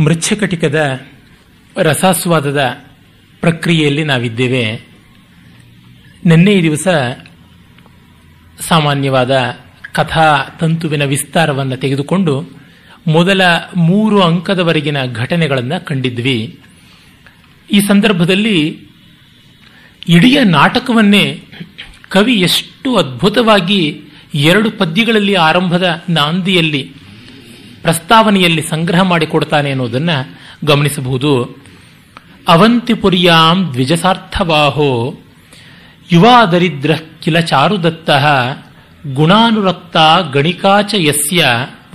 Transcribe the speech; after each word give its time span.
ಮೃಚ್ಛಕಟಿಕದ 0.00 1.00
ರಸಾಸ್ವಾದದ 1.76 2.84
ಪ್ರಕ್ರಿಯೆಯಲ್ಲಿ 3.40 4.04
ನಾವಿದ್ದೇವೆ. 4.04 4.88
ನಿನ್ನೆ 6.24 6.52
ಈ 6.52 6.62
ದಿವಸ 6.62 6.88
ಸಾಮಾನ್ಯವಾದ 8.68 9.30
ಕಥಾ 9.92 10.56
ತಂತುವಿನ 10.60 11.04
ವಿಸ್ತಾರವನ್ನು 11.04 11.76
ತೆಗೆದುಕೊಂಡು 11.76 12.50
ಮೊದಲ 13.06 13.42
ಮೂರು 13.76 14.22
ಅಂಕದವರೆಗಿನ 14.22 15.04
ಘಟನೆಗಳನ್ನು 15.12 15.84
ಕಂಡಿದ್ವಿ. 15.84 16.58
ಈ 17.70 17.80
ಸಂದರ್ಭದಲ್ಲಿ 17.80 18.80
ಇಡೀ 20.08 20.38
ನಾಟಕವನ್ನೇ 20.44 21.40
ಕವಿ 22.08 22.34
ಎಷ್ಟು 22.34 22.96
ಅದ್ಭುತವಾಗಿ 22.96 24.00
ಎರಡು 24.34 24.70
ಪದ್ಯಗಳಲ್ಲಿ 24.70 25.34
ಆರಂಭದ 25.34 26.02
ನಾಂದಿಯಲ್ಲಿ 26.08 26.92
ಪ್ರಸ್ತಾವನೆಯಲ್ಲಿ 27.84 28.62
ಸಂಗ್ರಹ 28.62 29.02
ಮಾಡಿಕೊಡ್ತಾನೆ 29.02 29.70
ಅನ್ನೋದನ್ನು 29.70 30.16
ಗಮನಿಸಬಹುದು. 30.66 31.32
ಅವಂತಿಪುರಿಯಾಂ 32.48 33.58
ದ್ವಿಜಸಾರ್ಥವಾಹೋ, 33.72 34.90
ಯುವಾ 36.12 36.36
ದರಿದ್ರ 36.44 36.92
ಕಿಲ 37.22 37.36
ಚಾರುದತ್ತ, 37.40 38.10
ಗುಣಾನುರಕ್ತ 39.12 39.96
ಗಣಿಕಾಚ 40.32 40.94
ಯಸ್ಯ 41.08 41.44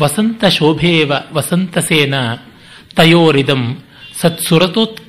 ವಸಂತ 0.02 0.46
ಶೋಭೇವ 0.58 1.12
ವಸಂತಸೇನ, 1.34 2.16
ತಯೋರಿದಂ 2.96 3.64
ಸತ್ಸುರತೋತ್ 4.22 5.00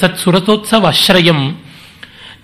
ಸತ್ಸುರತೋತ್ಸವಾಶ್ರಯಂ 0.00 1.40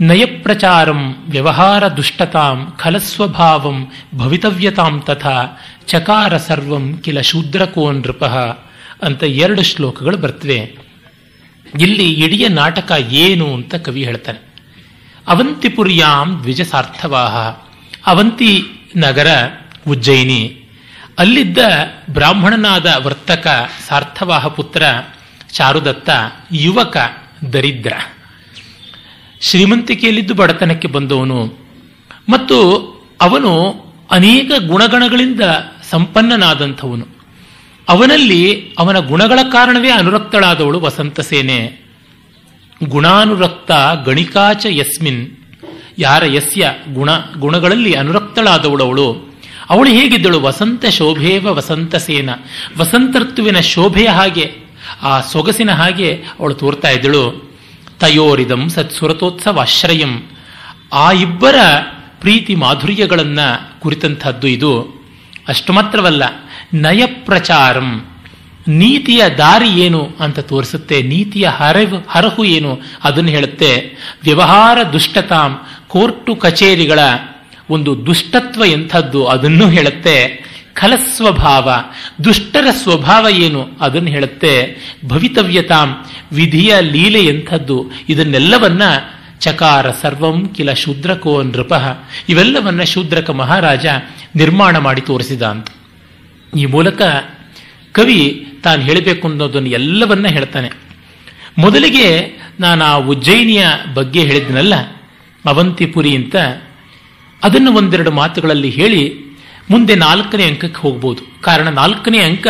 ನಯಪ್ರಚಾರಂ 0.00 1.00
ವ್ಯವಹಾರ 1.28 1.84
ದುಷ್ಟತಾಂ 1.88 2.58
ಖಲಸ್ವಭಾವಂ 2.80 3.78
ಭವಿತವ್ಯತಾಂ 4.14 4.94
ತಥಾ 5.06 5.38
ಚಕಾರ 5.88 6.36
ಸರ್ವಂ 6.36 6.98
ಕಿಲ 6.98 7.20
ಶೂದ್ರಕೋ 7.20 7.92
ನೃಪ 7.92 8.24
ಅಂತ 9.02 9.22
ಎರಡು 9.22 9.62
ಶ್ಲೋಕಗಳು 9.62 10.16
ಬರ್ತವೆ. 10.16 10.76
ಇಲ್ಲಿ 11.80 12.12
ಇಡೀ 12.12 12.48
ನಾಟಕ 12.48 12.92
ಏನು 13.10 13.54
ಅಂತ 13.54 13.74
ಕವಿ 13.74 14.04
ಹೇಳ್ತಾನೆ. 14.04 14.38
ಅವಂತಿಪುರಿಯಾಂ 15.28 16.40
ದ್ವಿಜಸಾರ್ಥವಾಹ. 16.42 17.36
ಅವಂತಿ 18.06 18.64
ನಗರ 18.96 19.26
ಉಜ್ಜಯಿನಿ. 19.88 20.64
ಅಲ್ಲಿದ್ದ 21.18 21.58
ಬ್ರಾಹ್ಮಣನಾದ 22.10 22.94
ವರ್ತಕ, 23.02 23.70
ಸಾರ್ಥವಾಹ 23.88 24.46
ಪುತ್ರ 24.46 24.82
ಚಾರುದತ್ತ 25.52 26.10
ಯುವಕ, 26.52 26.96
ದರಿದ್ರ. 27.52 27.92
ಶ್ರೀಮಂತಿಕೆಯಲ್ಲಿದ್ದು 29.40 30.34
ಬಡತನಕ್ಕೆ 30.34 30.88
ಬಂದವನು. 30.88 31.58
ಮತ್ತು 32.28 32.58
ಅವನು 33.20 33.70
ಅನೇಕ 34.10 34.50
ಗುಣಗಣಗಳಿಂದ 34.66 35.40
ಸಂಪನ್ನನಾದಂಥವನು. 35.90 37.06
ಅವನಲ್ಲಿ 37.88 38.72
ಅವನ 38.78 38.98
ಗುಣಗಳ 38.98 39.38
ಕಾರಣವೇ 39.52 39.90
ಅನುರಕ್ತಳಾದವಳು 39.90 40.80
ವಸಂತ 40.80 41.20
ಸೇನೆ 41.20 41.88
ಗುಣಾನುರಕ್ತ 42.84 43.70
ಗಣಿಕಾಚ 44.04 44.66
ಯಸ್ಮಿನ್. 44.66 45.30
ಯಾರ 45.98 46.24
ಯಸ್ಯ 46.24 46.72
ಗುಣ, 46.92 47.10
ಗುಣಗಳಲ್ಲಿ 47.38 47.92
ಅನುರಕ್ತಳಾದವಳು 47.92 49.28
ಅವಳು 49.70 49.90
ಹೇಗಿದ್ದಳು? 49.90 50.40
ವಸಂತ 50.40 50.86
ಶೋಭೇವ 50.86 51.46
ವಸಂತ 51.46 51.96
ಸೇನ 51.96 52.30
ವಸಂತ 52.78 53.16
ಋತುವಿನ 53.16 53.60
ಶೋಭೆಯ 53.60 54.06
ಹಾಗೆ, 54.06 54.54
ಆ 55.02 55.20
ಸೊಗಸಿನ 55.20 55.70
ಹಾಗೆ 55.70 56.24
ಅವಳು 56.40 56.54
ತೋರ್ತಾ 56.54 56.90
ಇದ್ದಳು. 56.90 57.56
ತಯೋರಿದಂ 58.00 58.68
ಸತ್ಸುರತೋತ್ಸವ 58.68 59.58
ಆಶ್ರಯಂ 59.60 60.30
ಆ 60.92 61.12
ಇಬ್ಬರ 61.12 61.54
ಪ್ರೀತಿ 62.20 62.54
ಮಾಧುರ್ಯಗಳನ್ನು 62.54 63.80
ಕುರಿತಂಥದ್ದು 63.80 64.48
ಇದು. 64.48 64.97
ಅಷ್ಟು 65.48 65.72
ಮಾತ್ರವಲ್ಲ, 65.72 66.22
ನಯ 66.74 67.06
ಪ್ರಚಾರಂ, 67.06 68.06
ನೀತಿಯ 68.68 69.22
ದಾರಿ 69.38 69.68
ಏನು 69.68 70.08
ಅಂತ 70.20 70.38
ತೋರಿಸುತ್ತೆ, 70.38 71.02
ನೀತಿಯ 71.02 71.48
ಹರವು 71.48 72.06
ಹರಹು 72.08 72.44
ಏನು 72.44 72.80
ಅದನ್ನು 73.04 73.30
ಹೇಳುತ್ತೆ, 73.30 73.98
ವ್ಯವಹಾರ 74.22 74.82
ದುಷ್ಟತಾಂ, 74.92 75.58
ಕೋರ್ಟು 75.88 76.36
ಕಚೇರಿಗಳ 76.36 76.98
ಒಂದು 77.70 78.06
ದುಷ್ಟತ್ವ 78.06 78.64
ಎಂಥದ್ದು 78.64 79.26
ಅದನ್ನು 79.26 79.68
ಹೇಳುತ್ತೆ, 79.68 80.48
ಖಲಸ್ವಭಾವ, 80.74 81.70
ದುಷ್ಟರ 82.24 82.66
ಸ್ವಭಾವ 82.82 83.26
ಏನು 83.28 83.68
ಅದನ್ನು 83.80 84.08
ಹೇಳುತ್ತೆ, 84.08 84.76
ಭವಿತವ್ಯತಾಂ, 85.06 86.06
ವಿಧಿಯ 86.32 86.74
ಲೀಲೆ 86.80 87.24
ಎಂಥದ್ದು 87.24 87.90
ಇದನ್ನೆಲ್ಲವನ್ನ 88.08 88.82
ಚಕಾರ 89.48 89.90
ಸರ್ವಂ 89.90 90.48
ಕಿಲ 90.48 90.72
ಶೂದ್ರಕೋ 90.72 91.42
ನೃಪ. 91.42 91.72
ಇವೆಲ್ಲವನ್ನ 92.28 92.82
ಶೂದ್ರಕ 92.82 93.30
ಮಹಾರಾಜ 93.30 93.86
ನಿರ್ಮಾಣ 94.36 94.78
ಮಾಡಿ 94.78 95.00
ತೋರಿಸಿದ 95.00 95.42
ಅಂತ 95.42 95.68
ಈ 96.56 96.66
ಮೂಲಕ 96.66 97.02
ಕವಿ 97.92 98.46
ತಾನು 98.64 98.82
ಹೇಳಬೇಕು 98.82 99.28
ಅನ್ನೋದನ್ನು 99.28 99.68
ಎಲ್ಲವನ್ನ 99.68 100.28
ಹೇಳ್ತಾನೆ. 100.28 100.70
ಮೊದಲಿಗೆ 101.58 102.06
ನಾನು 102.60 102.84
ಆ 102.84 102.94
ಉಜ್ಜಯಿನಿಯ 102.96 103.66
ಬಗ್ಗೆ 103.94 104.20
ಹೇಳಿದ್ನಲ್ಲ, 104.20 104.74
ಅವಂತಿಪುರಿ 105.44 106.14
ಅಂತ, 106.14 106.36
ಅದನ್ನು 107.44 107.72
ಒಂದೆರಡು 107.72 108.10
ಮಾತುಗಳಲ್ಲಿ 108.10 108.70
ಹೇಳಿ 108.70 109.02
ಮುಂದೆ 109.70 109.94
ನಾಲ್ಕನೇ 109.94 110.44
ಅಂಕಕ್ಕೆ 110.44 110.80
ಹೋಗ್ಬೋದು. 110.80 111.42
ಕಾರಣ 111.42 111.68
ನಾಲ್ಕನೇ 111.68 112.18
ಅಂಕ 112.18 112.46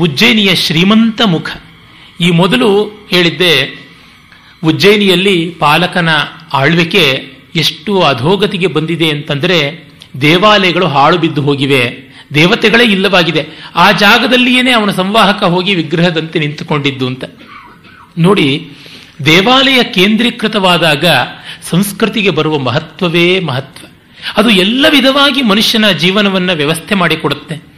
ಉಜ್ಜಯಿನಿಯ 0.00 0.54
ಶ್ರೀಮಂತ 0.54 1.20
ಮುಖ. 1.24 1.50
ಈ 2.20 2.30
ಮೊದಲು 2.30 2.68
ಹೇಳಿದ್ದೆ 3.10 3.81
ಉಜ್ಜಯಿನಿಯಲ್ಲಿ 4.64 5.56
ಪಾಲಕನ 5.58 6.08
ಆಳ್ವಿಕೆ 6.52 7.32
ಎಷ್ಟು 7.56 8.02
ಅಧೋಗತಿಗೆ 8.02 8.66
ಬಂದಿದೆ 8.66 9.10
ಅಂತಂದ್ರೆ 9.10 9.88
ದೇವಾಲಯಗಳು 10.20 10.86
ಹಾಳು 10.86 11.18
ಬಿದ್ದು 11.18 11.42
ಹೋಗಿವೆ. 11.42 12.12
ದೇವತೆಗಳೇ 12.34 12.84
ಇಲ್ಲವಾಗಿದೆ. 12.84 13.46
ಆ 13.76 13.92
ಜಾಗದಲ್ಲಿಯೇನೆ 13.92 14.72
ಅವನ 14.72 14.90
ಸಂವಾಹಕ 14.90 15.42
ಹೋಗಿ 15.42 15.74
ವಿಗ್ರಹದಂತೆ 15.74 16.38
ನಿಂತುಕೊಂಡಿದ್ದು 16.38 17.06
ಅಂತ. 17.06 17.24
ನೋಡಿ, 18.18 18.70
ದೇವಾಲಯ 19.24 19.82
ಕೇಂದ್ರೀಕೃತವಾದಾಗ 19.82 21.04
ಸಂಸ್ಕೃತಿಗೆ 21.70 22.30
ಬರುವ 22.30 22.58
ಮಹತ್ವವೇ 22.58 23.40
ಮಹತ್ವ. 23.40 23.86
ಅದು 24.36 24.50
ಎಲ್ಲ 24.50 24.86
ವಿಧವಾಗಿ 24.90 25.42
ಮನುಷ್ಯನ 25.42 25.90
ಜೀವನವನ್ನ 25.90 26.52
ವ್ಯವಸ್ಥೆ 26.52 26.94
ಮಾಡಿಕೊಡುತ್ತೆ. 26.94 27.72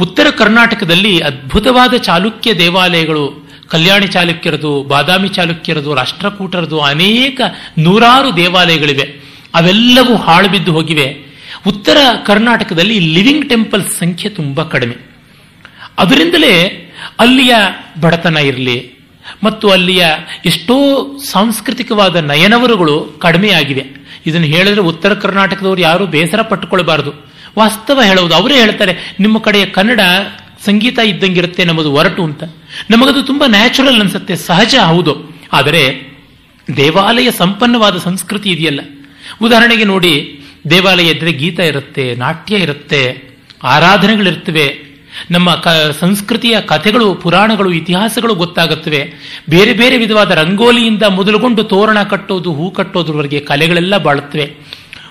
ಉತ್ತರ 0.00 0.30
ಕರ್ನಾಟಕದಲ್ಲಿ 0.30 1.18
ಅದ್ಭುತವಾದ 1.18 1.94
ಚಾಲುಕ್ಯ 1.94 2.54
ದೇವಾಲಯಗಳು 2.54 3.43
ಕಲ್ಯಾಣಿ 3.74 4.06
ಚಾಲುಕ್ಯರದು, 4.06 4.82
ಬಾದಾಮಿ 4.82 5.28
ಚಾಲುಕ್ಯರದು, 5.28 5.94
ರಾಷ್ಟ್ರಕೂಟರದು 5.94 6.80
ಅನೇಕ 6.80 7.40
ನೂರಾರು 7.78 8.36
ದೇವಾಲಯಗಳಿವೆ. 8.36 9.24
ಅವೆಲ್ಲವೂ 9.54 10.16
ಹಾಳು 10.16 10.48
ಬಿದ್ದು 10.48 10.72
ಹೋಗಿವೆ. 10.72 11.16
ಉತ್ತರ 11.66 11.96
ಕರ್ನಾಟಕದಲ್ಲಿ 12.26 12.98
ಲಿವಿಂಗ್ 12.98 13.48
ಟೆಂಪಲ್ಸ್ 13.48 13.98
ಸಂಖ್ಯೆ 13.98 14.30
ತುಂಬಾ 14.30 14.64
ಕಡಿಮೆ. 14.64 14.96
ಅದರಿಂದಲೇ 15.98 16.54
ಅಲ್ಲಿಯ 17.20 17.54
ಬಡತನ 18.00 18.36
ಇರಲಿ 18.36 18.94
ಮತ್ತು 19.42 19.70
ಅಲ್ಲಿಯ 19.70 20.06
ಎಷ್ಟೋ 20.46 20.74
ಸಾಂಸ್ಕೃತಿಕವಾದ 21.32 22.16
ನಯನವರುಗಳು 22.16 23.00
ಕಡಿಮೆಯಾಗಿವೆ. 23.00 23.84
ಇದನ್ನು 24.26 24.46
ಹೇಳಿದ್ರೆ 24.46 24.80
ಉತ್ತರ 24.80 25.14
ಕರ್ನಾಟಕದವರು 25.14 25.80
ಯಾರು 25.80 26.06
ಬೇಸರ 26.06 26.42
ಪಟ್ಟುಕೊಳ್ಬಾರದು. 26.42 27.12
ವಾಸ್ತವ 27.58 28.02
ಹೇಳುವುದು 28.02 28.34
ಅವರೇ 28.34 28.54
ಹೇಳ್ತಾರೆ, 28.54 29.16
ನಿಮ್ಮ 29.20 29.38
ಕಡೆಯ 29.38 29.66
ಕನ್ನಡ 29.66 30.00
ಸಂಗೀತ 30.64 30.98
ಇದ್ದಂಗಿರುತ್ತೆ 30.98 31.64
ನಮ್ಮದು 31.64 31.92
ಒರಟು 31.92 32.24
ಅಂತ. 32.24 32.44
ನಮಗದು 32.90 33.22
ತುಂಬ 33.22 33.44
ನ್ಯಾಚುರಲ್ 33.46 34.00
ಅನ್ಸುತ್ತೆ, 34.00 34.36
ಸಹಜ 34.36 34.74
ಹೌದು. 34.84 35.40
ಆದರೆ 35.52 36.14
ದೇವಾಲಯ 36.76 37.30
ಸಂಪನ್ನವಾದ 37.30 37.98
ಸಂಸ್ಕೃತಿ 37.98 38.50
ಇದೆಯಲ್ಲ. 38.50 38.80
ಉದಾಹರಣೆಗೆ 39.42 39.84
ನೋಡಿ, 39.84 40.40
ದೇವಾಲಯ 40.70 41.08
ಇದ್ರೆ 41.08 41.32
ಗೀತ 41.32 41.60
ಇರುತ್ತೆ, 41.60 42.14
ನಾಟ್ಯ 42.14 42.56
ಇರುತ್ತೆ, 42.56 43.30
ಆರಾಧನೆಗಳಿರ್ತವೆ. 43.62 44.94
ನಮ್ಮ 45.30 45.54
ಕ, 45.54 45.68
ಸಂಸ್ಕೃತಿಯ 46.00 46.60
ಕಥೆಗಳು, 46.60 47.14
ಪುರಾಣಗಳು, 47.14 47.72
ಇತಿಹಾಸಗಳು 47.72 48.34
ಗೊತ್ತಾಗುತ್ತವೆ. 48.34 49.12
ಬೇರೆ 49.50 49.72
ಬೇರೆ 49.72 49.98
ವಿಧವಾದ 49.98 50.30
ರಂಗೋಲಿಯಿಂದ 50.30 51.02
ಮೊದಲುಗೊಂಡು 51.02 51.64
ತೋರಣ 51.64 52.02
ಕಟ್ಟೋದು, 52.02 52.52
ಹೂ 52.52 52.70
ಕಟ್ಟೋದ್ರವರೆಗೆ 52.70 53.40
ಕಲೆಗಳೆಲ್ಲ 53.40 53.96
ಬಾಳುತ್ತವೆ. 53.96 54.52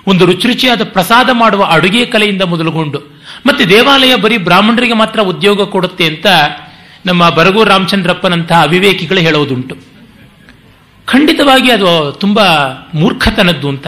ಒಂದು 0.06 0.26
ರುಚಿ 0.26 0.48
ರುಚಿಯಾದ 0.48 0.84
ಪ್ರಸಾದ 0.84 1.30
ಮಾಡುವ 1.32 1.64
ಅಡುಗೆ 1.64 2.06
ಕಲೆಯಿಂದ 2.06 2.42
ಮೊದಲುಗೊಂಡು 2.42 3.13
ಮತ್ತೆ 3.46 3.64
ದೇವಾಲಯ 3.64 4.16
ಬರೀ 4.16 4.36
ಬ್ರಾಹ್ಮಣರಿಗೆ 4.36 4.92
ಮಾತ್ರ 4.92 5.20
ಉದ್ಯೋಗ 5.20 5.64
ಕೊಡುತ್ತೆ 5.64 6.04
ಅಂತ 6.04 6.26
ನಮ್ಮ 7.06 7.30
ಬರಗೂರು 7.30 7.70
ರಾಮಚಂದ್ರಪ್ಪನಂತಹ 7.70 8.62
ಅವಿವೇಕಿಗಳು 8.62 9.20
ಹೇಳೋದುಂಟು. 9.20 9.76
ಖಂಡಿತವಾಗಿ 11.06 11.70
ಅದು 11.70 12.12
ತುಂಬಾ 12.12 12.44
ಮೂರ್ಖತನದ್ದು 12.94 13.68
ಅಂತ. 13.68 13.86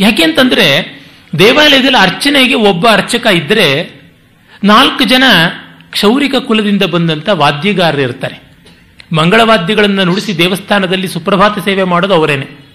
ಯಾಕೆ 0.00 0.22
ಅಂತಂದ್ರೆ 0.22 0.96
ದೇವಾಲಯದಲ್ಲಿ 1.38 1.98
ಅರ್ಚನೆಗೆ 1.98 2.54
ಒಬ್ಬ 2.54 2.86
ಅರ್ಚಕ 2.90 3.26
ಇದ್ರೆ 3.26 3.96
ನಾಲ್ಕು 4.64 5.04
ಜನ 5.04 5.24
ಕ್ಷೌರಿಕ 5.90 6.34
ಕುಲದಿಂದ 6.34 6.82
ಬಂದಂತ 6.82 7.28
ವಾದ್ಯಗಾರರು 7.28 8.00
ಇರ್ತಾರೆ. 8.00 8.46
ಮಂಗಳವಾದ್ಯಗಳನ್ನು 9.16 10.04
ನುಡಿಸಿ 10.04 10.38
ದೇವಸ್ಥಾನದಲ್ಲಿ 10.38 11.08
ಸುಪ್ರಭಾತ 11.08 11.58
ಸೇವೆ 11.58 11.82
ಮಾಡೋದು 11.82 12.14
ಅವರೇನೆ. 12.14 12.66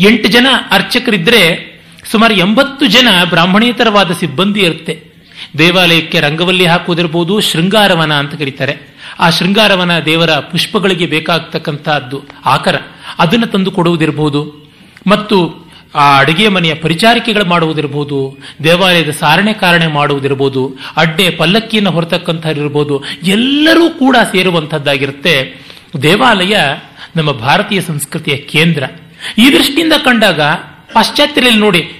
ಎಂಟು 0.00 0.28
ಜನ 0.28 0.46
ಅರ್ಚಕರಿದ್ರೆ 0.70 1.70
ಸುಮಾರು 2.10 2.34
ಎಂಬತ್ತು 2.34 2.86
ಜನ 2.86 3.08
ಬ್ರಾಹ್ಮಣೇತರವಾದ 3.24 4.10
ಸಿಬ್ಬಂದಿ 4.12 4.60
ಇರುತ್ತೆ. 4.60 5.09
ದೇವಾಲಯಕ್ಕೆ 5.58 6.20
ರಂಗವಲ್ಲಿ 6.20 6.66
ಹಾಕುವುದಿರ್ಬೋದು 6.66 7.40
ಶೃಂಗಾರವನ 7.40 8.12
ಅಂತ 8.12 8.34
ಕರೀತಾರೆ. 8.34 8.96
ಆ 9.18 9.30
ಶೃಂಗಾರವನ 9.30 9.98
ದೇವರ 9.98 10.30
ಪುಷ್ಪಗಳಿಗೆ 10.30 11.06
ಬೇಕಾಗ್ತಕ್ಕಂಥದ್ದು 11.06 12.22
ಆಕರ. 12.46 12.76
ಅದನ್ನು 13.18 13.46
ತಂದು 13.46 13.70
ಕೊಡುವುದಿರಬಹುದು. 13.70 14.72
ಮತ್ತು 15.06 15.70
ಆ 15.94 16.18
ಅಡುಗೆ 16.18 16.48
ಮನೆಯ 16.48 16.74
ಪರಿಚಾರಿಕೆಗಳು 16.74 17.44
ಮಾಡುವುದಿರಬಹುದು, 17.44 18.38
ದೇವಾಲಯದ 18.64 19.10
ಸಾರಣೆ 19.10 19.52
ಕಾರಣೆ 19.52 19.86
ಮಾಡುವುದಿರಬಹುದು, 19.86 20.76
ಅಡ್ಡೆ 20.96 21.30
ಪಲ್ಲಕ್ಕಿಯನ್ನು 21.30 21.90
ಹೊರತಕ್ಕಂಥವ್ರಿರ್ಬೋದು 21.90 23.04
ಎಲ್ಲರೂ 23.22 23.90
ಕೂಡ 23.90 24.16
ಸೇರುವಂಥದ್ದಾಗಿರುತ್ತೆ 24.32 25.64
ದೇವಾಲಯ 26.02 26.56
ನಮ್ಮ 27.16 27.32
ಭಾರತೀಯ 27.32 27.80
ಸಂಸ್ಕೃತಿಯ 27.80 28.36
ಕೇಂದ್ರ. 28.36 28.82
ಈ 29.38 29.50
ದೃಷ್ಟಿಯಿಂದ 29.52 29.92
ಕಂಡಾಗ 30.04 30.40
ಪಾಶ್ಚಾತ್ಯರಲ್ಲಿ 30.92 31.58
ನೋಡಿ, 31.58 31.90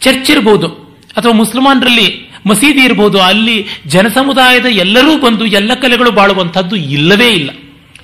ಚರ್ಚ್ 0.00 0.30
ಇರಬಹುದು 0.30 0.68
ಅಥವಾ 1.16 1.32
ಮುಸಲ್ಮಾನರಲ್ಲಿ 1.32 2.31
ಮಸೀದಿ 2.46 2.82
ಇರಬಹುದು 2.84 3.20
ಅಲ್ಲಿ 3.20 3.66
ಜನಸಮುದಾಯದ 3.86 4.64
ಎಲ್ಲರೂ 4.64 5.12
ಬಂದು 5.18 5.46
ಎಲ್ಲ 5.46 5.74
ಕಲೆಗಳು 5.74 6.10
ಬಾಳುವಂಥದ್ದು 6.10 6.76
ಇಲ್ಲವೇ 6.76 7.28
ಇಲ್ಲ. 7.30 7.50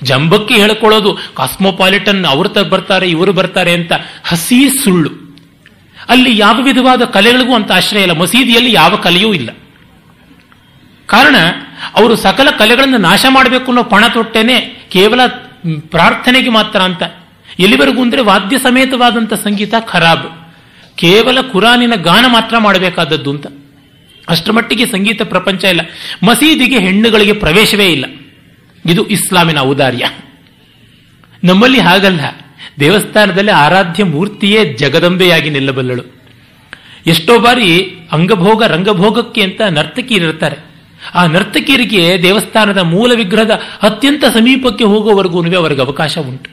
ಜಂಬಕ್ಕೆ 0.02 0.55
ಹೇಳ್ಕೊಳ್ಳೋದು, 0.55 1.19
ಕಾಸ್ಮೋಪಾಲಿಟನ್ 1.37 2.25
ಅವರು 2.25 2.50
ಬರ್ತಾರೆ, 2.70 3.11
ಇವರು 3.11 3.32
ಬರ್ತಾರೆ 3.32 3.73
ಅಂತ 3.73 3.93
ಹಸಿ 4.25 4.58
ಸುಳ್ಳು. 4.82 5.11
ಅಲ್ಲಿ 6.08 6.38
ಯಾವ 6.38 6.61
ವಿಧವಾದ 6.62 7.05
ಕಲೆಗಳಿಗೂ 7.05 7.55
ಅಂತ 7.55 7.73
ಆಶ್ರಯ 7.73 8.02
ಇಲ್ಲ, 8.02 8.12
ಮಸೀದಿಯಲ್ಲಿ 8.12 8.73
ಯಾವ 8.73 8.96
ಕಲೆಯೂ 8.96 9.35
ಇಲ್ಲ. 9.35 9.50
ಕಾರಣ, 11.06 11.37
ಅವರು 11.96 12.17
ಸಕಲ 12.17 12.49
ಕಲೆಗಳನ್ನು 12.50 12.99
ನಾಶ 12.99 13.25
ಮಾಡಬೇಕು 13.31 13.64
ಅನ್ನೋ 13.64 13.82
ಪಣ 13.82 14.05
ತೊಟ್ಟೇನೆ 14.06 14.56
ಕೇವಲ 14.91 15.20
ಪ್ರಾರ್ಥನೆಗೆ 15.91 16.50
ಮಾತ್ರ 16.50 16.81
ಅಂತ. 16.81 17.02
ಎಲ್ಲಿವರೆಗೂ 17.58 18.02
ಅಂದರೆ 18.02 18.23
ವಾದ್ಯ 18.23 18.58
ಸಮೇತವಾದಂಥ 18.58 19.34
ಸಂಗೀತ 19.34 19.75
ಖರಾಬ್. 19.81 20.26
ಕೇವಲ 20.96 21.38
ಕುರಾನಿನ 21.52 21.94
ಗಾನ 21.94 22.25
ಮಾತ್ರ 22.26 22.58
ಮಾಡಬೇಕಾದದ್ದು 22.58 23.31
ಅಂತ. 23.31 23.46
ಅಷ್ಟರ 24.29 24.53
ಮಟ್ಟಿಗೆ 24.53 24.87
ಸಂಗೀತ 24.87 25.23
ಪ್ರಪಂಚ 25.23 25.65
ಇಲ್ಲ. 25.65 25.81
ಮಸೀದಿಗೆ 26.23 26.79
ಹೆಣ್ಣುಗಳಿಗೆ 26.79 27.33
ಪ್ರವೇಶವೇ 27.33 27.87
ಇಲ್ಲ. 27.87 28.05
ಇದು 28.87 29.07
ಇಸ್ಲಾಮಿನ 29.07 29.59
ಔದಾರ್ಯ. 29.59 30.11
ನಮ್ಮಲ್ಲಿ 31.45 31.81
ಹಾಗಲ್ಲ. 31.81 32.21
ದೇವಸ್ಥಾನದಲ್ಲಿ 32.81 33.51
ಆರಾಧ್ಯ 33.51 34.05
ಮೂರ್ತಿಯೇ 34.05 34.65
ಜಗದಂಬೆಯಾಗಿ 34.65 35.51
ನಿಲ್ಲಬಲ್ಲಳು. 35.51 36.19
ಎಷ್ಟೋ 37.07 37.39
ಬಾರಿ 37.39 37.83
ಅಂಗಭೋಗ 38.13 38.63
ರಂಗಭೋಗಕ್ಕೆ 38.63 39.43
ಅಂತ 39.43 39.61
ನರ್ತಕಿಯರಿರ್ತಾರೆ 39.63 40.57
ಆ 41.15 41.27
ನರ್ತಕಿಯರಿಗೆ 41.27 42.23
ದೇವಸ್ಥಾನದ 42.23 42.79
ಮೂಲ 42.79 43.13
ವಿಗ್ರಹದ 43.15 43.51
ಅತ್ಯಂತ 43.83 44.25
ಸಮೀಪಕ್ಕೆ 44.25 44.85
ಹೋಗುವವರೆಗೂ 44.85 45.57
ಅವರಿಗೆ 45.57 45.81
ಅವಕಾಶ 45.81 46.19
ಉಂಟು. 46.19 46.51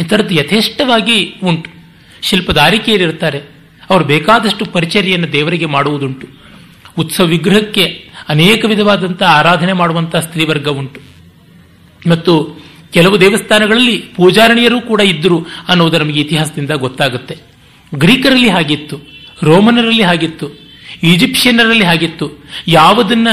ಈ 0.00 0.04
ಥರದ್ದು 0.04 0.34
ಯಥೇಷ್ಟವಾಗಿ 0.34 1.34
ಉಂಟು. 1.44 1.70
ಶಿಲ್ಪದಾರಿಕೆಯರಿರ್ತಾರೆ 2.22 3.38
ಅವರು 3.90 4.04
ಬೇಕಾದಷ್ಟು 4.04 4.64
ಪರಿಚರ್ಯನ್ನು 4.64 5.32
ದೇವರಿಗೆ 5.32 5.66
ಮಾಡುವುದುಂಟು. 5.66 6.41
ಉತ್ಸವ 6.98 7.24
ವಿಗ್ರಹಕ್ಕೆ 7.24 8.10
ಅನೇಕ 8.28 8.64
ವಿಧವಾದಂಥ 8.64 9.22
ಆರಾಧನೆ 9.22 9.72
ಮಾಡುವಂತಹ 9.72 10.20
ಸ್ತ್ರೀವರ್ಗ 10.20 10.68
ಉಂಟು. 10.68 11.00
ಮತ್ತು 12.10 12.62
ಕೆಲವು 12.92 13.20
ದೇವಸ್ಥಾನಗಳಲ್ಲಿ 13.20 13.98
ಪೂಜಾರಣಿಯರು 13.98 14.80
ಕೂಡ 14.80 15.00
ಇದ್ದರು 15.00 15.46
ಅನ್ನೋದು 15.68 15.98
ನಮಗೆ 15.98 16.20
ಇತಿಹಾಸದಿಂದ 16.20 16.70
ಗೊತ್ತಾಗುತ್ತೆ. 16.70 17.38
ಗ್ರೀಕರಲ್ಲಿ 17.94 18.48
ಹಾಗಿತ್ತು, 18.48 19.00
ರೋಮನರಲ್ಲಿ 19.42 20.02
ಹಾಗಿತ್ತು, 20.02 20.60
ಈಜಿಪ್ಷಿಯನ್ನರಲ್ಲಿ 21.02 21.84
ಹಾಗಿತ್ತು. 21.84 22.44
ಯಾವುದನ್ನ 22.68 23.28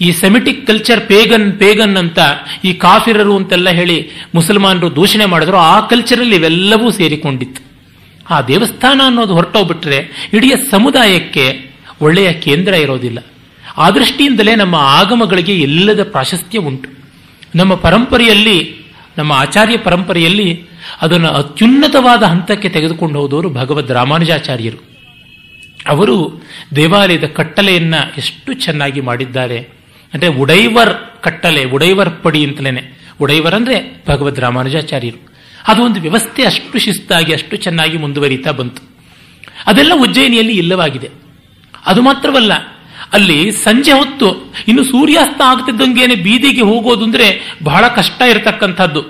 ಈ 0.00 0.12
ಸೆಮಿಟಿಕ್ 0.12 0.66
ಕಲ್ಚರ್ 0.66 1.06
ಪೇಗನ್ 1.06 1.58
ಪೇಗನ್ 1.58 1.96
ಅಂತ 1.96 2.18
ಈ 2.64 2.72
ಕಾಫಿರರು 2.72 3.36
ಅಂತೆಲ್ಲ 3.36 3.70
ಹೇಳಿ 3.70 4.08
ಮುಸಲ್ಮಾನರು 4.34 4.96
ದೂಷಣೆ 4.96 5.24
ಮಾಡಿದ್ರು, 5.24 5.56
ಆ 5.56 5.80
ಕಲ್ಚರಲ್ಲಿ 5.80 6.36
ಇವೆಲ್ಲವೂ 6.36 6.90
ಸೇರಿಕೊಂಡಿತ್ತು. 6.90 7.62
ಆ 8.30 8.42
ದೇವಸ್ಥಾನ 8.42 9.00
ಅನ್ನೋದು 9.04 9.34
ಹೊರಟೋಗ್ಬಿಟ್ರೆ 9.34 10.30
ಇಡೀ 10.34 10.52
ಸಮುದಾಯಕ್ಕೆ 10.70 11.69
ಒಳ್ಳೆಯ 12.00 12.32
ಕೇಂದ್ರ 12.32 12.74
ಇರೋದಿಲ್ಲ. 12.74 13.18
ಆ 13.76 13.90
ದೃಷ್ಟಿಯಿಂದಲೇ 13.90 14.54
ನಮ್ಮ 14.54 14.74
ಆಗಮಗಳಿಗೆ 14.74 15.56
ಎಲ್ಲದ 15.56 16.10
ಪ್ರಾಶಸ್ತ್ಯ 16.10 16.58
ಉಂಟು. 16.58 16.90
ನಮ್ಮ 17.54 17.74
ಪರಂಪರೆಯಲ್ಲಿ, 17.74 18.74
ನಮ್ಮ 19.18 19.32
ಆಚಾರ್ಯ 19.32 19.76
ಪರಂಪರೆಯಲ್ಲಿ 19.76 20.70
ಅದನ್ನು 21.02 21.28
ಅತ್ಯುನ್ನತವಾದ 21.28 22.22
ಹಂತಕ್ಕೆ 22.22 22.68
ತೆಗೆದುಕೊಂಡು 22.68 23.20
ಹೋದವರು 23.20 23.50
ಭಗವದ್ 23.50 23.92
ರಾಮಾನುಜಾಚಾರ್ಯರು. 23.92 24.90
ಅವರು 25.88 26.42
ದೇವಾಲಯದ 26.76 27.24
ಕಟ್ಟಲೆಯನ್ನ 27.24 27.94
ಎಷ್ಟು 28.18 28.52
ಚೆನ್ನಾಗಿ 28.52 29.00
ಮಾಡಿದ್ದಾರೆ. 29.00 29.58
ಅಂದರೆ 30.14 30.28
ಉಡೈವರ್ 30.28 31.22
ಕಟ್ಟಲೆ, 31.22 31.64
ಉಡೈವರ್ 31.64 32.22
ಪಡಿ 32.22 32.44
ಅಂತಲೇ 32.44 32.98
ಉಡೈವರ್ 33.20 33.54
ಅಂದರೆ 33.54 34.04
ಭಗವದ್ 34.08 34.40
ರಾಮಾನುಜಾಚಾರ್ಯರು. 34.40 35.34
ಅದು 35.68 35.82
ಒಂದು 35.82 36.00
ವ್ಯವಸ್ಥೆ 36.00 36.44
ಅಷ್ಟು 36.44 36.78
ಶಿಸ್ತಾಗಿ, 36.78 37.32
ಅಷ್ಟು 37.32 37.56
ಚೆನ್ನಾಗಿ 37.56 37.98
ಮುಂದುವರಿತಾ 37.98 38.50
ಬಂತು. 38.50 38.82
ಅದೆಲ್ಲ 39.66 39.92
ಉಜ್ಜಯಿನಿಯಲ್ಲಿ 39.96 40.52
ಇಲ್ಲವಾಗಿದೆ. 40.52 41.19
ಅದು 41.86 42.02
ಮಾತ್ರವಲ್ಲ, 42.02 42.52
ಅಲ್ಲಿ 43.12 43.52
ಸಂಜೆ 43.52 43.92
ಹೊತ್ತು 43.92 44.28
ಇನ್ನು 44.68 44.84
ಸೂರ್ಯಾಸ್ತ 44.84 45.40
ಆಗ್ತಿದ್ದಂಗೆನೆ 45.44 46.14
ಬೀದಿಗೆ 46.14 46.62
ಹೋಗೋದು 46.62 47.04
ಅಂದ್ರೆ 47.04 47.56
ಬಹಳ 47.64 47.84
ಕಷ್ಟ 47.88 48.22
ಇರತಕ್ಕಂಥದ್ದು. 48.22 49.02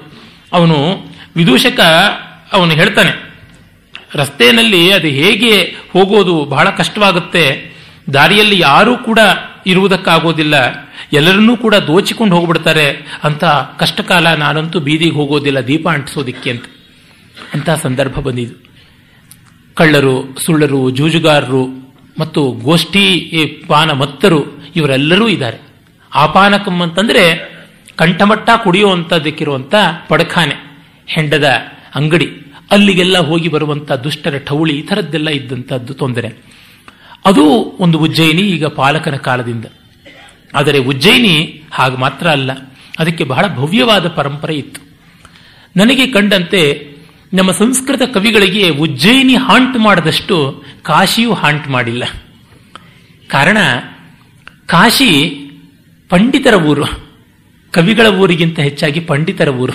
ಅವನು 0.53 0.77
ವಿದೂಷಕ 1.37 1.81
ಅವನು 2.53 2.71
ಹೇಳ್ತಾನೆ, 2.71 3.13
ರಸ್ತೆಯಲ್ಲಿ 4.15 4.93
ಅದು 4.93 5.07
ಹೇಗೆ 5.07 5.53
ಹೋಗೋದು 5.93 6.45
ಬಹಳ 6.45 6.71
ಕಷ್ಟವಾಗುತ್ತೆ, 6.71 7.75
ದಾರಿಯಲ್ಲಿ 8.15 8.59
ಯಾರೂ 8.59 8.99
ಕೂಡ 8.99 9.19
ಇರುವುದಕ್ಕಾಗೋದಿಲ್ಲ, 9.67 10.55
ಎಲ್ಲರನ್ನೂ 11.13 11.57
ಕೂಡ 11.57 11.75
ದೋಚಿಕೊಂಡು 11.75 12.37
ಹೋಗ್ಬಿಡ್ತಾರೆ, 12.37 12.87
ಅಂತ 13.25 13.45
ಕಷ್ಟಕಾಲ 13.79 14.35
ನಾನಂತೂ 14.35 14.81
ಬೀದಿಗೆ 14.81 15.15
ಹೋಗೋದಿಲ್ಲ, 15.15 15.61
ದೀಪ 15.61 15.89
ಅಂಟಿಸೋದಿಕ್ಕೆ 15.89 16.51
ಅಂತ. 16.51 16.65
ಅಂತ 17.55 17.71
ಸಂದರ್ಭ 17.71 18.13
ಬಂದಿದ್ದು. 18.13 18.57
ಕಳ್ಳರು, 19.75 20.37
ಸುಳ್ಳರು, 20.45 20.91
ಜೂಜುಗಾರರು 20.91 21.90
ಮತ್ತು 22.21 22.41
ಗೋಷ್ಠಿ 22.67 23.05
ಪಾನ 23.69 23.91
ಮತ್ತರು 24.03 24.41
ಇವರೆಲ್ಲರೂ 24.77 25.27
ಇದ್ದಾರೆ. 25.29 25.59
ಆಪಾನಕಂ 26.13 26.77
ಅಂತಂದ್ರೆ 26.83 27.25
ಕಂಠಮಟ್ಟ 28.01 28.51
ಕುಡಿಯುವಂಥದ್ದಕ್ಕಿರುವಂಥ 28.65 29.75
ಪಡಖಾನೆ, 30.09 30.57
ಹೆಂಡದ 31.15 31.49
ಅಂಗಡಿ, 31.95 32.29
ಅಲ್ಲಿಗೆಲ್ಲ 32.71 33.19
ಹೋಗಿ 33.29 33.49
ಬರುವಂಥ 33.49 33.91
ದುಷ್ಟರ 34.05 34.39
ಠೌಳಿ, 34.49 34.75
ಈ 34.81 34.83
ಥರದ್ದೆಲ್ಲ 34.83 35.29
ಇದ್ದಂಥದ್ದು 35.31 35.95
ತೊಂದರೆ. 35.95 36.29
ಅದು 37.27 37.45
ಒಂದು 37.85 37.97
ಉಜ್ಜಯಿನಿ 37.99 38.45
ಈಗ 38.57 38.67
ಪಾಲಕನ 38.81 39.17
ಕಾಲದಿಂದ. 39.29 39.67
ಆದರೆ 40.55 40.79
ಉಜ್ಜಯಿನಿ 40.91 41.35
ಹಾಗೆ 41.73 41.97
ಮಾತ್ರ 41.97 42.27
ಅಲ್ಲ, 42.31 42.51
ಅದಕ್ಕೆ 42.99 43.25
ಬಹಳ 43.25 43.45
ಭವ್ಯವಾದ 43.59 44.07
ಪರಂಪರೆ 44.19 44.55
ಇತ್ತು. 44.55 44.81
ನನಗೆ 45.77 46.05
ಕಂಡಂತೆ 46.13 46.63
ನಮ್ಮ 47.33 47.51
ಸಂಸ್ಕೃತ 47.51 48.03
ಕವಿಗಳಿಗೆ 48.03 48.69
ಉಜ್ಜಯಿನಿ 48.69 49.35
ಹಾಂಟ್ 49.35 49.79
ಮಾಡದಷ್ಟು 49.79 50.65
ಕಾಶಿಯು 50.83 51.33
ಹಾಂಟ್ 51.33 51.69
ಮಾಡಿಲ್ಲ. 51.69 52.05
ಕಾರಣ, 53.29 53.59
ಕಾಶಿ 54.67 55.37
ಪಂಡಿತರ 56.09 56.55
ಊರು. 56.55 56.85
ಕವಿಗಳ 57.73 58.07
ಊರಿಗಿಂತ 58.07 58.61
ಹೆಚ್ಚಾಗಿ 58.61 59.01
ಪಂಡಿತರ 59.01 59.49
ಊರು. 59.49 59.73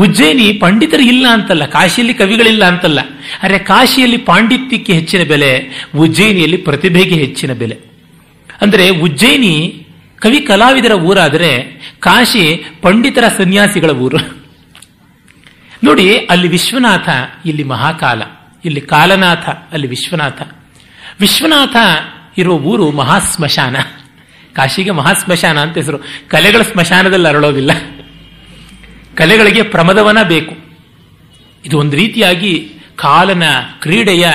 ಉಜ್ಜಯಿನಿ 0.00 0.52
ಪಂಡಿತರು 0.52 1.02
ಇಲ್ಲ 1.02 1.26
ಅಂತಲ್ಲ, 1.32 1.64
ಕಾಶಿಯಲ್ಲಿ 1.64 2.14
ಕವಿಗಳಿಲ್ಲ 2.14 2.64
ಅಂತಲ್ಲ. 2.64 3.00
ಅರೆ, 3.42 3.58
ಕಾಶಿಯಲ್ಲಿ 3.58 4.16
ಪಾಂಡಿತ್ಯಕ್ಕೆ 4.16 4.92
ಹೆಚ್ಚಿನ 4.92 5.22
ಬೆಲೆ, 5.22 5.84
ಉಜ್ಜಯಿನಿಯಲ್ಲಿ 5.98 6.56
ಪ್ರತಿಭೆಗೆ 6.56 7.14
ಹೆಚ್ಚಿನ 7.14 7.52
ಬೆಲೆ. 7.52 7.78
ಅಂದರೆ, 8.60 8.88
ಉಜ್ಜಯಿನಿ 8.88 9.86
ಕವಿ 10.16 10.40
ಕಲಾವಿದರ 10.40 10.92
ಊರಾದರೆ 10.92 11.80
ಕಾಶಿ 12.00 12.64
ಪಂಡಿತರ 12.82 13.24
ಸನ್ಯಾಸಿಗಳ 13.28 13.90
ಊರು. 13.90 14.41
ನೋಡಿ, 15.84 16.16
ಅಲ್ಲಿ 16.16 16.48
ವಿಶ್ವನಾಥ, 16.48 17.08
ಇಲ್ಲಿ 17.46 17.64
ಮಹಾಕಾಲ, 17.64 18.22
ಇಲ್ಲಿ 18.64 18.80
ಕಾಲನಾಥ, 18.80 19.48
ಅಲ್ಲಿ 19.48 19.86
ವಿಶ್ವನಾಥ. 19.86 20.42
ವಿಶ್ವನಾಥ 21.20 21.76
ಇರೋ 22.38 22.58
ಊರು 22.58 22.90
ಮಹಾಸ್ಮಶಾನ. 22.90 23.76
ಕಾಶಿಗೆ 24.52 24.90
ಮಹಾಸ್ಮಶಾನ 24.90 25.58
ಅಂತ 25.58 25.74
ಹೆಸರು. 25.74 25.98
ಕಲೆಗಳ 26.28 26.62
ಸ್ಮಶಾನದಲ್ಲಿ 26.62 27.28
ಅರಳೋದಿಲ್ಲ. 27.28 27.70
ಕಲೆಗಳಿಗೆ 29.14 29.62
ಪ್ರಮದವನ 29.62 30.18
ಬೇಕು. 30.22 30.56
ಇದು 31.64 31.78
ಒಂದು 31.78 31.96
ರೀತಿಯಾಗಿ 31.96 32.72
ಕಾಲನ 32.96 33.42
ಕ್ರೀಡೆಯ 33.80 34.26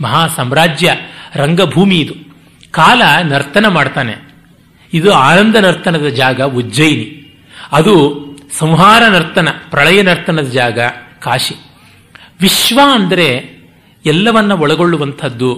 ಮಹಾ 0.00 0.28
ಸಾಮ್ರಾಜ್ಯ 0.28 0.96
ರಂಗಭೂಮಿ 1.34 2.00
ಇದು. 2.00 2.14
ಕಾಲ 2.70 3.02
ನರ್ತನ 3.22 3.66
ಮಾಡ್ತಾನೆ. 3.68 4.14
ಇದು 4.94 5.12
ಆನಂದ 5.12 5.56
ನರ್ತನದ 5.56 6.06
ಜಾಗ 6.06 6.40
ಉಜ್ಜಯಿನಿ. 6.40 7.38
ಅದು 7.72 8.20
ಸಂಹಾರ 8.58 9.02
ನರ್ತನ, 9.08 9.48
ಪ್ರಳಯ 9.70 10.02
ನರ್ತನದ 10.02 10.48
ಜಾಗ 10.48 10.78
ಕಾಶಿ. 11.20 11.54
ವಿಶ್ವ 12.40 12.80
ಅಂದರೆ 12.92 13.60
ಎಲ್ಲವನ್ನ 14.06 14.52
ಒಳಗೊಳ್ಳುವಂಥದ್ದು 14.52 15.54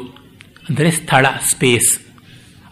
ಅಂದರೆ 0.68 0.90
ಸ್ಥಳ 0.90 1.26
ಸ್ಪೇಸ್ 1.50 2.00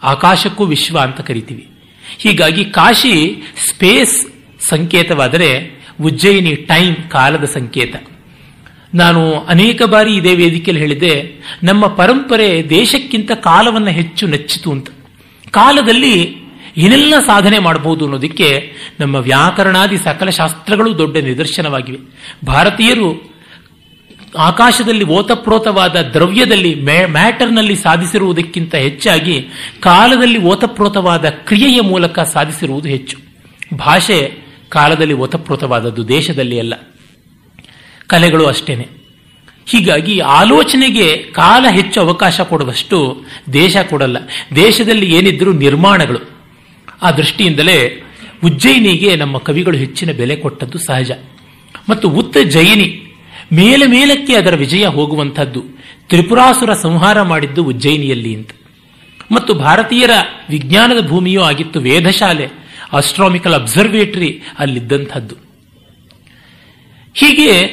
ಆಕಾಶಕ್ಕೂ 0.03 0.65
ವಿಶ್ವ 0.65 0.99
ಅಂತ 0.99 1.21
ಕರಿತೀವಿ. 1.21 1.69
ಹೀಗಾಗಿ 2.17 2.65
ಕಾಶಿ 2.65 3.43
ಸ್ಪೇಸ್ 3.69 4.27
ಸಂಕೇತವಾದರೆ 4.69 5.81
ಉಜ್ಜಯಿನಿ 6.01 6.55
ಟೈಮ್ 6.55 6.95
ಕಾಲದ 7.09 7.43
ಸಂಕೇತ. 7.43 7.95
ನಾನು 8.93 9.39
ಅನೇಕ 9.39 9.83
ಬಾರಿ 9.83 10.15
ಇದೇ 10.15 10.35
ವೇದಿಕೆಯಲ್ಲಿ 10.35 10.83
ಹೇಳಿದೆ 10.83 11.41
ನಮ್ಮ 11.63 11.87
ಪರಂಪರೆ 11.87 12.69
ದೇಶಕ್ಕಿಂತ 12.69 13.31
ಕಾಲವನ್ನು 13.31 13.89
ಹೆಚ್ಚು 13.89 14.27
ನೆಚ್ಚಿತು 14.27 14.71
ಅಂತ. 14.71 14.89
ಕಾಲದಲ್ಲಿ 15.51 16.40
ಏನೆಲ್ಲ 16.77 17.13
ಸಾಧನೆ 17.19 17.59
ಮಾಡಬಹುದು 17.59 18.05
ಅನ್ನೋದಕ್ಕೆ 18.05 18.73
ನಮ್ಮ 18.99 19.15
ವ್ಯಾಕರಣಾದಿ 19.15 19.97
ಸಕಲ 19.97 20.29
ಶಾಸ್ತ್ರಗಳು 20.29 20.97
ದೊಡ್ಡ 20.97 21.17
ನಿದರ್ಶನವಾಗಿವೆ. 21.17 21.97
ಭಾರತೀಯರು 22.45 23.31
ಆಕಾಶದಲ್ಲಿ 24.37 25.03
ಓತಪ್ರೋತವಾದ 25.03 25.95
ದ್ರವ್ಯದಲ್ಲಿ 25.95 26.75
ಮ್ಯಾಟರ್ನಲ್ಲಿ 27.05 27.75
ಸಾಧಿಸಿರುವುದಕ್ಕಿಂತ 27.75 28.75
ಹೆಚ್ಚಾಗಿ 28.75 29.47
ಕಾಲದಲ್ಲಿ 29.79 30.37
ಓತಪ್ರೋತವಾದ 30.37 31.25
ಕ್ರಿಯೆಯ 31.29 31.81
ಮೂಲಕ 31.81 32.19
ಸಾಧಿಸಿರುವುದು 32.19 32.87
ಹೆಚ್ಚು. 32.87 33.17
ಭಾಷೆ 33.77 34.37
ಕಾಲದಲ್ಲಿ 34.69 35.13
ಓತಪ್ರೋತವಾದದ್ದು 35.13 36.07
ದೇಶದಲ್ಲಿ 36.07 36.59
ಅಲ್ಲ. 36.59 36.73
ಕಲೆಗಳು 38.07 38.45
ಅಷ್ಟೇನೆ. 38.45 38.87
ಹೀಗಾಗಿ 39.65 40.19
ಆಲೋಚನೆಗೆ 40.19 41.17
ಕಾಲ 41.17 41.65
ಹೆಚ್ಚು 41.71 42.01
ಅವಕಾಶ 42.01 42.41
ಕೊಡುವಷ್ಟು 42.41 43.25
ದೇಶ 43.53 43.77
ಕೊಡಲ್ಲ. 43.77 44.17
ದೇಶದಲ್ಲಿ 44.55 45.15
ಏನಿದ್ರೂ 45.15 45.53
ನಿರ್ಮಾಣಗಳು. 45.53 46.30
ಆ 47.01 47.11
ದೃಷ್ಟಿಯಿಂದಲೇ 47.11 48.03
ಉಜ್ಜಯಿನಿಗೆ 48.43 49.15
ನಮ್ಮ 49.15 49.37
ಕವಿಗಳು 49.37 49.77
ಹೆಚ್ಚಿನ 49.77 50.11
ಬೆಲೆ 50.11 50.35
ಕೊಟ್ಟದ್ದು 50.35 50.77
ಸಹಜ. 50.77 51.11
ಮತ್ತು 51.89 52.09
ಉತ್ತ 52.09 52.37
ಜಯಿನಿ, 52.37 53.17
ಮೇಲೆ 53.53 53.87
ಮೇಲಕ್ಕೆ 53.87 54.35
ಅದರ 54.35 54.55
ವಿಜಯ 54.55 54.85
ಹೋಗುವಂಥದ್ದು, 54.85 55.63
ತ್ರಿಪುರಾಸುರ 56.09 56.73
ಸಂಹಾರ 56.73 57.21
ಮಾಡಿದ್ದು 57.21 57.63
ಉಜ್ಜಯಿನಿಯಲ್ಲಿ 57.63 58.35
ಅಂತ. 58.35 58.49
ಮತ್ತು 59.31 59.53
ಭಾರತೀಯರ 59.53 60.09
ವಿಜ್ಞಾನದ 60.49 61.07
ಭೂಮಿಯೂ 61.07 61.41
ಆಗಿತ್ತು 61.41 61.79
ವೇದಶಾಲೆ 61.79 62.49
ಆಸ್ಟ್ರಾಮಿಕಲ್ 62.93 63.53
ಅಬ್ಸರ್ವೇಟರಿ 63.53 64.41
ಅಲ್ಲಿದ್ದಂಥದ್ದು. 64.59 65.35
ಹೀಗೆ 67.15 67.67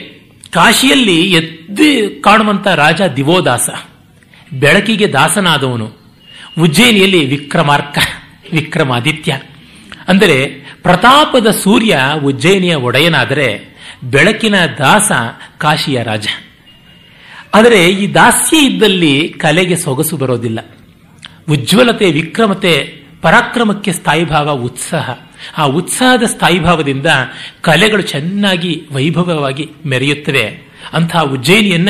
ಕಾಶಿಯಲ್ಲಿ 0.51 1.33
ಎದ್ದು 1.33 2.23
ಕಾಣುವಂಥ 2.23 2.67
ರಾಜ 2.67 3.03
ದಿವೋದಾಸ, 3.17 3.69
ಬೆಳಕಿಗೆ 4.53 5.13
ದಾಸನಾದವನು, 5.13 5.93
ಉಜ್ಜಯಿನಿಯಲ್ಲಿ 6.61 7.25
ವಿಕ್ರಮಾರ್ಕ. 7.25 7.99
ವಿಕ್ರಮಾದಿತ್ಯ 8.53 9.41
ಅಂದರೆ 10.09 10.47
ಪ್ರತಾಪದ 10.83 11.51
ಸೂರ್ಯ 11.51 11.99
ಉಜ್ಜಯಿನಿಯ 12.25 12.75
ಒಡೆಯನಾದರೆ 12.75 13.79
ಬೆಳಕಿನ 14.05 14.55
ದಾಸ 14.79 15.13
ಕಾಶಿಯ 15.59 16.03
ರಾಜ. 16.03 16.27
ಆದರೆ 17.55 17.87
ಈ 17.87 18.15
ದಾಸ್ಯ 18.15 18.57
ಇದ್ದಲ್ಲಿ 18.57 19.29
ಕಲೆಗೆ 19.29 19.77
ಸೊಗಸು 19.77 20.17
ಬರೋದಿಲ್ಲ. 20.17 20.59
ಉಜ್ವಲತೆ, 21.51 22.13
ವಿಕ್ರಮತೆ, 22.13 23.05
ಪರಾಕ್ರಮಕ್ಕೆ 23.23 23.93
ಸ್ಥಾಯಿಭಾವ 23.93 24.51
ಉತ್ಸಾಹ. 24.51 25.11
ಆ 25.59 25.65
ಉತ್ಸಾಹದ 25.65 26.23
ಸ್ಥಾಯಿಭಾವದಿಂದ 26.23 27.07
ಕಲೆಗಳು 27.61 28.03
ಚೆನ್ನಾಗಿ 28.03 28.87
ವೈಭವವಾಗಿ 28.93 29.71
ಮೆರೆಯುತ್ತವೆ. 29.87 30.69
ಅಂತಹ 30.93 31.23
ಉಜ್ಜಯಿನಿಯನ್ನ 31.23 31.89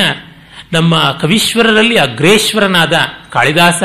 ನಮ್ಮ 0.73 1.17
ಕವೀಶ್ವರರಲ್ಲಿ 1.21 1.97
ಅಗ್ರೇಶ್ವರನಾದ 1.97 2.93
ಕಾಳಿದಾಸ 3.29 3.83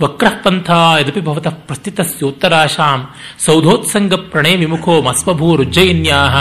ವಕ್ರಪಂಥ 0.00 0.70
ಯದಪಿ 1.00 1.20
ಭವತಃ 1.20 1.50
ಪ್ರಸ್ಥಿತಸ್ಯೋತ್ತರಾಶಾಂ 1.50 3.08
ಸೌಧೋತ್ಸಂಗ 3.38 4.14
ಪ್ರಣಯ 4.14 4.56
ವಿಮುಖೋ 4.56 5.02
ಮಸ್ವಭೂರುಜ್ಜಯಿನ್ಯಾಹ 5.02 6.36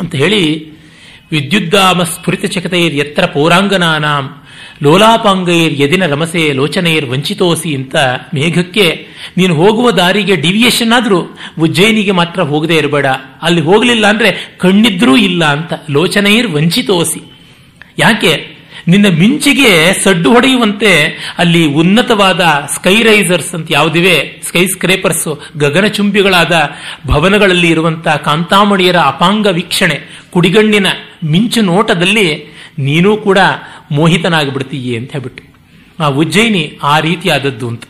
ಅಂತ 0.00 0.14
ಹೇಳಿ 0.14 0.70
ವಿದ್ಯುದ್ದಾಮ 1.32 2.02
ಸ್ಫುರಿತ 2.02 2.44
ಚಕತೈರ್ 2.44 2.94
ಎತ್ತರ 2.94 3.26
ಪೌರಾಂಗನಾಂ 3.26 4.40
ಲೋಲಾಪಾಂಗೈರ್ 4.82 5.74
ಎದಿನ 5.74 6.06
ರಮಸೆ 6.06 6.52
ಲೋಚನೆಯರ್ 6.52 7.10
ವಂಚಿತೋಸಿ 7.10 7.74
ಅಂತ 7.74 7.96
ಮೇಘಕ್ಕೆ 8.34 9.06
ನೀನು 9.36 9.54
ಹೋಗುವ 9.54 9.90
ದಾರಿಗೆ 9.90 10.36
ಡಿವಿಯೇಷನ್ 10.36 10.92
ಆದರೂ 10.92 11.36
ಉಜ್ಜಯಿನಿಗೆ 11.58 12.10
ಮಾತ್ರ 12.10 12.42
ಹೋಗದೆ 12.42 12.76
ಇರಬೇಡ. 12.76 13.06
ಅಲ್ಲಿ 13.42 13.60
ಹೋಗಲಿಲ್ಲ 13.60 14.06
ಅಂದ್ರೆ 14.06 14.54
ಕಣ್ಣಿದ್ರೂ 14.58 15.16
ಇಲ್ಲ 15.16 15.44
ಅಂತ 15.44 15.72
ಲೋಚನೆಯರ್ 15.90 16.52
ವಂಚಿತೋಸಿ. 16.52 17.20
ಯಾಕೆ? 17.98 18.53
ನಿನ್ನ 18.88 19.06
ಮಿಂಚಿಗೆ 19.18 20.02
ಸಡ್ಡು 20.04 20.32
ಹೊಡೆಯುವಂತೆ 20.32 21.02
ಅಲ್ಲಿ 21.38 21.66
ಉನ್ನತವಾದ 21.66 22.40
ಸ್ಕೈ 22.74 23.02
ರೈಸರ್ಸ್ 23.02 23.54
ಅಂತ 23.54 23.68
ಯಾವುದಿವೆ? 23.70 24.42
ಸ್ಕೈ 24.46 24.66
ಸ್ಕ್ರೇಪರ್ಸ್ 24.66 25.40
ಗಗನಚುಂಬಿಗಳಾದ 25.56 26.70
ಭವನಗಳಲ್ಲಿ 27.06 27.68
ಇರುವಂತಹ 27.68 28.16
ಕಾಂತಾಮಣಿಯರ 28.16 28.96
ಅಪಾಂಗ 28.96 29.46
ವೀಕ್ಷಣೆ, 29.46 30.00
ಕುಡಿಗಣ್ಣಿನ 30.30 30.86
ಮಿಂಚು 31.24 31.62
ನೋಟದಲ್ಲಿ 31.62 32.46
ನೀನೂ 32.78 33.16
ಕೂಡ 33.16 33.38
ಮೋಹಿತನಾಗಿಬಿಡ್ತೀಯೇ 33.90 34.98
ಅಂತ 34.98 35.12
ಹೇಳ್ಬಿಟ್ಟು. 35.12 35.54
ಆ 36.02 36.06
ಉಜ್ಜಯಿನಿ 36.06 36.78
ಆ 36.82 36.98
ರೀತಿಯಾದದ್ದು 36.98 37.68
ಅಂತ. 37.68 37.82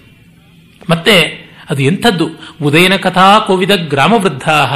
ಮತ್ತೆ 0.90 1.44
ಅದು 1.70 1.82
ಎಂಥದ್ದು? 1.82 2.28
ಉದಯನ 2.62 2.96
ಕಥಾ 2.96 3.38
ಕೋವಿದ 3.38 3.70
ಗ್ರಾಮವೃದ್ಧಾಹ. 3.70 4.74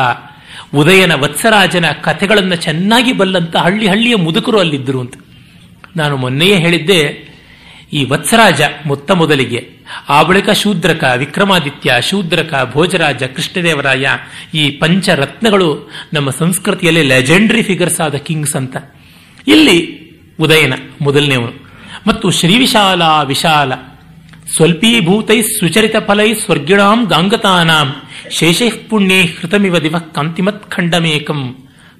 ಉದಯನ 0.76 1.14
ವತ್ಸರಾಜನ 1.14 1.84
ಕಥೆಗಳನ್ನು 1.86 2.56
ಚೆನ್ನಾಗಿ 2.56 3.12
ಬಲ್ಲಂತ 3.12 3.56
ಹಳ್ಳಿ 3.56 3.88
ಹಳ್ಳಿಯ 3.88 4.16
ಮುದುಕರು 4.16 4.60
ಅಲ್ಲಿದ್ದರು 4.60 5.00
ಅಂತ. 5.00 5.14
ನಾನು 6.00 6.14
ಮೊನ್ನೆಯೇ 6.22 6.56
ಹೇಳಿದ್ದೆ, 6.64 7.00
ಈ 7.98 8.00
ವತ್ಸರಾಜ 8.10 8.62
ಮೊತ್ತ 8.88 9.10
ಮೊದಲಿಗೆ, 9.20 9.60
ಆ 10.14 10.16
ಬಳಿಕ 10.28 10.48
ಶೂದ್ರಕ 10.62 11.04
ವಿಕ್ರಮಾದಿತ್ಯ, 11.22 11.94
ಶೂದ್ರಕ 12.08 12.54
ಭೋಜರಾಜ 12.74 13.22
ಕೃಷ್ಣದೇವರಾಯ, 13.36 14.06
ಈ 14.60 14.64
ಪಂಚರತ್ನಗಳು 14.82 15.68
ನಮ್ಮ 16.14 16.28
ಸಂಸ್ಕೃತಿಯಲ್ಲಿ 16.40 17.04
ಲೆಜೆಂಡ್ರಿ 17.12 17.62
ಫಿಗರ್ಸ್ 17.68 18.00
ಆದ 18.06 18.18
ಕಿಂಗ್ಸ್ 18.26 18.56
ಅಂತ. 18.60 18.76
ಇಲ್ಲಿ 19.46 19.78
ಉದಯನ 20.44 20.74
ಮೊದಲನೇವನು 21.06 21.54
ಮತ್ತು 22.08 22.26
ಶ್ರೀವಿಶಾಲ 22.38 23.02
ವಿಶಾಲ 23.30 23.72
ಸ್ವಲ್ಪೀಭೂತೈ 24.56 25.38
ಸುಚರಿತ 25.56 25.96
ಫಲೈ 26.08 26.28
ಸ್ವರ್ಗಿಣಾಂ 26.42 27.00
ಗಾಂಗತಾನಾಂ, 27.12 27.88
ಶೇಷೈಃ 28.36 28.76
ಪುಣ್ಯೈ 28.90 29.22
ಹೃತಮಿವ 29.36 29.76
ದಿವ 29.86 29.96
ಕಾಂತಿಮತ್ 30.16 30.64
ಖಂಡಮೇಕಂ 30.74 31.40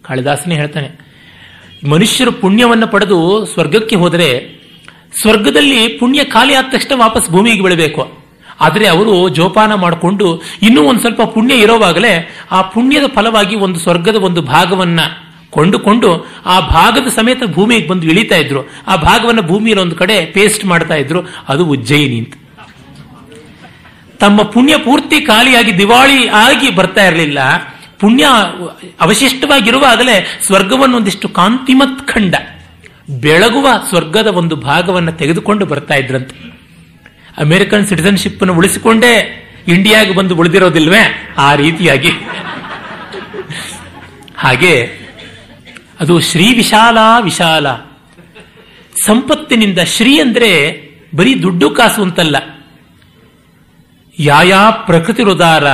ಕಾಳಿದಾಸನೇ 0.07 0.57
ಹೇಳ್ತಾನೆ 0.61 0.89
ಮನುಷ್ಯರು 1.87 2.33
ಪುಣ್ಯವನ್ನು 2.33 2.87
ಪಡೆದು 2.87 3.47
ಸ್ವರ್ಗಕ್ಕೆ 3.47 3.97
ಹೋದರೆ 3.97 4.59
ಸ್ವರ್ಗದಲ್ಲಿ 5.21 5.89
ಪುಣ್ಯ 5.89 6.25
ಖಾಲಿ 6.25 6.55
ಆದ 6.55 6.65
ತಕ್ಷಣ 6.73 6.99
ವಾಪಸ್ 6.99 7.31
ಭೂಮಿಗೆ 7.31 7.63
ಬೀಳಬೇಕು. 7.63 8.19
ಆದರೆ 8.61 8.87
ಅವರು 8.87 9.29
ಜೋಪಾನ 9.29 9.75
ಮಾಡಿಕೊಂಡು 9.75 10.43
ಇನ್ನೂ 10.63 10.83
ಒಂದು 10.83 11.01
ಸ್ವಲ್ಪ 11.01 11.23
ಪುಣ್ಯ 11.23 11.55
ಇರೋವಾಗಲೇ 11.55 12.37
ಆ 12.51 12.63
ಪುಣ್ಯದ 12.63 13.03
ಫಲವಾಗಿ 13.15 13.57
ಒಂದು 13.57 13.81
ಸ್ವರ್ಗದ 13.81 14.17
ಒಂದು 14.17 14.43
ಭಾಗವನ್ನ 14.43 15.01
ಕೊಂಡುಕೊಂಡು 15.51 16.27
ಆ 16.47 16.61
ಭಾಗದ 16.61 17.09
ಸಮೇತ 17.09 17.43
ಭೂಮಿಗೆ 17.45 17.89
ಬಂದು 17.89 18.07
ಇಳಿತಾ 18.07 18.37
ಇದ್ರು. 18.37 18.61
ಆ 18.87 18.97
ಭಾಗವನ್ನು 18.97 19.43
ಭೂಮಿಯಲ್ಲಿ 19.43 19.85
ಒಂದು 19.85 19.97
ಕಡೆ 19.97 20.27
ಪೇಸ್ಟ್ 20.27 20.65
ಮಾಡ್ತಾ 20.65 20.95
ಇದ್ರು. 20.95 21.21
ಅದು 21.49 21.67
ಉಜ್ಜಯಿನಿ 21.67 22.19
ಅಂತ. 22.19 22.35
ತಮ್ಮ 24.21 24.43
ಪುಣ್ಯ 24.43 24.79
ಪೂರ್ತಿ 24.79 25.21
ಖಾಲಿಯಾಗಿ 25.21 25.79
ದಿವಾಳಿ 25.79 26.29
ಆಗಿ 26.29 26.71
ಬರ್ತಾ 26.71 27.07
ಇರಲಿಲ್ಲ. 27.07 27.39
ಪುಣ್ಯ 27.99 28.27
ಅವಶಿಷ್ಟವಾಗಿರುವಾಗಲೇ 29.01 30.39
ಸ್ವರ್ಗವನ್ನು 30.43 30.97
ಒಂದಿಷ್ಟು 30.97 31.29
ಕಾಂತಿಮತ್ 31.29 32.09
ಖಂಡ, 32.09 32.35
ಬೆಳಗುವ 33.21 33.69
ಸ್ವರ್ಗದ 33.89 34.27
ಒಂದು 34.27 34.57
ಭಾಗವನ್ನು 34.57 35.13
ತೆಗೆದುಕೊಂಡು 35.13 35.67
ಬರ್ತಾ 35.67 35.95
ಇದ್ರಂತೆ. 35.95 36.37
ಅಮೆರಿಕನ್ 37.39 37.87
ಸಿಟಿಸನ್ಶಿಪ್ 37.87 38.43
ಅನ್ನು 38.43 38.57
ಉಳಿಸಿಕೊಂಡೇ 38.57 39.45
ಇಂಡಿಯಾಗೆ 39.69 40.15
ಬಂದು 40.15 40.37
ಉಳಿದಿರೋದಿಲ್ವೇ? 40.37 41.35
ಆ 41.39 41.55
ರೀತಿಯಾಗಿ. 41.55 42.11
ಹಾಗೆ 44.37 44.99
ಅದು 46.01 46.21
ಶ್ರೀ 46.21 46.55
ವಿಶಾಲ 46.55 46.99
ವಿಶಾಲ. 47.21 47.73
ಸಂಪತ್ತಿನಿಂದ 49.07 49.79
ಶ್ರೀ 49.79 50.21
ಅಂದ್ರೆ 50.21 50.51
ಬರೀ 51.15 51.43
ದುಡ್ಡು 51.43 51.71
ಕಾಸು 51.71 52.03
ಅಂತಲ್ಲ. 52.03 52.37
ಯಾಯಾ 54.19 54.71
ಪ್ರಕೃತಿರುದಾರ 54.71 55.65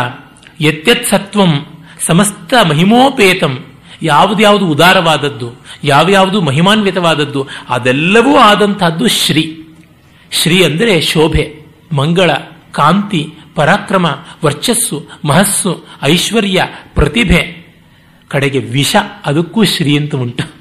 ಎತ್ತೆತ್ 0.60 1.06
ಸತ್ವಂ 1.06 1.66
ಸಮಸ್ತ 2.06 2.54
ಮಹಿಮೋಪೇತಂ. 2.68 3.66
ಯಾವುದ್ಯಾವುದು 4.02 4.66
ಉದಾರವಾದದ್ದು 4.66 5.64
ಯಾವ್ಯಾವುದು 5.84 6.40
ಮಹಿಮಾನ್ವಿತವಾದದ್ದು, 6.40 7.48
ಅದೆಲ್ಲವೂ 7.68 8.36
ಆದಂತಹದ್ದು 8.36 9.08
ಶ್ರೀ. 9.08 9.62
ಶ್ರೀ 10.32 10.64
ಅಂದರೆ 10.64 11.00
ಶೋಭೆ, 11.00 11.58
ಮಂಗಳ, 11.92 12.30
ಕಾಂತಿ, 12.72 13.28
ಪರಾಕ್ರಮ, 13.54 14.06
ವರ್ಚಸ್ಸು, 14.44 15.08
ಮಹಸ್ಸು, 15.24 15.86
ಐಶ್ವರ್ಯ, 16.02 16.62
ಪ್ರತಿಭೆ. 16.94 17.64
ಕಡೆಗೆ 18.28 18.58
ವಿಷ, 18.58 18.96
ಅದಕ್ಕೂ 19.26 19.64
ಶ್ರೀ 19.64 19.96
ಅಂತ 19.96 20.14
ಉಂಟು. 20.14 20.54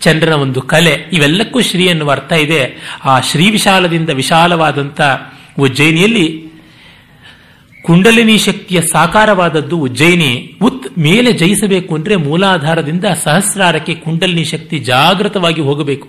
ಚಂದ್ರನ 0.00 0.32
ಒಂದು 0.32 0.62
ಕಲೆ, 0.62 1.10
ಇವೆಲ್ಲಕ್ಕೂ 1.12 1.60
ಶ್ರೀ 1.60 1.84
ಎನ್ನುವ 1.84 2.10
ಅರ್ಥ 2.10 2.32
ಇದೆ. 2.32 2.76
ಆ 3.04 3.20
ಶ್ರೀ 3.20 3.50
ವಿಶಾಲದಿಂದ 3.50 4.10
ವಿಶಾಲವಾದಂಥ 4.10 5.00
ಉಜ್ಜಯಿನಿಯಲ್ಲಿ 5.58 6.43
ಕುಂಡಲಿನಿ 7.86 8.38
ಶಕ್ತಿಯ 8.38 8.80
ಸಾಕಾರವಾದದ್ದು 8.80 9.78
ಉಜ್ಜಯಿನಿ. 9.78 10.58
ಉತ್ 10.62 10.98
ಮೇಲೆ 10.98 11.32
ಜಯಿಸಬೇಕು 11.32 11.94
ಅಂದ್ರೆ 11.94 12.16
ಮೂಲಾಧಾರದಿಂದ 12.16 13.04
ಸಹಸ್ರಾರಕ್ಕೆ 13.04 13.94
ಕುಂಡಲಿನಿ 13.94 14.44
ಶಕ್ತಿ 14.44 14.78
ಜಾಗೃತವಾಗಿ 14.78 15.60
ಹೋಗಬೇಕು. 15.60 16.08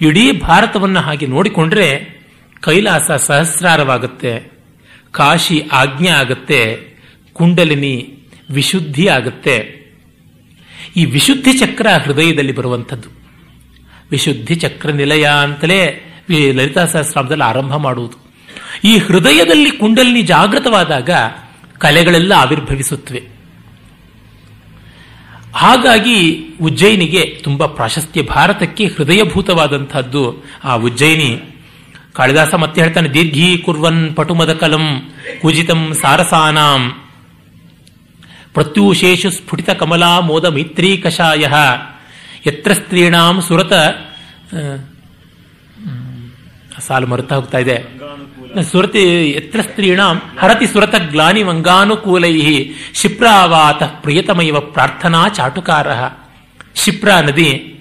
ಇಡೀ 0.00 0.32
ಭಾರತವನ್ನು 0.32 1.00
ಹಾಗೆ 1.00 1.26
ನೋಡಿಕೊಂಡ್ರೆ 1.26 2.18
ಕೈಲಾಸ 2.60 3.10
ಸಹಸ್ರಾರವಾಗುತ್ತೆ. 3.10 4.52
ಕಾಶಿ 5.12 5.62
ಆಜ್ಞೆ 5.72 6.08
ಆಗುತ್ತೆ. 6.08 6.78
ಕುಂಡಲಿನಿ 7.32 8.14
ವಿಶುದ್ಧಿ 8.50 9.08
ಆಗುತ್ತೆ. 9.08 9.82
ಈ 10.96 11.04
ವಿಶುದ್ಧಿ 11.04 11.58
ಚಕ್ರ 11.58 11.86
ಹೃದಯದಲ್ಲಿ 12.04 12.52
ಬರುವಂಥದ್ದು. 12.52 13.08
ವಿಶುದ್ಧಿ 14.10 14.54
ಚಕ್ರ 14.54 14.90
ನಿಲಯ 14.90 15.28
ಅಂತಲೇ 15.42 16.04
ಲಲಿತಾ 16.30 16.86
ಸಹಸ್ರಾಮದಲ್ಲಿ 16.86 17.44
ಆರಂಭ 17.44 17.76
ಮಾಡುವುದು. 17.76 18.21
ಈ 18.84 18.98
ಹೃದಯದಲ್ಲಿ 18.98 19.70
ಕುಂಡಲಿನಿ 19.70 20.22
ಜಾಗೃತವಾದಾಗ 20.22 21.10
ಕಲೆಗಳೆಲ್ಲ 21.78 22.32
ಆವಿರ್ಭವಿಸುತ್ತವೆ. 22.32 23.22
ಹಾಗಾಗಿ 25.54 26.46
ಉಜ್ಜಯಿನಿಗೆ 26.60 27.40
ತುಂಬಾ 27.44 27.66
ಪ್ರಾಶಸ್ತ್ಯ 27.66 28.22
ಭಾರತಕ್ಕೆ 28.22 28.84
ಹೃದಯಭೂತವಾದಂತಹದ್ದು 28.86 30.44
ಆ 30.64 30.74
ಉಜ್ಜಯಿನಿ. 30.74 31.40
ಕಾಳಿದಾಸ 32.12 32.54
ಮತ್ತೆ 32.54 32.82
ಹೇಳ್ತಾನೆ, 32.82 33.08
ದೀರ್ಘೀ 33.08 33.58
ಕುರ್ವನ್ 33.58 34.16
ಪಟುಮದ 34.16 34.52
ಕಲಂ 34.52 35.12
ಕುಜಿತಂ 35.42 35.94
ಸಾರಸಾನಾಂ. 36.02 36.92
ಪ್ರತ್ಯೂಷೇಷು 38.54 39.30
ಸ್ಫುಟಿತ 39.30 39.70
ಕಮಲಾ 39.70 40.20
ಮೋದ 40.20 40.44
ಮೈತ್ರೀ 40.44 40.96
ಕಷಾಯ. 40.96 41.46
ಯತ್ರ 42.46 42.72
ಸ್ತ್ರೀಣಾಂ 42.72 43.42
ಸುರತ 43.42 43.72
ಸಾಲು 46.86 47.06
ಮರುತ್ತಾ 47.06 47.36
ಹೋಗ್ತಾ 47.36 47.58
ಇದೆ 47.58 47.76
ಸುರತಿ 48.60 49.30
ಯತ್ರ 49.30 49.60
ಸ್ತ್ರೀಣಾಂ 49.60 50.22
ಹರತಿ 50.40 50.66
ಸುರತ 50.66 50.94
ಗ್ಲಾನಿ 50.94 51.42
ಮಂಗಾನುಕೂಲೈ 51.42 52.68
ಶಿಪ್ರಾವಾತ 52.94 53.82
ಪ್ರಿಯತಮೈವ 53.82 54.60
ಪ್ರಾರ್ಥನಾ 54.60 55.28
ಚಾಟುಕಾರ 55.28 55.86
ಶಿಪ್ರಾ 56.74 57.20
ನದಿ 57.20 57.80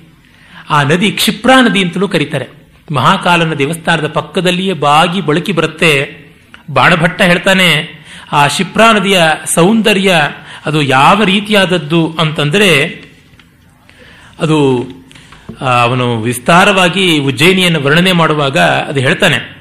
ಆ 0.69 0.83
ನದಿ 0.83 1.11
ಕ್ಷಿಪ್ರಾ 1.11 1.61
ನದಿ 1.61 1.83
ಅಂತಲೂ 1.83 2.07
ಕರೀತಾರೆ. 2.07 2.49
ಮಹಾಕಾಲನ 2.91 3.53
ದೇವಸ್ಥಾನದ 3.53 4.07
ಪಕ್ಕದಲ್ಲಿಯೇ 4.07 4.73
ಬಾಗಿ 4.73 5.21
ಬಳಕಿ 5.21 5.51
ಬರುತ್ತೆ. 5.51 6.21
ಬಾಣಭಟ್ಟ 6.69 7.21
ಹೇಳ್ತಾನೆ, 7.21 7.69
ಆ 8.31 8.47
ಶಿಪ್ರಾ 8.47 8.91
ನದಿಯ 8.91 9.21
ಸೌಂದರ್ಯ 9.55 10.15
ಅದು 10.65 10.81
ಯಾವ 10.81 11.23
ರೀತಿಯಾದದ್ದು 11.23 12.15
ಅಂತಂದ್ರೆ, 12.19 12.87
ಅದು 14.39 14.87
ಅವನು 15.83 16.21
ವಿಸ್ತಾರವಾಗಿ 16.21 17.19
ಉಜ್ಜಯಿನಿಯನ್ನು 17.19 17.83
ವರ್ಣನೆ 17.83 18.11
ಮಾಡುವಾಗ 18.11 18.57
ಅದು 18.57 18.99
ಹೇಳ್ತಾನೆ. 18.99 19.60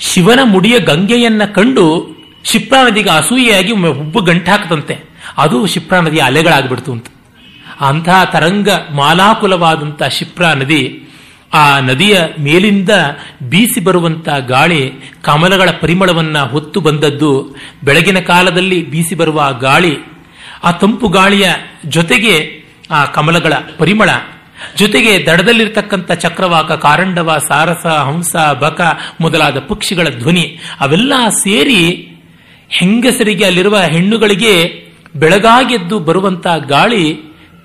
ಶಿವನ 0.00 0.38
ಮುಡಿಯ 0.42 0.78
ಗಂಗೆಯನ್ನ 0.78 1.44
ಕಂಡು 1.44 2.16
ಶಿಪ್ರಾ 2.44 2.88
ನದಿಗೆ 2.88 3.10
ಅಸೂಯೆಯಾಗಿ 3.10 3.72
ಹುಬ್ಬು 3.72 4.20
ಗಂಟಾಕದಂತೆ. 4.20 4.98
ಅದು 5.38 5.66
ಶಿಪ್ರಾ 5.66 6.00
ನದಿಯ 6.00 6.20
ಅಲೆಗಳಾಗ್ಬಿಡ್ತು 6.20 6.92
ಅಂತ. 6.92 7.06
ಅಂತಹ 7.80 8.24
ತರಂಗ 8.24 8.68
ಮಾಲಾಕುಲವಾದಂತಹ 8.90 10.08
ಶಿಪ್ರಾ 10.08 10.54
ನದಿ 10.54 11.04
ಆ 11.54 11.80
ನದಿಯ 11.80 12.20
ಮೇಲಿಂದ 12.38 12.90
ಬೀಸಿ 13.48 13.80
ಬರುವಂತ 13.80 14.28
ಗಾಳಿ 14.28 14.92
ಕಮಲಗಳ 15.22 15.70
ಪರಿಮಳವನ್ನ 15.80 16.38
ಹೊತ್ತು 16.38 16.80
ಬಂದದ್ದು 16.80 17.56
ಬೆಳಗಿನ 17.84 18.18
ಕಾಲದಲ್ಲಿ 18.18 18.90
ಬೀಸಿ 18.90 19.14
ಬರುವ 19.14 19.54
ಗಾಳಿ. 19.60 19.96
ಆ 20.64 20.70
ತಂಪು 20.70 21.08
ಗಾಳಿಯ 21.08 21.50
ಜೊತೆಗೆ 21.86 22.64
ಆ 22.90 23.04
ಕಮಲಗಳ 23.04 23.52
ಪರಿಮಳ 23.78 24.10
ಜೊತೆಗೆ 24.76 25.26
ದಡದಲ್ಲಿರ್ತಕ್ಕಂಥ 25.26 26.12
ಚಕ್ರವಾಕ, 26.12 26.72
ಕಾರಂಡವ, 26.72 27.38
ಸಾರಸ, 27.48 27.86
ಹಂಸ, 27.86 28.36
ಬಕ 28.36 28.80
ಮೊದಲಾದ 29.20 29.58
ಪಕ್ಷಿಗಳ 29.58 30.08
ಧ್ವನಿ, 30.08 30.58
ಅವೆಲ್ಲ 30.80 31.12
ಸೇರಿ 31.42 32.06
ಹೆಂಗಸರಿಗೆ 32.68 33.44
ಅಲ್ಲಿರುವ 33.44 33.78
ಹೆಣ್ಣುಗಳಿಗೆ 33.78 34.54
ಬೆಳಗಾಗೆದ್ದು 35.16 35.98
ಬರುವಂತ 35.98 36.46
ಗಾಳಿ 36.66 37.14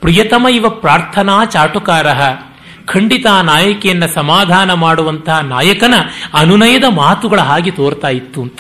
ಪ್ರಿಯತಮ 0.02 0.48
ಇವ 0.52 0.70
ಪ್ರಾರ್ಥನಾ 0.70 1.46
ಚಾಟುಕಾರ 1.46 2.08
ಖಂಡಿತ 2.86 3.25
ನಾಯಕಿಯನ್ನ 3.44 4.06
ಸಮಾಧಾನ 4.06 4.74
ಮಾಡುವಂತಹ 4.74 5.40
ನಾಯಕನ 5.40 5.94
ಅನುನಯದ 6.34 6.84
ಮಾತುಗಳ 6.90 7.40
ಹಾಗೆ 7.40 7.72
ತೋರ್ತಾ 7.72 8.10
ಇತ್ತು 8.10 8.42
ಅಂತ. 8.42 8.60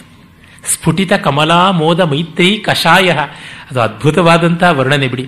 ಸ್ಫುಟಿತ 0.73 1.13
ಕಮಲಾ 1.13 1.71
ಮೋದ 1.71 1.99
ಮೈತ್ರಿ 1.99 2.57
ಕಷಾಯ 2.57 3.11
ಅದು 3.71 3.81
ಅದ್ಭುತವಾದಂತಹ 3.81 4.79
ವರ್ಣನೆ 4.79 5.07
ಬಿಡಿ. 5.07 5.25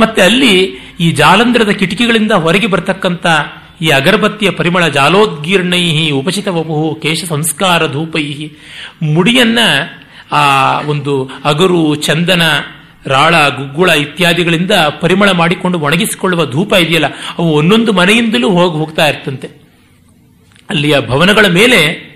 ಮತ್ತೆ 0.00 0.22
ಅಲ್ಲಿ 0.22 0.78
ಈ 1.00 1.10
ಜಾಲಂಧ್ರದ 1.10 1.70
ಕಿಟಕಿಗಳಿಂದ 1.70 2.32
ಹೊರಗೆ 2.32 2.66
ಬರ್ತಕ್ಕಂಥ 2.66 3.26
ಈ 3.80 3.88
ಅಗರಬತ್ತಿಯ 3.88 4.50
ಪರಿಮಳ 4.50 4.88
ಜಾಲೋದ್ಗೀರ್ಣೈಹಿ 4.88 6.10
ಉಪಚಿತ 6.10 6.48
ವಪುಹು 6.48 6.94
ಕೇಶ 6.94 7.24
ಸಂಸ್ಕಾರ 7.24 7.86
ಧೂಪೈಹಿ. 7.86 8.52
ಮುಡಿಯನ್ನ 9.02 9.58
ಆ 10.32 10.80
ಒಂದು 10.80 11.30
ಅಗರು, 11.44 11.94
ಚಂದನ, 11.94 12.42
ರಾಳ, 13.06 13.48
ಗುಗ್ಗುಳ 13.48 13.90
ಇತ್ಯಾದಿಗಳಿಂದ 13.90 14.70
ಪರಿಮಳ 15.00 15.30
ಮಾಡಿಕೊಂಡು 15.30 15.78
ಒಣಗಿಸಿಕೊಳ್ಳುವ 15.78 16.46
ಧೂಪ 16.46 16.72
ಇದೆಯಲ್ಲ, 16.72 17.06
ಅವು 17.38 17.52
ಒಂದೊಂದು 17.52 17.92
ಮನೆಯಿಂದಲೂ 17.92 18.50
ಹೋಗಿ 18.50 18.76
ಹೋಗ್ತಾ 18.76 19.08
ಇರ್ತಂತೆ. 19.08 19.48
ಅಲ್ಲಿಯ 20.70 21.00
ಭವನಗಳ 21.00 21.46
ಮೇಲೆ 21.46 22.06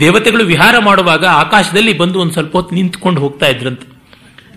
ದೇವತೆಗಳು 0.00 0.44
ವಿಹಾರ 0.44 0.74
ಮಾಡುವಾಗ 0.78 1.24
ಆಕಾಶದಲ್ಲಿ 1.26 1.98
ಬಂದು 1.98 2.20
ಒಂದು 2.20 2.32
ಸ್ವಲ್ಪ 2.32 2.52
ಹೊತ್ತು 2.52 2.74
ನಿಂತ್ಕೊಂಡು 2.74 3.20
ಹೋಗ್ತಾ 3.20 3.46
ಇದ್ರಂತೆ. 3.46 3.86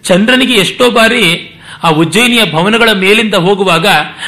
ಚಂದ್ರನಿಗೆ 0.04 0.54
ಎಷ್ಟೋ 0.54 0.90
ಬಾರಿ 0.90 1.53
ಆ 1.84 1.90
ಉಜ್ಜಯಿನಿಯ 1.90 2.44
ಭವನಗಳ 2.52 2.90
ಮೇಲಿಂದ 2.92 3.34
ಹೋಗುವಾಗ 3.36 3.88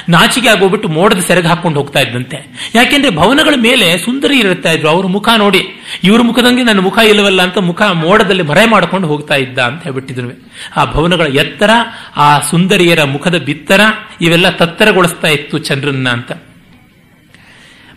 ನಾಚಿಕೆ 0.10 0.48
ಆಗೋಗ್ಬಿಟ್ಟು 0.48 0.90
ಮೋಡದ 0.90 1.20
ಸೆರಗ 1.20 1.48
ಹಾಕೊಂಡು 1.48 1.80
ಹೋಗ್ತಾ 1.80 2.00
ಇದ್ದಂತೆ. 2.00 2.38
ಯಾಕೆಂದ್ರೆ 2.76 3.16
ಭವನಗಳ 3.16 3.54
ಮೇಲೆ 3.58 3.98
ಸುಂದರಿ 3.98 4.40
ಇರುತ್ತಾ 4.40 4.72
ಇದ್ರು. 4.72 4.90
ಅವ್ರ 4.90 5.08
ಮುಖ 5.08 5.30
ನೋಡಿ, 5.38 5.62
ಇವ್ರ 6.04 6.22
ಮುಖದಂಗೆ 6.22 6.64
ನನ್ನ 6.64 6.80
ಮುಖ 6.80 6.98
ಇಲ್ಲವಲ್ಲ 6.98 7.42
ಅಂತ 7.42 7.58
ಮುಖ 7.58 7.82
ಮೋಡದಲ್ಲಿ 7.82 8.44
ಮರೆ 8.44 8.66
ಮಾಡಿಕೊಂಡು 8.66 9.08
ಹೋಗ್ತಾ 9.08 9.36
ಇದ್ದ 9.36 9.60
ಅಂತ 9.60 9.84
ಹೇಳ್ಬಿಟ್ಟಿದ್ರು. 9.84 10.50
ಆ 10.76 10.86
ಭವನಗಳ 10.86 11.28
ಎತ್ತರ, 11.28 11.70
ಆ 12.18 12.40
ಸುಂದರಿಯರ 12.40 13.04
ಮುಖದ 13.04 13.36
ಬಿತ್ತರ, 13.36 13.82
ಇವೆಲ್ಲ 14.22 14.50
ತತ್ತರಗೊಳಿಸ್ತಾ 14.50 15.28
ಇತ್ತು 15.28 15.58
ಚಂದ್ರನ್ನ 15.58 16.10
ಅಂತ. 16.10 16.32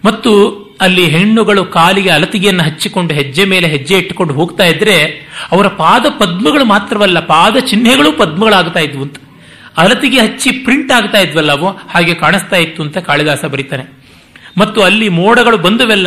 ಮತ್ತು 0.04 0.32
ಅಲ್ಲಿ 0.80 1.04
ಹೆಣ್ಣುಗಳು 1.04 1.64
ಕಾಲಿಗೆ 1.64 2.10
ಅಲತಿಗೆಯನ್ನು 2.10 2.62
ಹಚ್ಚಿಕೊಂಡು 2.62 3.14
ಹೆಜ್ಜೆ 3.14 3.44
ಮೇಲೆ 3.44 3.68
ಹೆಜ್ಜೆ 3.68 3.94
ಇಟ್ಟುಕೊಂಡು 3.94 4.34
ಹೋಗ್ತಾ 4.34 4.64
ಇದ್ರೆ 4.64 5.28
ಅವರ 5.52 5.66
ಪಾದ 5.66 6.06
ಪದ್ಮಗಳು 6.18 6.64
ಮಾತ್ರವಲ್ಲ, 6.64 7.20
ಪಾದ 7.20 7.56
ಚಿಹ್ನೆಗಳು 7.56 8.12
ಪದ್ಮಗಳಾಗ್ತಾ 8.12 8.80
ಇದ್ವು 8.80 9.02
ಅಂತ. 9.02 9.16
ಅಲತಿಗೆ 9.78 10.20
ಹಚ್ಚಿ 10.20 10.50
ಪ್ರಿಂಟ್ 10.50 10.92
ಆಗ್ತಾ 10.92 11.18
ಇದ್ವಲ್ಲ 11.18 11.52
ಅವು? 11.52 11.68
ಹಾಗೆ 11.68 12.14
ಕಾಣಿಸ್ತಾ 12.14 12.56
ಇತ್ತು 12.56 12.82
ಅಂತ 12.82 12.98
ಕಾಳಿದಾಸ 12.98 13.44
ಬರೀತಾನೆ. 13.44 13.84
ಮತ್ತು 14.58 14.82
ಅಲ್ಲಿ 14.82 15.08
ಮೋಡಗಳು 15.08 15.58
ಬಂದವೆಲ್ಲ 15.58 16.06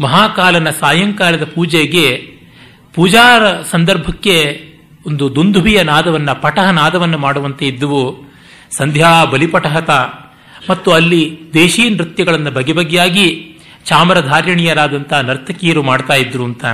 ಮಹಾಕಾಲನ 0.00 0.70
ಸಾಯಂಕಾಲದ 0.70 1.44
ಪೂಜೆಗೆ 1.44 2.16
ಪೂಜಾರ 2.94 3.62
ಸಂದರ್ಭಕ್ಕೆ 3.62 4.68
ಒಂದು 5.06 5.34
ದುಂದುಬಿಯ 5.34 5.82
ನಾದವನ್ನ, 5.82 6.32
ಪಟಹ 6.32 6.70
ನಾದವನ್ನು 6.70 7.18
ಮಾಡುವಂತೆ 7.18 7.66
ಇದ್ದುವು. 7.66 8.32
ಸಂಧ್ಯಾ 8.76 9.24
ಬಲಿಪಟಹತ. 9.24 9.90
ಮತ್ತು 10.70 10.90
ಅಲ್ಲಿ 10.90 11.38
ದೇಶೀ 11.54 11.90
ನೃತ್ಯಗಳನ್ನು 11.90 12.50
ಬಗೆ 12.50 12.72
ಬಗೆಯಾಗಿ 12.72 13.54
ಚಾಮರಧಾರಿಣಿಯರಾದಂತಹ 13.84 15.20
ನರ್ತಕಿಯರು 15.20 15.82
ಮಾಡ್ತಾ 15.82 16.14
ಇದ್ರು 16.14 16.44
ಅಂತ. 16.44 16.64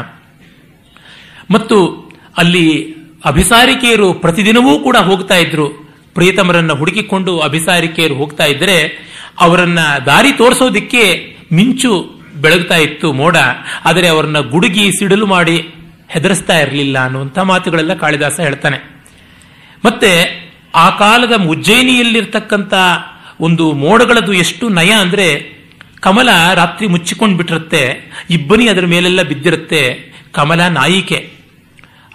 ಮತ್ತು 1.51 2.11
ಅಲ್ಲಿ 2.37 2.95
ಅಭಿಸಾರಿಕೆಯರು 3.25 4.13
ಪ್ರತಿದಿನವೂ 4.13 4.79
ಕೂಡ 4.79 4.97
ಹೋಗ್ತಾ 4.97 5.35
ಇದ್ರು. 5.35 5.84
ಪ್ರಿಯತಮರನ್ನ 6.15 6.73
ಹುಡುಕಿಕೊಂಡು 6.73 7.39
ಅಭಿಸಾರಿಕೆಯರು 7.39 8.15
ಹೋಗ್ತಾ 8.15 8.45
ಇದ್ರೆ 8.45 8.99
ಅವರನ್ನ 9.41 9.79
ದಾರಿ 10.07 10.33
ತೋರಿಸೋದಿಕ್ಕೆ 10.33 11.37
ಮಿಂಚು 11.53 12.11
ಬೆಳಗ್ತಾ 12.35 12.77
ಇತ್ತು 12.77 13.13
ಮೋಡ. 13.13 13.37
ಆದರೆ 13.85 14.09
ಅವರನ್ನ 14.09 14.39
ಗುಡುಗಿ 14.41 14.91
ಸಿಡಿಲು 14.91 15.27
ಮಾಡಿ 15.27 15.69
ಹೆದರಿಸ್ತಾ 16.09 16.59
ಇರಲಿಲ್ಲ 16.59 16.99
ಅನ್ನುವಂಥ 16.99 17.39
ಮಾತುಗಳೆಲ್ಲ 17.39 17.95
ಕಾಳಿದಾಸ 17.95 18.41
ಹೇಳ್ತಾನೆ. 18.41 19.05
ಮತ್ತೆ 19.85 20.45
ಆ 20.75 20.91
ಕಾಲದ 20.91 21.43
ಉಜ್ಜಯಿನಿಯಲ್ಲಿರ್ತಕ್ಕಂಥ 21.43 22.75
ಒಂದು 23.41 23.73
ಮೋಡಗಳದು 23.73 24.33
ಎಷ್ಟು 24.33 24.69
ನಯ 24.69 24.91
ಅಂದ್ರೆ 24.91 25.55
ಕಮಲ 26.01 26.29
ರಾತ್ರಿ 26.55 26.87
ಮುಚ್ಚಿಕೊಂಡು 26.87 27.37
ಬಿಟ್ಟಿರುತ್ತೆ 27.37 28.13
ಇಬ್ಬನಿ 28.31 28.69
ಅದರ 28.69 28.87
ಮೇಲೆಲ್ಲ 28.87 29.23
ಬಿದ್ದಿರುತ್ತೆ, 29.23 30.13
ಕಮಲ 30.33 30.61
ನಾಯಿಕೆ. 30.61 31.31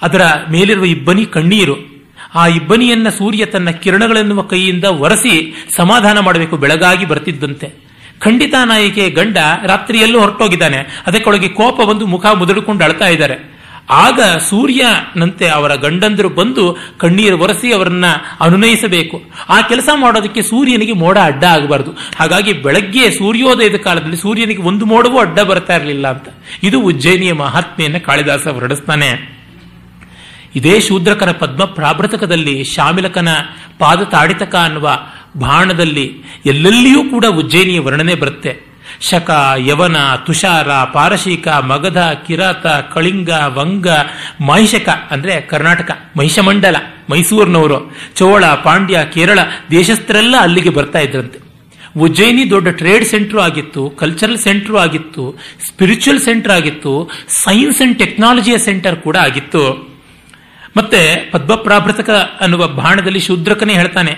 ಅದರ 0.02 0.22
ಮೇಲಿರುವ 0.52 0.86
ಇಬ್ಬನಿ 0.86 1.26
ಕಣ್ಣೀರು. 1.26 1.99
ಆ 2.36 2.48
ಇಬ್ಬನಿಯನ್ನ 2.48 3.10
ಸೂರ್ಯ 3.10 3.46
ತನ್ನ 3.46 3.70
ಕಿರಣಗಳೆನ್ನುವ 3.70 4.42
ಕೈಯಿಂದ 4.42 4.84
ಒರೆಸಿ 4.84 5.66
ಸಮಾಧಾನ 5.76 6.20
ಮಾಡಬೇಕು, 6.20 6.58
ಬೆಳಗಾಗಿ 6.58 7.06
ಬರ್ತಿದ್ದಂತೆ. 7.06 7.90
ಖಂಡಿತ 8.20 8.54
ನಾಯಕಿಯ, 8.66 9.10
ಗಂಡ 9.10 9.38
ರಾತ್ರಿಯಲ್ಲೂ 9.66 10.20
ಹೊರಟೋಗಿದ್ದಾನೆ. 10.20 11.04
ಅದಕ್ಕೊಳಗೆ 11.08 11.48
ಕೋಪ 11.48 11.82
ಬಂದು 11.82 12.08
ಮುಖ 12.08 12.26
ಮುದುಡಿಕೊಂಡು 12.26 12.84
ಅಳ್ತಾ 12.84 13.08
ಇದ್ದಾರೆ. 13.08 13.60
ಆಗ 13.92 14.20
ಸೂರ್ಯನಂತೆ 14.50 15.48
ಅವರ 15.48 15.76
ಗಂಡಂದರು 15.76 16.30
ಬಂದು 16.30 16.78
ಕಣ್ಣೀರು 16.98 17.38
ಒರೆಸಿ 17.38 17.74
ಅವರನ್ನ 17.74 18.06
ಅನುನಯಿಸಬೇಕು. 18.40 19.22
ಆ 19.50 19.62
ಕೆಲಸ 19.62 19.90
ಮಾಡೋದಕ್ಕೆ 19.96 20.42
ಸೂರ್ಯನಿಗೆ 20.42 20.94
ಮೋಡ 20.94 21.18
ಅಡ್ಡ 21.18 21.44
ಆಗಬಾರದು. 21.44 21.92
ಹಾಗಾಗಿ 21.92 22.54
ಬೆಳಗ್ಗೆ 22.54 23.12
ಸೂರ್ಯೋದಯದ 23.12 23.76
ಕಾಲದಲ್ಲಿ 23.76 24.18
ಸೂರ್ಯನಿಗೆ 24.18 24.62
ಒಂದು 24.62 24.86
ಮೋಡವೂ 24.86 25.20
ಅಡ್ಡ 25.20 25.40
ಬರ್ತಾ 25.40 25.76
ಇರಲಿಲ್ಲ 25.76 26.08
ಅಂತ. 26.08 26.28
ಇದು 26.64 26.82
ಉಜ್ಜಯಿನಿಯ 26.82 27.34
ಮಹಾತ್ಮೆಯನ್ನು 27.34 28.00
ಕಾಳಿದಾಸ 28.00 28.48
ಹೊರಡಿಸ್ತಾನೆ. 28.48 29.39
ಇದೇ 30.56 30.80
ಶೂದ್ರಕನ 30.80 31.32
ಪದ್ಮ 31.32 31.66
ಪ್ರಾಭೃತಕದಲ್ಲಿ 31.66 32.64
ಶಾಮಿಲಕನ 32.64 33.28
ಪಾದ 33.80 34.04
ತಾಡಿತಕ 34.04 34.56
ಅನ್ನುವ 34.56 34.90
ಬಾಣದಲ್ಲಿ 35.38 36.24
ಎಲ್ಲೆಲ್ಲಿಯೂ 36.46 37.04
ಕೂಡ 37.04 37.26
ಉಜ್ಜಯಿನಿಯ 37.26 37.80
ವರ್ಣನೆ 37.80 38.16
ಬರುತ್ತೆ. 38.16 38.70
ಶಕ, 39.02 39.30
ಯವನ, 39.58 39.96
ತುಷಾರ, 40.26 40.68
ಪಾರಶೀಕ, 40.68 41.48
ಮಗಧ, 41.48 41.98
ಕಿರಾತ, 41.98 42.68
ಕಳಿಂಗ, 42.68 43.30
ವಂಗ, 43.46 43.88
ಮಹಿಷಕ 44.42 44.90
ಅಂದ್ರೆ 45.12 45.42
ಕರ್ನಾಟಕ, 45.42 45.92
ಮಹಿಷಮಂಡಲ, 46.18 46.76
ಮೈಸೂರಿನವರು, 47.10 47.96
ಚೋಳ, 48.16 48.46
ಪಾಂಡ್ಯ, 48.46 49.00
ಕೇರಳ, 49.14 49.40
ದೇಶಸ್ಥರೆಲ್ಲ 49.72 50.36
ಅಲ್ಲಿಗೆ 50.40 50.70
ಬರ್ತಾ 50.70 51.00
ಇದ್ರಂತೆ. 51.00 51.40
ಉಜ್ಜಯಿನಿ 52.00 52.50
ದೊಡ್ಡ 52.50 52.68
ಟ್ರೇಡ್ 52.68 53.06
ಸೆಂಟರ್ 53.06 53.40
ಆಗಿತ್ತು, 53.40 53.90
ಕಲ್ಚರಲ್ 53.90 54.38
ಸೆಂಟರ್ 54.38 54.76
ಆಗಿತ್ತು, 54.76 55.40
ಸ್ಪಿರಿಚುವಲ್ 55.68 56.20
ಸೆಂಟರ್ 56.20 56.52
ಆಗಿತ್ತು, 56.52 57.12
ಸೈನ್ಸ್ 57.28 57.82
ಅಂಡ್ 57.82 58.00
ಟೆಕ್ನಾಲಜಿಯ 58.00 58.58
ಸೆಂಟರ್ 58.58 58.96
ಕೂಡ 58.96 59.18
ಆಗಿತ್ತು. 59.18 59.89
ಮತ್ತೆ 60.78 61.30
ಪದ್ಮಪ್ರಾಭೃತಕ 61.32 62.10
ಅನ್ನುವ 62.42 62.68
ಬಾಣದಲ್ಲಿ 62.68 63.20
ಶೂದ್ರಕನೇ 63.20 63.74
ಹೇಳ್ತಾನೆ, 63.74 64.14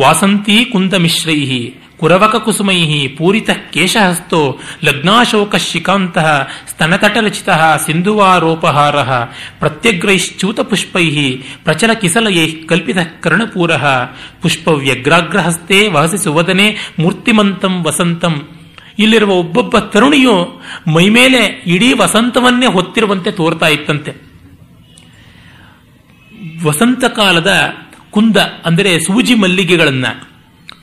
ವಾಸಂತಿ 0.00 0.64
ಕುಂದ 0.64 0.94
ಮಿಶ್ರೈಹಿ 0.94 1.74
ಕುರವಕ 2.00 2.36
ಕುಸುಮೈಹಿ, 2.36 3.08
ಪೂರಿತ 3.08 3.50
ಕೇಶಹಸ್ತೋ 3.72 4.58
ಲಗ್ನಾಶೋಕ 4.84 5.56
ಶಿಕಾಂತ 5.56 6.18
ಸ್ತನತಟರಚಿತ 6.70 7.48
ಸಿಂಧುವಾರೋಪಹಾರ, 7.86 8.96
ಪ್ರತ್ಯಗ್ರೈಶ್ಚೂತ 9.58 10.60
ಪುಷ್ಪೈ 10.60 11.30
ಪ್ರಚಲ 11.64 11.92
ಕಿಸಲಯೈ 11.92 12.52
ಕಲ್ಪಿತ 12.52 12.96
ಕರ್ಣಪೂರ 13.20 13.70
ಪುಷ್ಪವ್ಯಗ್ರಾಗ್ರಹಸ್ತೆ 14.42 15.88
ವಹಸಿ 15.88 16.18
ಸುವದನೆ, 16.24 16.94
ಮೂರ್ತಿಮಂತಂ 16.98 17.84
ವಸಂತಂ. 17.84 18.48
ಇಲ್ಲಿರುವ 18.98 19.30
ಒಬ್ಬೊಬ್ಬ 19.30 19.78
ತರುಣಿಯು 19.78 20.60
ಮೈಮೇಲೆ 20.86 21.62
ಇಡೀ 21.66 21.92
ವಸಂತವನ್ನೇ 21.92 22.66
ಹೊತ್ತಿರುವಂತೆ 22.66 23.30
ತೋರ್ತಾ 23.30 23.68
ಇತ್ತಂತೆ. 23.68 24.25
ವಸಂತ 26.64 27.04
ಕಾಲದ 27.04 27.74
ಕುಂದ, 28.10 28.36
ಅಂದರೆ 28.36 29.00
ಸೂಜಿ 29.00 29.34
ಮಲ್ಲಿಗೆಗಳನ್ನ, 29.34 30.06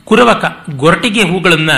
ಕುರವಕ, 0.04 0.46
ಗೊರಟಿಗೆ 0.76 1.22
ಹೂಗಳನ್ನ 1.22 1.70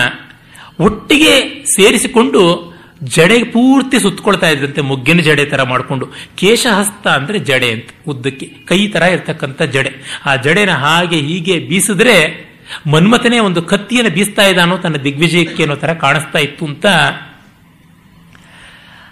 ಒಟ್ಟಿಗೆ 0.79 1.63
ಸೇರಿಸಿಕೊಂಡು 1.63 2.75
ಜಡೆ 3.03 3.43
ಪೂರ್ತಿ 3.43 3.99
ಸುತ್ತಕೊಳ್ತಾ 3.99 4.49
ಇದ್ರಂತೆ, 4.49 4.81
ಮೊಗ್ಗಿನ 4.81 5.19
ಜಡೆ 5.19 5.45
ತರ 5.45 5.63
ಮಾಡಿಕೊಂಡು. 5.63 6.05
ಕೇಶಹಸ್ತ 6.35 7.07
ಅಂದ್ರೆ 7.07 7.39
ಜಡೆ 7.39 7.71
ಅಂತ, 7.71 7.89
ಉದ್ದಕ್ಕೆ, 8.07 8.45
ಕೈ 8.45 8.87
ತರ 8.87 9.01
ಇರ್ತಕ್ಕಂಥ 9.01 9.61
ಜಡೆ. 9.61 10.21
ಆ 10.25 10.35
ಜಡೆನ 10.35 10.71
ಹಾಗೆ 10.71 11.15
ಹೀಗೆ 11.15 11.59
ಬೀಸಿದ್ರೆ 11.59 12.45
ಮನ್ಮಥನೇ 12.87 13.39
ಒಂದು 13.39 13.61
ಕತ್ತಿಯನ್ನು 13.61 14.11
ಬೀಸ್ತಾ 14.11 14.43
ಇದ್ದಾನೋ, 14.43 14.77
ತನ್ನ 14.77 14.95
ದಿಗ್ವಿಜಯಕ್ಕೆ 14.95 15.63
ಅನ್ನೋ 15.63 15.75
ತರ 15.75 15.93
ಕಾಣಿಸ್ತಾ 15.93 16.39
ಇತ್ತು 16.39 16.65
ಅಂತ 16.65 16.85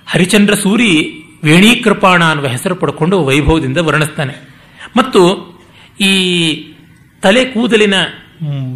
ಹರಿಚಂದ್ರ 0.06 0.54
ಸೂರಿ, 0.54 0.91
ವೇಣೀಕೃಪಾಣ 1.43 2.24
ಅನ್ನುವ 2.24 2.48
ಹೆಸರು 2.48 2.76
ಪಡ್ಕೊಂಡು 2.76 3.24
ವೈಭವದಿಂದ 3.24 3.78
ವರ್ಣಿಸ್ತಾನೆ. 3.78 4.53
ಮತ್ತು 4.98 5.54
ಈ 6.02 6.13
ತಲೆ 7.22 7.46
ಕೂದಲಿನ 7.46 7.93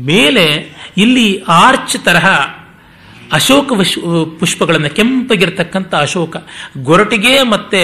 ಮೇಲೆ 0.05 0.77
ಇಲ್ಲಿ 0.97 1.43
ಆರ್ಚ್ 1.47 1.97
ತರಹ 2.03 2.27
ಅಶೋಕ 3.33 3.73
ಪುಷ್ಪಗಳನ್ನು 4.39 4.89
ಕೆಂಪಗಿರ್ತಕ್ಕಂಥ 4.89 5.95
ಅಶೋಕ, 5.95 6.37
ಗೊರಟಿಗೆ 6.77 7.41
ಮತ್ತೆ 7.41 7.81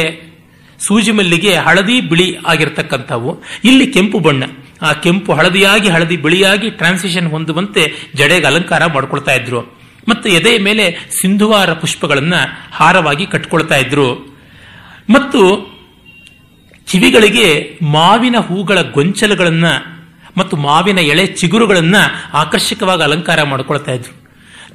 ಸೂಜಿಮಲ್ಲಿಗೆ 0.79 1.55
ಹಳದಿ 1.55 2.01
ಬಿಳಿ 2.01 2.37
ಆಗಿರ್ತಕ್ಕಂಥವು. 2.47 3.43
ಇಲ್ಲಿ 3.63 3.87
ಕೆಂಪು 3.87 4.19
ಬಣ್ಣ. 4.19 4.43
ಆ 4.81 4.93
ಕೆಂಪು 4.93 5.33
ಹಳದಿಯಾಗಿ, 5.33 5.89
ಹಳದಿ 5.89 6.17
ಬಿಳಿಯಾಗಿ 6.17 6.69
ಟ್ರಾನ್ಸಿಷನ್ 6.69 7.27
ಹೊಂದುವಂತೆ 7.27 7.93
ಜಡೆಗೆ 8.15 8.47
ಅಲಂಕಾರ 8.47 8.85
ಮಾಡ್ಕೊಳ್ತಾ 8.85 9.31
ಇದ್ರು. 9.31 9.61
ಮತ್ತು 10.09 10.29
ಎದೆಯ 10.29 10.59
ಮೇಲೆ 10.59 11.09
ಸಿಂಧುವಾರ 11.21 11.73
ಪುಷ್ಪಗಳನ್ನು 11.73 12.69
ಹಾರವಾಗಿ 12.71 13.25
ಕಟ್ಕೊಳ್ತಾ 13.25 13.75
ಇದ್ರು. 13.75 14.13
ಮತ್ತು 15.09 15.72
ಕಿವಿಗಳಿಗೆ 16.93 17.79
ಮಾವಿನ 17.81 18.35
ಹೂಗಳ 18.37 18.81
ಗೊಂಚಲುಗಳನ್ನು 18.81 19.71
ಮತ್ತು 20.37 20.57
ಮಾವಿನ 20.57 20.99
ಎಳೆ 20.99 21.25
ಚಿಗುರುಗಳನ್ನ 21.25 21.95
ಆಕರ್ಷಕವಾಗಿ 22.33 23.03
ಅಲಂಕಾರ 23.03 23.43
ಮಾಡ್ಕೊಳ್ತಾ 23.43 23.91
ಇದ್ರು. 23.91 24.13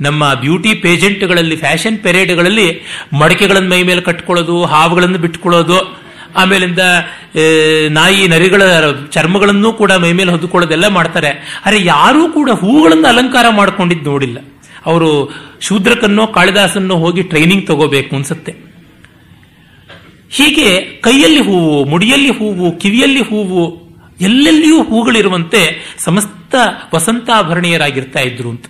ನಮ್ಮ 0.01 0.35
ಬ್ಯೂಟಿ 0.35 0.75
ಪೇಜೆಂಟ್ಗಳಲ್ಲಿ, 0.75 1.57
ಫ್ಯಾಷನ್ 1.57 1.99
ಪೆರೇಡ್ಗಳಲ್ಲಿ 1.99 2.67
ಮಡಕೆಗಳನ್ನು 3.21 3.71
ಮೈ 3.71 3.83
ಮೇಲೆ 3.83 4.01
ಕಟ್ಕೊಳ್ಳೋದು, 4.01 4.65
ಹಾವುಗಳನ್ನು 4.65 5.19
ಬಿಟ್ಕೊಳ್ಳೋದು, 5.19 5.99
ಆಮೇಲಿಂದ 6.37 6.79
ನಾಯಿ 7.91 8.29
ನರಿಗಳ 8.29 8.63
ಚರ್ಮಗಳನ್ನು 9.11 9.73
ಕೂಡ 9.73 9.93
ಮೈ 9.93 10.13
ಮೇಲೆ 10.13 10.31
ಹೊದ್ದುಕೊಳ್ಳೋದೆಲ್ಲ 10.31 10.89
ಮಾಡ್ತಾರೆ. 10.89 11.63
ಅರೆ, 11.65 11.85
ಯಾರೂ 11.85 12.29
ಕೂಡ 12.29 12.51
ಹೂಗಳನ್ನು 12.51 13.09
ಅಲಂಕಾರ 13.09 13.47
ಮಾಡ್ಕೊಂಡಿದ್ದು 13.51 14.11
ನೋಡಿಲ್ಲ. 14.11 14.39
ಅವರು 14.87 15.11
ಶೂದ್ರಕನ್ನೋ 15.61 16.27
ಕಾಳಿದಾಸನ್ನೋ 16.27 16.97
ಹೋಗಿ 16.97 17.23
ಟ್ರೈನಿಂಗ್ 17.23 17.67
ತಗೋಬೇಕು 17.67 18.17
ಅನ್ಸುತ್ತೆ. 18.17 18.68
ಹೀಗೆ 20.31 20.81
ಕೈಯಲ್ಲಿ 20.81 21.41
ಹೂವು, 21.41 21.85
ಮುಡಿಯಲ್ಲಿ 21.85 22.31
ಹೂವು, 22.31 22.79
ಕಿವಿಯಲ್ಲಿ 22.79 23.21
ಹೂವು, 23.21 23.89
ಎಲ್ಲೆಲ್ಲಿಯೂ 24.21 24.83
ಹೂಗಳಿರುವಂತೆ 24.83 25.95
ಸಮಸ್ತ 25.99 26.55
ವಸಂತಾಭರಣೀಯರಾಗಿರ್ತಾ 26.95 28.21
ಇದ್ರು 28.21 28.51
ಅಂತ. 28.51 28.65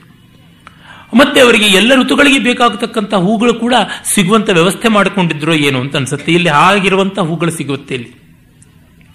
ಮತ್ತೆ 1.15 1.41
ಅವರಿಗೆ 1.41 1.67
ಎಲ್ಲ 1.67 1.95
ಋತುಗಳಿಗೆ 1.95 2.39
ಬೇಕಾಗತಕ್ಕಂಥ 2.39 3.15
ಹೂಗಳು 3.15 3.55
ಕೂಡ 3.55 3.75
ಸಿಗುವಂತ 4.15 4.51
ವ್ಯವಸ್ಥೆ 4.51 4.89
ಮಾಡಿಕೊಂಡಿದ್ರು 4.89 5.55
ಏನು 5.55 5.81
ಅಂತ 5.81 5.97
ಅನ್ಸುತ್ತೆ. 5.97 6.33
ಇಲ್ಲಿ 6.33 6.49
ಆಗಿರುವಂತ 6.49 7.19
ಹೂಗಳು 7.19 7.51
ಸಿಗುತ್ತೆ 7.51 7.95
ಇಲ್ಲಿ. 7.95 8.11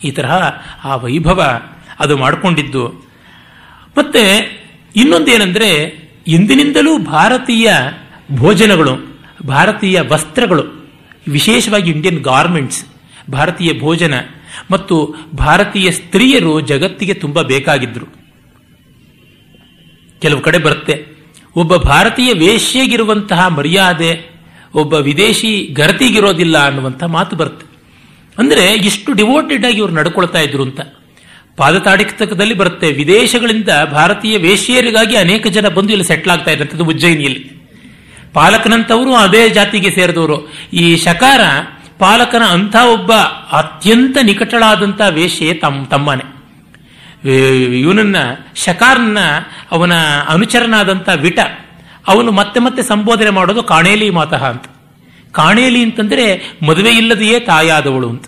ಈ 0.04 0.12
ತರಹ 0.12 0.52
ಆ 0.84 0.96
ವೈಭವ 0.96 1.62
ಅದು 2.00 2.18
ಮಾಡಿಕೊಂಡಿದ್ದು. 2.18 2.88
ಮತ್ತೆ 3.98 4.24
ಇನ್ನೊಂದೇನೆಂದ್ರೆ 4.96 6.04
ಎಂದಿನಿಂದಲೂ 6.28 6.98
ಭಾರತೀಯ 6.98 7.74
ಭೋಜನಗಳು, 8.32 9.22
ಭಾರತೀಯ 9.48 10.02
ವಸ್ತ್ರಗಳು 10.02 10.83
ವಿಶೇಷವಾಗಿ 11.28 11.92
ಇಂಡಿಯನ್ 11.92 12.20
ಗಾರ್ಮೆಂಟ್ಸ್ 12.20 12.86
ಭಾರತೀಯ 13.32 13.80
ಭೋಜನ 13.80 14.14
ಮತ್ತು 14.72 15.16
ಭಾರತೀಯ 15.36 15.92
ಸ್ತ್ರೀಯರು 15.92 16.62
ಜಗತ್ತಿಗೆ 16.62 17.14
ತುಂಬಾ 17.14 17.42
ಬೇಕಾಗಿದ್ರು. 17.42 18.06
ಕೆಲವು 20.22 20.42
ಕಡೆ 20.42 20.58
ಬರುತ್ತೆ, 20.58 21.06
ಒಬ್ಬ 21.56 21.76
ಭಾರತೀಯ 21.76 22.34
ವೇಶ್ಯಗಿರುವಂತಹ 22.34 23.48
ಮರ್ಯಾದೆ, 23.48 24.34
ಒಬ್ಬ 24.76 24.94
ವಿದೇಶಿ 24.94 25.74
ಗರತಿಗಿರೋದಿಲ್ಲ 25.74 26.66
ಅನ್ನುವಂಥ 26.66 27.04
ಮಾತು 27.04 27.36
ಬರುತ್ತೆ. 27.36 27.66
ಅಂದರೆ 28.40 28.74
ಇಷ್ಟು 28.76 29.14
ಡಿವೋಟೆಡ್ 29.14 29.66
ಆಗಿ 29.66 29.78
ಇವರು 29.78 29.94
ನಡ್ಕೊಳ್ತಾ 29.94 30.40
ಇದ್ರು 30.40 30.64
ಅಂತ. 30.64 30.82
ಪಾದತಾಡಿಕದಲ್ಲಿ 31.58 32.54
ಬರುತ್ತೆ, 32.54 32.92
ವಿದೇಶಗಳಿಂದ 32.92 33.70
ಭಾರತೀಯ 33.92 34.38
ವೇಶ್ಯರಿಗಾಗಿ 34.38 35.16
ಅನೇಕ 35.16 35.48
ಜನ 35.48 35.68
ಬಂದು 35.68 35.90
ಇಲ್ಲಿ 35.90 36.06
ಸೆಟ್ಲ್ 36.06 36.32
ಆಗ್ತಾ 36.32 36.52
ಉಜ್ಜಯಿನಿಯಲ್ಲಿ. 36.84 37.53
ಪಾಲಕನಂತವರು 38.34 39.16
ಅದೇ 39.16 39.50
ಜಾತಿಗೆ 39.50 39.90
ಸೇರಿದವರು. 39.92 40.54
ಈ 40.74 40.96
ಶಕಾರ 40.96 41.42
ಪಾಲಕನ 42.00 42.44
ಅಂಥ 42.44 42.76
ಒಬ್ಬ 42.76 43.14
ಅತ್ಯಂತ 43.52 44.18
ನಿಕಟಳಾದಂಥ 44.24 45.02
ವೇಷೆ 45.10 45.54
ತಮ್ಮ 45.54 45.86
ತಮ್ಮನೆ. 45.86 46.34
ಇವನನ್ನ 47.80 48.16
ಶಕಾರ್ನ 48.56 49.18
ಅವನ 49.72 49.94
ಅನುಚರನಾದಂಥ 50.30 51.10
ವಿಟ, 51.10 51.40
ಅವನು 52.08 52.32
ಮತ್ತೆ 52.32 52.60
ಮತ್ತೆ 52.60 52.84
ಸಂಬೋಧನೆ 52.84 53.30
ಮಾಡೋದು 53.30 53.64
ಕಾಣೇಲಿ 53.64 54.10
ಮಾತಃ 54.10 54.44
ಅಂತ. 54.50 54.66
ಕಾಣೇಲಿ 55.32 55.84
ಅಂತಂದ್ರೆ 55.84 56.58
ಮದುವೆ 56.66 56.92
ಇಲ್ಲದೆಯೇ 56.92 57.40
ತಾಯಾದವಳು 57.40 58.10
ಅಂತ. 58.10 58.26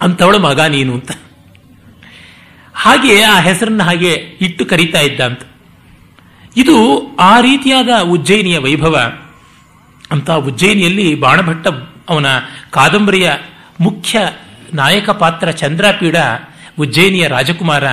ಅಂಥವಳು 0.00 0.38
ಮಗ 0.38 0.60
ನೀನು 0.60 0.92
ಅಂತ. 0.92 1.10
ಹಾಗೆ 2.74 3.22
ಆ 3.22 3.40
ಹೆಸರನ್ನ 3.40 3.82
ಹಾಗೆ 3.82 4.12
ಇಟ್ಟು 4.40 4.64
ಕರೀತಾ 4.64 5.00
ಇದ್ದ 5.00 5.20
ಅಂತ. 5.20 5.40
ಇದು 6.56 7.06
ಆ 7.16 7.40
ರೀತಿಯಾದ 7.40 7.88
ಉಜ್ಜಯಿನಿಯ 8.02 8.58
ವೈಭವ. 8.58 9.12
ಅಂತ 10.10 10.30
ಉಜ್ಜಯಿನಿಯಲ್ಲಿ 10.30 11.14
ಬಾಣಭಟ್ಟ 11.14 11.68
ಅವನ 12.08 12.26
ಕಾದಂಬರಿಯ 12.70 13.32
ಮುಖ್ಯ 13.80 14.18
ನಾಯಕ 14.74 15.10
ಪಾತ್ರ 15.10 15.50
ಚಂದ್ರಪೀಡ 15.50 16.16
ಉಜ್ಜಯಿನಿಯ 16.78 17.28
ರಾಜಕುಮಾರ. 17.28 17.84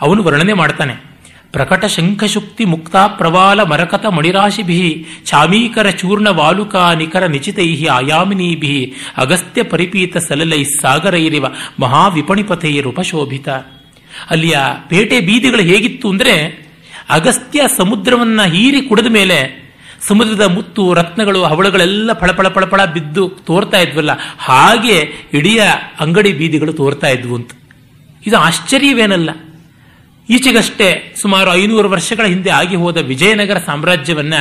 ಅವನು 0.00 0.22
ವರ್ಣನೆ 0.22 0.52
ಮಾಡ್ತಾನೆ. 0.52 1.06
ಪ್ರಕಟ 1.52 1.84
ಶಂಖಶುಕ್ತಿ 1.84 2.64
ಮುಕ್ತ 2.64 2.96
ಪ್ರವಾಲ 2.96 3.62
ಮರಕತ 3.62 4.06
ಮಣಿರಾಶಿಭಿ 4.06 5.06
ಚಾಮೀಕರ 5.24 5.90
ಚೂರ್ಣ 5.90 6.28
ವಾಲುಕಾ 6.28 6.94
ನಿಖರ 6.94 7.26
ಆಯಾಮಿನಿ 7.26 7.86
ಆಯಾಮಿನೀಭಿ 7.86 8.94
ಅಗಸ್ತ್ಯ 9.16 9.62
ಪರಿಪೀತ 9.62 10.16
ಸಲಲೈ 10.16 10.64
ಸಾಗರೈರಿವ 10.64 11.46
ಮಹಾವಿಪಣಿಪಥೈರುಪಶೋಭಿತ 11.80 13.48
ಅಲ್ಲಿಯ 14.30 14.56
ಪೇಟೆ 14.88 15.20
ಬೀದಿಗಳು 15.20 15.62
ಹೇಗಿತ್ತು 15.62 16.08
ಅಂದ್ರೆ 16.08 16.65
ಅಗಸ್ತ್ಯ 17.10 17.62
ಸಮುದ್ರವನ್ನ 17.76 18.42
ಹೀರಿ 18.42 18.82
ಕುಡಿದ 18.82 19.06
ಮೇಲೆ 19.06 19.66
ಸಮುದ್ರದ 20.08 20.42
ಮುತ್ತು, 20.42 20.94
ರತ್ನಗಳು, 20.94 21.44
ಹವಳಗಳೆಲ್ಲ 21.44 22.12
ಫಳಫಳ 22.12 22.48
ಫಳಫಳ 22.48 22.84
ಬಿದ್ದು 22.84 23.28
ತೋರ್ತಾ 23.28 23.78
ಇದ್ವಲ್ಲ, 23.80 24.10
ಹಾಗೆ 24.38 25.12
ಇಡೀ 25.32 25.58
ಅಂಗಡಿ 26.00 26.32
ಬೀದಿಗಳು 26.32 26.72
ತೋರ್ತಾ 26.72 27.08
ಇದ್ವು 27.08 27.34
ಅಂತ. 27.34 27.50
ಇದು 28.26 28.36
ಆಶ್ಚರ್ಯವೇನಲ್ಲ. 28.36 29.30
ಈಚೆಗಷ್ಟೇ 30.30 31.14
ಸುಮಾರು 31.22 31.54
ಐನೂರು 31.54 31.88
ವರ್ಷಗಳ 31.88 32.24
ಹಿಂದೆ 32.24 32.50
ಆಗಿ 32.50 32.76
ಹೋದ 32.76 32.96
ವಿಜಯನಗರ 32.96 33.58
ಸಾಮ್ರಾಜ್ಯವನ್ನ 33.58 34.34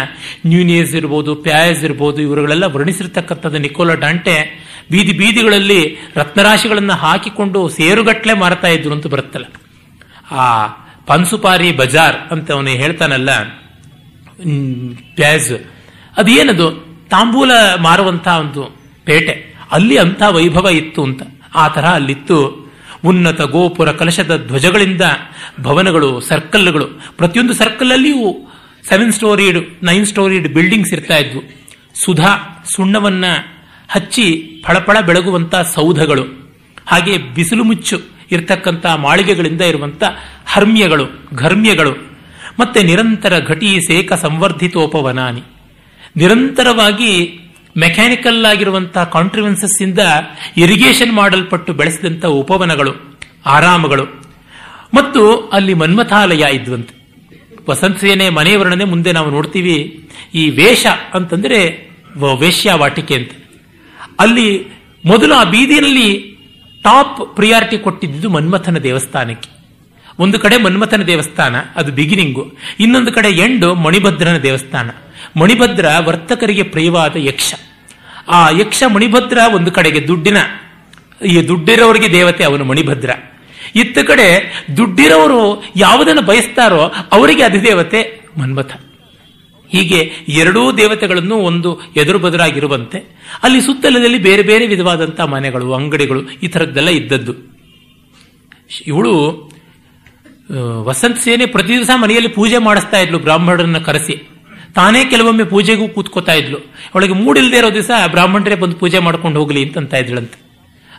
ನ್ಯೂನಿಯಸ್ 0.46 0.96
ಇರ್ಬೋದು, 0.96 1.36
ಪ್ಯಾಯಸ್ 1.36 1.84
ಇರ್ಬೋದು, 1.84 2.22
ಇವರುಗಳೆಲ್ಲ 2.22 2.64
ವರ್ಣಿಸಿರ್ತಕ್ಕಂಥದ್ದು 2.64 3.58
ನಿಕೋಲಾ 3.58 3.94
ಡಾಂಟೆ, 3.94 4.66
ಬೀದಿ 4.92 5.14
ಬೀದಿಗಳಲ್ಲಿ 5.14 5.98
ರತ್ನರಾಶಿಗಳನ್ನು 6.16 6.94
ಹಾಕಿಕೊಂಡು 6.94 7.70
ಸೇರುಗಟ್ಲೆ 7.70 8.34
ಮಾರ್ತಾ 8.34 8.68
ಇದ್ರು 8.68 8.94
ಅಂತ 8.94 9.08
ಬರುತ್ತಲ್ಲ. 9.08 9.46
ಆ 10.32 10.68
ಪನ್ಸುಪಾರಿ 11.08 11.72
ಬಜಾರ್ 11.72 12.16
ಅಂತ 12.16 12.52
ಅವನು 12.52 12.70
ಹೇಳ್ತಾನಲ್ಲ 12.70 13.30
ಪ್ಯಾಜ್. 15.16 15.54
ಅದೇನದು? 16.18 16.72
ತಾಂಬೂಲ 17.10 17.52
ಮಾರುವಂತಹ 17.82 18.40
ಒಂದು 18.40 18.78
ಪೇಟೆ. 19.06 19.56
ಅಲ್ಲಿ 19.72 19.98
ಅಂಥ 19.98 20.22
ವೈಭವ 20.22 20.68
ಇತ್ತು 20.68 21.04
ಅಂತ. 21.04 21.22
ಆ 21.56 21.68
ತರಹ 21.68 21.96
ಅಲ್ಲಿತ್ತು. 21.96 22.66
ಉನ್ನತ 23.06 23.42
ಗೋಪುರ 23.42 23.92
ಕಲಶದ 23.92 24.44
ಧ್ವಜಗಳಿಂದ 24.48 25.02
ಭವನಗಳು, 25.62 26.22
ಸರ್ಕಲ್ಗಳು. 26.22 26.86
ಪ್ರತಿಯೊಂದು 27.18 27.54
ಸರ್ಕಲ್ 27.54 27.92
ಅಲ್ಲಿಯೂ 27.92 28.52
seven 28.90 29.12
storeyed 29.12 29.84
nine 29.84 30.06
storeyed 30.06 30.54
buildings 30.54 30.94
ಇರ್ತಾ 30.94 31.18
ಇದ್ವು. 31.18 31.42
ಸುಧಾ, 32.06 32.64
ಸುಣ್ಣವನ್ನ 32.76 33.26
ಹಚ್ಚಿ 33.90 34.52
ಫಳಫಳ 34.68 35.00
ಬೆಳಗುವಂಥ 35.00 35.56
ಸೌಧಗಳು. 35.56 36.54
ಹಾಗೆ 36.86 37.18
ಬಿಸಿಲು 37.18 37.64
ಮುಚ್ಚು. 37.64 38.15
ಇರತಕ್ಕಂಥ 38.32 38.86
ಮಾಳಿಗೆಗಳಿಂದ 38.86 39.62
ಇರುವಂತ 39.62 40.04
ಹರ್ಮ್ಯಗಳು, 40.46 41.06
ಘರ್ಮ್ಯಗಳು, 41.36 41.92
ಮತ್ತೆ 42.60 42.84
ನಿರಂತರ 42.84 43.40
ಘಟಿ 43.40 43.80
ಸೇಕ 43.88 44.14
ಸಂವರ್ಧಿತೋಪವನಾನಿ. 44.14 45.44
ನಿರಂತರವಾಗಿ 46.18 47.40
ಮೆಕ್ಯಾನಿಕಲ್ 47.78 48.46
ಆಗಿರುವಂತಹ 48.46 49.04
ಕಾಂಟ್ರಿವೆನ್ಸಸ್ 49.04 49.82
ಇಂದ 49.82 50.00
ಇರಿಗೇಷನ್ 50.58 51.12
ಮಾಡಲ್ಪಟ್ಟು 51.12 51.74
ಬೆಳೆಸಿದಂಥ 51.74 52.26
ಉಪವನಗಳು, 52.26 53.20
ಆರಾಮಗಳು. 53.46 54.04
ಮತ್ತು 54.94 55.38
ಅಲ್ಲಿ 55.38 55.74
ಮನ್ಮಥಾಲಯ 55.74 56.46
ಇದ್ವಂತೆ. 56.54 56.96
ವಸಂತ 57.70 58.00
ಸೇನೆ 58.00 58.30
ಮನೆ 58.30 58.56
ವರ್ಣನೆ 58.56 58.84
ಮುಂದೆ 58.84 59.12
ನಾವು 59.12 59.30
ನೋಡ್ತೀವಿ, 59.30 60.10
ಈ 60.34 60.50
ವೇಷ 60.50 60.86
ಅಂತಂದ್ರೆ 61.14 61.90
ವೇಶ್ಯಾವಾಟಿಕೆ 62.40 63.16
ಅಂತ. 63.16 63.32
ಅಲ್ಲಿ 64.20 64.68
ಮೊದಲು 65.06 65.36
ಆ 65.36 65.44
ಬೀದಿಯಲ್ಲಿ 65.44 66.35
ಟಾಪ್ 66.86 67.36
ಪ್ರಿಯಾರಿಟಿ 67.36 67.78
ಕೊಟ್ಟಿದ್ದು 67.78 68.30
ಮನ್ಮಥನ 68.30 68.78
ದೇವಸ್ಥಾನಕ್ಕೆ. 68.78 69.50
ಒಂದು 70.20 70.40
ಕಡೆ 70.40 70.58
ಮನ್ಮಥನ 70.58 71.02
ದೇವಸ್ಥಾನ, 71.02 71.56
ಅದು 71.76 71.92
ಬಿಗಿನಿಂಗು 71.92 72.44
ಇನ್ನೊಂದು 72.80 73.12
ಕಡೆ 73.12 73.30
ಎಂಡು 73.30 73.76
ಮಣಿಭದ್ರನ 73.76 74.38
ದೇವಸ್ಥಾನ. 74.38 74.90
ಮಣಿಭದ್ರ 75.40 75.86
ವರ್ತಕರಿಗೆ 76.06 76.64
ಪ್ರಿಯವಾದ 76.64 77.16
ಯಕ್ಷ. 77.16 77.54
ಆ 78.28 78.50
ಯಕ್ಷ 78.50 78.84
ಮಣಿಭದ್ರ 78.94 79.40
ಒಂದು 79.56 79.72
ಕಡೆಗೆ 79.72 80.08
ದುಡ್ಡಿನ, 80.08 80.38
ಈ 81.26 81.48
ದುಡ್ಡಿರೋರಿಗೆ 81.48 82.12
ದೇವತೆ 82.12 82.44
ಅವನು 82.44 82.66
ಮಣಿಭದ್ರ. 82.66 83.12
ಇತ್ತ 83.76 83.98
ಕಡೆ 84.00 84.28
ದುಡ್ಡಿರೋರು 84.78 85.42
ಯಾವುದನ್ನು 85.76 86.22
ಬಯಸ್ತಾರೋ 86.22 86.84
ಅವರಿಗೆ 87.12 87.44
ಅಧಿದೇವತೆ 87.44 88.02
ಮನ್ಮಥ. 88.38 88.72
ಹೀಗೆ 89.76 90.12
ಎರಡೂ 90.28 90.72
ದೇವತೆಗಳನ್ನು 90.72 91.36
ಒಂದು 91.36 91.80
ಎದುರು 91.96 92.20
ಬದುರಾಗಿರುವಂತೆ 92.20 92.98
ಅಲ್ಲಿ 93.44 93.62
ಸುತ್ತಲದಲ್ಲಿ 93.62 94.18
ಬೇರೆ 94.18 94.42
ಬೇರೆ 94.42 94.68
ವಿಧವಾದಂತಹ 94.68 95.24
ಮನೆಗಳು, 95.24 95.74
ಅಂಗಡಿಗಳು 95.74 96.32
ಈ 96.44 96.48
ಥರದ್ದೆಲ್ಲ 96.48 96.90
ಇದ್ದದ್ದು. 96.90 97.34
ಇವಳು 98.88 99.12
ವಸಂತ 100.84 101.18
ಸೇನೆ 101.18 101.46
ಪ್ರತಿ 101.46 101.68
ದಿವಸ 101.68 101.90
ಮನೆಯಲ್ಲಿ 101.96 102.30
ಪೂಜೆ 102.30 102.58
ಮಾಡಿಸ್ತಾ 102.58 103.00
ಇದ್ಲು, 103.00 103.20
ಬ್ರಾಹ್ಮಣರನ್ನ 103.20 103.78
ಕರೆಸಿ. 103.78 104.30
ತಾನೇ 104.76 105.06
ಕೆಲವೊಮ್ಮೆ 105.06 105.44
ಪೂಜೆಗೂ 105.44 105.88
ಕೂತ್ಕೋತಾ 105.88 106.34
ಇದ್ಲು. 106.34 106.58
ಅವಳಿಗೆ 106.58 107.14
ಮೂಡಿಲ್ದೇ 107.14 107.58
ಇರೋ 107.58 107.74
ದಿವಸ 107.74 107.92
ಬ್ರಾಹ್ಮಣರೇ 108.08 108.56
ಬಂದು 108.56 108.76
ಪೂಜೆ 108.76 109.00
ಮಾಡ್ಕೊಂಡು 109.00 109.40
ಹೋಗ್ಲಿ 109.40 109.74
ಅಂತ 109.74 109.94
ಇದ್ಳಂತೆ. 109.94 110.46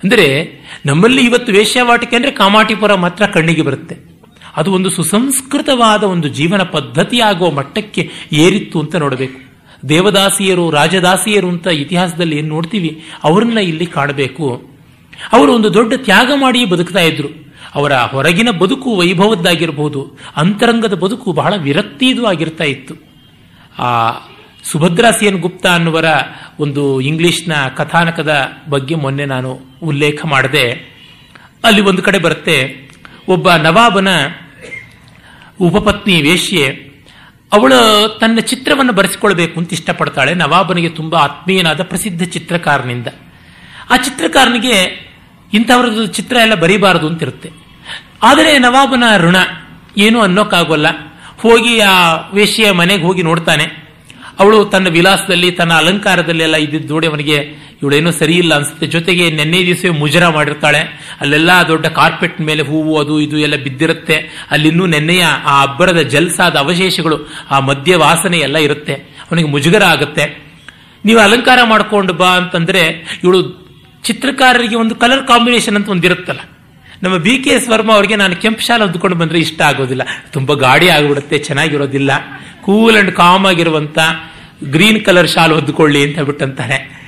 ಅಂದರೆ, 0.02 0.52
ನಮ್ಮಲ್ಲಿ 0.86 1.22
ಇವತ್ತು 1.22 1.52
ವೇಶ್ಯಾವಾಟಿಕೆ 1.52 2.16
ಅಂದ್ರೆ 2.16 2.32
ಕಾಮಾಟಿಪುರ 2.32 2.94
ಮಾತ್ರ 2.94 3.26
ಕಣ್ಣಿಗೆ 3.26 3.62
ಬರುತ್ತೆ. 3.62 4.05
ಅದು 4.56 4.72
ಒಂದು 4.72 4.90
ಸುಸಂಸ್ಕೃತವಾದ 4.90 6.02
ಒಂದು 6.02 6.28
ಜೀವನ 6.28 6.62
ಪದ್ಧತಿ 6.62 7.20
ಆಗುವ 7.20 7.50
ಮಟ್ಟಕ್ಕೆ 7.50 8.10
ಏರಿತ್ತು 8.32 8.80
ಅಂತ 8.80 8.96
ನೋಡಬೇಕು. 8.96 9.46
ದೇವದಾಸಿಯರು, 9.88 10.70
ರಾಜದಾಸಿಯರು 10.70 11.48
ಅಂತ 11.48 11.66
ಇತಿಹಾಸದಲ್ಲಿ 11.66 12.38
ಏನು 12.38 12.48
ನೋಡ್ತೀವಿ? 12.48 13.02
ಅವ್ರನ್ನ 13.24 13.58
ಇಲ್ಲಿ 13.58 13.86
ಕಾಣಬೇಕು. 13.86 14.70
ಅವರು 15.32 15.52
ಒಂದು 15.52 15.74
ದೊಡ್ಡ 15.74 15.92
ತ್ಯಾಗ 15.96 16.32
ಮಾಡಿ 16.34 16.64
ಬದುಕ್ತಾ 16.64 17.00
ಇದ್ರು. 17.00 17.28
ಅವರ 17.74 17.92
ಹೊರಗಿನ 17.92 18.50
ಬದುಕು 18.50 18.96
ವೈಭವದ್ದಾಗಿರಬಹುದು 18.96 20.18
ಅಂತರಂಗದ 20.36 20.94
ಬದುಕು 20.94 21.32
ಬಹಳ 21.32 21.54
ವಿರಕ್ತಿದು 21.56 22.26
ಆಗಿರ್ತಾ 22.26 22.64
ಇತ್ತು. 22.64 22.94
ಆ 23.78 24.12
ಸುಭದ್ರಾ 24.62 25.10
ಸೇನ್ 25.10 25.40
ಗುಪ್ತಾ 25.40 25.74
ಅನ್ನುವರ 25.74 26.04
ಒಂದು 26.60 27.00
ಇಂಗ್ಲಿಷ್ನ 27.00 27.52
ಕಥಾನಕದ 27.76 28.48
ಬಗ್ಗೆ 28.68 28.94
ಮೊನ್ನೆ 28.94 29.24
ನಾನು 29.24 29.60
ಉಲ್ಲೇಖ 29.82 30.26
ಮಾಡಿದೆ. 30.26 30.96
ಅಲ್ಲಿ 31.64 31.80
ಒಂದು 31.80 32.02
ಕಡೆ 32.02 32.18
ಬರುತ್ತೆ, 32.18 32.90
ಒಬ್ಬ 33.28 33.52
ನವಾಬನ 33.52 34.08
ಉಪಪತ್ನಿ 35.60 36.22
ವೇಶ್ಯೆ, 36.22 36.66
ಅವಳು 37.52 38.18
ತನ್ನ 38.20 38.38
ಚಿತ್ರವನ್ನು 38.40 38.92
ಬರೆಸಿಕೊಳ್ಬೇಕು 38.92 39.60
ಅಂತ 39.60 39.72
ಇಷ್ಟಪಡ್ತಾಳೆ. 39.72 40.34
ನವಾಬನಿಗೆ 40.34 40.88
ತುಂಬಾ 40.88 41.18
ಆತ್ಮೀಯನಾದ 41.18 41.82
ಪ್ರಸಿದ್ಧ 41.82 42.22
ಚಿತ್ರಕಾರನಿಂದ. 42.22 43.06
ಆ 43.90 43.96
ಚಿತ್ರಕಾರನಿಗೆ 43.96 45.06
ಇಂಥವ್ರದ್ದು 45.54 46.06
ಚಿತ್ರ 46.06 46.36
ಎಲ್ಲ 46.36 46.54
ಬರೀಬಾರದು 46.54 47.06
ಅಂತಿರುತ್ತೆ 47.06 47.50
ಆದರೆ 48.22 48.58
ನವಾಬನ 48.58 49.04
ಋಣ 49.16 49.36
ಏನು 49.96 50.20
ಅನ್ನೋಕ್ಕಾಗೋಲ್ಲ. 50.20 50.86
ಹೋಗಿ 51.38 51.80
ಆ 51.80 52.28
ವೇಶ್ಯೆಯ 52.34 52.72
ಮನೆಗೆ 52.72 53.02
ಹೋಗಿ 53.02 53.22
ನೋಡ್ತಾನೆ. 53.22 53.85
ಅವಳು 54.38 54.64
ತನ್ನ 54.64 54.88
ವಿಲಾಸದಲ್ಲಿ, 54.88 55.50
ತನ್ನ 55.50 55.72
ಅಲಂಕಾರದಲ್ಲಿ 55.72 56.42
ಎಲ್ಲ 56.42 56.56
ಇದ್ದಿದ್ದು 56.56 56.94
ನೋಡಿ 56.94 57.06
ಅವನಿಗೆ, 57.06 57.66
ಇವಳೇನೋ 57.82 58.10
ಸರಿ 58.10 58.34
ಇಲ್ಲ 58.34 58.54
ಅನ್ಸುತ್ತೆ. 58.54 58.86
ಜೊತೆಗೆ 58.86 59.30
ನೆನ್ನೆ 59.30 59.66
ದಿವಸ 59.66 59.84
ಮುಜರ 59.98 60.28
ಮಾಡಿರ್ತಾಳೆ. 60.28 60.78
ಅಲ್ಲೆಲ್ಲ 61.20 61.50
ದೊಡ್ಡ 61.68 61.86
ಕಾರ್ಪೆಟ್ 61.86 62.40
ಮೇಲೆ 62.40 62.62
ಹೂವು, 62.62 62.98
ಅದು 62.98 63.20
ಇದು 63.20 63.38
ಎಲ್ಲ 63.38 63.56
ಬಿದ್ದಿರುತ್ತೆ. 63.56 64.46
ಅಲ್ಲಿನ್ನೂ 64.50 64.86
ನೆನ್ನೆಯ 64.86 65.24
ಆ 65.24 65.62
ಅಬ್ಬರದ 65.62 65.98
ಜಲ್ಸಾದ 65.98 66.56
ಅವಶೇಷಗಳು, 66.56 67.32
ಆ 67.50 67.60
ಮದ್ಯ 67.60 67.96
ವಾಸನೆ 67.96 68.38
ಎಲ್ಲ 68.38 68.56
ಇರುತ್ತೆ. 68.56 68.94
ಅವನಿಗೆ 68.94 69.48
ಮುಜುಗರ 69.48 69.82
ಆಗುತ್ತೆ. 69.82 70.46
ನೀವು 71.04 71.20
ಅಲಂಕಾರ 71.20 71.58
ಮಾಡ್ಕೊಂಡು 71.64 72.12
ಬಾ 72.12 72.28
ಅಂತಂದ್ರೆ, 72.28 72.82
ಇವಳು 73.24 73.66
ಚಿತ್ರಕಾರರಿಗೆ 74.04 74.76
ಒಂದು 74.76 74.94
ಕಲರ್ 74.94 75.26
ಕಾಂಬಿನೇಷನ್ 75.26 75.76
ಅಂತ 75.76 75.88
ಒಂದಿರುತ್ತಲ್ಲ. 75.88 76.40
ನಮ್ಮ 77.02 77.16
ಬಿ 77.16 77.38
ಕೆ 77.38 77.50
ಎಸ್ 77.50 77.68
ವರ್ಮ 77.68 77.92
ಅವರಿಗೆ 77.92 78.16
ನಾನು 78.16 78.36
ಕೆಂಪು 78.36 78.66
ಶಾಲೆ 78.66 78.84
ಹೊಂದ್ಕೊಂಡು 78.84 79.16
ಬಂದ್ರೆ 79.16 79.38
ಇಷ್ಟ 79.38 79.62
ಆಗೋದಿಲ್ಲ. 79.62 80.02
ತುಂಬಾ 80.30 80.54
ಗಾಡಿ 80.54 80.88
ಆಗಿಬಿಡುತ್ತೆ, 80.88 81.38
ಚೆನ್ನಾಗಿರೋದಿಲ್ಲ. 81.38 82.10
ಕೂಲ್ 82.62 82.96
ಅಂಡ್ 82.96 83.12
ಕಾಮ್ 83.12 83.46
ಆಗಿರುವಂತ 83.46 83.98
ಗ್ರೀನ್ 84.64 85.04
ಕಲರ್ 85.04 85.28
ಶಾಲು 85.28 85.54
ಹೊದ್ಕೊಳ್ಳಿ 85.54 86.02
ಅಂತ 86.02 86.14
ಹೇಳ್ಬಿಟ್ಟಂತಾರೆ 86.14 87.06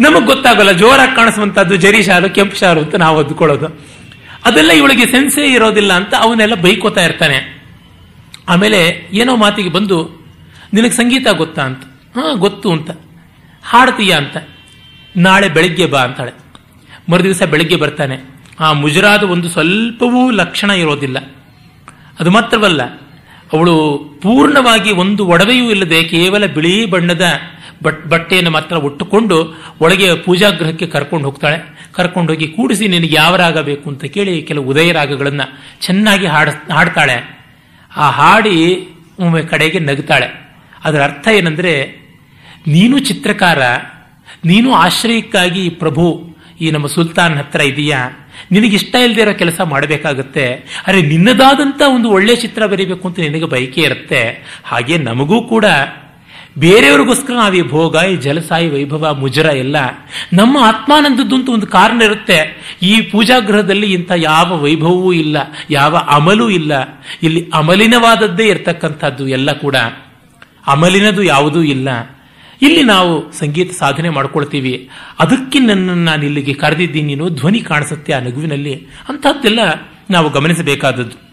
ನಮಗೆ 0.00 0.26
ಗೊತ್ತಾಗಲ್ಲ, 0.26 0.72
ಜೋರಾಗಿ 0.72 1.16
ಕಾಣಿಸುವಂತದ್ದು 1.16 1.76
ಜರಿ 1.76 2.02
ಶಾಲು, 2.02 2.30
ಕೆಂಪು 2.30 2.56
ಶಾಲು 2.56 2.80
ಅಂತ 2.80 2.94
ನಾವು 2.94 3.16
ಹೊದ್ಕೊಳ್ಳೋದು 3.16 3.96
ಅದೆಲ್ಲ 4.44 4.70
ಇವಳಿಗೆ 4.70 5.06
ಸೆನ್ಸೇ 5.06 5.46
ಇರೋದಿಲ್ಲ 5.46 5.92
ಅಂತ 5.92 6.14
ಅವನ್ನೆಲ್ಲ 6.18 6.54
ಬೈಕೋತಾ 6.54 7.00
ಇರ್ತಾನೆ. 7.00 7.56
ಆಮೇಲೆ 8.48 9.08
ಏನೋ 9.12 9.36
ಮಾತಿಗೆ 9.36 9.68
ಬಂದು, 9.68 10.26
ನಿನಗೆ 10.72 10.90
ಸಂಗೀತ 10.90 11.26
ಗೊತ್ತಾ? 11.28 11.62
ಅಂತ. 11.62 11.84
ಹಾ, 12.14 12.32
ಗೊತ್ತು 12.32 12.72
ಅಂತ. 12.72 12.90
ಹಾಡ್ತೀಯ? 13.62 14.12
ಅಂತ. 14.12 14.36
ನಾಳೆ 15.16 15.48
ಬೆಳಿಗ್ಗೆ 15.48 15.86
ಬಾ 15.86 16.00
ಅಂತಾಳೆ. 16.00 16.32
ಮರುದಿವಸ 17.08 17.42
ಬೆಳಿಗ್ಗೆ 17.42 17.76
ಬರ್ತಾನೆ. 17.76 18.35
ಆ 18.60 18.72
ಮುಜುರಾದ 18.72 19.22
ಒಂದು 19.22 19.48
ಸ್ವಲ್ಪವೂ 19.48 20.30
ಲಕ್ಷಣ 20.30 20.70
ಇರೋದಿಲ್ಲ. 20.70 21.18
ಅದು 22.20 22.30
ಮಾತ್ರವಲ್ಲ, 22.30 22.82
ಅವಳು 23.52 23.98
ಪೂರ್ಣವಾಗಿ 24.22 24.92
ಒಂದು 24.92 25.26
ಒಡವೆಯೂ 25.26 25.70
ಇಲ್ಲದೆ 25.70 26.04
ಕೇವಲ 26.04 26.46
ಬಿಳಿ 26.46 26.86
ಬಣ್ಣದ 26.86 27.22
ಬಟ್, 27.82 28.06
ಬಟ್ಟೆಯನ್ನು 28.06 28.50
ಮಾತ್ರ 28.50 28.76
ಉಟ್ಟುಕೊಂಡು 28.76 29.54
ಒಳಗೆ 29.80 30.14
ಪೂಜಾಗೃಹಕ್ಕೆ 30.14 30.86
ಕರ್ಕೊಂಡು 30.86 31.24
ಹೋಗ್ತಾಳೆ. 31.24 31.76
ಕರ್ಕೊಂಡೋಗಿ 31.92 32.48
ಕೂಡಿಸಿ 32.48 32.88
ನಿನಗೆ 32.88 33.14
ಯಾವ 33.14 33.36
ರಾಗ 33.36 33.58
ಬೇಕು 33.58 33.90
ಅಂತ 33.90 34.04
ಕೇಳಿ 34.04 34.42
ಕೆಲವು 34.42 34.64
ಉದಯ 34.64 34.92
ರಾಗಗಳನ್ನು 34.92 35.58
ಚೆನ್ನಾಗಿ 35.80 36.26
ಹಾಡ, 36.26 36.48
ಹಾಡ್ತಾಳೆ. 36.72 37.44
ಆ 37.96 38.10
ಹಾಡಿ 38.10 38.88
ಒಮ್ಮೆ 39.18 39.42
ಕಡೆಗೆ 39.42 39.78
ನಗ್ತಾಳೆ. 39.78 40.56
ಅದರ 40.84 41.02
ಅರ್ಥ 41.02 41.28
ಏನಂದ್ರೆ, 41.28 42.06
ನೀನು 42.66 42.98
ಚಿತ್ರಕಾರ, 42.98 43.58
ನೀನು 44.44 44.74
ಆಶ್ರಯಕ್ಕಾಗಿ 44.74 45.68
ಪ್ರಭು 45.68 46.35
ಈ 46.60 46.70
ನಮ್ಮ 46.70 46.86
ಸುಲ್ತಾನ್ 46.86 47.36
ಹತ್ರ 47.36 47.60
ಇದೆಯಾ? 47.60 48.28
ನಿನಗಿಷ್ಟ 48.52 48.94
ಇಲ್ಲದೆ 48.94 49.22
ಇರೋ 49.22 49.34
ಕೆಲಸ 49.34 49.60
ಮಾಡಬೇಕಾಗುತ್ತೆ. 49.60 50.52
ಅರೆ, 50.86 51.02
ನಿನ್ನದಾದಂತ 51.02 51.82
ಒಂದು 51.94 52.10
ಒಳ್ಳೆ 52.10 52.36
ಚಿತ್ರ 52.36 52.66
ಬರೀಬೇಕು 52.66 53.08
ಅಂತ 53.08 53.20
ನಿನಗೆ 53.20 53.44
ಬಯಕೆ 53.44 53.80
ಇರುತ್ತೆ. 53.80 54.44
ಹಾಗೆ 54.64 54.98
ನಮಗೂ 54.98 55.42
ಕೂಡ. 55.42 55.64
ಬೇರೆಯವ್ರಿಗೋಸ್ಕರ 56.58 57.32
ನಾವು 57.32 57.54
ಈ 57.54 57.62
ಭೋಗ, 57.62 57.96
ಈ 58.12 58.16
ಜಲಸಾಯಿ, 58.16 58.68
ವೈಭವ, 58.68 59.14
ಮುಜರ 59.14 59.46
ಎಲ್ಲ 59.46 59.76
ನಮ್ಮ 60.32 60.58
ಆತ್ಮಾನಂದದ್ದು 60.58 61.36
ಅಂತ 61.36 61.48
ಒಂದು 61.48 61.66
ಕಾರಣ 61.66 62.02
ಇರುತ್ತೆ. 62.02 62.38
ಈ 62.82 63.00
ಪೂಜಾಗೃಹದಲ್ಲಿ 63.00 63.92
ಇಂಥ 63.92 64.12
ಯಾವ 64.16 64.62
ವೈಭವವೂ 64.62 65.12
ಇಲ್ಲ, 65.12 65.36
ಯಾವ 65.70 65.96
ಅಮಲೂ 65.96 66.50
ಇಲ್ಲ. 66.50 66.72
ಇಲ್ಲಿ 67.22 67.50
ಅಮಲಿನವಾದದ್ದೇ 67.54 68.44
ಇರತಕ್ಕಂಥದ್ದು 68.44 69.28
ಎಲ್ಲ 69.28 69.52
ಕೂಡ. 69.52 69.76
ಅಮಲಿನದು 70.66 71.22
ಯಾವುದೂ 71.22 71.62
ಇಲ್ಲ. 71.62 71.88
ಇಲ್ಲಿ 72.62 72.82
ನಾವು 72.82 73.32
ಸಂಗೀತ 73.32 73.72
ಸಾಧನೆ 73.78 74.08
ಮಾಡ್ಕೊಳ್ತೀವಿ. 74.08 74.88
ಅದಕ್ಕೆ 75.18 75.58
ನನ್ನನ್ನು 75.58 76.04
ನಾನು 76.04 76.24
ಇಲ್ಲಿಗೆ 76.24 76.54
ಕರೆದಿದ್ದೀನಿ 76.54 77.06
ನೀನು 77.06 77.28
ಧ್ವನಿ 77.28 77.60
ಕಾಣಿಸುತ್ತೆ 77.60 78.12
ಆ 78.12 78.18
ನಗುವಿನಲ್ಲಿ. 78.18 78.74
ಅಂಥದ್ದೆಲ್ಲ 79.08 79.58
ನಾವು 80.10 80.30
ಗಮನಿಸಬೇಕಾದದ್ದು. 80.30 81.26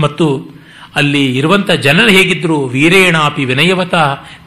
ಮತ್ತು 0.00 0.57
ಅಲ್ಲಿ 0.94 1.38
ಇರುವಂತ 1.38 1.70
ಜನರು 1.70 2.08
ಹೇಗಿದ್ರು? 2.08 2.66
ವೀರೇಣಾಪಿ 2.66 3.44
ವಿನಯವತ, 3.44 3.94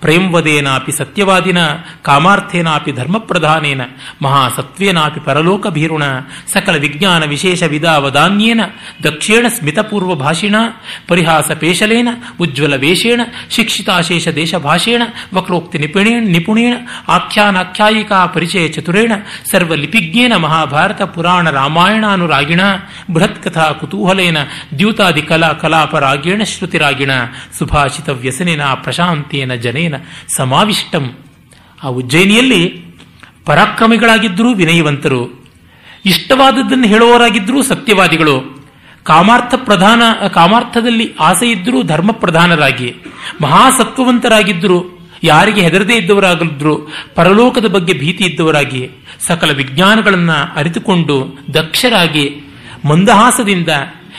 ಪ್ರೇಮ್ವದೇನಾಪಿ 0.01 0.91
ಸತ್ಯವಾದಿನ, 0.91 1.58
ಕಾಮಾರ್ಥೇನಾಪಿ 2.01 2.91
ಧರ್ಮಪ್ರಧಾನೇನ 2.91 3.82
ಮಹಾಸತ್ವೇನಾಪಿ 4.21 5.19
ಪರಲೋಕ 5.19 5.67
ಭೀರುಣ 5.67 6.04
ಸಕಲ 6.54 6.75
ವಿಜ್ಞಾನ 6.75 7.23
ವಿಶೇಷ 7.25 7.63
ವಿಧಾವಧಾನ್ಯೇನ, 7.63 8.62
ದಕ್ಷೇಣ 9.04 9.45
ಸ್ಮಿತಪೂರ್ವ 9.47 10.15
ಭಾಷಿಣ, 10.15 10.56
ಪರಿಹಾಸ 11.08 11.51
ಪೇಶಲೇನ 11.51 12.10
ಉಜ್ವಲ 12.39 12.75
ವೇಷೇಣ, 12.75 13.21
ಶಿಕ್ಷಿತಾಶೇಷ 13.49 14.27
ದೇಶ 14.27 14.56
ಭಾಷೇಣ 14.56 15.01
ವಕ್ರೋಕ್ತಿ 15.34 15.77
ನಿಪುಣೇಣ 15.77 16.23
ನಿಪುಣೇಣ, 16.27 16.73
ಆಖ್ಯಾನಾಖ್ಯಾಯಿಕಾ 17.08 18.25
ಪರಿಚಯ 18.25 18.67
ಚತುರೇಣ, 18.67 19.12
ಸರ್ವಲಿಪಿಜ್ಞೇನ 19.51 20.36
ಮಹಾಭಾರತ 20.36 21.01
ಪುರಾಣ 21.01 21.49
ರಾಮಾಯಣಾನುರಾಗಿಣ 21.49 22.62
ಬೃಹತ್ 23.13 23.43
ಕಥಾ 23.43 23.71
ಕುತೂಹಲೇನ, 23.71 24.38
ದ್ಯೂತಾದಿ 24.77 25.21
ಕಲಾ 25.21 25.54
ಕಲಾಪರಾಗಿಣ 25.54 26.30
ಶ್ರುತಿರಾಗಿಣ 26.39 27.11
ಸುಭಾಷಿತ 27.57 28.09
ವ್ಯಸನಿನ 28.09 28.61
ಪ್ರಶಾಂತಿಯನ 28.61 29.55
ಜನೇನ 29.55 29.95
ಸಮಾವಿಷ್ಟಂ. 30.37 31.17
ಆ 31.83 31.87
ಉಜ್ಜಯಿನಿಯಲ್ಲಿ 31.87 32.85
ಪರಾಕ್ರಮಿಗಳಾಗಿದ್ದರೂ 33.45 34.53
ವಿನಯವಂತರು, 34.53 35.47
ಇಷ್ಟವಾದದ್ದನ್ನು 36.05 36.87
ಹೇಳುವವರಾಗಿದ್ದರೂ 36.87 37.61
ಸತ್ಯವಾದಿಗಳು, 37.61 38.61
ಕಾಮಾರ್ಥ 39.03 39.53
ಪ್ರಧಾನ, 39.55 40.27
ಕಾಮಾರ್ಥದಲ್ಲಿ 40.27 41.13
ಆಸೆ 41.19 41.51
ಇದ್ದರೂ 41.51 41.83
ಧರ್ಮ 41.83 42.11
ಪ್ರಧಾನರಾಗಿ 42.11 42.95
ಮಹಾಸತ್ವವಂತರಾಗಿದ್ದರು 43.41 45.01
ಯಾರಿಗೆ 45.23 45.61
ಹೆದರದೇ 45.61 45.95
ಇದ್ದವರಾಗಿದ್ರು 45.95 46.89
ಪರಲೋಕದ 47.15 47.65
ಬಗ್ಗೆ 47.65 47.93
ಭೀತಿ 47.93 48.23
ಇದ್ದವರಾಗಿ, 48.25 48.89
ಸಕಲ 49.27 49.51
ವಿಜ್ಞಾನಗಳನ್ನು 49.51 50.53
ಅರಿತುಕೊಂಡು 50.55 51.37
ದಕ್ಷರಾಗಿ 51.53 52.43
ಮಂದಹಾಸದಿಂದ 52.85 53.69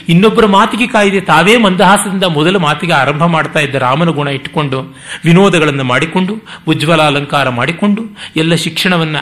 ಇನ್ನೊಬ್ಬರ 0.08 0.46
ಮಾತಿಗೆ 0.46 0.86
ಕಾಯಿದೆ 0.86 1.20
ತಾವೇ 1.20 1.56
ಮಂದಹಾಸದಿಂದ 1.56 2.24
ಮೊದಲ 2.24 2.56
ಮಾತಿಗೆ 2.56 2.92
ಆರಂಭ 2.92 3.24
ಮಾಡ್ತಾ 3.24 3.60
ಇದ್ದ 3.60 3.74
ರಾಮನ 3.74 4.08
ಗುಣ 4.08 4.28
ಇಟ್ಟುಕೊಂಡು 4.28 4.96
ವಿನೋದಗಳನ್ನು 5.24 5.84
ಮಾಡಿಕೊಂಡು 5.84 6.34
ಉಜ್ವಲ 6.68 7.02
ಅಲಂಕಾರ 7.02 7.48
ಮಾಡಿಕೊಂಡು, 7.48 8.02
ಎಲ್ಲ 8.36 8.54
ಶಿಕ್ಷಣವನ್ನ 8.54 9.16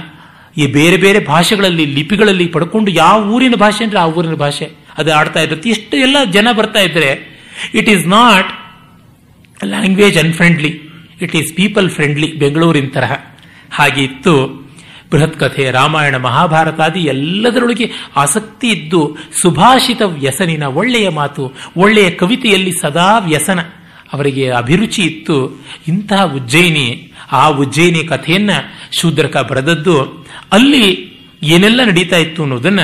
ಈ 0.57 0.67
ಬೇರೆ 0.67 0.97
ಬೇರೆ 0.97 1.25
ಭಾಷೆಗಳಲ್ಲಿ, 1.25 1.85
ಲಿಪಿಗಳಲ್ಲಿ 1.85 2.47
ಪಡ್ಕೊಂಡು 2.47 2.91
ಯಾವ 2.91 3.31
ಊರಿನ 3.31 3.55
ಭಾಷೆ 3.55 3.85
ಅಂದ್ರೆ 3.85 4.01
ಆ 4.01 4.07
ಊರಿನ 4.07 4.35
ಭಾಷೆ. 4.35 4.71
ಅದು 4.99 5.15
ಆಡ್ತಾ 5.15 5.41
ಇರುತ್ತೆ. 5.41 5.71
ಇಷ್ಟು 5.71 5.97
ಎಲ್ಲ 5.97 6.17
ಜನ 6.31 6.49
ಬರ್ತಾ 6.57 6.81
ಇದ್ರೆ 6.81 7.41
it 7.75 7.89
is 7.89 8.07
not 8.07 8.47
language 9.65 10.19
unfriendly 10.19 10.81
it 11.23 11.37
is 11.37 11.57
people 11.57 11.91
friendly 11.91 12.39
ಬೆಂಗಳೂರಿನ 12.39 12.89
ತರಹ. 12.89 13.13
ಹಾಗೆ 13.73 14.03
ಇತ್ತು. 14.03 14.60
ಬೃಹತ್ 15.11 15.41
ಕಥೆ 15.41 15.71
ರಾಮಾಯಣ, 15.71 16.17
ಮಹಾಭಾರತಾದಿ 16.17 17.01
ಎಲ್ಲದರೊಳಗೆ 17.01 17.91
ಆಸಕ್ತಿ 18.17 18.69
ಇದ್ದು 18.69 19.17
ಸುಭಾಷಿತ 19.43 20.03
ವ್ಯಸನಿನ 20.03 20.63
ಒಳ್ಳೆಯ 20.63 21.09
ಮಾತು, 21.09 21.53
ಒಳ್ಳೆಯ 21.77 22.11
ಕವಿತೆಯಲ್ಲಿ 22.11 22.73
ಸದಾ 22.83 23.19
ವ್ಯಸನ. 23.19 23.61
ಅವರಿಗೆ 24.13 24.51
ಅಭಿರುಚಿ 24.51 25.03
ಇತ್ತು. 25.03 25.65
ಇಂತಹ 25.89 26.25
ಉಜ್ಜಯಿನಿ, 26.25 27.13
ಆ 27.33 27.49
ಉಜ್ಜಯಿನಿ 27.49 28.05
ಕಥೆಯನ್ನ 28.05 28.51
ಶೂದ್ರಕ 29.01 29.37
ಬರೆದದ್ದು 29.37 30.27
ಅಲ್ಲಿ 30.53 31.11
ಏನೆಲ್ಲ 31.43 31.85
ನಡೀತಾ 31.85 32.17
ಇತ್ತು 32.17 32.43
ಅನ್ನೋದನ್ನ 32.43 32.81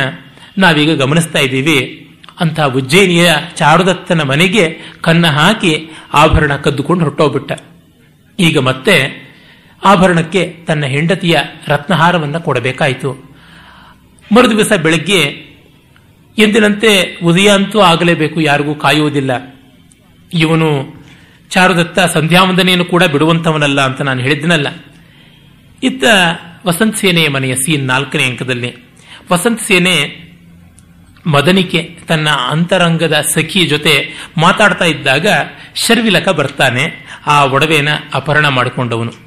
ನಾವೀಗ 0.58 1.02
ಗಮನಿಸ್ತಾ 1.02 1.38
ಇದ್ದೀವಿ. 1.38 2.08
ಅಂತಹ 2.40 2.64
ಉಜ್ಜಯಿನಿಯ 2.64 3.32
ಚಾರುದತ್ತನ 3.54 4.22
ಮನೆಗೆ 4.22 4.78
ಕನ್ನ 5.00 5.26
ಹಾಕಿ 5.26 5.90
ಆಭರಣ 6.14 6.56
ಕದ್ದುಕೊಂಡು 6.56 7.04
ಹೊರಟೋಗ್ಬಿಟ್ಟ. 7.04 7.52
ಈಗ 8.40 8.58
ಮತ್ತೆ 8.58 9.25
ಆಭರಣಕ್ಕೆ 9.86 10.56
ತನ್ನ 10.66 10.86
ಹೆಂಡತಿಯ 10.86 11.38
ರತ್ನಹಾರವನ್ನು 11.68 12.40
ಕೊಡಬೇಕಾಯಿತು. 12.40 13.34
ಮರುದಿವಸ 14.32 14.72
ಬೆಳಗ್ಗೆ 14.72 15.46
ಎಂದಿನಂತೆ 16.38 17.18
ಉದಯ 17.24 17.48
ಅಂತೂ 17.48 17.80
ಆಗಲೇಬೇಕು, 17.80 18.40
ಯಾರಿಗೂ 18.40 18.74
ಕಾಯುವುದಿಲ್ಲ. 18.74 19.30
ಇವನು 20.32 20.68
ಚಾರುದತ್ತ 21.50 21.98
ಸಂಧ್ಯಾವಂದನೆಯನ್ನು 21.98 22.84
ಕೂಡ 22.84 23.04
ಬಿಡುವಂತವನಲ್ಲ 23.04 23.80
ಅಂತ 23.80 24.02
ನಾನು 24.02 24.20
ಹೇಳಿದ್ದನಲ್ಲ. 24.20 24.66
ಇತ್ತ 25.82 26.04
ವಸಂತ 26.66 26.96
ಸೇನೆಯ 26.96 27.28
ಮನೆಯ 27.28 27.54
ಸೀನ್ 27.54 27.86
ನಾಲ್ಕನೇ 27.86 28.24
ಅಂಕದಲ್ಲಿ. 28.24 28.74
ವಸಂತ 29.32 29.60
ಸೇನೆ 29.60 30.26
ಮದನಿಕೆ 31.26 31.98
ತನ್ನ 32.08 32.28
ಅಂತರಂಗದ 32.30 33.20
ಸಖಿ 33.20 33.66
ಜೊತೆ 33.66 34.08
ಮಾತಾಡ್ತಾ 34.38 34.84
ಇದ್ದಾಗ 34.84 35.26
ಶರ್ವಿಲಕ 35.74 36.28
ಬರ್ತಾನೆ, 36.28 36.84
ಆ 37.26 37.44
ಒಡವೆನ 37.44 37.88
ಅಪಹರಣ 38.14 38.48
ಮಾಡಿಕೊಂಡವನು. 38.48 39.25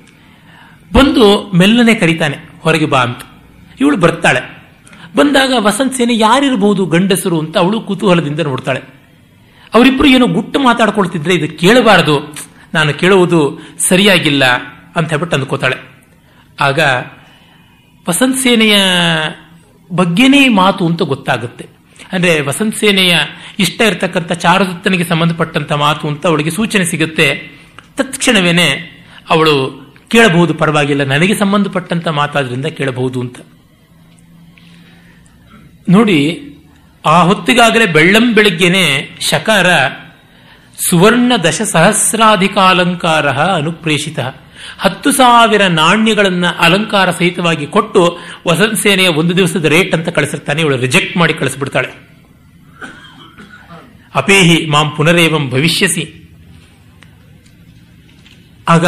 ಬಂದು 0.93 1.51
ಮೆಲ್ಲನೆ 1.51 1.93
ಕರಿತಾನೆ, 1.93 2.37
ಹೊರಗೆ 2.61 2.85
ಬಾ 2.85 3.01
ಅಂತ. 3.01 3.21
ಇವಳು 3.79 3.97
ಬರ್ತಾಳೆ. 3.97 4.41
ಬಂದಾಗ 5.15 5.53
ವಸಂತ 5.57 5.93
ಸೇನೆ 5.93 6.17
ಯಾರಿರಬಹುದು 6.17 6.85
ಗಂಡಸರು 6.85 7.39
ಅಂತ 7.39 7.57
ಅವಳು 7.57 7.81
ಕುತೂಹಲದಿಂದ 7.81 8.39
ನೋಡ್ತಾಳೆ. 8.39 8.81
ಅವರಿಬ್ರು 9.73 10.07
ಏನೋ 10.07 10.27
ಗುಟ್ಟು 10.27 10.59
ಮಾತಾಡ್ಕೊಳ್ತಿದ್ರೆ 10.59 11.33
ಇದು 11.35 11.57
ಕೇಳಬಾರದು, 11.57 12.35
ನಾನು 12.73 12.93
ಕೇಳುವುದು 12.93 13.59
ಸರಿಯಾಗಿಲ್ಲ 13.79 14.45
ಅಂತ 14.95 15.09
ಹೇಳ್ಬಿಟ್ಟು 15.09 15.37
ಅಂದ್ಕೋತಾಳೆ. 15.37 15.77
ಆಗ 16.59 16.79
ವಸಂತ 18.09 18.37
ಸೇನೆಯ 18.37 18.75
ಬಗ್ಗೆನೇ 19.91 20.47
ಮಾತು 20.47 20.85
ಅಂತ 20.85 21.01
ಗೊತ್ತಾಗುತ್ತೆ. 21.01 21.65
ಅಂದ್ರೆ 22.11 22.41
ವಸಂತ 22.41 22.75
ಸೇನೆಯ 22.75 23.17
ಇಷ್ಟ 23.59 23.81
ಇರತಕ್ಕಂಥ 23.81 24.31
ಚಾರುದತ್ತನಿಗೆ 24.31 25.03
ಸಂಬಂಧಪಟ್ಟಂತ 25.03 25.71
ಮಾತು 25.71 26.07
ಅಂತ 26.07 26.27
ಅವಳಿಗೆ 26.27 26.51
ಸೂಚನೆ 26.51 26.85
ಸಿಗುತ್ತೆ. 26.85 27.27
ತತ್ಕ್ಷಣವೇನೆ 27.97 28.67
ಅವಳು 29.29 29.88
ಕೇಳಬಹುದು, 30.09 30.53
ಪರವಾಗಿಲ್ಲ. 30.53 31.03
ನನಗೆ 31.03 31.35
ಸಂಬಂಧಪಟ್ಟಂತ 31.35 32.07
ಮಾತಾದ್ರಿಂದ 32.07 32.65
ಕೇಳಬಹುದು 32.65 33.21
ಅಂತ. 33.21 33.39
ನೋಡಿ, 35.89 36.45
ಆ 37.05 37.21
ಹೊತ್ತಿಗಾಗಲೇ 37.21 37.85
ಬೆಳ್ಳಂ 37.85 38.33
ಬೆಳಿಗ್ಗೆನೆ 38.33 39.09
ಶಕಾರ 39.21 39.65
ಸುವರ್ಣ 40.89 41.33
ದಶ 41.43 41.61
ಸಹಸ್ರಾಧಿಕಾಲಂಕಾರ 41.61 43.29
ಅನುಪ್ರೇಷಿತ. 43.29 44.19
ಹತ್ತು 44.77 45.11
ಸಾವಿರ 45.11 45.61
ನಾಣ್ಯಗಳನ್ನು 45.67 46.59
ಅಲಂಕಾರ 46.59 47.11
ಸಹಿತವಾಗಿ 47.11 47.67
ಕೊಟ್ಟು 47.67 48.19
ವಸಂತ 48.47 48.73
ಸೇನೆಯ 48.73 49.07
ಒಂದು 49.07 49.37
ದಿವಸದ 49.37 49.65
ರೇಟ್ 49.65 49.95
ಅಂತ 49.95 50.09
ಕಳಿಸಿರ್ತಾನೆ. 50.09 50.61
ಇವಳು 50.61 50.77
ರಿಜೆಕ್ಟ್ 50.77 51.17
ಮಾಡಿ 51.17 51.33
ಕಳಿಸ್ಬಿಡ್ತಾಳೆ. 51.33 52.09
ಅಪೇಹಿ, 54.15 54.65
ಮಾಂ 54.65 54.91
ಪುನರೇವಂ 54.97 55.49
ಭವಿಷ್ಯಸಿ. 55.49 56.28
ಆಗ 58.69 58.85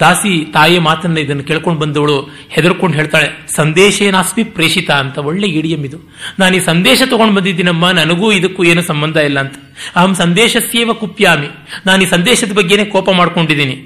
ದಾಸಿ 0.00 0.44
ತಾಯಿಯ 0.52 0.80
ಮಾತನ್ನ 0.80 1.18
ಇದನ್ನು 1.18 1.44
ಕೇಳ್ಕೊಂಡು 1.44 1.80
ಬಂದವಳು 1.80 2.16
ಹೆದರ್ಕೊಂಡು 2.48 2.96
ಹೇಳ್ತಾಳೆ 2.96 3.46
ಸಂದೇಶೇನಾಸ್ಮಿ 3.56 4.44
ಪ್ರೇಷಿತ 4.44 4.90
ಅಂತ, 4.90 5.18
ಒಳ್ಳೆ 5.18 5.46
ಇಡಿಯಂ 5.46 5.84
ಇದು. 5.84 5.98
ನಾನು 6.38 6.56
ಈ 6.56 6.60
ಸಂದೇಶ 6.60 7.02
ತಗೊಂಡು 7.10 7.34
ಬಂದಿದ್ದೀನಮ್ಮ, 7.34 7.90
ನನಗೂ 7.90 8.32
ಇದಕ್ಕೂ 8.32 8.64
ಏನು 8.64 8.82
ಸಂಬಂಧ 8.82 9.16
ಇಲ್ಲ 9.16 9.40
ಅಂತ. 9.40 9.54
ಅಹಂ 9.96 10.14
ಸಂದೇಶಸ್ಯೇವ 10.14 10.92
ಕುಪ್ಯಾಮಿ. 10.92 11.48
ನಾನು 11.86 12.02
ಈ 12.02 12.06
ಸಂದೇಶದ 12.06 12.52
ಬಗ್ಗೆನೇ 12.52 12.84
ಕೋಪ 12.84 13.10
ಮಾಡ್ಕೊಂಡಿದ್ದೀನಿ. 13.10 13.76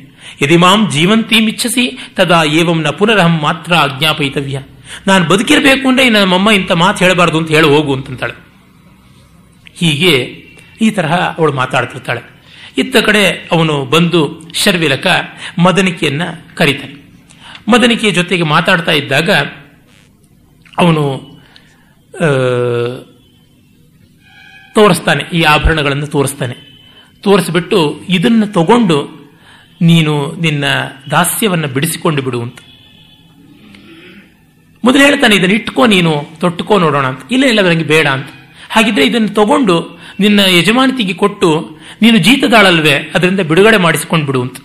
ಯದಿ 0.43 0.57
ಮಾಂ 0.57 0.91
ಜೀವಂತೀಮಿಚ್ಛಸಿ 0.91 1.99
ತದಾ 2.17 2.45
ಏವಂ 2.45 2.83
ನ 2.83 2.91
ಪುನರಹಂ 2.91 3.39
ಮಾತ್ರ 3.43 3.75
ಆಜ್ಞಾಪಯಿತವ್ಯ. 3.75 4.59
ನಾನು 5.07 5.29
ಬದುಕಿರಬೇಕು 5.29 5.89
ಅಂದ್ರೆ 5.89 6.09
ನಮ್ಮಮ್ಮ 6.09 6.51
ಇಂಥ 6.51 6.73
ಮಾತು 6.73 7.05
ಹೇಳಬಾರ್ದು 7.05 7.39
ಅಂತ 7.39 7.51
ಹೇಳಿ, 7.51 7.67
ಹೋಗು 7.67 7.95
ಅಂತಂತಾಳೆ. 7.95 8.33
ಹೀಗೆ 9.77 10.15
ಈ 10.81 10.91
ತರಹ 10.91 11.15
ಅವಳು 11.15 11.53
ಮಾತಾಡ್ತಿರ್ತಾಳೆ. 11.53 12.40
ಇತ್ತ 12.81 12.97
ಕಡೆ 13.07 13.25
ಅವನು 13.53 13.75
ಬಂದು 13.85 14.21
ಶರ್ವಿಲಕ 14.55 15.07
ಮದನಿಕೆಯನ್ನ 15.59 16.23
ಕರೀತಾನೆ. 16.55 16.97
ಮದನಿಕೆಯ 17.69 18.11
ಜೊತೆಗೆ 18.11 18.45
ಮಾತಾಡ್ತಾ 18.55 18.93
ಇದ್ದಾಗ 18.93 19.31
ಅವನು 20.79 21.05
ತೋರಿಸ್ತಾನೆ, 24.75 25.23
ಈ 25.33 25.41
ಆಭರಣಗಳನ್ನು 25.53 26.07
ತೋರಿಸ್ತಾನೆ. 26.07 26.57
ತೋರಿಸ್ಬಿಟ್ಟು 27.25 27.79
ಇದನ್ನು 28.09 28.47
ತಗೊಂಡು 28.53 28.99
ನೀನು 29.81 30.15
ನಿನ್ನ 30.41 30.65
ದಾಸ್ಯವನ್ನು 31.11 31.69
ಬಿಡಿಸಿಕೊಂಡು 31.69 32.21
ಬಿಡು 32.23 32.39
ಅಂತ. 32.43 32.59
ಮೊದಲು 34.85 35.03
ಹೇಳ್ತಾನೆ, 35.03 35.35
ಇದನ್ನು 35.37 35.57
ಇಟ್ಕೋ 35.57 35.83
ನೀನು, 35.87 36.13
ತೊಟ್ಟುಕೋ 36.41 36.75
ನೋಡೋಣ 36.79 37.07
ಅಂತ. 37.07 37.23
ಇಲ್ಲ 37.31 37.45
ಇಲ್ಲ 37.45 37.61
ನನಗೆ 37.63 37.85
ಬೇಡ 37.85 38.07
ಅಂತ. 38.07 38.31
ಹಾಗಿದ್ರೆ 38.71 39.05
ಇದನ್ನು 39.07 39.31
ತಗೊಂಡು 39.35 39.77
ನಿನ್ನ 40.21 40.41
ಯಜಮಾನತಿಗೆ 40.59 41.15
ಕೊಟ್ಟು 41.15 41.49
ನೀನು 42.03 42.19
ಜೀತದಾಳಲ್ವೇ, 42.19 42.95
ಅದರಿಂದ 43.15 43.41
ಬಿಡುಗಡೆ 43.41 43.77
ಮಾಡಿಸಿಕೊಂಡು 43.77 44.27
ಬಿಡು 44.27 44.43
ಅಂತ. 44.43 44.59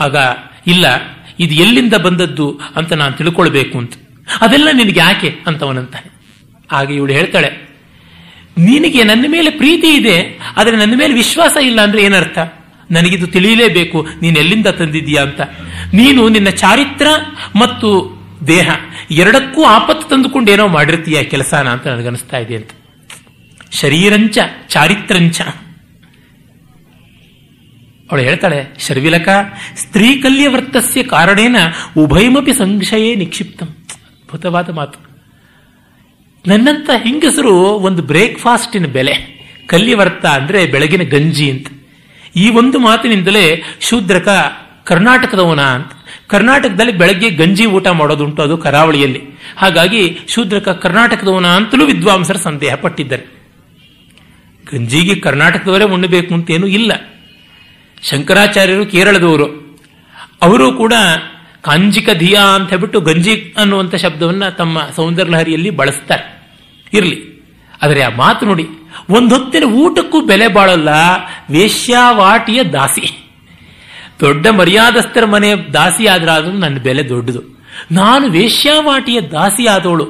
ಆಗ, 0.00 0.16
ಇಲ್ಲ, 0.66 0.86
ಇದು 1.40 1.54
ಎಲ್ಲಿಂದ 1.54 1.94
ಬಂದದ್ದು 1.94 2.60
ಅಂತ 2.76 2.92
ನಾನು 2.92 3.12
ತಿಳ್ಕೊಳ್ಬೇಕು 3.12 3.78
ಅಂತ. 3.78 3.94
ಅದೆಲ್ಲ 4.40 4.68
ನಿನಗೆ 4.72 5.00
ಯಾಕೆ 5.00 5.30
ಅಂತವನಂತಾನೆ. 5.46 6.08
ಆಗ 6.72 6.88
ಇವಳು 6.90 7.12
ಹೇಳ್ತಾಳೆ, 7.12 7.50
ನಿನಗೆ 8.58 9.02
ನನ್ನ 9.02 9.24
ಮೇಲೆ 9.28 9.50
ಪ್ರೀತಿ 9.50 9.90
ಇದೆ, 9.94 10.16
ಆದರೆ 10.56 10.76
ನನ್ನ 10.76 10.94
ಮೇಲೆ 10.96 11.14
ವಿಶ್ವಾಸ 11.14 11.56
ಇಲ್ಲ 11.62 11.80
ಅಂದ್ರೆ 11.80 12.02
ಏನರ್ಥ? 12.02 12.38
ನನಗಿದು 12.90 13.26
ತಿಳಿಯಲೇಬೇಕು, 13.26 13.98
ನೀನು 14.22 14.36
ಎಲ್ಲಿಂದ 14.38 14.66
ತಂದಿದ್ದೀಯಾ 14.66 15.22
ಅಂತ. 15.22 15.40
ನೀನು 15.94 16.28
ನಿನ್ನ 16.28 16.48
ಚಾರಿತ್ರ 16.48 17.06
ಮತ್ತು 17.56 17.88
ದೇಹ 18.46 18.68
ಎರಡಕ್ಕೂ 19.10 19.64
ಆಪತ್ತು 19.64 20.04
ತಂದುಕೊಂಡು 20.08 20.52
ಏನೋ 20.52 20.66
ಮಾಡಿರ್ತೀಯ 20.68 21.22
ಕೆಲಸನ 21.24 21.68
ಅಂತ 21.68 21.86
ನನಗನಿಸ್ತಾ 21.86 22.38
ಇದೆ 22.38 22.56
ಅಂತ. 22.56 22.70
ಶರೀರಂಚ, 23.72 24.38
ಚಾರಿತ್ರಂಚ. 24.68 25.40
ಅವಳು 28.10 28.22
ಹೇಳ್ತಾಳೆ, 28.22 28.78
ಶರ್ವಿಲಕ 28.78 29.28
ಸ್ತ್ರೀ 29.76 30.16
ಕಲ್ಯವರ್ತಸ್ಯ 30.16 31.02
ಕಾರಣೇನ 31.02 31.56
ಉಭಯಮಪಿ 31.96 32.52
ಸಂಶಯೇ 32.52 33.14
ನಿಕ್ಷಿಪ್ತಂ. 33.14 33.66
ಅದ್ಭುತವಾದ 33.66 34.70
ಮಾತು. 34.70 35.08
ನನ್ನಂತ 36.46 36.90
ಹೆಂಗಸರು 37.02 37.54
ಒಂದು 37.58 38.02
ಬ್ರೇಕ್ಫಾಸ್ಟಿನ 38.02 38.86
ಬೆಲೆ, 38.86 39.38
ಕಲ್ಯವರ್ತ 39.66 40.26
ಅಂದ್ರೆ 40.26 40.66
ಬೆಳಗಿನ 40.66 41.02
ಗಂಜಿ 41.02 41.50
ಅಂತ. 41.50 41.66
ಈ 42.36 42.50
ಒಂದು 42.50 42.78
ಮಾತಿನಿಂದಲೇ 42.78 43.62
ಶೂದ್ರಕ 43.80 44.28
ಕರ್ನಾಟಕದವನ 44.84 45.60
ಅಂತ. 45.60 45.92
ಕರ್ನಾಟಕದಲ್ಲಿ 46.28 46.92
ಬೆಳಗ್ಗೆ 46.92 47.30
ಗಂಜಿ 47.30 47.66
ಊಟ 47.66 47.86
ಮಾಡೋದುಂಟು 47.86 48.42
ಅದು 48.42 48.56
ಕರಾವಳಿಯಲ್ಲಿ. 48.56 49.22
ಹಾಗಾಗಿ 49.56 50.18
ಶೂದ್ರಕ 50.28 50.68
ಕರ್ನಾಟಕದವನ 50.68 51.46
ಅಂತಲೂ 51.46 51.86
ವಿದ್ವಾಂಸರ 51.86 52.36
ಸಂದೇಹ 52.36 52.74
ಪಟ್ಟಿದ್ದಾರೆ. 52.74 53.38
ಗಂಜಿಗೆ 54.72 55.14
ಕರ್ನಾಟಕದವರೇ 55.14 55.84
ಉಣ್ಣಬೇಕು 55.84 56.34
ಅಂತೇನೂ 56.34 56.66
ಇಲ್ಲ. 56.66 56.92
ಶಂಕರಾಚಾರ್ಯರು 58.02 58.86
ಕೇರಳದವರು. 58.86 59.78
ಅವರು 60.42 60.72
ಕೂಡ 60.72 60.92
ಕಾಂಜಿಕ 61.62 62.10
ಧಿಯಾ 62.10 62.40
ಅಂತ 62.40 62.68
ಹೇಳ್ಬಿಟ್ಟು 62.70 63.00
ಗಂಜಿ 63.00 63.54
ಅನ್ನುವಂಥ 63.56 63.94
ಶಬ್ದವನ್ನು 63.94 64.56
ತಮ್ಮ 64.56 64.78
ಸೌಂದರ್ಯಲಹರಿಯಲ್ಲಿ 64.96 65.70
ಬಳಸ್ತಾರೆ. 65.70 66.42
ಇರಲಿ. 66.92 67.38
ಆದರೆ 67.82 68.02
ಆ 68.02 68.08
ಮಾತು 68.16 68.46
ನೋಡಿ 68.46 68.68
ಒಂದೊತ್ತಿನ 69.10 69.64
ಊಟಕ್ಕೂ 69.64 70.20
ಬೆಲೆ 70.20 70.48
ಬಾಳಲ್ಲ, 70.48 70.88
ವೇಶ್ಯಾವಾಟಿಯ 71.50 72.64
ದಾಸಿ. 72.64 73.30
ದೊಡ್ಡ 74.20 74.46
ಮರ್ಯಾದಸ್ಥರ 74.46 75.24
ಮನೆ 75.24 75.54
ದಾಸಿ 75.72 76.06
ಆದ್ರಾದ್ರೂ 76.06 76.52
ನನ್ನ 76.52 76.78
ಬೆಲೆ 76.78 77.08
ದೊಡ್ಡದು. 77.08 77.64
ನಾನು 77.92 78.28
ವೇಶ್ಯಾವಾಟಿಯ 78.28 79.20
ದಾಸಿ 79.20 79.66
ಆದವಳು, 79.66 80.06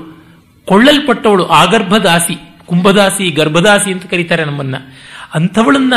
ಕೊಳ್ಳಲ್ಪಟ್ಟವಳು 0.68 1.46
ಆಗರ್ಭ 1.46 1.96
ದಾಸಿ 1.96 2.38
ಕುಂಭದಾಸಿ, 2.66 3.30
ಗರ್ಭದಾಸಿ 3.30 3.92
ಅಂತ 3.92 4.06
ಕರೀತಾರೆ 4.06 4.44
ನಮ್ಮನ್ನ. 4.44 4.74
ಅಂಥವಳನ್ನ 5.34 5.94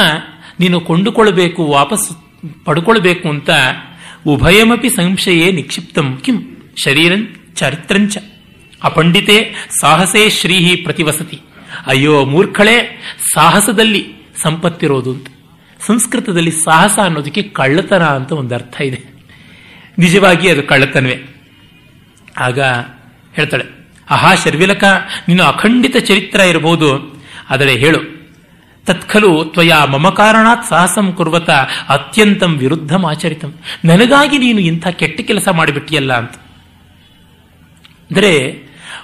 ನೀನು 0.59 0.79
ಕೊಂಡುಕೊಳ್ಬೇಕು 0.79 1.65
ವಾಪಸ್ 1.65 2.31
ಪಡ್ಕೊಳ್ಬೇಕು 2.65 3.29
ಅಂತ 3.29 3.49
ಉಭಯಮಪಿ 4.25 4.89
ಸಂಶಯೇ 4.89 5.51
ನಿಕ್ಷಿಪ್ತಂ. 5.51 6.17
ಕಿಂ? 6.17 6.71
ಶರೀರಂ 6.83 7.35
ಚರಿತ್ರಂಚ. 7.55 8.17
ಅಪಂಡಿತೆ 8.83 9.53
ಸಾಹಸೇ 9.81 10.29
ಶ್ರೀಹಿ 10.29 10.75
ಪ್ರತಿವಸತಿ. 10.75 11.39
ಅಯ್ಯೋ 11.87 12.25
ಮೂರ್ಖಳೆ, 12.25 13.01
ಸಾಹಸದಲ್ಲಿ 13.33 14.13
ಸಂಪತ್ತಿರೋದು 14.41 15.11
ಅಂತ. 15.11 15.27
ಸಂಸ್ಕೃತದಲ್ಲಿ 15.79 16.51
ಸಾಹಸ 16.51 16.99
ಅನ್ನೋದಕ್ಕೆ 17.03 17.43
ಕಳ್ಳತನ 17.43 18.03
ಅಂತ 18.03 18.31
ಒಂದು 18.31 18.55
ಅರ್ಥ 18.55 18.81
ಇದೆ. 18.81 18.99
ನಿಜವಾಗಿ 19.99 20.49
ಅದು 20.49 20.63
ಕಳ್ಳತನವೇ. 20.63 21.19
ಆಗ 22.37 22.59
ಹೇಳ್ತಾಳೆ 23.33 23.89
ಆಹಾ 24.09 24.35
ಶರ್ವಿಲಕ, 24.35 24.83
ನೀನು 25.27 25.43
ಅಖಂಡಿತ 25.43 25.97
ಚರಿತ್ರ 25.97 26.39
ಇರಬಹುದು 26.39 27.21
ಆದರೆ 27.49 27.75
ಹೇಳು 27.75 28.20
ತತ್ಖಲು 28.85 29.45
ತ್ವಯಾ 29.45 29.85
ಮಮ 29.85 30.09
ಕಾರಣಾತ್ 30.09 30.65
ಸಾಹಸಂ 30.69 31.11
ಕುರ್ವತ 31.11 31.49
ಅತ್ಯಂತಂ 31.89 32.57
ವಿರುದ್ಧಂ 32.57 33.05
ಆಚರಿತಂ. 33.05 33.53
ನನಗಾಗಿ 33.85 34.37
ನೀನು 34.37 34.59
ಇಂಥ 34.59 34.87
ಕೆಟ್ಟ 34.87 35.21
ಕೆಲಸ 35.21 35.47
ಮಾಡಿಬಿಟ್ಟಿಯಲ್ಲ 35.47 36.13
ಅಂತ. 36.13 36.33
ಅಂದರೆ 38.09 38.32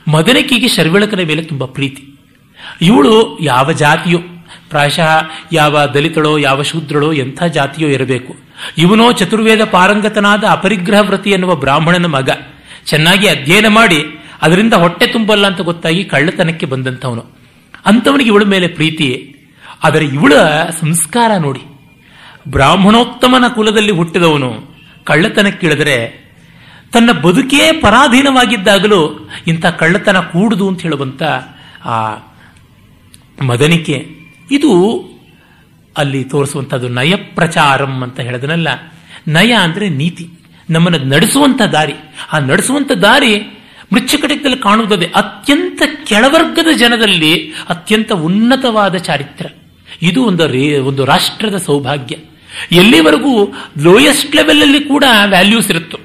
ಮದನಕಿಗೆ 0.07 0.67
ಶರ್ವಿಳಕನ 0.67 1.19
ಮೇಲೆ 1.27 1.43
ತುಂಬ 1.43 1.65
ಪ್ರೀತಿ. 1.65 2.03
ಇವಳು 2.81 3.37
ಯಾವ 3.41 3.71
ಜಾತಿಯೋ, 3.71 4.19
ಪ್ರಾಯಶಃ 4.69 5.09
ಯಾವ 5.53 5.85
ದಲಿತಳೋ, 5.85 6.37
ಯಾವ 6.37 6.61
ಶೂದ್ರಳೋ 6.61 7.13
ಎಂಥ 7.13 7.43
ಜಾತಿಯೋ 7.43 7.89
ಇರಬೇಕು. 7.89 8.35
ಇವನೋ 8.77 9.11
ಚತುರ್ವೇದ 9.11 9.63
ಪಾರಂಗತನಾದ 9.63 10.43
ಅಪರಿಗ್ರಹ 10.49 10.99
ವ್ರತಿ 10.99 11.29
ಎನ್ನುವ 11.29 11.55
ಬ್ರಾಹ್ಮಣನ 11.55 12.05
ಮಗ. 12.05 12.29
ಚೆನ್ನಾಗಿ 12.85 13.27
ಅಧ್ಯಯನ 13.27 13.67
ಮಾಡಿ, 13.67 13.99
ಅದರಿಂದ 14.41 14.73
ಹೊಟ್ಟೆ 14.73 15.07
ತುಂಬಲ್ಲ 15.07 15.47
ಅಂತ 15.47 15.61
ಗೊತ್ತಾಗಿ 15.61 16.03
ಕಳ್ಳತನಕ್ಕೆ 16.03 16.65
ಬಂದಂಥವನು. 16.65 17.23
ಅಂಥವನಿಗೆ 17.85 18.29
ಇವಳ 18.29 18.43
ಮೇಲೆ 18.43 18.67
ಪ್ರೀತಿ 18.67 19.33
ಆದರೆ 19.83 20.05
ಇವಳ 20.05 20.33
ಸಂಸ್ಕಾರ 20.79 21.37
ನೋಡಿ. 21.37 21.61
ಬ್ರಾಹ್ಮಣೋತ್ತಮನ 22.47 23.47
ಕುಲದಲ್ಲಿ 23.47 23.91
ಹುಟ್ಟಿದವನು 23.91 24.75
ಕಳ್ಳತನಕ್ಕಿಳಿದರೆ 25.03 26.27
ತನ್ನ 26.93 27.11
ಬದುಕೇ 27.11 27.71
ಪರಾಧೀನವಾಗಿದ್ದಾಗಲೂ 27.71 29.29
ಇಂಥ 29.47 29.65
ಕಳ್ಳತನ 29.65 30.19
ಕೂಡುದು 30.19 30.67
ಅಂತ 30.67 30.81
ಹೇಳುವಂತ 30.81 31.23
ಆ 31.85 32.15
ಮದನಿಕೆ. 33.43 34.07
ಇದು 34.51 35.01
ಅಲ್ಲಿ 35.97 36.23
ತೋರಿಸುವಂಥದ್ದು 36.23 36.89
ನಯ 36.89 37.15
ಪ್ರಚಾರಂ 37.15 38.03
ಅಂತ 38.03 38.19
ಹೇಳಿದನಲ್ಲ. 38.19 38.67
ನಯ 39.27 39.53
ಅಂದ್ರೆ 39.53 39.89
ನೀತಿ. 39.89 40.29
ನಮ್ಮನ್ನು 40.69 40.99
ನಡೆಸುವಂತ 40.99 41.61
ದಾರಿ. 41.61 41.93
ಆ 42.33 42.39
ನಡೆಸುವಂತ 42.39 42.91
ದಾರಿ 42.91 43.39
ಮೃಚ್ಛಕಟಕದಲ್ಲಿ 43.93 44.57
ಕಾಣುವುದೇ 44.57 45.05
ಅತ್ಯಂತ 45.05 45.81
ಕೆಳವರ್ಗದ 46.05 46.77
ಜನದಲ್ಲಿ 46.77 47.53
ಅತ್ಯಂತ 47.69 48.11
ಉನ್ನತವಾದ 48.11 48.95
ಚಾರಿತ್ರ್ಯ 48.95 49.66
ಇದು 50.01 50.23
ಒಂದು 50.23 50.47
ರೇ, 50.47 50.77
ಒಂದು 50.77 51.05
ರಾಷ್ಟ್ರದ 51.05 51.57
ಸೌಭಾಗ್ಯ. 51.57 52.15
ಎಲ್ಲಿವರೆಗೂ 52.71 53.53
ಲೋಯೆಸ್ಟ್ 53.83 54.35
ಲೆವೆಲಲ್ಲಿ 54.35 54.79
ಕೂಡ 54.79 55.03
ವ್ಯಾಲ್ಯೂಸ್ 55.25 55.69
ಇರುತ್ತೋ. 55.69 55.97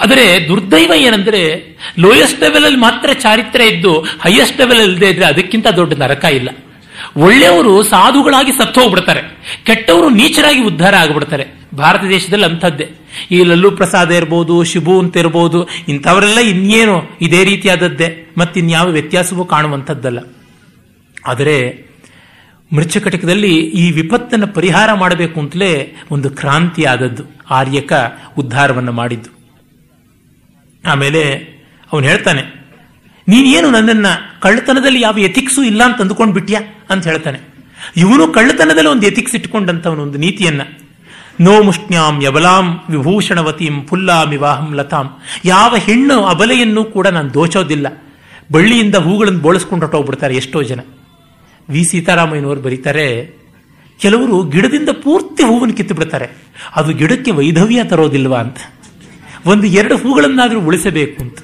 ಆದರೆ 0.00 0.48
ದುರ್ದೈವ 0.48 0.92
ಏನಂದ್ರೆ 0.96 1.64
ಲೋಯೆಸ್ಟ್ 1.98 2.40
ಲೆವೆಲಲ್ಲಿ 2.40 2.78
ಮಾತ್ರ 2.78 3.12
ಚಾರಿತ್ರ್ಯ 3.12 3.64
ಇದ್ದು 3.64 4.00
ಹೈಯೆಸ್ಟ್ 4.00 4.58
ಲೆವೆಲ್ 4.58 4.80
ಇಲ್ಲದೆ 4.80 5.08
ಇದ್ರೆ 5.08 5.24
ಅದಕ್ಕಿಂತ 5.24 5.66
ದೊಡ್ಡ 5.66 5.94
ನರಕ 5.94 6.24
ಇಲ್ಲ. 6.24 6.48
ಒಳ್ಳೆಯವರು 7.16 7.82
ಸಾಧುಗಳಾಗಿ 7.82 8.52
ಸತ್ತು 8.52 8.80
ಹೋಗ್ಬಿಡ್ತಾರೆ. 8.80 9.20
ಕೆಟ್ಟವರು 9.64 10.10
ನೀಚರಾಗಿ 10.10 10.62
ಉದ್ಧಾರ 10.62 10.96
ಆಗಿಬಿಡ್ತಾರೆ. 10.96 11.46
ಭಾರತ 11.74 12.00
ದೇಶದಲ್ಲಿ 12.08 12.44
ಅಂಥದ್ದೇ. 12.44 12.88
ಈ 13.30 13.44
ಲಲ್ಲು 13.44 13.70
ಪ್ರಸಾದ 13.70 14.10
ಇರ್ಬೋದು, 14.10 14.64
ಶಿಬು 14.64 14.98
ಅಂತ 14.98 15.16
ಇರ್ಬೋದು, 15.16 15.68
ಇಂಥವರೆಲ್ಲ 15.88 16.38
ಇನ್ನೇನು 16.38 17.02
ಇದೇ 17.20 17.44
ರೀತಿಯಾದದ್ದೇ. 17.44 18.34
ಮತ್ತಿನ್ಯಾವ 18.38 18.88
ವ್ಯತ್ಯಾಸವೂ 18.88 19.44
ಕಾಣುವಂಥದ್ದಲ್ಲ. 19.44 20.18
ಆದರೆ 21.26 21.87
ಮೃಚ್ಛಕಟಿಕದಲ್ಲಿ 22.70 23.52
ಈ 23.82 23.84
ವಿಪತ್ತನ್ನು 23.90 24.46
ಪರಿಹಾರ 24.54 24.88
ಮಾಡಬೇಕು 24.92 25.36
ಅಂತಲೇ 25.40 25.70
ಒಂದು 26.10 26.28
ಕ್ರಾಂತಿ 26.30 26.82
ಆದದ್ದು. 26.84 27.24
ಆರ್ಯಕ 27.50 27.92
ಉದ್ಧಾರವನ್ನು 28.38 28.92
ಮಾಡಿದ್ದು. 28.92 29.30
ಆಮೇಲೆ 30.84 31.22
ಅವನು 31.92 32.04
ಹೇಳ್ತಾನೆ, 32.06 32.42
ನೀನೇನು 33.28 33.68
ನನ್ನನ್ನ 33.70 34.08
ಕಳ್ಳತನದಲ್ಲಿ 34.40 35.00
ಯಾವ 35.00 35.18
ಎಥಿಕ್ಸು 35.18 35.62
ಇಲ್ಲ 35.62 35.82
ಅಂತ 35.84 36.00
ಅಂದುಕೊಂಡು 36.00 36.34
ಬಿಟ್ಯಾ? 36.34 36.60
ಅಂತ 36.90 37.06
ಹೇಳ್ತಾನೆ. 37.06 37.38
ಇವನು 37.96 38.24
ಕಳ್ಳತನದಲ್ಲಿ 38.32 38.90
ಒಂದು 38.90 39.06
ಎಥಿಕ್ಸ್ 39.06 39.34
ಇಟ್ಕೊಂಡಂತವನು 39.34 40.02
ಒಂದು 40.02 40.18
ನೀತಿಯನ್ನ. 40.18 40.62
ನೋ 41.40 41.54
ಮುಷ್ಣ್ಯಾಂ 41.62 42.14
ಯಬಲಾಂ 42.22 42.66
ವಿಭೂಷಣವತೀಂ 42.90 43.74
ಪುಲ್ಲಾಂ 43.82 44.28
ವಿವಾಹಂ 44.28 44.70
ಲತಾಂ. 44.74 45.08
ಯಾವ 45.44 45.72
ಹೆಣ್ಣು 45.76 46.16
ಅಬಲೆಯನ್ನು 46.24 46.84
ಕೂಡ 46.84 47.06
ನಾನು 47.06 47.28
ದೋಚೋದಿಲ್ಲ. 47.34 47.86
ಬಳ್ಳಿಯಿಂದ 48.52 48.96
ಹೂಗಳನ್ನು 48.96 49.40
ಬೋಳಿಸ್ಕೊಂಡು 49.40 49.84
ಹೊಟ್ಟೋಗ್ಬಿಡ್ತಾರೆ 49.84 50.36
ಎಷ್ಟೋ 50.36 50.62
ಜನ. 50.62 50.80
ವಿ. 51.68 51.84
ಸೀತಾರಾಮಯ್ಯನವರು 51.84 52.60
ಬರೀತಾರೆ, 52.60 53.38
ಕೆಲವರು 54.00 54.42
ಗಿಡದಿಂದ 54.42 54.88
ಪೂರ್ತಿ 54.88 55.42
ಹೂವನ್ನು 55.42 55.74
ಕಿತ್ತು 55.74 55.94
ಬಿಡ್ತಾರೆ 55.94 56.28
ಅದು 56.76 56.92
ಗಿಡಕ್ಕೆ 56.92 57.30
ವೈಧವ್ಯ 57.30 57.84
ತರೋದಿಲ್ವಾ 57.84 58.38
ಅಂತ. 58.38 58.56
ಒಂದು 59.46 59.66
ಎರಡು 59.66 59.96
ಹೂಗಳನ್ನಾದರೂ 59.96 60.60
ಉಳಿಸಬೇಕು 60.60 61.22
ಅಂತ. 61.22 61.38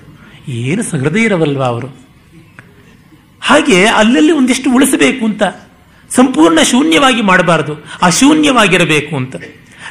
ಏನು 0.49 0.83
ಸಹೃದಯರವಲ್ವಾ 0.83 1.67
ಅವರು? 1.67 1.87
ಹಾಗೆ 3.41 3.87
ಅಲ್ಲಲ್ಲಿ 3.87 4.33
ಒಂದಿಷ್ಟು 4.33 4.73
ಉಳಿಸಬೇಕು 4.73 5.25
ಅಂತ. 5.25 5.43
ಸಂಪೂರ್ಣ 6.11 6.59
ಶೂನ್ಯವಾಗಿ 6.63 7.23
ಮಾಡಬಾರದು. 7.23 7.85
ಅಶೂನ್ಯವಾಗಿರಬೇಕು 8.03 9.17
ಅಂತ. 9.17 9.37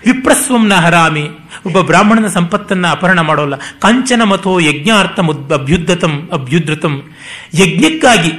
ವಿಪ್ರಸ್ವಂನ 0.06 0.74
ಹರಾಮಿ, 0.74 1.30
ಒಬ್ಬ 1.66 1.82
ಬ್ರಾಹ್ಮಣನ 1.82 2.28
ಸಂಪತ್ತನ್ನ 2.28 2.88
ಅಪಹರಣ 2.88 3.20
ಮಾಡೋಲ್ಲ. 3.20 3.56
ಕಾಂಚನ 3.56 4.24
ಮಥೋ 4.24 4.60
ಯಜ್ಞಾರ್ಥ 4.60 5.20
ಅಭ್ಯುದ್ಧತಂ 5.54 6.30
ಅಭ್ಯುದ್ರತಂ. 6.34 7.12
ಯಜ್ಞಕ್ಕಾಗಿ 7.54 8.32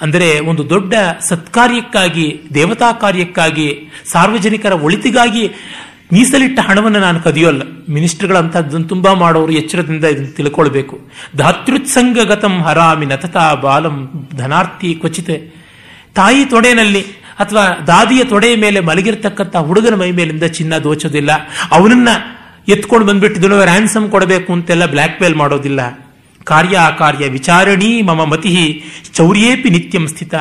ಅಂದರೆ 0.00 0.40
ಒಂದು 0.40 0.70
ದೊಡ್ಡ 0.70 0.94
ಸತ್ಕಾರ್ಯಕ್ಕಾಗಿ, 1.28 2.42
ದೇವತಾ 2.54 2.92
ಕಾರ್ಯಕ್ಕಾಗಿ, 2.92 3.90
ಸಾರ್ವಜನಿಕರ 4.12 4.72
ಒಳಿತಿಗಾಗಿ 4.72 5.48
ಮೀಸಲಿಟ್ಟ 6.12 6.60
ಹಣವನ್ನು 6.60 6.98
ನಾನು 6.98 7.20
ಕದಿಯೋಲ್ಲ. 7.20 7.62
ಮಿನಿಸ್ಟರ್ಗಳಂತಹದ್ದನ್ನು 7.90 8.88
ತುಂಬಾ 8.88 9.14
ಮಾಡೋರು 9.14 9.52
ಎಚ್ಚರದಿಂದ 9.52 10.04
ಇದನ್ನು 10.04 10.36
ತಿಳ್ಕೊಳ್ಬೇಕು. 10.36 11.00
ಧಾತೃತ್ಸಂಗಗತಂ 11.36 12.62
ಹರಾಮಿ 12.62 13.06
ನತತಾ 13.06 13.54
ಬಾಲಂ 13.54 14.28
ಧನಾರ್ಥಿ 14.36 14.94
ಕ್ವಚಿತೆ. 14.94 15.36
ತಾಯಿ 16.14 16.44
ತೊಡೆಯಲ್ಲಿ 16.44 17.02
ಅಥವಾ 17.38 17.84
ದಾದಿಯ 17.86 18.24
ತೊಡೆಯ 18.24 18.56
ಮೇಲೆ 18.56 18.80
ಮಲಗಿರ್ತಕ್ಕಂಥ 18.80 19.56
ಹುಡುಗನ 19.56 19.94
ಮೈ 19.94 20.10
ಮೇಲಿಂದ 20.10 20.42
ಚಿನ್ನ 20.42 20.78
ದೋಚೋದಿಲ್ಲ. 20.78 21.30
ಅವನನ್ನ 21.72 22.08
ಎತ್ಕೊಂಡು 22.68 23.06
ಬಂದ್ಬಿಟ್ಟು 23.06 23.64
ರ್ಯಾನ್ಸಮ್ 23.64 24.10
ಕೊಡಬೇಕು 24.10 24.52
ಅಂತೆಲ್ಲ 24.52 24.86
ಬ್ಲ್ಯಾಕ್ 24.86 25.22
ಮೇಲ್ 25.22 25.34
ಮಾಡೋದಿಲ್ಲ. 25.34 26.07
ಕಾರ್ಯ 26.48 26.78
ಕಾರ್ಯ 26.98 27.24
ವಿಚಾರಣಿ 27.28 27.90
ಮಮ 28.02 28.24
ಮತಿ 28.24 28.54
ಚೌರ್ಯೇಪಿ 29.14 29.70
ನಿತ್ಯಂ 29.70 30.06
ಸ್ಥಿತ. 30.08 30.34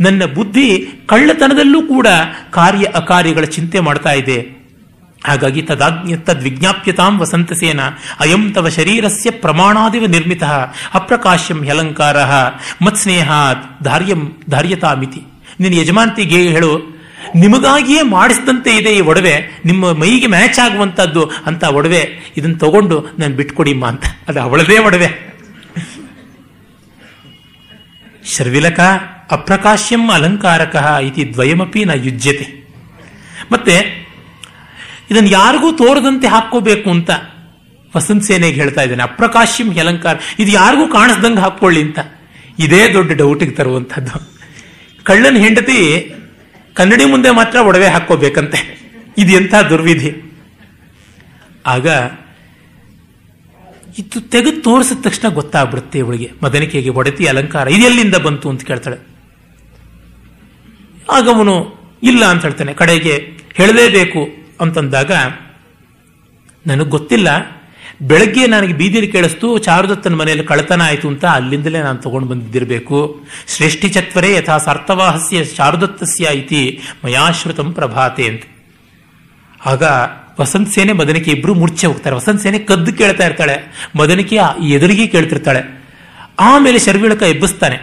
ನನ್ನ 0.00 0.22
ಬುದ್ಧಿ 0.34 0.68
ಕಳ್ಳತನದಲ್ಲೂ 1.06 1.82
ಕೂಡ 1.82 2.08
ಕಾರ್ಯ 2.50 2.84
ಅಕಾರ್ಯಗಳ 2.94 3.46
ಚಿಂತೆ 3.56 3.80
ಮಾಡ್ತಾ 3.80 4.12
ಇದೆ. 4.12 4.38
ಹಾಗಾಗಿ 5.24 5.62
ತದಾಜ್ಞ 5.62 6.14
ತದ್ವಿಜ್ಞಾಪ್ಯತಾಂ 6.26 7.12
ವಸಂತಸೇನ 7.20 7.80
ಅಯಂ 8.20 8.44
ತವ 8.52 8.68
ಶರೀರಸ್ಯ 8.68 9.30
ಪ್ರಮಾಣಾದಿವ 9.30 10.06
ನಿರ್ಮಿತ 10.06 10.44
ಅಪ್ರಕಾಶ್ಯಂ 10.94 11.60
ಹ್ಯಲಂಕಾರ 11.64 12.16
ಮತ್ಸ್ನೇಹ 12.84 13.30
ಧಾರ್ಯಂ 13.82 14.24
ಧಾರ್ಯತಾಮಿತಿ. 14.50 15.20
ನಿನ್ನ 15.60 15.74
ಯಜಮಾನ್ತಿಗೆ 15.78 16.40
ಹೇಳು, 16.48 16.72
ನಿಮಗಾಗಿಯೇ 17.34 18.02
ಮಾಡಿಸಿದಂತೆ 18.02 18.70
ಇದೆ 18.76 18.90
ಈ 18.90 19.00
ಒಡವೆ, 19.00 19.34
ನಿಮ್ಮ 19.64 19.92
ಮೈಗೆ 19.92 20.26
ಮ್ಯಾಚ್ 20.26 20.58
ಆಗುವಂತದ್ದು 20.58 21.22
ಅಂತ 21.46 21.64
ಒಡವೆ, 21.64 22.02
ಇದನ್ನು 22.36 22.58
ತಗೊಂಡು 22.58 22.96
ನಾನು 23.18 23.34
ಬಿಟ್ಕೊಡಿಮ್ಮ 23.36 23.84
ಅಂತ. 23.86 24.04
ಅದು 24.28 24.40
ಅವಳದೇ 24.40 24.78
ಒಡವೆ. 24.78 25.31
ಶರ್ವಿಲಕ 28.24 28.80
ಅಪ್ರಕಾಶ್ಯಂ 29.30 30.10
ಅಲಂಕಾರಕ 30.10 30.96
ಇತಿ 31.02 31.34
ದ್ವಯಮಪಿ 31.34 31.84
ನ 31.84 31.90
ಯುಜ್ಯತೆ. 31.94 32.74
ಮತ್ತೆ, 33.52 34.06
ಇದನ್ನು 35.10 35.28
ಯಾರಿಗೂ 35.28 35.72
ತೋರದಂತೆ 35.72 36.26
ಹಾಕೋಬೇಕು 36.26 36.90
ಅಂತ 36.90 37.10
ವಸಂತ 37.96 38.24
ಸೇನೆಗೆ 38.24 38.60
ಹೇಳ್ತಾ 38.60 38.82
ಇದ್ದೇನೆ. 38.82 39.02
ಅಪ್ರಕಾಶ್ಯಂ 39.02 39.78
ಅಲಂಕಾರ, 39.78 40.16
ಇದು 40.38 40.50
ಯಾರಿಗೂ 40.50 40.88
ಕಾಣಿಸ್ದಂಗೆ 40.88 41.40
ಹಾಕೊಳ್ಳಿ 41.40 41.82
ಅಂತ. 41.82 41.98
ಇದೇ 42.58 42.92
ದೊಡ್ಡ 42.92 43.12
ಡೌಟಿಗೆ 43.12 43.50
ತರುವಂಥದ್ದು. 43.50 44.32
ಕಳ್ಳನ 45.04 45.36
ಹೆಂಡತಿ 45.36 46.12
ಕನ್ನಡಿ 46.74 47.04
ಮುಂದೆ 47.04 47.30
ಮಾತ್ರ 47.30 47.58
ಒಡವೆ 47.58 47.86
ಹಾಕೋಬೇಕಂತೆ 47.86 48.82
ಇದು 49.18 49.32
ಎಂಥ 49.32 49.54
ದುರ್ವಿಧಿ. 49.54 50.38
ಆಗ 51.66 51.88
ಇದು 53.98 54.20
ತೆಗೆದು 54.20 54.62
ತೋರಿಸಿದ 54.62 55.00
ತಕ್ಷಣ 55.02 55.28
ಗೊತ್ತಾಗ್ಬಿಡುತ್ತೆ 55.28 55.98
ಇವಳಿಗೆ. 55.98 56.30
ಮದನಿಕೆಗೆ 56.42 56.90
ಒಡತಿ 56.90 57.26
ಅಲಂಕಾರ 57.26 57.68
ಇದೆಲ್ಲಿಂದ 57.68 58.14
ಬಂತು 58.14 58.50
ಅಂತ 58.50 58.64
ಕೇಳ್ತಾಳೆ. 58.64 58.98
ಆಗ 61.10 61.28
ಅವನು, 61.28 61.54
ಇಲ್ಲ 62.02 62.24
ಅಂತ 62.24 62.42
ಹೇಳ್ತಾನೆ, 62.42 62.74
ಕಡೆಗೆ 62.74 63.14
ಹೇಳಲೇಬೇಕು 63.54 64.28
ಅಂತಂದಾಗ, 64.60 65.12
ನನಗೆ 66.66 66.88
ಗೊತ್ತಿಲ್ಲ, 66.88 67.28
ಬೆಳಗ್ಗೆ 68.02 68.46
ನನಗೆ 68.46 68.72
ಬೀದಿಲಿ 68.72 69.08
ಕೇಳಿಸ್ತು 69.08 69.58
ಚಾರುದತ್ತನ 69.58 70.14
ಮನೆಯಲ್ಲಿ 70.14 70.44
ಕಳತನ 70.44 70.82
ಆಯಿತು 70.82 71.08
ಅಂತ 71.08 71.24
ಅಲ್ಲಿಂದಲೇ 71.24 71.82
ನಾನು 71.82 71.98
ತಗೊಂಡು 71.98 72.28
ಬಂದಿದ್ದಿರಬೇಕು. 72.28 73.20
ಶ್ರೇಷ್ಠಿ 73.48 73.88
ಚತ್ವರೇ 73.88 74.36
ಯಥಾ 74.36 74.58
ಸಾರ್ಥವಾಹಸ್ಯ 74.58 75.44
ಚಾರುದತ್ತಸ್ಯ 75.44 76.38
ಇತಿ 76.38 76.80
ಮಯಾಶ್ರುತಂ 77.04 77.72
ಪ್ರಭಾತೆ 77.72 78.24
ಅಂತ. 78.28 78.42
ಆಗ 79.66 79.82
ವಸಂತ 80.40 80.68
ಸೇನೆ 80.68 80.92
ಮದನಿಕೆ 80.92 81.30
ಇಬ್ರು 81.30 81.54
ಮೂರ್ಛೆ 81.54 81.86
ಹೋಗ್ತಾರೆ. 81.86 82.16
ವಸಂತ 82.16 82.40
ಸೇನೆ 82.40 82.58
ಕದ್ದು 82.58 82.92
ಕೇಳ್ತಾ 82.92 83.26
ಇರ್ತಾಳೆ. 83.26 83.88
ಮದನಿಕೆ 83.98 84.38
ಎದುರಿಗೆ 84.68 85.06
ಕೇಳ್ತಿರ್ತಾಳೆ. 85.06 85.82
ಆಮೇಲೆ 86.40 86.78
ಶರ್ವಿಳಕ 86.78 87.22
ಎಬ್ಬಿಸ್ತಾನೆ. 87.22 87.76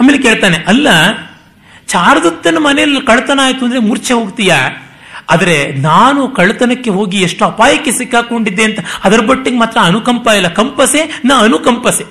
ಆಮೇಲೆ 0.00 0.18
ಕೇಳ್ತಾನೆ, 0.18 0.56
ಅಲ್ಲ 0.56 0.88
ಚಾರದತ್ತನ 1.86 2.58
ಮನೆಯಲ್ಲಿ 2.58 3.00
ಕಳ್ತನ 3.00 3.40
ಆಯ್ತು 3.42 3.64
ಅಂದ್ರೆ 3.64 3.80
ಮೂರ್ಛೆ 3.80 4.14
ಹೋಗ್ತೀಯಾ? 4.14 4.86
ಆದರೆ 5.30 5.72
ನಾನು 5.72 6.28
ಕಳ್ತನಕ್ಕೆ 6.28 6.90
ಹೋಗಿ 6.90 7.22
ಎಷ್ಟು 7.22 7.44
ಅಪಾಯಕ್ಕೆ 7.44 7.92
ಸಿಕ್ಕಾಕೊಂಡಿದ್ದೆ 7.92 8.62
ಅಂತ 8.62 8.78
ಅದರ 9.04 9.20
ಬಟ್ಟಿಗೆ 9.20 9.58
ಮಾತ್ರ 9.58 9.78
ಅನುಕಂಪ 9.82 10.28
ಇಲ್ಲ. 10.28 10.48
ಕಂಪಸೆ, 10.48 11.20
ನ 11.24 11.32
ಅನುಕಂಪಸೆ. 11.38 12.04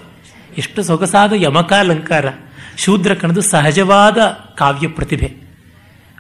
ಎಷ್ಟು 0.58 0.84
ಸೊಗಸಾದ 0.84 1.34
ಯಮಕಾಲಂಕಾರ. 1.36 2.26
ಶೂದ್ರ 2.78 3.14
ಕಣದು 3.14 3.42
ಸಹಜವಾದ 3.42 4.18
ಕಾವ್ಯ 4.58 4.88
ಪ್ರತಿಭೆ. 4.88 5.49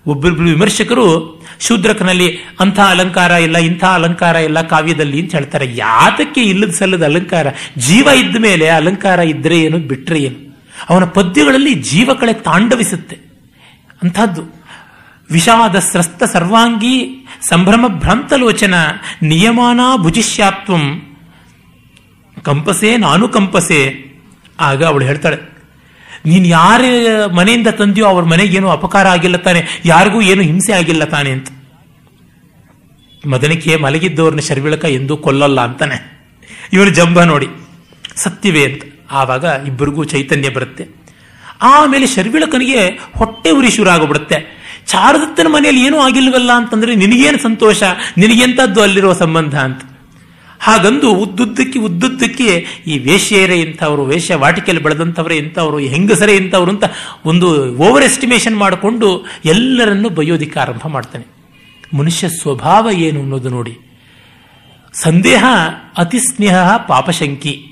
ಒಬ್ಬೊಬ್ರು 0.07 0.45
ವಿಮರ್ಶಕರು 0.45 1.39
ಶೂದ್ರಕನಲ್ಲಿ 1.59 2.37
ಅಂಥ 2.59 2.79
ಅಲಂಕಾರ 2.79 3.31
ಇಲ್ಲ, 3.31 3.57
ಇಂಥ 3.57 3.83
ಅಲಂಕಾರ 3.83 4.35
ಇಲ್ಲ 4.35 4.61
ಕಾವ್ಯದಲ್ಲಿ 4.61 5.21
ಅಂತ 5.21 5.35
ಹೇಳ್ತಾರೆ. 5.35 5.75
ಯಾತಕ್ಕೆ 5.75 6.41
ಇಲ್ಲದ 6.41 6.69
ಸಲ್ಲದ 6.69 7.03
ಅಲಂಕಾರ? 7.03 7.47
ಜೀವ 7.77 8.07
ಇದ್ದ 8.07 8.35
ಮೇಲೆ 8.37 8.67
ಅಲಂಕಾರ 8.67 9.19
ಇದ್ರೆ 9.19 9.59
ಏನು, 9.59 9.77
ಬಿಟ್ರೆ 9.77 10.19
ಏನು? 10.19 10.57
ಅವನ 10.89 11.03
ಪದ್ಯಗಳಲ್ಲಿ 11.03 11.73
ಜೀವಕಳೆ 11.73 12.33
ತಾಂಡವಿಸುತ್ತೆ. 12.33 13.17
ಅಂಥದ್ದು. 14.03 14.59
ವಿಷಾದ 15.31 15.75
ಸ್ರಸ್ತ 15.75 16.23
ಸರ್ವಾಂಗಿ 16.23 17.25
ಸಂಭ್ರಮ 17.49 17.87
ಭ್ರಾಂತಲೋಚನ 17.87 18.73
ನಿಯಮಾನ 19.21 19.79
ಭುಜಿಷ್ಯಾತ್ವಂ. 19.97 21.01
ಕಂಪಸೆ 22.43 22.97
ನಾನು 22.97 23.27
ಕಂಪಸೆ 23.27 24.09
ಆಗ 24.59 24.83
ಅವಳು 24.83 25.05
ಹೇಳ್ತಾಳೆ 25.05 25.58
ನೀನು 26.25 26.47
ಯಾರ 26.47 26.81
ಮನೆಯಿಂದ 27.35 27.67
ತಂದೆಯೋ 27.67 28.07
ಅವ್ರ 28.07 28.23
ಮನೆಗೆ 28.23 28.57
ಏನೂ 28.57 28.69
ಅಪಕಾರ 28.69 29.07
ಆಗಿಲ್ಲ 29.07 29.37
ತಾನೆ, 29.37 29.61
ಯಾರಿಗೂ 29.85 30.21
ಏನು 30.21 30.41
ಹಿಂಸೆ 30.41 30.73
ಆಗಿಲ್ಲ 30.73 31.03
ತಾನೆ 31.05 31.31
ಅಂತ. 31.31 31.49
ಮದನಿಕೆ 33.23 33.75
ಮಲಗಿದ್ದವ್ರನ್ನ 33.75 34.39
ಶರ್ವಿಳಕ 34.39 34.85
ಎಂದೂ 34.85 35.17
ಕೊಲ್ಲಲ್ಲ 35.17 35.59
ಅಂತಾನೆ. 35.61 35.97
ಇವನು 36.73 36.89
ಜಂಬ 36.89 37.23
ನೋಡಿ, 37.23 37.47
ಸತ್ಯವೇ 38.15 38.63
ಅಂತ. 38.63 38.81
ಆವಾಗ 39.11 39.45
ಇಬ್ಬರಿಗೂ 39.67 40.03
ಚೈತನ್ಯ 40.03 40.49
ಬರುತ್ತೆ. 40.49 40.85
ಆಮೇಲೆ 41.61 42.07
ಶರ್ವಿಳಕನಿಗೆ 42.07 42.81
ಹೊಟ್ಟೆ 43.17 43.49
ಉರಿ 43.51 43.71
ಶುರು 43.71 43.89
ಆಗಿಬಿಡುತ್ತೆ. 43.89 44.37
ಚಾರದತ್ತನ 44.87 45.47
ಮನೆಯಲ್ಲಿ 45.47 45.81
ಏನೂ 45.85 45.97
ಆಗಿಲ್ವಲ್ಲ 45.99 46.51
ಅಂತಂದ್ರೆ 46.51 46.91
ನಿನಗೇನು 46.95 47.39
ಸಂತೋಷ 47.43 47.81
ನಿನಗೆಂತದ್ದು 48.17 48.81
ಅಲ್ಲಿರೋ 48.81 49.13
ಸಂಬಂಧ 49.13 49.55
ಅಂತ. 49.59 49.81
ಹಾಗಂದು 50.59 51.11
ಉದ್ದುದ್ದಕ್ಕೆ 51.11 51.79
ಉದ್ದುದ್ದಕ್ಕೆ 51.79 52.65
ಈ 52.87 52.97
ವೇಶ್ಯರೇ 52.97 53.61
ಇಂಥವರು, 53.61 54.05
ವೇಶ್ಯ 54.05 54.35
ವಾಟಿಕೆಯಲ್ಲಿ 54.35 54.83
ಬೆಳೆದಂಥವರೇ, 54.83 55.35
ಇಂಥವರು 55.35 55.77
ಹೆಂಗಸರೇ 55.77 56.35
ಇಂಥವ್ರು 56.35 56.71
ಅಂತ 56.71 56.83
ಒಂದು 57.25 57.75
ಓವರ್ 57.75 58.03
ಎಸ್ಟಿಮೇಷನ್ 58.03 58.57
ಮಾಡಿಕೊಂಡು 58.57 59.25
ಎಲ್ಲರನ್ನು 59.45 60.09
ಬೈಯೋದಿಕ್ಕೆ 60.09 60.59
ಆರಂಭ 60.59 60.87
ಮಾಡ್ತಾನೆ. 60.87 61.25
ಮನುಷ್ಯ 61.97 62.29
ಸ್ವಭಾವ 62.29 62.89
ಏನು 62.91 63.19
ಅನ್ನೋದು 63.19 63.49
ನೋಡಿ. 63.49 63.77
ಸಂದೇಹ 64.93 65.43
ಅತಿ 65.97 66.19
ಸ್ನೇಹ 66.19 66.75
ಪಾಪಶಂಕಿ. 66.87 67.65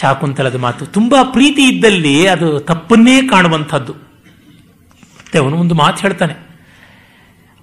ಶಾಕುಂತಲದ 0.00 0.56
ಮಾತು. 0.56 0.86
ತುಂಬಾ 0.86 1.22
ಪ್ರೀತಿ 1.22 1.62
ಇದ್ದಲ್ಲಿ 1.62 2.26
ಅದು 2.26 2.60
ತಪ್ಪನ್ನೇ 2.60 3.22
ಕಾಣುವಂಥದ್ದು. 3.22 3.94
ಅವನು 5.38 5.56
ಒಂದು 5.56 5.74
ಮಾತು 5.74 6.00
ಹೇಳ್ತಾನೆ. 6.00 6.47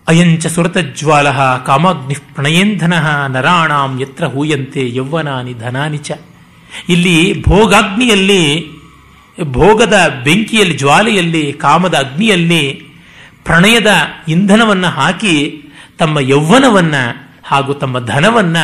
ಅಯಂಚ 0.07 0.47
ಸುರತಜ್ವಾಲ 0.47 1.31
ಕಾಮಾಗ್ನಿ 1.65 2.15
ಪ್ರಣಯೇಂಧನ 2.33 2.93
ನರಾಣಾಂ 3.27 4.01
ಯತ್ರ 4.01 4.25
ಹೂಯಂತೆ 4.25 4.95
ಯೌವನಾನಿ 4.95 5.53
ಧನಾನಿ 5.53 5.97
ಚ 5.97 6.11
ಇಲ್ಲಿ 6.89 7.43
ಭೋಗಾಗ್ನಿಯಲ್ಲಿ, 7.47 8.69
ಭೋಗದ 9.43 10.21
ಬೆಂಕಿಯಲ್ಲಿ, 10.23 10.77
ಜ್ವಾಲೆಯಲ್ಲಿ, 10.77 11.53
ಕಾಮದ 11.53 11.93
ಅಗ್ನಿಯಲ್ಲಿ 11.93 12.81
ಪ್ರಣಯದ 13.45 13.91
ಇಂಧನವನ್ನು 14.27 14.87
ಹಾಕಿ 14.87 15.61
ತಮ್ಮ 15.97 16.19
ಯೌವನವನ್ನು 16.19 17.33
ಹಾಗೂ 17.43 17.73
ತಮ್ಮ 17.73 17.99
ಧನವನ್ನ 17.99 18.57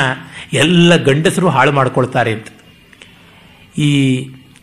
ಎಲ್ಲ 0.53 0.95
ಗಂಡಸರು 0.95 1.49
ಹಾಳು 1.49 1.71
ಮಾಡಿಕೊಳ್ತಾರೆ 1.71 2.33
ಅಂತ. 2.33 2.47
ಈ 3.77 3.89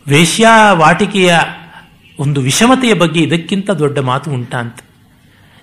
ವೇಶ್ಯಾವಾಟಿಕೆಯ 0.07 1.35
ಒಂದು 2.19 2.41
ವಿಷಮತೆಯ 2.41 2.93
ಬಗ್ಗೆ 2.93 3.19
ಇದಕ್ಕಿಂತ 3.21 3.69
ದೊಡ್ಡ 3.71 3.99
ಮಾತು 3.99 4.31
ಉಂಟಾ 4.31 4.57
ಅಂತ. 4.57 4.79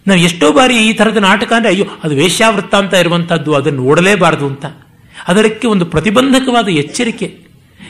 ನಾವು 0.06 0.20
ಎಷ್ಟೋ 0.20 0.52
ಬಾರಿ 0.52 0.76
ಈ 0.76 0.92
ಥರದ 0.92 1.16
ನಾಟಕ 1.16 1.52
ಅಂದರೆ, 1.52 1.70
ಅಯ್ಯೋ, 1.70 1.84
ಅದು 2.04 2.14
ವೇಶ್ಯಾವೃತ್ತ 2.14 2.74
ಅಂತ 2.74 2.94
ಇರುವಂಥದ್ದು, 2.94 3.54
ಅದನ್ನು 3.54 3.82
ನೋಡಲೇಬಾರದು 3.82 4.46
ಅಂತ. 4.46 4.66
ಅದಕ್ಕೆ 5.28 5.66
ಒಂದು 5.66 5.84
ಪ್ರತಿಬಂಧಕವಾದ 5.84 6.68
ಎಚ್ಚರಿಕೆ. 6.68 7.38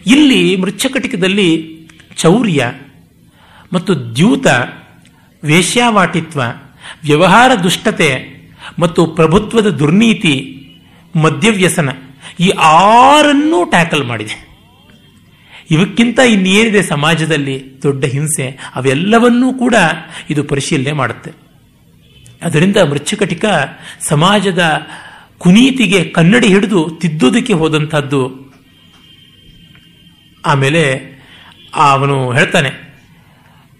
ಇಲ್ಲಿ 0.07 0.57
ಮೃಚ್ಛಕಟಿಕದಲ್ಲಿ 0.57 1.79
ಚೌರ್ಯ 2.17 2.73
ಮತ್ತು 3.73 4.17
ದ್ಯೂತ, 4.17 4.47
ವೇಶ್ಯಾವಾಟಿತ್ವ, 5.45 6.41
ವ್ಯವಹಾರ 7.05 7.55
ದುಷ್ಟತೆ 7.55 8.37
ಮತ್ತು 8.79 9.07
ಪ್ರಭುತ್ವದ 9.07 9.69
ದುರ್ನೀತಿ, 9.69 10.63
ಮದ್ಯವ್ಯಸನ, 11.17 11.89
ಈ 12.41 12.49
ಆರನ್ನೂ 12.49 13.65
ಟ್ಯಾಕಲ್ 13.65 14.05
ಮಾಡಿದೆ. 14.05 14.49
ಇವಕ್ಕಿಂತ 15.71 16.19
ಇನ್ನೇನಿದೆ 16.19 16.83
ಸಮಾಜದಲ್ಲಿ 16.83 17.83
ದೊಡ್ಡ 17.83 18.05
ಹಿಂಸೆ, 18.05 18.71
ಅವೆಲ್ಲವನ್ನೂ 18.75 19.53
ಕೂಡ 19.53 19.75
ಇದು 20.31 20.45
ಪರಿಶೀಲನೆ 20.45 20.93
ಮಾಡುತ್ತೆ. 20.93 21.46
ಅದರಿಂದ 22.43 22.77
ಮೃಚ್ಛಕಟಿಕ 22.77 23.45
ಸಮಾಜದ 24.09 24.81
ಕುನೀತಿಗೆ 25.39 26.05
ಕನ್ನಡಿ 26.05 26.49
ಹಿಡಿದು 26.49 26.91
ತಿದ್ದುದಕ್ಕೆ 27.01 27.53
ಹೋದಂಥದ್ದು. 27.53 28.53
ಆಮೇಲೆ 30.47 30.83
ಅವನು 31.75 32.33
ಹೇಳ್ತಾನೆ, 32.33 32.87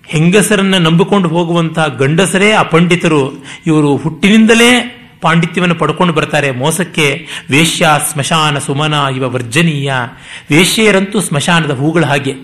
ಹೆಂಗಸರನ್ನ 0.07 0.79
ನಂಬಿಕೊಂಡು 0.79 1.29
ಹೋಗುವಂತಹ 1.29 1.87
ಗಂಡಸರೇ 1.87 2.53
ಅಪಂಡಿತರು 2.53 3.45
ಇವರು 3.67 3.97
ಹುಟ್ಟಿನಿಂದಲೇ 3.97 4.93
ಪಾಂಡಿತ್ಯವನ್ನು 5.21 5.75
ಪಡ್ಕೊಂಡು 5.75 6.13
ಬರ್ತಾರೆ. 6.13 6.51
ಮೋಸಕ್ಕೆ 6.51 7.27
ವೇಶ್ಯ, 7.51 7.89
ಸ್ಮಶಾನ, 8.13 8.59
ಸುಮನ 8.59 8.95
ಇವ 9.17 9.31
ವರ್ಜನೀಯ. 9.35 9.93
ವೇಶ್ಯೆಯರಂತೂ 10.51 11.21
ಸ್ಮಶಾನದ 11.21 11.71
ಹೂಗಳ 11.71 12.05
ಹಾಗೆ. 12.05 12.35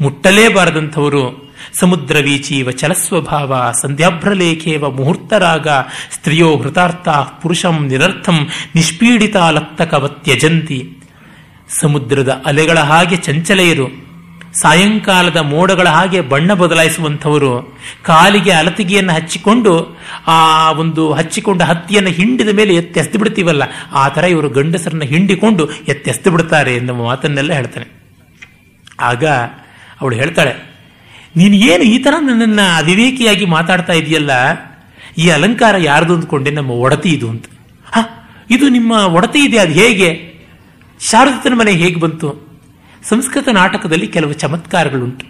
ಮುಟ್ಟಲೇಬಾರದಂಥವರು. 0.00 1.49
ಸಮುದ್ರ 1.78 2.16
ವೀಚೀವ 2.22 2.70
ಚಲಸ್ವಭಾವ 2.70 3.72
ಸಂಧ್ಯಾಭ್ರಲೇಖೇವ 3.82 4.90
ಮುಹೂರ್ತರಾಗ 4.90 5.68
ಸ್ತ್ರೀಯೋ 6.10 6.56
ಹೃತಾರ್ಥ 6.56 7.08
ಪುರುಷಂ 7.08 7.86
ನಿರರ್ಥಂ 7.86 8.48
ನಿಷ್ಪೀಡಿತಾಲಕ್ತಕವತ್ಯಜಂತಿ 8.74 10.98
ಸಮುದ್ರದ 11.80 12.42
ಅಲೆಗಳ 12.46 12.78
ಹಾಗೆ 12.78 13.16
ಚಂಚಲೆಯರು, 13.16 13.88
ಸಾಯಂಕಾಲದ 14.62 15.36
ಮೋಡಗಳ 15.36 15.88
ಹಾಗೆ 15.88 16.20
ಬಣ್ಣ 16.20 16.52
ಬದಲಾಯಿಸುವಂಥವರು, 16.52 17.78
ಕಾಲಿಗೆ 18.02 18.50
ಅಲತಿಗೆಯನ್ನು 18.50 19.12
ಹಚ್ಚಿಕೊಂಡು, 19.12 19.98
ಆ 20.26 20.72
ಒಂದು 20.72 21.12
ಹಚ್ಚಿಕೊಂಡ 21.12 21.62
ಹತ್ತಿಯನ್ನು 21.62 22.10
ಹಿಂಡಿದ 22.10 22.48
ಮೇಲೆ 22.48 22.74
ಎತ್ತೆಸ್ದು 22.74 23.18
ಬಿಡ್ತೀವಲ್ಲ 23.18 23.62
ಆ 23.92 24.08
ಥರ 24.08 24.24
ಇವರು 24.24 24.48
ಗಂಡಸರನ್ನ 24.48 25.02
ಹಿಂಡಿಕೊಂಡು 25.02 25.70
ಎತ್ತೆಸ್ದು 25.70 26.30
ಬಿಡ್ತಾರೆ 26.30 26.76
ಎನ್ನುವ 26.76 27.04
ಮಾತನ್ನೆಲ್ಲ 27.04 27.52
ಹೇಳ್ತಾನೆ. 27.52 28.16
ಆಗ 29.00 29.24
ಅವಳು 30.00 30.16
ಹೇಳ್ತಾಳೆ 30.16 30.69
ನೀನು 31.36 31.54
ಏನು 31.54 31.84
ಈ 31.84 31.98
ಥರ 31.98 32.14
ನನ್ನನ್ನು 32.20 32.76
ಅವಿವೇಕಿಯಾಗಿ 32.76 33.44
ಮಾತಾಡ್ತಾ 33.44 33.92
ಇದೆಯಲ್ಲ? 33.92 34.30
ಈ 35.18 35.28
ಅಲಂಕಾರ 35.28 35.74
ಯಾರ್ದು 35.78 36.14
ಅಂದ್ಕೊಂಡೆ 36.14 36.50
ನಮ್ಮ 36.50 36.70
ಒಡತಿ 36.70 37.08
ಇದು 37.08 37.30
ಅಂತ. 37.30 37.44
ಹ, 37.92 37.98
ಇದು 38.50 38.68
ನಿಮ್ಮ 38.68 38.92
ಒಡತಿ 38.92 39.38
ಇದೆ, 39.38 39.58
ಅದು 39.58 39.72
ಹೇಗೆ? 39.72 40.30
ಶಾರದತನ 41.10 41.54
ಮನೆ 41.54 41.72
ಹೇಗೆ 41.72 42.00
ಬಂತು? 42.00 42.50
ಸಂಸ್ಕೃತ 43.08 43.48
ನಾಟಕದಲ್ಲಿ 43.48 44.06
ಕೆಲವು 44.06 44.32
ಚಮತ್ಕಾರಗಳುಂಟು. 44.32 45.26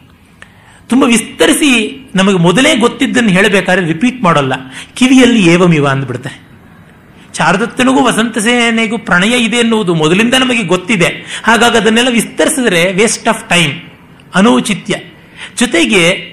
ತುಂಬ 0.88 1.04
ವಿಸ್ತರಿಸಿ 1.04 1.96
ನಮಗೆ 2.14 2.38
ಮೊದಲೇ 2.38 2.76
ಗೊತ್ತಿದ್ದನ್ನು 2.76 3.30
ಹೇಳಬೇಕಾದ್ರೆ 3.30 3.86
ರಿಪೀಟ್ 3.86 4.22
ಮಾಡೋಲ್ಲ. 4.22 4.52
ಕಿವಿಯಲ್ಲಿ 4.94 5.46
ಏವಮಿವ 5.46 5.86
ಅಂದ್ಬಿಡ್ತಾರೆ 5.86 6.50
ಶಾರದತ್ತನಿಗೂ 7.38 8.04
ವಸಂತ 8.04 8.38
ಸೇನೆಗೂ 8.38 8.98
ಪ್ರಣಯ 8.98 9.44
ಇದೆ 9.44 9.56
ಎನ್ನುವುದು 9.56 9.94
ಮೊದಲಿಂದ 9.94 10.34
ನಮಗೆ 10.34 10.62
ಗೊತ್ತಿದೆ. 10.62 11.42
ಹಾಗಾಗಿ 11.44 11.76
ಅದನ್ನೆಲ್ಲ 11.76 12.08
ವಿಸ್ತರಿಸಿದ್ರೆ 12.10 12.92
ವೇಸ್ಟ್ 12.92 13.28
ಆಫ್ 13.28 13.48
ಟೈಮ್ 13.48 13.72
ಅನೌಚಿತ್ಯ. 14.34 14.94
ಜೊತೆಗೆ 15.60 16.32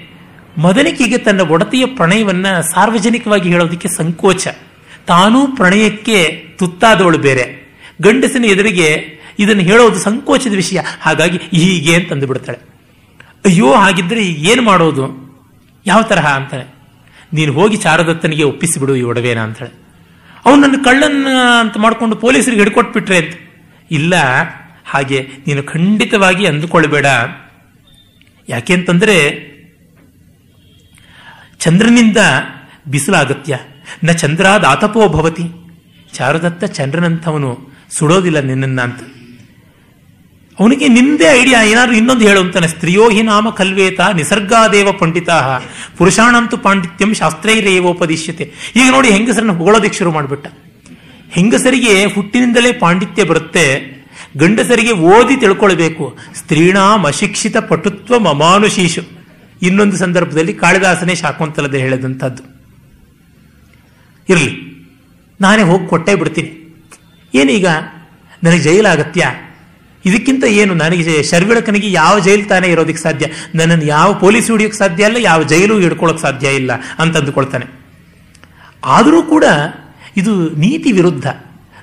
ಮದನಿಕೆಗೆ 0.58 1.18
ತನ್ನ 1.18 1.40
ಒಡತಿಯ 1.40 1.86
ಪ್ರಣಯವನ್ನ 1.86 2.46
ಸಾರ್ವಜನಿಕವಾಗಿ 2.60 3.50
ಹೇಳೋದಕ್ಕೆ 3.50 3.88
ಸಂಕೋಚ. 3.88 4.48
ತಾನೂ 5.06 5.46
ಪ್ರಣಯಕ್ಕೆ 5.46 6.46
ತುತ್ತಾದವಳು 6.58 7.18
ಬೇರೆ. 7.18 7.76
ಗಂಡಸಿನ 8.02 8.44
ಎದುರಿಗೆ 8.44 9.18
ಇದನ್ನು 9.38 9.62
ಹೇಳೋದು 9.62 9.94
ಸಂಕೋಚದ 9.94 10.54
ವಿಷಯ. 10.54 10.80
ಹಾಗಾಗಿ 11.00 11.36
ಹೀಗೆ 11.36 11.94
ಅಂತಂದು 11.94 12.26
ಬಿಡ್ತಾಳೆ. 12.26 12.58
ಅಯ್ಯೋ, 13.44 13.72
ಹಾಗಿದ್ರೆ 13.72 14.24
ಏನು 14.24 14.62
ಮಾಡೋದು? 14.62 15.28
ಯಾವ 15.86 16.02
ತರಹ 16.02 16.26
ಅಂತಾಳೆ. 16.26 16.74
ನೀನು 17.32 17.52
ಹೋಗಿ 17.52 17.76
ಚಾರದತ್ತನಿಗೆ 17.76 18.42
ಒಪ್ಪಿಸಿಬಿಡು 18.42 18.96
ಈ 18.96 19.02
ಒಡವೇನ 19.02 19.38
ಅಂತಾಳೆ. 19.38 19.70
ಅವನು 20.46 20.60
ನನ್ನ 20.62 20.82
ಕಳ್ಳನ್ನ 20.84 21.26
ಅಂತ 21.60 21.76
ಮಾಡಿಕೊಂಡು 21.76 22.16
ಪೊಲೀಸರಿಗೆ 22.16 22.62
ಹಿಡ್ಕೊಟ್ಬಿಟ್ರೆ 22.62 23.16
ಅಂತ. 23.16 23.34
ಇಲ್ಲ, 23.90 24.14
ಹಾಗೆ 24.86 25.28
ನೀನು 25.46 25.62
ಖಂಡಿತವಾಗಿ 25.62 26.46
ಅಂದುಕೊಳ್ಬೇಡ. 26.46 27.06
ಯಾಕೆಂತಂದ್ರೆ 28.48 29.48
ಚಂದ್ರನಿಂದ 31.58 32.16
ಬಿಸಿಲಾಗತ್ಯ. 32.88 33.58
ನ 34.04 34.10
ಚಂದ್ರಾದ 34.10 34.64
ಆತಪೋ 34.64 35.08
ಭವತಿ. 35.08 35.42
ಚಾರುದತ್ತ 36.12 36.64
ಚಂದ್ರನಂಥವನು 36.64 37.70
ಸುಡೋದಿಲ್ಲ 37.90 38.40
ನಿನ್ನನ್ನ 38.40 38.80
ಅಂತ. 38.80 39.00
ಅವನಿಗೆ 40.60 40.88
ನಿಂದೇ 40.88 41.24
ಐಡಿಯಾ, 41.24 41.62
ಏನಾದ್ರು 41.62 41.96
ಇನ್ನೊಂದು 41.96 42.28
ಹೇಳು 42.28 42.40
ಅಂತಾನೆ 42.40 42.68
ಸ್ತ್ರೀಯೋ 42.68 43.10
ಹಿ 43.10 43.22
ನಾಮ 43.22 43.50
ಕಲ್ವೇತ 43.50 44.00
ನಿಸರ್ಗಾದೇವ 44.00 44.92
ಪಂಡಿತಾ 44.92 45.60
ಪುರುಷಾಣಂತು 45.96 46.56
ಪಾಂಡಿತ್ಯಂ 46.56 47.14
ಶಾಸ್ತ್ರೈರೇವೋಪದಿಶ್ಯತೆ. 47.14 48.52
ಈಗ 48.76 48.90
ನೋಡಿ 48.90 49.10
ಹೆಂಗಸರನ್ನು 49.10 49.54
ಹೊಗಳೋದಿಕ್ಕೆ 49.54 49.98
ಶುರು 49.98 50.12
ಮಾಡಿಬಿಟ್ಟ. 50.12 50.46
ಹೆಂಗಸರಿಗೆ 51.30 52.04
ಹುಟ್ಟಿನಿಂದಲೇ 52.04 52.72
ಪಾಂಡಿತ್ಯ 52.72 53.24
ಬರುತ್ತೆ. 53.24 53.97
ಗಂಡಸರಿಗೆ 54.38 54.92
ಓದಿ 54.92 55.36
ತಿಳ್ಕೊಳ್ಬೇಕು. 55.36 56.18
ಸ್ತ್ರೀಣಾಂ 56.34 57.06
ಅಶಿಕ್ಷಿತ 57.06 57.56
ಪಟುತ್ವ 57.56 58.18
ಮಮಾನುಶೀಶು. 58.18 59.02
ಇನ್ನೊಂದು 59.62 59.96
ಸಂದರ್ಭದಲ್ಲಿ 59.96 60.54
ಕಾಳಿದಾಸನೇ 60.54 61.14
ಶಾಕುಂತಲದೆ 61.14 61.78
ಹೇಳಿದಂಥದ್ದು. 61.78 62.42
ಇರಲಿ, 64.28 64.52
ನಾನೇ 65.40 65.62
ಹೋಗಿ 65.62 65.86
ಕೊಟ್ಟೆ 65.86 66.14
ಬಿಡ್ತೀನಿ. 66.14 66.50
ಏನೀಗ, 67.34 67.66
ನನಗೆ 68.42 68.58
ಜೈಲಾಗತ್ಯ? 68.58 69.26
ಇದಕ್ಕಿಂತ 70.04 70.44
ಏನು? 70.44 70.74
ನನಗೆ 70.74 71.22
ಶರ್ವಿಳಕನಿಗೆ 71.22 71.92
ಯಾವ 71.92 72.18
ಜೈಲು 72.18 72.48
ತಾನೇ 72.48 72.68
ಇರೋದಕ್ಕೆ 72.68 73.02
ಸಾಧ್ಯ? 73.02 73.26
ನನ್ನನ್ನು 73.54 73.84
ಯಾವ 73.84 74.14
ಪೊಲೀಸ್ 74.14 74.50
ಹಿಡಿಯೋಕ್ಕೆ 74.50 74.78
ಸಾಧ್ಯ 74.78 75.04
ಅಲ್ಲ, 75.04 75.16
ಯಾವ 75.20 75.42
ಜೈಲು 75.42 75.78
ಹಿಡ್ಕೊಳ್ಳೋಕೆ 75.78 76.22
ಸಾಧ್ಯ 76.22 76.54
ಇಲ್ಲ 76.54 76.70
ಅಂತ 76.98 77.16
ಅಂದುಕೊಳ್ತಾನೆ 77.16 77.66
ಆದರೂ 78.84 79.22
ಕೂಡ 79.22 79.44
ಇದು 80.16 80.50
ನೀತಿ 80.50 80.92
ವಿರುದ್ಧ. 80.92 81.26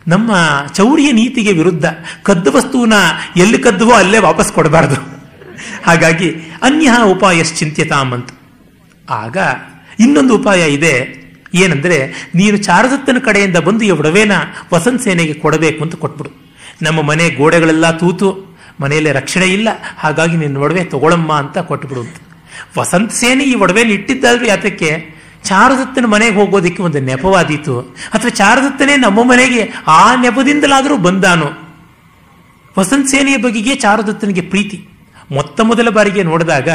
ನಮ್ಮ 0.07 0.35
ಚೌರ್ಯ 0.73 1.11
ನೀತಿಗೆ 1.11 1.51
ವಿರುದ್ಧ 1.51 1.85
ಕದ್ದು 2.23 2.51
ವಸ್ತುವನ್ನ 2.51 2.93
ಎಲ್ಲಿ 3.37 3.57
ಕದ್ದುವೋ 3.57 3.93
ಅಲ್ಲೇ 3.93 4.17
ವಾಪಸ್ 4.17 4.53
ಕೊಡಬಾರದು. 4.53 4.95
ಹಾಗಾಗಿ 5.83 6.29
ಅನ್ಯ 6.61 6.91
ಉಪಾಯ 7.05 7.43
ಚಿಂತ್ಯತಾಮ್ 7.43 8.13
ಅಂತ. 8.13 8.29
ಆಗ 9.09 9.37
ಇನ್ನೊಂದು 9.99 10.35
ಉಪಾಯ 10.35 10.71
ಇದೆ. 10.71 11.25
ಏನಂದ್ರೆ 11.53 12.29
ನೀನು 12.35 12.57
ಚಾರದತ್ತನ 12.57 13.17
ಕಡೆಯಿಂದ 13.25 13.57
ಬಂದು 13.57 13.85
ಈ 13.85 13.89
ಒಡವೆನ 13.89 14.31
ವಸಂತ 14.73 15.01
ಸೇನೆಗೆ 15.01 15.33
ಕೊಡಬೇಕು 15.33 15.83
ಅಂತ 15.83 15.95
ಕೊಟ್ಬಿಡು. 15.95 16.53
ನಮ್ಮ 16.81 17.01
ಮನೆ 17.01 17.29
ಗೋಡೆಗಳೆಲ್ಲ 17.29 17.91
ತೂತು, 17.91 18.57
ಮನೆಯಲ್ಲಿ 18.81 19.11
ರಕ್ಷಣೆ 19.11 19.45
ಇಲ್ಲ, 19.45 19.67
ಹಾಗಾಗಿ 19.97 20.37
ನಿನ್ನ 20.37 20.57
ಒಡವೆ 20.57 20.83
ತಗೊಳಮ್ಮ 20.83 21.33
ಅಂತ 21.33 21.57
ಕೊಟ್ಬಿಡು 21.57 22.01
ಅಂತ. 22.01 22.15
ವಸಂತ 22.77 23.11
ಸೇನೆ 23.11 23.43
ಈ 23.43 23.55
ಒಡವೆನ 23.55 23.89
ಇಟ್ಟಿದ್ದಾದ್ರೂ 23.89 24.45
ಯಾತಕ್ಕೆ 24.45 25.14
ಚಾರದತ್ತನ 25.45 26.05
ಮನೆಗೆ 26.05 26.35
ಹೋಗೋದಕ್ಕೆ 26.35 26.81
ಒಂದು 26.83 26.99
ನೆಪವಾದೀತು. 26.99 27.73
ಅಥವಾ 28.13 28.31
ಚಾರದತ್ತನೇ 28.31 28.95
ನಮ್ಮ 28.97 29.23
ಮನೆಗೆ 29.23 29.61
ಆ 29.87 30.15
ನೆಪದಿಂದಲಾದರೂ 30.21 30.97
ಬಂದಾನು. 30.97 31.49
ವಸಂತ 32.79 33.07
ಸೇನೆಯ 33.07 33.37
ಬಗೆಗೆ 33.37 33.75
ಚಾರುದತ್ತನಿಗೆ 33.75 34.41
ಪ್ರೀತಿ. 34.41 34.77
ಮೊತ್ತ 35.31 35.61
ಮೊದಲ 35.61 35.89
ಬಾರಿಗೆ 35.89 36.23
ನೋಡಿದಾಗ 36.23 36.69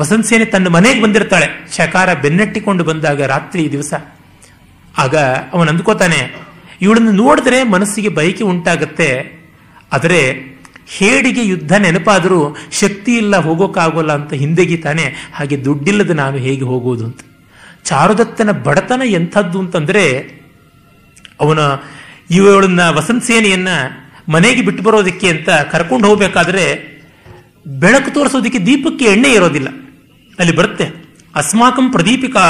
ವಸಂತ 0.00 0.26
ಸೇನೆ 0.26 0.44
ತನ್ನ 0.44 0.68
ಮನೆಗೆ 0.68 1.00
ಬಂದಿರ್ತಾಳೆ. 1.02 1.48
ಶಕಾರ 1.76 2.08
ಬೆನ್ನಟ್ಟಿಕೊಂಡು 2.14 2.84
ಬಂದಾಗ 2.84 3.22
ರಾತ್ರಿ 3.24 3.62
ದಿವಸ. 3.72 3.94
ಆಗ 4.98 5.16
ಅವನು 5.52 5.68
ಅಂದ್ಕೋತಾನೆ, 5.70 6.20
ಇವಳನ್ನು 6.80 7.12
ನೋಡಿದ್ರೆ 7.12 7.58
ಮನಸ್ಸಿಗೆ 7.62 8.08
ಬಯಕೆ 8.08 8.44
ಉಂಟಾಗತ್ತೆ. 8.44 9.10
ಆದರೆ 9.92 10.20
ಹೇಡಿಗೆ 10.88 11.42
ಯುದ್ಧ 11.44 11.72
ನೆನಪಾದರೂ 11.72 12.40
ಶಕ್ತಿ 12.72 13.12
ಇಲ್ಲ 13.16 13.36
ಹೋಗೋಕ್ಕಾಗೋಲ್ಲ 13.36 14.12
ಅಂತ 14.12 14.32
ಹಿಂದೆಗಿತಾನೆ. 14.32 15.04
ಹಾಗೆ 15.34 15.56
ದುಡ್ಡಿಲ್ಲದ 15.64 16.10
ನಾನು 16.10 16.36
ಹೇಗೆ 16.36 16.64
ಹೋಗೋದು 16.64 17.04
ಅಂತ. 17.04 17.20
ಚಾರುದತ್ತನ 17.88 18.50
ಬಡತನ 18.50 19.02
ಎಂಥದ್ದು 19.04 19.58
ಅಂತಂದ್ರೆ, 19.58 20.04
ಅವನ 21.40 21.58
ಇವಳನ್ನ 22.30 22.88
ವಸಂತ 22.88 23.24
ಸೇನೆಯನ್ನ 23.24 23.68
ಮನೆಗೆ 24.28 24.62
ಬಿಟ್ಟು 24.62 24.82
ಬರೋದಕ್ಕೆ 24.82 25.28
ಅಂತ 25.28 25.50
ಕರ್ಕೊಂಡು 25.50 26.08
ಹೋಗ್ಬೇಕಾದ್ರೆ 26.08 26.64
ಬೆಳಕು 27.66 28.14
ತೋರಿಸೋದಕ್ಕೆ 28.14 28.58
ದೀಪಕ್ಕೆ 28.66 29.04
ಎಣ್ಣೆ 29.04 29.30
ಇರೋದಿಲ್ಲ 29.32 29.68
ಅಲ್ಲಿ 30.38 30.56
ಬರುತ್ತೆ. 30.56 30.86
ಅಸ್ಮಾಕಂ 31.34 31.90
ಪ್ರದೀಪಿಕಾ 31.90 32.40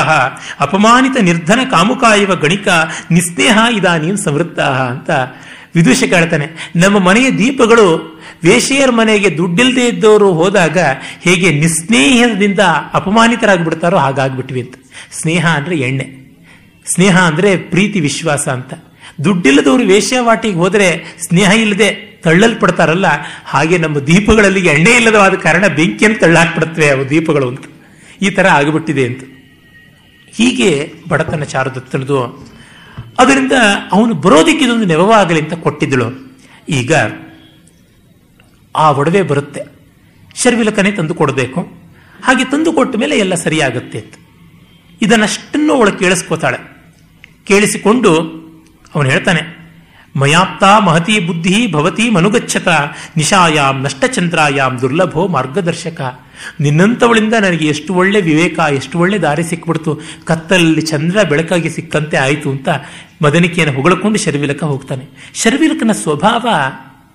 ಅಪಮಾನಿತ 0.61 1.17
ನಿರ್ಧನ 1.21 1.61
ಕಾಮುಕಾಯುವ 1.71 2.35
ಗಣಿಕ, 2.35 2.69
ನಿಸ್ನೇಹ 3.11 3.59
ಇದಾನೀನ್ 3.73 4.19
ಸಮೃದ್ಧ 4.19 4.61
ಅಂತ 4.61 5.11
ವಿದೂಷಕ 5.75 6.13
ಹೇಳ್ತಾನೆ 6.13 6.47
ನಮ್ಮ 6.77 6.99
ಮನೆಯ 6.99 7.29
ದೀಪಗಳು 7.31 7.87
ವೇಷೆಯರ 8.45 8.91
ಮನೆಗೆ 8.91 9.29
ದುಡ್ಡಿಲ್ಲದೆ 9.37 9.89
ಇದ್ದವರು 9.89 10.33
ಹೋದಾಗ 10.33 10.79
ಹೇಗೆ 11.21 11.49
ನಿಸ್ನೇಹದಿಂದ 11.51 12.63
ಅಪಮಾನಿತರಾಗ್ಬಿಡ್ತಾರೋ 12.93 13.97
ಹಾಗಾಗ್ಬಿಟ್ವಿ 13.97 14.61
ಅಂತ. 14.61 14.75
ಸ್ನೇಹ 15.21 15.45
ಅಂದ್ರೆ 15.49 15.77
ಎಣ್ಣೆ, 15.77 16.07
ಸ್ನೇಹ 16.95 17.17
ಅಂದ್ರೆ 17.21 17.57
ಪ್ರೀತಿ 17.57 18.01
ವಿಶ್ವಾಸ 18.01 18.49
ಅಂತ. 18.49 18.75
ದುಡ್ಡಿಲ್ಲದವರು 19.25 19.83
ವೇಶ್ಯಾವಾಟಿಗೆ 19.83 20.57
ಹೋದರೆ 20.57 20.89
ಸ್ನೇಹ 21.29 21.51
ಇಲ್ಲದೆ 21.51 21.89
ತಳ್ಳಲ್ಪಡ್ತಾರಲ್ಲ, 22.25 23.07
ಹಾಗೆ 23.45 23.79
ನಮ್ಮ 23.79 23.99
ದೀಪಗಳಲ್ಲಿ 23.99 24.67
ಎಣ್ಣೆ 24.67 24.91
ಇಲ್ಲದವಾದ 24.91 25.35
ಕಾರಣ 25.35 25.65
ಬೆಂಕಿಯನ್ನು 25.67 26.19
ತಳ್ಳಾಕ್ಬಿಡುತ್ತವೆ 26.19 26.89
ಅವು 26.91 27.11
ದೀಪಗಳು 27.11 27.49
ಅಂತ. 27.49 27.65
ಈ 28.23 28.31
ತರ 28.31 28.47
ಆಗಿಬಿಟ್ಟಿದೆ 28.49 29.07
ಅಂತ. 29.07 29.23
ಹೀಗೆ 30.37 30.71
ಬಡತನ 31.09 31.43
ಚಾರುದತ್ತನದು 31.43 32.19
ಅದರಿಂದ 33.19 33.53
ಅವನು 33.93 34.15
ಬರೋದಿಕ್ಕೆ 34.15 34.65
ಇದೊಂದು 34.65 34.85
ನೆವವಾಗಲಿ 34.85 35.41
ಅಂತ 35.41 35.55
ಕೊಟ್ಟಿದ್ದಳು. 35.55 36.07
ಈಗ 36.69 36.93
ಆ 38.77 38.91
ಒಡವೆ 38.91 39.23
ಬರುತ್ತೆ. 39.23 39.63
ಶರ್ವಿಲಕನೇ 40.35 40.91
ತಂದು 40.93 41.15
ಕೊಡಬೇಕು. 41.15 41.61
ಹಾಗೆ 42.25 42.45
ತಂದು 42.45 42.73
ಕೊಟ್ಟ 42.73 42.97
ಮೇಲೆ 42.97 43.19
ಎಲ್ಲ 43.19 43.35
ಸರಿಯಾಗುತ್ತೆ 43.35 43.99
ಅಂತ. 43.99 44.15
ಇದನ್ನಷ್ಟನ್ನು 45.03 45.73
ಅವಳು 45.75 45.93
ಕೇಳಿಸ್ಕೋತಾಳೆ. 45.93 46.59
ಕೇಳಿಸಿಕೊಂಡು 47.45 48.13
ಅವನು 48.95 49.11
ಹೇಳ್ತಾನೆ, 49.11 49.43
ಮಯಾಪ್ತ 50.17 50.65
ಮಹತಿ 50.85 51.21
ಬುದ್ಧಿ 51.21 51.73
ಭವತಿ 51.73 52.11
ಮನುಗಚ್ಚತ 52.11 52.69
ನಿಶಾಯಾಮ್ 53.17 53.83
ನಷ್ಟಚಂದ್ರಾಯಾಮ್ 53.83 54.81
ದುರ್ಲಭೋ 54.81 55.27
ಮಾರ್ಗದರ್ಶಕ. 55.29 56.01
ನಿನ್ನಂಥವಳಿಂದ 56.61 57.33
ನನಗೆ 57.33 57.67
ಎಷ್ಟು 57.67 57.95
ಒಳ್ಳೆ 57.95 58.21
ವಿವೇಕ, 58.21 58.59
ಎಷ್ಟು 58.59 58.99
ಒಳ್ಳೆ 58.99 59.19
ದಾರಿ 59.19 59.43
ಸಿಕ್ಬಿಡ್ತು. 59.43 59.93
ಕತ್ತಲಲ್ಲಿ 60.25 60.81
ಚಂದ್ರ 60.81 61.23
ಬೆಳಕಾಗಿ 61.23 61.71
ಸಿಕ್ಕಂತೆ 61.71 62.17
ಆಯಿತು 62.17 62.51
ಅಂತ 62.51 62.69
ಮದನಿಕೆಯನ್ನು 63.23 63.75
ಹೊಗಳಕೊಂಡು 63.77 64.19
ಶರ್ವಿಲಕ 64.19 64.65
ಹೋಗ್ತಾನೆ. 64.65 65.05
ಶರ್ವಿಲಕನ 65.35 65.93
ಸ್ವಭಾವ 65.93 66.47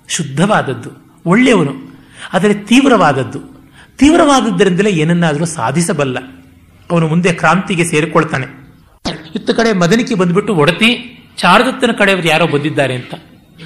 ಶುದ್ಧವಾದದ್ದು, 0.08 0.90
ಒಳ್ಳೆಯವನು, 1.26 1.74
ಆದರೆ 2.32 2.54
ತೀವ್ರವಾದದ್ದು. 2.54 3.40
ತೀವ್ರವಾದದ್ದರಿಂದಲೇ 3.98 4.90
ಏನನ್ನಾದರೂ 4.90 5.44
ಸಾಧಿಸಬಲ್ಲ. 5.44 6.18
ಅವನು 6.90 7.08
ಮುಂದೆ 7.08 7.32
ಕ್ರಾಂತಿಗೆ 7.32 7.84
ಸೇರಿಕೊಳ್ತಾನೆ. 7.84 8.46
ಇತ್ತ 9.34 9.50
ಕಡೆ 9.50 9.72
ಮದನಿಕೆ 9.72 10.14
ಬಂದ್ಬಿಟ್ಟು 10.14 10.54
ಒಡತಿ 10.54 10.88
ಚಾರದತ್ತನ 11.38 11.92
ಕಡೆಯವರು 11.98 12.28
ಯಾರೋ 12.28 12.46
ಬಂದಿದ್ದಾರೆ 12.46 12.94
ಅಂತ. 12.94 13.14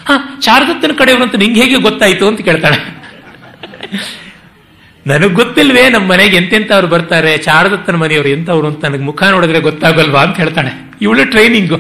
ಹಾ 0.07 0.15
ಚಾರದತ್ತನ 0.41 0.93
ಕಡೆಯವರು 0.99 1.25
ಅಂತ 1.25 1.37
ನಿಂಗೆ 1.37 1.61
ಹೇಗೆ 1.61 1.79
ಗೊತ್ತಾಯಿತು 1.81 2.25
ಅಂತ 2.29 2.41
ಕೇಳ್ತಾಳೆ. 2.41 2.79
ನನಗ್ 5.11 5.35
ಗೊತ್ತಿಲ್ವೇ 5.35 5.83
ನಮ್ಮ 5.89 6.07
ಮನೆಗೆ 6.13 6.37
ಎಂತೆಂಥವ್ರು 6.37 6.89
ಬರ್ತಾರೆ? 6.95 7.33
ಚಾರದತ್ತನ 7.39 7.97
ಮನೆಯವರು 7.97 8.29
ಎಂತವ್ರು 8.29 8.67
ಅಂತ 8.69 8.83
ನನಗೆ 8.85 9.05
ಮುಖ 9.09 9.23
ನೋಡಿದ್ರೆ 9.35 9.61
ಗೊತ್ತಾಗಲ್ವಾ 9.61 10.21
ಅಂತ 10.23 10.37
ಹೇಳ್ತಾಳೆ 10.37 10.73
ಇವಳು 11.03 11.25
ಟ್ರೈನಿಂಗು 11.31 11.79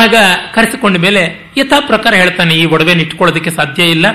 ಆಗ 0.00 0.14
ಕರೆಸಿಕೊಂಡ 0.54 0.96
ಮೇಲೆ 0.96 1.22
ಯಥಾ 1.56 1.78
ಪ್ರಕಾರ 1.86 2.12
ಹೇಳ್ತಾನೆ, 2.14 2.54
ಈ 2.54 2.64
ಒಡವೆನ 2.64 3.00
ಇಟ್ಕೊಳ್ಳೋದಕ್ಕೆ 3.00 3.50
ಸಾಧ್ಯ 3.50 3.82
ಇಲ್ಲ. 3.94 4.06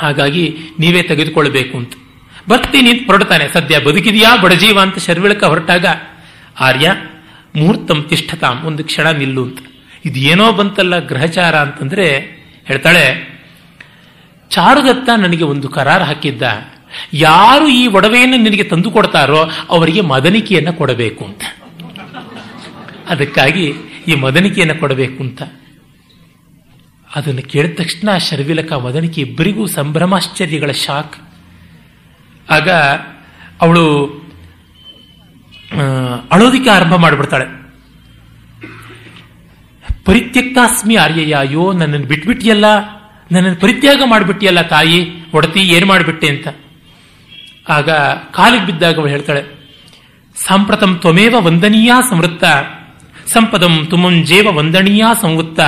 ಹಾಗಾಗಿ 0.00 0.44
ನೀವೇ 0.80 1.02
ತೆಗೆದುಕೊಳ್ಬೇಕು 1.02 1.74
ಅಂತ. 1.78 1.92
ಬರ್ತೀನಿ 2.48 2.90
ಅಂತ 2.90 3.04
ಹೊರಡ್ತಾನೆ. 3.06 3.44
ಸದ್ಯ 3.52 3.78
ಬದುಕಿದೆಯಾ 3.78 4.30
ಬಡಜೀವ 4.36 4.78
ಅಂತ 4.80 4.98
ಶರ್ವಿಳಕ 4.98 5.42
ಹೊರಟಾಗ, 5.44 5.86
ಆರ್ಯ 6.60 6.88
ಮುಹೂರ್ತಂ 7.56 7.98
ತಿಷ್ಠತಾಂ, 8.10 8.56
ಒಂದು 8.68 8.82
ಕ್ಷಣ 8.84 9.06
ನಿಲ್ಲು 9.20 9.42
ಅಂತ. 9.44 9.60
ಇದು 10.04 10.18
ಏನೋ 10.32 10.46
ಬಂತಲ್ಲ 10.52 10.94
ಗ್ರಹಚಾರ 11.10 11.54
ಅಂತಂದ್ರೆ 11.56 12.06
ಹೇಳ್ತಾಳೆ 12.66 13.04
ಚಾರುದತ್ತ 14.52 15.08
ನನಗೆ 15.18 15.44
ಒಂದು 15.44 15.68
ಕರಾರು 15.68 16.04
ಹಾಕಿದ್ದ. 16.04 16.42
ಯಾರು 17.12 17.68
ಈ 17.68 17.86
ಒಡವೆಯನ್ನು 17.86 18.36
ನಿನಗೆ 18.36 18.64
ತಂದು 18.64 18.90
ಕೊಡ್ತಾರೋ 18.90 19.50
ಅವರಿಗೆ 19.68 20.00
ಮದನಿಕೆಯನ್ನು 20.00 20.72
ಕೊಡಬೇಕು 20.72 21.24
ಅಂತ. 21.24 21.42
ಅದಕ್ಕಾಗಿ 23.08 23.74
ಈ 24.08 24.14
ಮದನಿಕೆಯನ್ನು 24.14 24.76
ಕೊಡಬೇಕು 24.80 25.22
ಅಂತ. 25.22 25.42
ಅದನ್ನು 27.16 27.42
ಕೇಳಿದ 27.42 27.74
ತಕ್ಷಣ 27.78 28.16
ಶರ್ವಿಲಕ 28.16 28.72
ಮದನಿಕೆ 28.72 29.20
ಇಬ್ಬರಿಗೂ 29.20 29.66
ಸಂಭ್ರಮಾಶ್ಚರ್ಯಗಳ 29.66 30.70
ಶಾಕ್. 30.70 31.16
ಆಗ 32.50 32.70
ಅವಳು 33.60 33.84
ಅಳೋದಿಕ್ಕೆ 36.30 36.70
ಆರಂಭ 36.70 36.94
ಮಾಡಿಬಿಡ್ತಾಳೆ. 36.94 37.46
ಪರಿತ್ಯಕ್ತಾಸ್ಮಿ 40.04 40.96
ಆರ್ಯಯ್ಯ, 40.96 41.34
ಅಯ್ಯೋ, 41.34 41.72
ನನ್ನನ್ನು 41.72 42.06
ಬಿಟ್ಬಿಟ್ಟಿಯಲ್ಲ 42.06 42.66
ನನ್ನನ್ನು 43.32 43.58
ಪರಿತ್ಯಾಗ 43.60 44.02
ಮಾಡಿಬಿಟ್ಟಿಯಲ್ಲ 44.04 44.62
ತಾಯಿ, 44.72 44.98
ಒಡತಿ, 45.34 45.62
ಏನು 45.74 45.86
ಮಾಡಿಬಿಟ್ಟೆ 45.86 46.28
ಅಂತ. 46.28 46.48
ಆಗ 47.68 47.90
ಕಾಲಿಗೆ 48.36 48.66
ಬಿದ್ದಾಗ 48.66 48.98
ಅವಳು 48.98 49.10
ಹೇಳ್ತಾಳೆ, 49.10 49.42
ಸಾಂಪ್ರತಂ 50.36 50.92
ತ್ವಮೇವ 50.96 51.34
ವಂದನೀಯ 51.38 51.92
ಸಂವೃತ್ತ, 52.10 52.44
ಸಂಪದಂ 53.32 53.74
ತುಮಂಜೇವ 53.90 54.48
ವಂದನೀಯ 54.56 55.04
ಸಂವೃತ್ತ, 55.20 55.60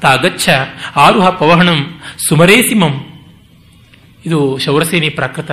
ತಾಗಚ್ಛ 0.00 0.48
ಆರುಹ 0.96 1.26
ಪವಹಣಂ 1.30 1.80
ಸುಮರೇಸಿಮಂ. 2.28 2.94
ಇದು 4.26 4.38
ಶೌರಸೇನಿ 4.58 5.08
ಪ್ರಾಕೃತ. 5.08 5.50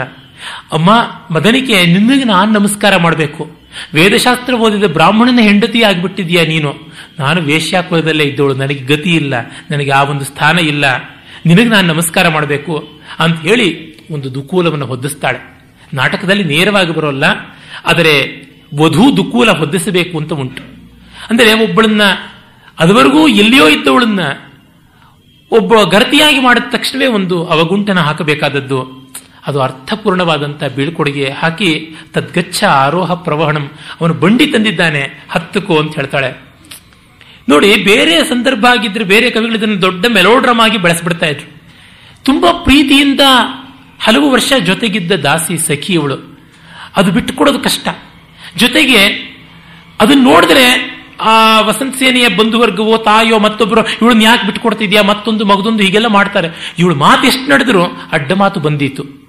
ಅಮ್ಮ 0.72 0.89
ಮದನಿಕೆ 1.34 1.78
ನಿನ್ನಗೆ 1.86 2.24
ನಾನು 2.24 2.49
ನಮಸ್ಕಾರ 2.51 2.93
ಮಾಡಬೇಕು. 2.97 3.43
ವೇದಶಾಸ್ತ್ರ 3.93 4.53
ಓದಿದ 4.55 4.88
ಬ್ರಾಹ್ಮಣನ 4.93 5.41
ಹೆಂಡತಿ 5.41 5.80
ಆಗಿಬಿಟ್ಟಿದ್ಯಾ 5.84 6.43
ನೀನು? 6.45 6.72
ನಾನು 7.20 7.39
ವೇಶ್ಯಾಕುಲದಲ್ಲೇ 7.41 8.24
ಇದ್ದವಳು, 8.24 8.53
ನನಗೆ 8.53 8.84
ಗತಿ 8.86 9.11
ಇಲ್ಲ, 9.15 9.34
ನನಗೆ 9.72 9.91
ಆ 9.91 10.01
ಒಂದು 10.03 10.26
ಸ್ಥಾನ 10.26 10.59
ಇಲ್ಲ. 10.59 10.86
ನಿನಗೆ 11.50 11.70
ನಾನು 11.70 11.88
ನಮಸ್ಕಾರ 11.93 12.26
ಮಾಡಬೇಕು 12.36 12.74
ಅಂತ 13.24 13.38
ಹೇಳಿ 13.47 13.68
ಒಂದು 14.16 14.28
ದುಕೂಲವನ್ನು 14.36 14.88
ಹೊದ್ದಿಸ್ತಾಳೆ. 14.91 15.39
ನಾಟಕದಲ್ಲಿ 15.93 16.45
ನೇರವಾಗಿ 16.52 16.91
ಬರೋಲ್ಲ, 16.97 17.26
ಆದರೆ 17.86 18.14
ವಧು 18.82 19.06
ದುಕೂಲ 19.18 19.50
ಹೊದ್ದಿಸಬೇಕು 19.62 20.16
ಅಂತ 20.22 20.34
ಉಂಟು. 20.43 20.64
ಅಂದರೆ 21.30 21.52
ಒಬ್ಬಳನ್ನ, 21.66 22.04
ಅದುವರೆಗೂ 22.78 23.22
ಎಲ್ಲಿಯೋ 23.41 23.66
ಇದ್ದವಳನ್ನ 23.70 24.22
ಒಬ್ಬ 25.52 25.74
ಗರ್ತಿಯಾಗಿ 25.93 26.39
ಮಾಡಿದ 26.39 26.68
ತಕ್ಷಣವೇ 26.72 27.08
ಒಂದು 27.18 27.38
ಅವಗುಂಟನ 27.54 28.00
ಹಾಕಬೇಕಾದದ್ದು. 28.08 28.80
ಅದು 29.47 29.58
ಅರ್ಥಪೂರ್ಣವಾದಂಥ 29.62 30.62
ಬೀಳ್ಕೊಡುಗೆ 30.76 31.26
ಹಾಕಿ 31.39 31.72
ತದ್ಗಚ್ಚ 32.14 32.60
ಆರೋಹ 32.84 33.12
ಪ್ರವಹಣಂ 33.26 33.66
ಅವನು 34.00 34.14
ಬಂಡಿ 34.24 34.47
ತಂದಿದ್ದಾನೆ 34.47 35.04
ಹತ್ತಕ್ಕೋ 35.34 35.76
ಅಂತ 35.82 35.93
ಹೇಳ್ತಾಳೆ. 35.95 36.30
ನೋಡಿ, 37.50 37.76
ಬೇರೆ 37.76 38.24
ಸಂದರ್ಭ 38.24 38.66
ಆಗಿದ್ರೆ 38.70 39.04
ಬೇರೆ 39.04 39.30
ಕವಿಗಳು 39.30 39.58
ಇದನ್ನು 39.58 39.82
ದೊಡ್ಡ 39.82 40.06
ಮೆಲೋಡ್ರಮ್ 40.06 40.60
ಆಗಿ 40.60 40.78
ಬೆಳೆಸ್ಬಿಡ್ತಾ 40.78 41.26
ಇದ್ರು. 41.26 41.62
ತುಂಬಾ 42.24 42.52
ಪ್ರೀತಿಯಿಂದ 42.52 43.20
ಹಲವು 44.02 44.32
ವರ್ಷ 44.32 44.54
ಜೊತೆಗಿದ್ದ 44.66 45.12
ದಾಸಿ 45.12 45.58
ಸಖಿ 45.58 45.93
ಇವಳು. 45.93 46.39
ಅದು 46.95 47.12
ಬಿಟ್ಟುಕೊಡೋದು 47.12 47.60
ಕಷ್ಟ. 47.60 47.88
ಜೊತೆಗೆ 48.58 48.97
ಅದನ್ನ 50.02 50.24
ನೋಡಿದ್ರೆ, 50.24 51.00
ಆ 51.22 51.62
ವಸಂತ 51.62 51.95
ಸೇನೆಯ 51.95 52.28
ಬಂಧುವರ್ಗವೋ 52.28 52.97
ತಾಯೋ 52.97 53.39
ಮತ್ತೊಬ್ಬರು, 53.39 53.82
ಇವಳನ್ನ 53.82 54.22
ಯಾಕೆ 54.22 54.45
ಬಿಟ್ಕೊಡ್ತಿದ್ಯಾ 54.45 55.02
ಮತ್ತೊಂದು 55.02 55.45
ಮಗದೊಂದು 55.45 55.84
ಹೀಗೆಲ್ಲ 55.84 56.08
ಮಾಡ್ತಾರೆ. 56.08 56.74
ಇವಳು 56.80 56.95
ಮಾತು 56.95 57.28
ಎಷ್ಟು 57.28 57.52
ನಡೆದ್ರು 57.52 57.84
ಅಡ್ಡ 58.12 58.32
ಮಾತು 58.32 58.60
ಬಂದಿತ್ತು 58.60 59.20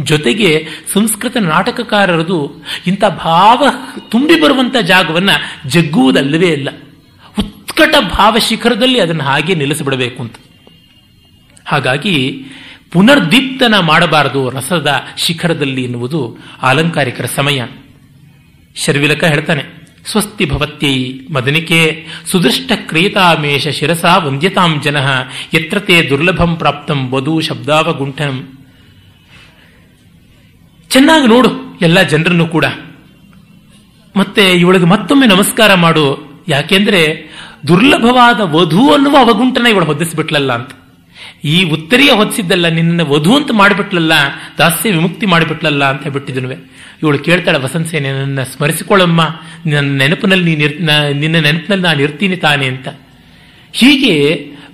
ಜೊತೆಗೆ 0.00 0.68
ಸಂಸ್ಕೃತ 0.92 1.36
ನಾಟಕಕಾರರದು 1.36 2.64
ಇಂಥ 2.86 3.04
ಭಾವ 3.04 3.68
ತುಂಬಿ 4.08 4.40
ಬರುವಂಥ 4.40 4.76
ಜಾಗವನ್ನ 4.76 5.30
ಜಗ್ಗುವುದಲ್ಲವೇ 5.66 6.48
ಇಲ್ಲ. 6.48 6.68
ಉತ್ಕಟ 7.76 7.96
ಭಾವ 8.12 8.38
ಶಿಖರದಲ್ಲಿ 8.38 9.00
ಅದನ್ನು 9.00 9.24
ಹಾಗೆ 9.24 9.54
ನಿಲ್ಲಿಸಿಬಿಡಬೇಕು 9.54 10.22
ಅಂತ. 10.22 10.36
ಹಾಗಾಗಿ 11.66 12.44
ಪುನರ್ದೀಪ್ತನ 12.92 13.78
ಮಾಡಬಾರದು 13.78 14.50
ರಸದ 14.50 14.90
ಶಿಖರದಲ್ಲಿ 15.16 15.82
ಎನ್ನುವುದು 15.84 16.38
ಆಲಂಕಾರಿಕರ 16.62 17.24
ಸಮಯ. 17.24 17.66
ಶರ್ವಿಲಕ 18.76 19.24
ಹೇಳ್ತಾನೆ, 19.24 19.64
ಸ್ವಸ್ತಿ 20.06 20.44
ಭವತ್ಯೈ 20.44 21.20
ಮದನಿಕೆ 21.32 22.06
ಸುದೃಷ್ಟ 22.26 22.72
ಕ್ರಿಯತಾಮೇಶ 22.74 23.68
ಶಿರಸಾ 23.68 24.16
ವಂದ್ಯತಾಂ 24.16 24.80
ಜನ 24.82 24.96
ಯತ್ರ 25.54 25.78
ತೇ 25.78 26.08
ದುರ್ಲಭಂ 26.10 26.56
ಪ್ರಾಪ್ತಂ 26.56 27.10
ವಧು 27.12 27.40
ಶಬ್ದಾವಗುಂಠಂ 27.40 28.48
ಚೆನ್ನಾಗಿ 30.90 31.26
ನೋಡು 31.26 31.78
ಎಲ್ಲ 31.82 32.02
ಜನರನ್ನು 32.02 32.46
ಕೂಡ. 32.46 32.64
ಮತ್ತೆ 34.16 34.52
ಇವಳಿಗೆ 34.52 34.84
ಮತ್ತೊಮ್ಮೆ 34.84 35.26
ನಮಸ್ಕಾರ 35.26 35.74
ಮಾಡು. 35.74 36.06
ಯಾಕೆಂದ್ರೆ 36.48 37.00
ದುರ್ಲಭವಾದ 37.68 38.40
ವಧು 38.56 38.82
ಅನ್ನುವ 38.94 39.16
ಅವಗುಂಟನ 39.24 39.66
ಇವಳು 39.74 39.86
ಹೊದಿಸ್ಬಿಟ್ಲಲ್ಲ 39.90 40.52
ಅಂತ. 40.58 40.72
ಈ 41.54 41.56
ಉತ್ತರಿಯ 41.74 42.10
ಹೊದಿಸಿದ್ದಲ್ಲ 42.20 42.66
ನಿನ್ನ 42.78 43.02
ವಧು 43.12 43.32
ಅಂತ 43.38 43.50
ಮಾಡಿಬಿಟ್ಲಲ್ಲ, 43.60 44.14
ದಾಸ್ಯ 44.58 44.92
ವಿಮುಕ್ತಿ 44.96 45.26
ಮಾಡಿಬಿಟ್ಲಲ್ಲ 45.32 45.82
ಅಂತ 45.90 46.02
ಹೇಳ್ಬಿಟ್ಟಿದ್ನುವೆ 46.06 46.56
ಇವಳು 47.02 47.18
ಕೇಳ್ತಾಳೆ 47.26 47.58
ವಸಂತ 47.64 47.88
ಸೇನೆ 47.92 48.10
ನನ್ನ 48.18 48.42
ಸ್ಮರಿಸಿಕೊಳ್ಳಮ್ಮ, 48.52 49.20
ನನ್ನ 49.72 49.90
ನೆನಪಿನಲ್ಲಿ 50.02 50.52
ನೀನು 50.62 50.96
ನಿನ್ನ 51.22 51.36
ನೆನಪಿನಲ್ಲಿ 51.46 51.84
ನಾನು 51.88 52.00
ಇರ್ತೀನಿ 52.06 52.36
ತಾನೆ 52.46 52.66
ಅಂತ. 52.72 52.88
ಹೀಗೆ 53.74 54.14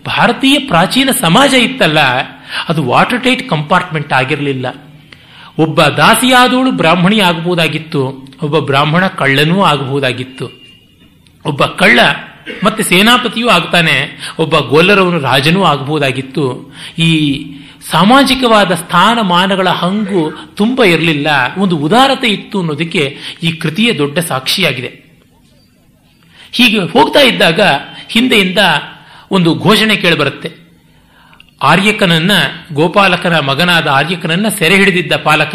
ಭಾರತೀಯ 0.07 0.57
ಪ್ರಾಚೀನ 0.71 1.11
ಸಮಾಜ 1.21 1.53
ಇತ್ತಲ್ಲ, 1.67 2.01
ಅದು 2.71 2.81
ವಾಟರ್ 2.93 3.23
ಟೈಟ್ 3.25 3.45
ಕಂಪಾರ್ಟ್ಮೆಂಟ್ 3.53 4.13
ಆಗಿರಲಿಲ್ಲ. 4.21 4.67
ಒಬ್ಬ 5.59 5.83
ದಾಸಿಯಾದವಳು 6.03 6.71
ಬ್ರಾಹ್ಮಣಿ 6.81 7.19
ಆಗಬಹುದಾಗಿತ್ತು 7.21 8.03
ಒಬ್ಬ 8.45 8.59
ಬ್ರಾಹ್ಮಣ 8.69 9.05
ಕಳ್ಳನೂ 9.21 9.57
ಆಗಬಹುದಾಗಿತ್ತು 9.63 10.47
ಒಬ್ಬ 11.45 11.63
ಕಳ್ಳ 11.81 12.01
ಮತ್ತೆ 12.65 12.83
ಸೇನಾಪತಿಯೂ 12.83 13.49
ಆಗ್ತಾನೆ, 13.49 14.19
ಒಬ್ಬ 14.39 14.59
ಗೋಲ್ಲರವನು 14.59 15.19
ರಾಜನೂ 15.19 15.65
ಆಗಬಹುದಾಗಿತ್ತು 15.65 16.75
ಈ 16.99 17.11
ಸಾಮಾಜಿಕವಾದ 17.91 18.73
ಸ್ಥಾನಮಾನಗಳ 18.73 19.69
ಹಂಗು 19.69 20.33
ತುಂಬ 20.55 20.85
ಇರಲಿಲ್ಲ. 20.85 21.27
ಒಂದು 21.59 21.77
ಉದಾರತೆ 21.77 22.29
ಇತ್ತು 22.29 22.61
ಅನ್ನೋದಕ್ಕೆ 22.61 23.19
ಈ 23.43 23.53
ಕೃತಿಯ 23.53 23.93
ದೊಡ್ಡ 23.93 24.19
ಸಾಕ್ಷಿಯಾಗಿದೆ. 24.19 25.03
ಹೀಗೆ 26.53 26.81
ಹೋಗ್ತಾ 26.81 27.21
ಇದ್ದಾಗ 27.21 27.61
ಹಿಂದೆಯಿಂದ 28.09 28.59
ಒಂದು 29.31 29.55
ಘೋಷಣೆ 29.55 29.97
ಕೇಳಿಬರುತ್ತೆ 29.97 30.62
ಆರ್ಯಕನನ್ನ, 31.63 32.31
ಗೋಪಾಲಕನ 32.73 33.39
ಮಗನಾದ 33.39 33.89
ಆರ್ಯಕನನ್ನ 33.89 34.49
ಸೆರೆ 34.49 34.77
ಹಿಡಿದಿದ್ದ 34.77 35.17
ಪಾಲಕ 35.17 35.55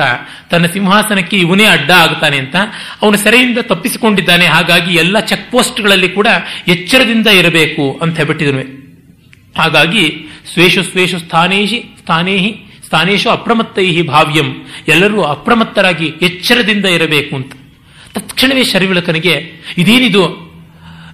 ತನ್ನ 0.51 0.65
ಸಿಂಹಾಸನಕ್ಕೆ 0.65 1.37
ಇವನೇ 1.37 1.65
ಅಡ್ಡ 1.65 1.91
ಆಗ್ತಾನೆ 1.91 2.37
ಅಂತ 2.37 2.55
ಅವನು 3.01 3.17
ಸೆರೆಯಿಂದ 3.17 3.57
ತಪ್ಪಿಸಿಕೊಂಡಿದ್ದಾನೆ. 3.57 4.45
ಹಾಗಾಗಿ 4.45 4.95
ಎಲ್ಲ 4.95 5.19
ಚೆಕ್ 5.19 5.51
ಪೋಸ್ಟ್ಗಳಲ್ಲಿ 5.51 6.09
ಕೂಡ 6.09 6.27
ಎಚ್ಚರದಿಂದ 6.67 7.27
ಇರಬೇಕು 7.27 7.99
ಅಂತ 8.01 8.17
ಹೇಳ್ಬಿಟ್ಟಿದನು. 8.17 8.87
ಹಾಗಾಗಿ 9.57 10.27
ಸ್ವೇಷು 10.53 10.83
ಸ್ವೇಷು 10.83 11.19
ಸ್ಥಾನೇಶಿ 11.19 11.95
ಸ್ಥಾನೇಹಿ 11.99 12.63
ಸ್ಥಾನೇಶು 12.85 13.29
ಅಪ್ರಮತ್ತೈಹಿ 13.29 14.01
ಭಾವ್ಯಂ 14.01 14.67
ಎಲ್ಲರೂ 14.87 15.21
ಅಪ್ರಮತ್ತರಾಗಿ 15.21 16.13
ಎಚ್ಚರದಿಂದ 16.21 16.85
ಇರಬೇಕು 16.85 17.35
ಅಂತ. 17.35 17.53
ತಕ್ಷಣವೇ 18.13 18.63
ಶರಿವಿಳಕನಿಗೆ, 18.63 19.51
ಇದೇನಿದು? 19.77 20.47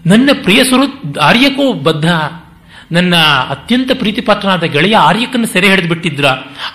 ನನ್ನ 0.06 0.30
ಪ್ರಿಯ 0.44 0.64
ಸುರು 0.64 1.20
ಆರ್ಯಕೋ 1.20 1.74
ಬದ್ಧ 1.74 2.14
ನನ್ನ 2.92 3.16
ಅತ್ಯಂತ 3.50 3.92
ಪ್ರೀತಿಪಾತ್ರನಾದ 3.94 4.64
ಗೆಳೆಯ 4.64 4.96
ಆರ್ಯಕನ್ನು 4.96 5.48
ಸೆರೆ 5.48 5.70
ಹಿಡಿದು 5.70 5.88
ಬಿಟ್ಟಿದ್ರ? 5.88 6.26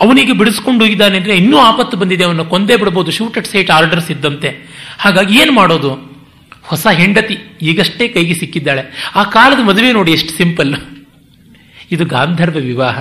ಅವನಿಗೆ 0.00 0.32
ಬಿಡಿಸ್ಕೊಂಡು 0.32 0.84
ಹೋಗಿದ್ದಾನೆ 0.84 1.16
ಅಂದರೆ 1.16 1.36
ಇನ್ನೂ 1.36 1.58
ಆಪತ್ತು 1.58 1.96
ಬಂದಿದೆ 1.96 2.24
ಅವನು 2.24 2.44
ಕೊಂದೇ 2.44 2.76
ಬಿಡಬಹುದು 2.76 3.10
ಶೂಟ್ 3.10 3.38
ಅಟ್ 3.38 3.46
ಸೈಟ್ 3.46 3.70
ಆರ್ಡರ್ಸ್ 3.70 4.10
ಇದ್ದಂತೆ. 4.10 4.48
ಹಾಗಾಗಿ 4.98 5.38
ಏನು 5.38 5.52
ಮಾಡೋದು? 5.52 6.18
ಹೊಸ 6.62 6.86
ಹೆಂಡತಿ 6.86 7.38
ಈಗಷ್ಟೇ 7.62 8.08
ಕೈಗೆ 8.08 8.34
ಸಿಕ್ಕಿದ್ದಾಳೆ. 8.34 9.12
ಆ 9.14 9.22
ಕಾಲದ 9.22 9.64
ಮದುವೆ 9.64 9.92
ನೋಡಿ 9.92 10.12
ಎಷ್ಟು 10.12 10.32
ಸಿಂಪಲ್. 10.32 10.76
ಇದು 11.92 12.04
ಗಾಂಧರ್ವ 12.04 12.54
ವಿವಾಹ. 12.54 12.98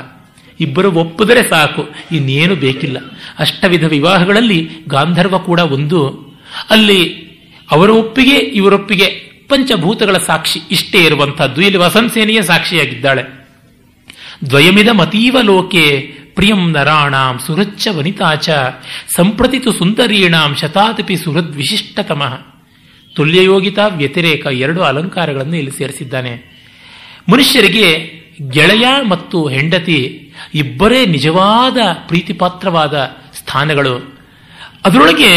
ಇಬ್ಬರು 0.59 0.91
ಒಪ್ಪಿದರೆ 0.91 1.49
ಸಾಕು, 1.49 1.89
ಇನ್ನೇನು 2.11 2.55
ಬೇಕಿಲ್ಲ. 2.55 2.97
ಅಷ್ಟವಿಧ 3.39 3.83
ವಿವಾಹಗಳಲ್ಲಿ 3.83 4.69
ಗಾಂಧರ್ವ 4.87 5.37
ಕೂಡ 5.37 5.59
ಒಂದು. 5.59 6.27
ಅಲ್ಲಿ 6.69 7.27
ಅವರ 7.71 7.89
ಒಪ್ಪಿಗೆ 7.89 8.35
ಇವರೊಪ್ಪಿಗೆ 8.35 9.26
ಪಂಚಭೂತಗಳ 9.47 10.17
ಸಾಕ್ಷಿ 10.17 10.59
ಇಷ್ಟೇ 10.71 11.05
ಇರುವಂತಹದ್ದು 11.05 11.61
ಇಲ್ಲಿ 11.61 11.77
ವಸಂತೇನೆಯೇ 11.77 12.41
ಸಾಕ್ಷಿಯಾಗಿದ್ದಾಳೆ. 12.41 13.23
ದ್ವಯಮಿದ 14.49 14.87
ಮತೀವ 14.87 15.37
ಲೋಕೆ 15.41 16.01
ಪ್ರಿಯಂ 16.35 16.71
ನರಾಣಾಂ 16.71 17.39
ಸುರಚ್ಚ 17.39 17.87
ವನಿತಾಚ 17.87 18.49
ಸಂಪ್ರತಿತು 19.15 19.71
ಸುಂದರೀಣಾಂ 19.71 20.55
ಶತಾತಪಿ 20.55 21.17
ಸುಹೃದ್ 21.17 21.55
ವಿಶಿಷ್ಟತಮಃ 21.55 22.37
ತುಲ್ಯಯೋಗಿತಾ 23.15 23.87
ವ್ಯತಿರೇಕ 23.87 24.45
ಎರಡು 24.45 24.81
ಅಲಂಕಾರಗಳನ್ನು 24.81 25.55
ಇಲ್ಲಿ 25.55 25.71
ಸೇರಿಸಿದ್ದಾನೆ. 25.71 26.57
ಮನುಷ್ಯರಿಗೆ 27.29 28.11
ಗೆಳೆಯ 28.49 28.85
ಮತ್ತು 29.09 29.47
ಹೆಂಡತಿ 29.47 30.31
ಇಬ್ಬರೇ 30.53 31.05
ನಿಜವಾದ 31.05 31.77
ಪ್ರೀತಿಪಾತ್ರವಾದ 32.07 32.93
ಸ್ಥಾನಗಳು. 33.37 34.17
ಅದರೊಳಗೆ 34.85 35.31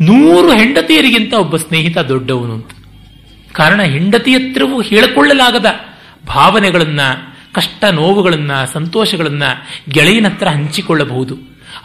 ನೂರು 0.00 0.52
ಹೆಂಡತಿಯರಿಗಿಂತ 0.52 1.34
ಒಬ್ಬ 1.34 1.56
ಸ್ನೇಹಿತ 1.56 1.98
ದೊಡ್ಡವನು 1.98 2.52
ಅಂತ. 2.52 2.70
ಕಾರಣ 3.52 3.82
ಹೆಂಡತಿ 3.82 4.34
ಹತ್ರವೂ 4.34 4.80
ಹೇಳಿಕೊಳ್ಳಲಾಗದ 4.80 5.66
ಭಾವನೆಗಳನ್ನ, 6.26 7.00
ಕಷ್ಟ 7.52 7.84
ನೋವುಗಳನ್ನ, 7.84 8.64
ಸಂತೋಷಗಳನ್ನ 8.64 9.42
ಗೆಳೆಯನ 9.88 10.28
ಹತ್ರ 10.28 10.48
ಹಂಚಿಕೊಳ್ಳಬಹುದು. 10.48 11.36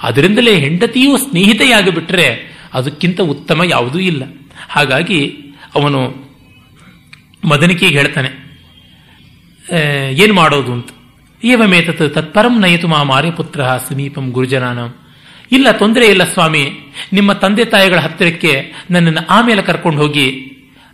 ಅದರಿಂದಲೇ 0.03 0.59
ಹೆಂಡತಿಯೂ 0.59 1.17
ಸ್ನೇಹಿತೆಯಾಗಿ 1.17 1.91
ಬಿಟ್ಟರೆ 1.91 2.27
ಅದಕ್ಕಿಂತ 2.73 3.21
ಉತ್ತಮ 3.21 3.63
ಯಾವುದೂ 3.63 3.99
ಇಲ್ಲ. 3.99 4.23
ಹಾಗಾಗಿ 4.69 5.21
ಅವನು 5.75 5.99
ಮದನಿಕೆಗೆ 7.43 7.97
ಹೇಳ್ತಾನೆ 7.97 8.29
ಏನು 10.11 10.33
ಮಾಡೋದು 10.33 10.73
ಅಂತ? 10.73 10.89
ಏವಮೇತತ್ 11.43 12.13
ತತ್ಪರಂ 12.13 12.61
ನಯತು 12.61 12.87
ಮಾ 12.87 13.03
ಮಾರ್ಯಪುತ್ರ 13.03 13.61
ಸಮೀಪಂ 13.89 14.29
ಗುರುಜನಾನಂ. 14.29 14.95
ಇಲ್ಲ, 15.51 15.71
ತೊಂದರೆ 15.71 16.05
ಇಲ್ಲ 16.05 16.23
ಸ್ವಾಮಿ. 16.23 16.69
ನಿಮ್ಮ 17.13 17.33
ತಂದೆ 17.33 17.65
ತಾಯಿಗಳ 17.65 17.99
ಹತ್ತಿರಕ್ಕೆ 17.99 18.73
ನನ್ನನ್ನು 18.91 19.27
ಆಮೇಲೆ 19.27 19.61
ಕರ್ಕೊಂಡು 19.61 20.01
ಹೋಗಿ 20.01 20.25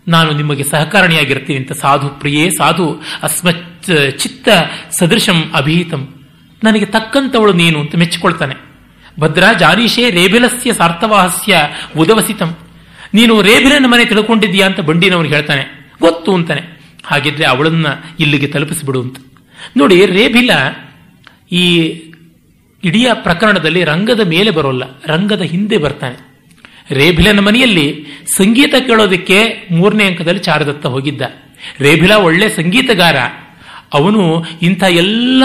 ನಾನು 0.07 0.31
ನಿಮಗೆ 0.31 0.63
ಸಹಕಾರಣಿಯಾಗಿರ್ತೀನಿ 0.63 1.59
ಅಂತ 1.59 1.71
ಸಾಧು 1.71 2.09
ಪ್ರಿಯೇ, 2.09 2.49
ಸಾಧು 2.49 3.01
ಅಸ್ಮತ್ 3.23 3.89
ಚಿತ್ತ 4.17 4.49
ಸದೃಶಂ 4.91 5.51
ಅಭಿಹಿತಂ 5.53 6.13
ನನಗೆ 6.63 6.85
ತಕ್ಕಂತವಳು 6.85 7.53
ನೀನು 7.53 7.79
ಅಂತ 7.79 7.95
ಮೆಚ್ಚಿಕೊಳ್ತಾನೆ. 7.95 8.55
ಭದ್ರಾ 9.19 9.53
ಜಾರೀಶೇ 9.53 10.09
ರೇಬಿಲಸ್ಯ 10.09 10.73
ಸಾರ್ಥವಾಹಸ್ಯ 10.73 11.57
ಉದವಸಿತಂ. 11.97 12.57
ನೀನು 13.13 13.41
ರೇಬಿಲನ 13.41 13.85
ಮನೆ 13.87 14.05
ತಿಳ್ಕೊಂಡಿದ್ದೀಯಾ 14.05 14.67
ಅಂತ 14.67 14.79
ಬಂಡಿನವನು 14.79 15.27
ಹೇಳ್ತಾನೆ. 15.27 15.91
ಗೊತ್ತು 16.01 16.35
ಅಂತಾನೆ. 16.35 16.61
ಹಾಗಿದ್ರೆ 17.05 17.45
ಅವಳನ್ನ 17.45 17.85
ಇಲ್ಲಿಗೆ 18.19 18.47
ತಲುಪಿಸಿಬಿಡು 18.47 19.01
ಅಂತ. 19.01 19.15
ನೋಡಿ, 19.77 20.05
ರೇಬಿಲ 20.05 20.49
ಈ 21.51 21.75
ಇಡೀ 22.83 23.07
ಪ್ರಕರಣದಲ್ಲಿ 23.13 23.83
ರಂಗದ 23.83 24.19
ಮೇಲೆ 24.19 24.51
ಬರೋಲ್ಲ, 24.51 24.83
ರಂಗದ 25.05 25.41
ಹಿಂದೆ 25.41 25.77
ಬರ್ತಾನೆ. 25.77 26.32
ರೇಭಿಲನ 26.91 27.39
ಮನೆಯಲ್ಲಿ 27.39 28.05
ಸಂಗೀತ 28.37 28.75
ಕೇಳೋದಕ್ಕೆ 28.87 29.67
ಮೂರನೇ 29.71 30.03
ಅಂಕದಲ್ಲಿ 30.03 30.39
ಚಾರದತ್ತ 30.39 30.85
ಹೋಗಿದ್ದ. 30.85 31.21
ರೇಭಿಲ 31.79 32.13
ಒಳ್ಳೆ 32.13 32.49
ಸಂಗೀತಗಾರ. 32.49 33.15
ಅವನು 33.93 34.45
ಇಂಥ 34.61 34.83
ಎಲ್ಲ 34.83 35.43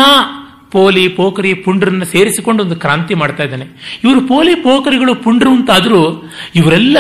ಪೋಲಿ 0.73 1.09
ಪೋಖರಿ 1.09 1.55
ಪುಂಡ್ರನ್ನ 1.55 2.03
ಸೇರಿಸಿಕೊಂಡು 2.03 2.65
ಒಂದು 2.65 2.77
ಕ್ರಾಂತಿ 2.77 3.15
ಮಾಡ್ತಾ 3.15 3.43
ಇದ್ದಾನೆ. 3.43 3.99
ಇವರು 4.05 4.21
ಪೋಲಿ 4.21 4.55
ಪೋಖರಿಗಳು 4.55 5.15
ಪುಂಡ್ರು 5.15 5.51
ಅಂತಾದರೂ 5.51 6.31
ಇವರೆಲ್ಲ 6.55 6.97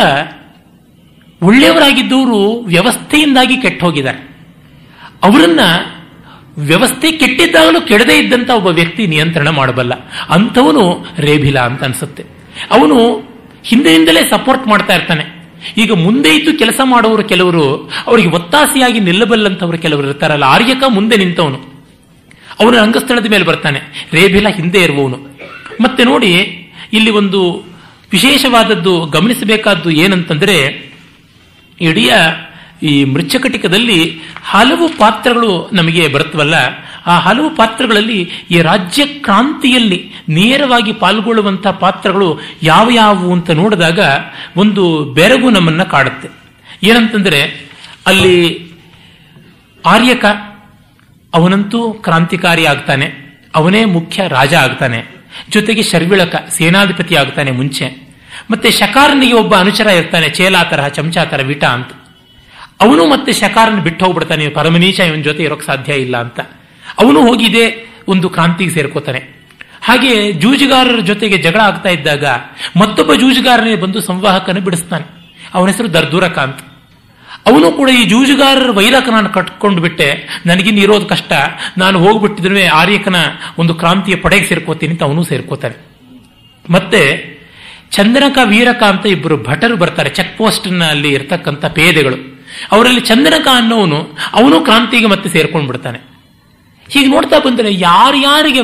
ಒಳ್ಳೆಯವರಾಗಿದ್ದವರು 1.42 2.60
ವ್ಯವಸ್ಥೆಯಿಂದಾಗಿ 2.60 3.56
ಕೆಟ್ಟ 3.56 3.84
ಹೋಗಿದ್ದಾರೆ 3.84 4.18
ಅವರನ್ನ 5.22 5.60
ವ್ಯವಸ್ಥೆ 6.58 7.12
ಕೆಟ್ಟಿದ್ದಾಗಲೂ 7.12 7.80
ಕೆಡದೇ 7.80 8.18
ಇದ್ದಂತ 8.18 8.50
ಒಬ್ಬ 8.50 8.66
ವ್ಯಕ್ತಿ 8.66 9.06
ನಿಯಂತ್ರಣ 9.06 9.48
ಮಾಡಬಲ್ಲ. 9.48 9.94
ಅಂಥವನು 10.28 11.06
ರೇಭಿಲ 11.18 11.58
ಅಂತ 11.58 11.84
ಅನ್ಸುತ್ತೆ. 11.84 12.24
ಅವನು 12.70 13.28
ಹಿಂದೆಯಿಂದಲೇ 13.64 14.20
ಸಪೋರ್ಟ್ 14.30 14.66
ಮಾಡ್ತಾ 14.66 14.94
ಇರ್ತಾನೆ. 14.94 15.38
ಈಗ 15.76 15.92
ಮುಂದೆ 15.92 16.36
ಇದ್ದು 16.36 16.58
ಕೆಲಸ 16.58 16.80
ಮಾಡುವವರು 16.84 17.24
ಕೆಲವರು, 17.24 17.92
ಅವರಿಗೆ 18.06 18.28
ಒತ್ತಾಸೆಯಾಗಿ 18.28 19.00
ನಿಲ್ಲಬಲ್ಲಂಥವ್ರು 19.00 19.78
ಕೆಲವರು 19.78 20.08
ಇರ್ತಾರಲ್ಲ, 20.08 20.44
ಆರ್ಯಕ 20.44 20.82
ಮುಂದೆ 20.88 21.16
ನಿಂತವನು. 21.16 21.78
ಅವನು 22.60 22.76
ರಂಗಸ್ಥಳದ 22.76 23.30
ಮೇಲೆ 23.30 23.44
ಬರ್ತಾನೆ. 23.44 24.08
ರೇಬಿಲ 24.12 24.48
ಹಿಂದೆ 24.48 24.78
ಇರುವವನು. 24.78 25.18
ಮತ್ತೆ 25.80 26.04
ನೋಡಿ, 26.04 26.32
ಇಲ್ಲಿ 26.92 27.10
ಒಂದು 27.10 27.64
ವಿಶೇಷವಾದದ್ದು 28.12 29.06
ಗಮನಿಸಬೇಕಾದ್ದು 29.06 29.90
ಏನಂತಂದ್ರೆ, 29.90 30.88
ಇಡೀ 31.80 32.10
ಈ 32.82 33.04
ಮೃಚ್ಛಕಟಿಕದಲ್ಲಿ 33.04 34.20
ಹಲವು 34.44 34.88
ಪಾತ್ರಗಳು 34.88 35.70
ನಮಗೆ 35.72 36.08
ಬರುತ್ತವಲ್ಲ, 36.08 36.54
ಆ 37.06 37.18
ಹಲವು 37.18 37.50
ಪಾತ್ರಗಳಲ್ಲಿ 37.50 38.30
ಈ 38.50 38.62
ರಾಜ್ಯ 38.62 39.06
ಕ್ರಾಂತಿಯಲ್ಲಿ 39.06 40.12
ನೇರವಾಗಿ 40.28 40.92
ಪಾಲ್ಗೊಳ್ಳುವಂತಹ 40.92 41.70
ಪಾತ್ರಗಳು 41.70 42.40
ಯಾವ 42.62 42.88
ಯಾವುವು 42.94 43.32
ಅಂತ 43.32 43.50
ನೋಡಿದಾಗ 43.50 44.00
ಒಂದು 44.56 45.04
ಬೆರಗು 45.04 45.50
ನಮ್ಮನ್ನ 45.50 45.82
ಕಾಡುತ್ತೆ. 45.82 46.28
ಏನಂತಂದ್ರೆ, 46.82 47.42
ಅಲ್ಲಿ 48.06 48.68
ಆರ್ಯಕ, 49.86 50.24
ಅವನಂತೂ 51.34 51.92
ಕ್ರಾಂತಿಕಾರಿ 51.92 52.66
ಆಗ್ತಾನೆ, 52.66 53.12
ಅವನೇ 53.54 53.84
ಮುಖ್ಯ 53.84 54.22
ರಾಜ 54.28 54.54
ಆಗ್ತಾನೆ, 54.54 55.04
ಜೊತೆಗೆ 55.50 55.82
ಶರ್ವಿಳಕ, 55.82 56.48
ಸೇನಾಧಿಪತಿ 56.50 57.16
ಆಗ್ತಾನೆ 57.16 57.50
ಮುಂಚೆ, 57.50 58.08
ಮತ್ತೆ 58.50 58.70
ಶಕಾರನಿಗೆ 58.70 59.32
ಒಬ್ಬ 59.32 59.56
ಅನುಚರ 59.56 59.86
ಇರ್ತಾನೆ 59.86 60.28
ಚೇಲಾ 60.28 60.62
ತರಹ 60.62 60.88
ಚಮಚಾ 60.88 61.24
ತರ 61.24 61.42
ವಿಟ 61.42 61.64
ಅಂತ. 61.64 61.88
ಅವನು 62.80 63.06
ಮತ್ತೆ 63.06 63.32
ಶಕಾರನ್ನು 63.32 63.82
ಬಿಟ್ಟು 63.82 64.04
ಹೋಗ್ಬಿಡ್ತಾನೆ 64.04 64.48
ಪರಮನೀಶ 64.48 65.00
ಇವನ 65.00 65.20
ಜೊತೆ 65.20 65.42
ಇರೋಕೆ 65.42 65.66
ಸಾಧ್ಯ 65.66 65.92
ಇಲ್ಲ 65.92 66.16
ಅಂತ. 66.16 66.40
ಅವನು 66.98 67.28
ಹೋಗಿದೆ 67.28 67.88
ಒಂದು 68.08 68.28
ಕ್ರಾಂತಿಗೆ 68.28 68.70
ಸೇರ್ಕೋತಾನೆ. 68.70 69.38
ಹಾಗೆ 69.82 70.32
ಜೂಜುಗಾರರ 70.32 71.00
ಜೊತೆಗೆ 71.00 71.38
ಜಗಳ 71.38 71.60
ಆಗ್ತಾ 71.60 71.88
ಇದ್ದಾಗ 71.88 72.24
ಮತ್ತೊಬ್ಬ 72.76 73.14
ಜೂಜುಗಾರನೇ 73.14 73.76
ಬಂದು 73.76 74.00
ಸಂವಾಹಕನ 74.00 74.58
ಬಿಡಿಸ್ತಾನೆ. 74.58 75.06
ಅವನ 75.54 75.68
ಹೆಸರು 75.68 75.94
ದರ್ದೂರಕಾಂತ್. 75.94 76.62
ಅವನು 77.46 77.72
ಕೂಡ 77.72 77.90
ಈ 77.90 78.04
ಜೂಜುಗಾರರ 78.04 78.70
ವೈರಕ 78.70 79.08
ನಾನು 79.08 79.28
ಕಟ್ಕೊಂಡು 79.28 79.82
ಬಿಟ್ಟೆ 79.82 80.28
ನನಗಿನ್ನು 80.46 80.80
ಇರೋದು 80.80 81.06
ಕಷ್ಟ, 81.06 81.32
ನಾನು 81.78 81.98
ಹೋಗ್ಬಿಟ್ಟಿದ್ರೆ 81.98 82.66
ಆರ್ಯಕನ 82.66 83.16
ಒಂದು 83.58 83.74
ಕ್ರಾಂತಿಯ 83.74 84.16
ಪಡೆಗೆ 84.16 84.46
ಸೇರ್ಕೋತೀನಿ 84.46 84.92
ಅಂತ 84.92 85.02
ಅವನು 85.02 85.24
ಸೇರ್ಕೋತಾನೆ. 85.24 85.76
ಮತ್ತೆ 86.70 87.02
ಚಂದನಕ 87.90 88.38
ವೀರಕ 88.44 88.82
ಅಂತ 88.82 89.06
ಇಬ್ಬರು 89.06 89.36
ಭಟರು 89.42 89.76
ಬರ್ತಾರೆ 89.76 90.10
ಚೆಕ್ 90.10 90.38
ಪೋಸ್ಟ್ 90.38 90.82
ಅಲ್ಲಿ 90.82 91.12
ಇರತಕ್ಕಂಥ 91.12 91.64
ಪೇದೆಗಳು. 91.64 92.37
ಅವರಲ್ಲಿ 92.74 93.00
ಚಂದನಕ 93.00 93.48
ಅನ್ನೋನು 93.54 93.98
ಅವನು 94.32 94.56
ಕ್ರಾಂತಿಗೆ 94.60 95.06
ಮತ್ತೆ 95.06 95.28
ಸೇರ್ಕೊಂಡು 95.28 95.66
ಬಿಡ್ತಾನೆ 95.66 96.00
ಹೀಗೆ 96.88 97.06
ನೋಡ್ತಾ 97.06 97.38
ಬಂದರೆ 97.38 97.70
ಯಾರ್ಯಾರಿಗೆ 97.74 98.62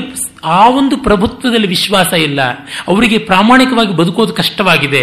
ಆ 0.57 0.61
ಒಂದು 0.69 0.97
ಪ್ರಭುತ್ವದಲ್ಲಿ 0.97 1.69
ವಿಶ್ವಾಸ 1.69 2.13
ಇಲ್ಲ, 2.13 2.41
ಅವರಿಗೆ 2.89 3.19
ಪ್ರಾಮಾಣಿಕವಾಗಿ 3.19 3.93
ಬದುಕೋದು 3.93 4.33
ಕಷ್ಟವಾಗಿದೆ, 4.33 5.03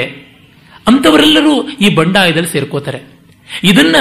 ಅಂಥವರೆಲ್ಲರೂ 0.88 1.54
ಈ 1.86 1.90
ಬಂಡಾಯದಲ್ಲಿ 1.96 2.52
ಸೇರ್ಕೋತಾರೆ. 2.52 3.00
ಇದನ್ನ 3.64 3.96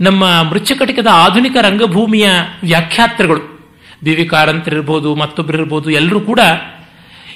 ನಮ್ಮ 0.00 0.24
ಮೃಚ್ಛಕಟಿಕದ 0.50 1.10
ಆಧುನಿಕ 1.24 1.56
ರಂಗಭೂಮಿಯ 1.60 2.26
ವ್ಯಾಖ್ಯಾತ್ರಗಳು 2.62 3.42
ಬಿ 4.04 4.14
ವಿ 4.14 4.24
ಕಾರಂತರಿರ್ಬೋದು 4.24 5.10
ಮತ್ತೊಬ್ಬರಿರ್ಬೋದು 5.14 5.90
ಎಲ್ಲರೂ 5.90 6.20
ಕೂಡ 6.20 6.40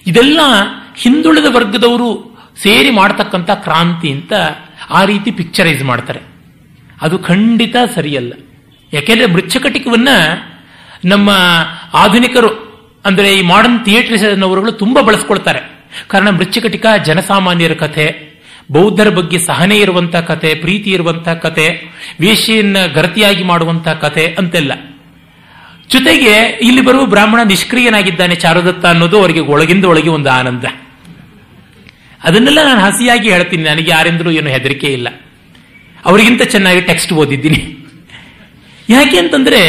ಇದೆಲ್ಲ 0.06 0.40
ಹಿಂದುಳಿದ 1.02 1.48
ವರ್ಗದವರು 1.56 2.10
ಸೇರಿ 2.62 2.90
ಮಾಡತಕ್ಕಂಥ 2.90 3.50
ಕ್ರಾಂತಿ 3.66 4.10
ಅಂತ 4.12 4.32
ಆ 4.90 5.00
ರೀತಿ 5.04 5.30
ಪಿಕ್ಚರೈಸ್ 5.30 5.82
ಮಾಡ್ತಾರೆ. 5.84 6.20
ಅದು 7.00 7.16
ಖಂಡಿತ 7.18 7.76
ಸರಿಯಲ್ಲ. 7.94 8.32
ಯಾಕೆಂದರೆ 8.92 9.26
ಮೃಚ್ಛಕಟಿಕವನ್ನ 9.26 10.10
ನಮ್ಮ 11.04 11.30
ಆಧುನಿಕರು, 11.94 12.50
ಅಂದರೆ 13.04 13.28
ಈ 13.34 13.42
ಮಾಡರ್ನ್ 13.42 13.78
ಥಿಯೇಟರ್ನವರುಗಳು 13.84 14.72
ತುಂಬಾ 14.72 15.00
ಬಳಸ್ಕೊಳ್ತಾರೆ. 15.02 15.60
ಕಾರಣ 16.08 16.28
ಮೃಚ್ಛಕಟಿಕ 16.30 16.86
ಜನಸಾಮಾನ್ಯರ 17.06 17.74
ಕಥೆ, 17.74 18.06
ಬೌದ್ಧರ 18.72 19.08
ಬಗ್ಗೆ 19.08 19.38
ಸಹನೆ 19.38 19.76
ಇರುವಂತಹ 19.76 20.20
ಕತೆ 20.20 20.50
ಪ್ರೀತಿ 20.54 20.90
ಇರುವಂತಹ 20.90 21.34
ಕತೆ 21.44 21.66
ವೇಷೆಯನ್ನ 22.20 22.78
ಗರತಿಯಾಗಿ 22.94 23.44
ಮಾಡುವಂತಹ 23.44 23.94
ಕತೆ 24.04 24.24
ಅಂತೆಲ್ಲ. 24.38 24.72
ಜೊತೆಗೆ 25.90 26.34
ಇಲ್ಲಿ 26.62 26.80
ಬರುವ 26.80 27.04
ಬ್ರಾಹ್ಮಣ 27.06 27.40
ನಿಷ್ಕ್ರಿಯನಾಗಿದ್ದಾನೆ 27.44 28.34
ಚಾರುದತ್ತ 28.34 28.84
ಅನ್ನೋದು 28.86 29.16
ಅವರಿಗೆ 29.18 29.42
ಒಳಗಿಂದ 29.52 29.84
ಒಳಗೆ 29.84 30.10
ಒಂದು 30.10 30.30
ಆನಂದ. 30.30 30.64
ಅದನ್ನೆಲ್ಲ 32.24 32.60
ನಾನು 32.64 32.80
ಹಸಿಯಾಗಿ 32.80 33.28
ಹೇಳ್ತೀನಿ, 33.30 33.62
ನನಗೆ 33.62 33.90
ಯಾರಿಂದಲೂ 33.90 34.30
ಏನು 34.30 34.50
ಹೆದರಿಕೆ 34.50 34.88
ಇಲ್ಲ. 34.92 35.08
ಅವರಿಗಿಂತ 36.04 36.42
ಚೆನ್ನಾಗಿ 36.42 36.80
ಟೆಕ್ಸ್ಟ್ 36.80 37.12
ಓದಿದ್ದೀನಿ. 37.12 37.76
ಯಾಕೆ 38.88 39.18
ಅಂತಂದ್ರೆ 39.18 39.60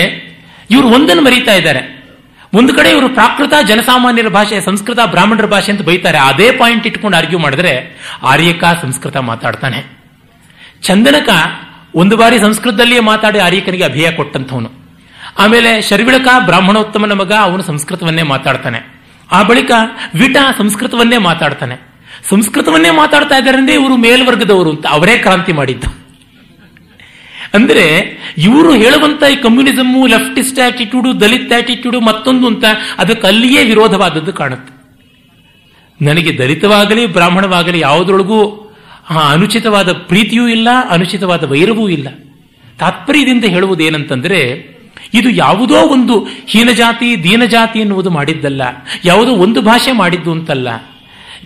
ಇವರು 0.72 0.88
ಒಂದನ್ನು 0.88 1.24
ಮರೀತಾ 1.24 1.54
ಇದ್ದಾರೆ. 1.54 2.02
ಒಂದು 2.54 2.74
ಕಡೆ 2.74 2.90
ಇವರು 2.90 3.10
ಪ್ರಾಕೃತ 3.10 3.54
ಜನಸಾಮಾನ್ಯರ 3.68 4.28
ಭಾಷೆ, 4.28 4.62
ಸಂಸ್ಕೃತ 4.62 5.00
ಬ್ರಾಹ್ಮಣರ 5.06 5.46
ಭಾಷೆ 5.46 5.72
ಅಂತ 5.72 5.82
ಬೈತಾರೆ. 5.82 6.18
ಅದೇ 6.18 6.52
ಪಾಯಿಂಟ್ 6.52 6.88
ಇಟ್ಕೊಂಡು 6.88 7.18
ಆರ್ಗ್ಯೂ 7.18 7.40
ಮಾಡಿದ್ರೆ 7.40 7.98
ಆರ್ಯಕ 8.24 8.64
ಸಂಸ್ಕೃತ 8.82 9.18
ಮಾತಾಡ್ತಾನೆ. 9.18 10.02
ಚಂದನಕ 10.82 11.30
ಒಂದು 11.96 12.18
ಬಾರಿ 12.18 12.40
ಸಂಸ್ಕೃತದಲ್ಲಿಯೇ 12.40 13.00
ಮಾತಾಡಿ 13.00 13.40
ಆರ್ಯಕನಿಗೆ 13.40 13.84
ಅಭಯ 13.84 14.12
ಕೊಟ್ಟಂಥವನು. 14.12 14.72
ಆಮೇಲೆ 15.40 15.82
ಶರ್ವಿಳಕ 15.82 16.28
ಬ್ರಾಹ್ಮಣೋತ್ತಮನ 16.46 17.12
ಮಗ 17.12 17.34
ಅವನು 17.34 17.64
ಸಂಸ್ಕೃತವನ್ನೇ 17.64 18.22
ಮಾತಾಡ್ತಾನೆ. 18.22 19.02
ಆ 19.32 19.44
ಬಳಿಕ 19.44 19.72
ವಿಟ 20.16 20.38
ಸಂಸ್ಕೃತವನ್ನೇ 20.58 21.18
ಮಾತಾಡ್ತಾನೆ. 21.18 21.76
ಸಂಸ್ಕೃತವನ್ನೇ 22.30 22.90
ಮಾತಾಡ್ತಾ 22.90 23.38
ಇದ್ದಾರೆ 23.38 23.74
ಇವರು 23.74 23.98
ಮೇಲ್ವರ್ಗದವರು 23.98 24.70
ಅಂತ 24.70 24.88
ಅವರೇ 24.88 25.18
ಕ್ರಾಂತಿ 25.18 25.54
ಮಾಡಿದ್ದು. 25.54 26.01
ಅಂದ್ರೆ 27.54 28.18
ಇವರು 28.38 28.74
ಹೇಳುವಂತ 28.74 29.24
ಈ 29.34 29.36
communism 29.36 30.10
leftist 30.10 30.60
attitude 30.60 31.20
Dalit 31.20 31.54
attitude 31.54 32.02
ಮತ್ತೊಂದು 32.02 32.47
ಅಂತ 32.47 32.64
ಅದಕ್ಕೆ 32.97 33.28
ಅಲ್ಲಿಯೇ 33.28 33.64
ವಿರೋಧವಾದದ್ದು 33.64 34.34
ಕಾಣುತ್ತೆ. 34.34 34.82
ನನಗೆ 36.06 36.38
ದಲಿತವಾಗಲಿ, 36.38 37.08
ಬ್ರಾಹ್ಮಣವಾಗಲಿ 37.08 37.80
ಯಾವುದ್ರೊಳಗೂ 37.80 38.74
ಆ 39.10 39.32
ಅನುಚಿತವಾದ 39.32 39.91
ಪ್ರೀತಿಯೂ 39.91 40.47
ಇಲ್ಲ, 40.47 40.68
ಅನುಚಿತವಾದ 40.89 41.43
ವೈರವೂ 41.43 41.89
ಇಲ್ಲ. 41.89 42.08
ತಾತ್ಪರ್ಯದಿಂದ 42.80 43.45
ಹೇಳುವುದೇನಂತಂದ್ರೆ, 43.45 44.72
ಇದು 45.14 45.30
ಯಾವುದೋ 45.30 45.76
ಒಂದು 45.76 46.28
ಹೀನಜಾತಿ, 46.45 47.24
ದೀನಜಾತಿ 47.24 47.80
ಎನ್ನುವುದು 47.80 48.10
ಮಾಡಿದ್ದಲ್ಲ. 48.10 48.62
ಯಾವುದೋ 49.06 49.32
ಒಂದು 49.32 49.62
ಭಾಷೆ 49.62 49.91
ಮಾಡಿದ್ದು 49.91 50.32
ಅಂತಲ್ಲ. 50.32 50.68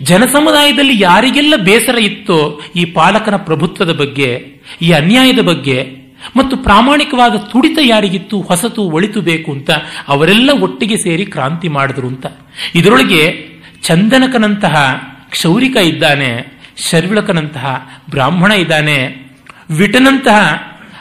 ಜನಸಮುದಾಯದಲ್ಲಿ 0.02 1.00
ಯಾರಿಗೆಲ್ಲ 1.00 1.54
ಬೇಸರ 1.56 1.98
ಇತ್ತೋ 1.98 2.60
ಈ 2.76 2.84
ಪಾಲಕನ 2.84 3.36
ಪ್ರಭುತ್ವದ 3.36 3.92
ಬಗ್ಗೆ, 3.92 4.46
ಈ 4.82 4.90
ಅನ್ಯಾಯದ 4.90 5.38
ಬಗ್ಗೆ, 5.38 6.06
ಮತ್ತು 6.36 6.56
ಪ್ರಾಮಾಣಿಕವಾದ 6.56 7.36
ತುಡಿತ 7.36 7.78
ಯಾರಿಗಿತ್ತು, 7.82 8.40
ಹೊಸತು, 8.40 8.82
ಒಳಿತು 8.82 9.20
ಬೇಕು 9.20 9.52
ಅಂತ 9.52 9.70
ಅವರೆಲ್ಲ 10.08 10.50
ಒಟ್ಟಿಗೆ 10.60 10.96
ಸೇರಿ 10.96 11.26
ಕ್ರಾಂತಿ 11.26 11.68
ಮಾಡಿದ್ರು 11.68 12.06
ಅಂತ. 12.06 12.26
ಇದರೊಳಗೆ 12.74 13.48
ಚಂದನಕನಂತಹ 13.82 15.02
ಕ್ಷೌರಿಕ 15.30 15.76
ಇದ್ದಾನೆ, 15.76 16.60
ಶರ್ವಿಳಕನಂತಹ 16.90 17.90
ಬ್ರಾಹ್ಮಣ 18.10 18.52
ಇದ್ದಾನೆ, 18.52 19.26
ವಿಟನಂತಹ 19.70 20.52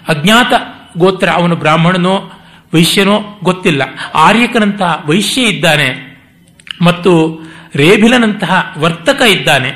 ಅಜ್ಞಾತ 0.07 0.53
ಗೋತ್ರ 0.97 1.29
ಅವನು 1.29 1.55
ಬ್ರಾಹ್ಮಣನೋ, 1.55 2.31
ವೈಶ್ಯನೋ 2.73 3.39
ಗೊತ್ತಿಲ್ಲ. 3.43 3.81
ಆರ್ಯಕನಂತಹ 4.15 5.03
ವೈಶ್ಯ 5.05 5.41
ಇದ್ದಾನೆ. 5.41 6.05
ಮತ್ತು 6.81 7.45
ರೇಭಿಲನಂತಹ 7.75 8.75
ವರ್ತಕ 8.77 9.21
ಇದ್ದಾನೆ. 9.21 9.69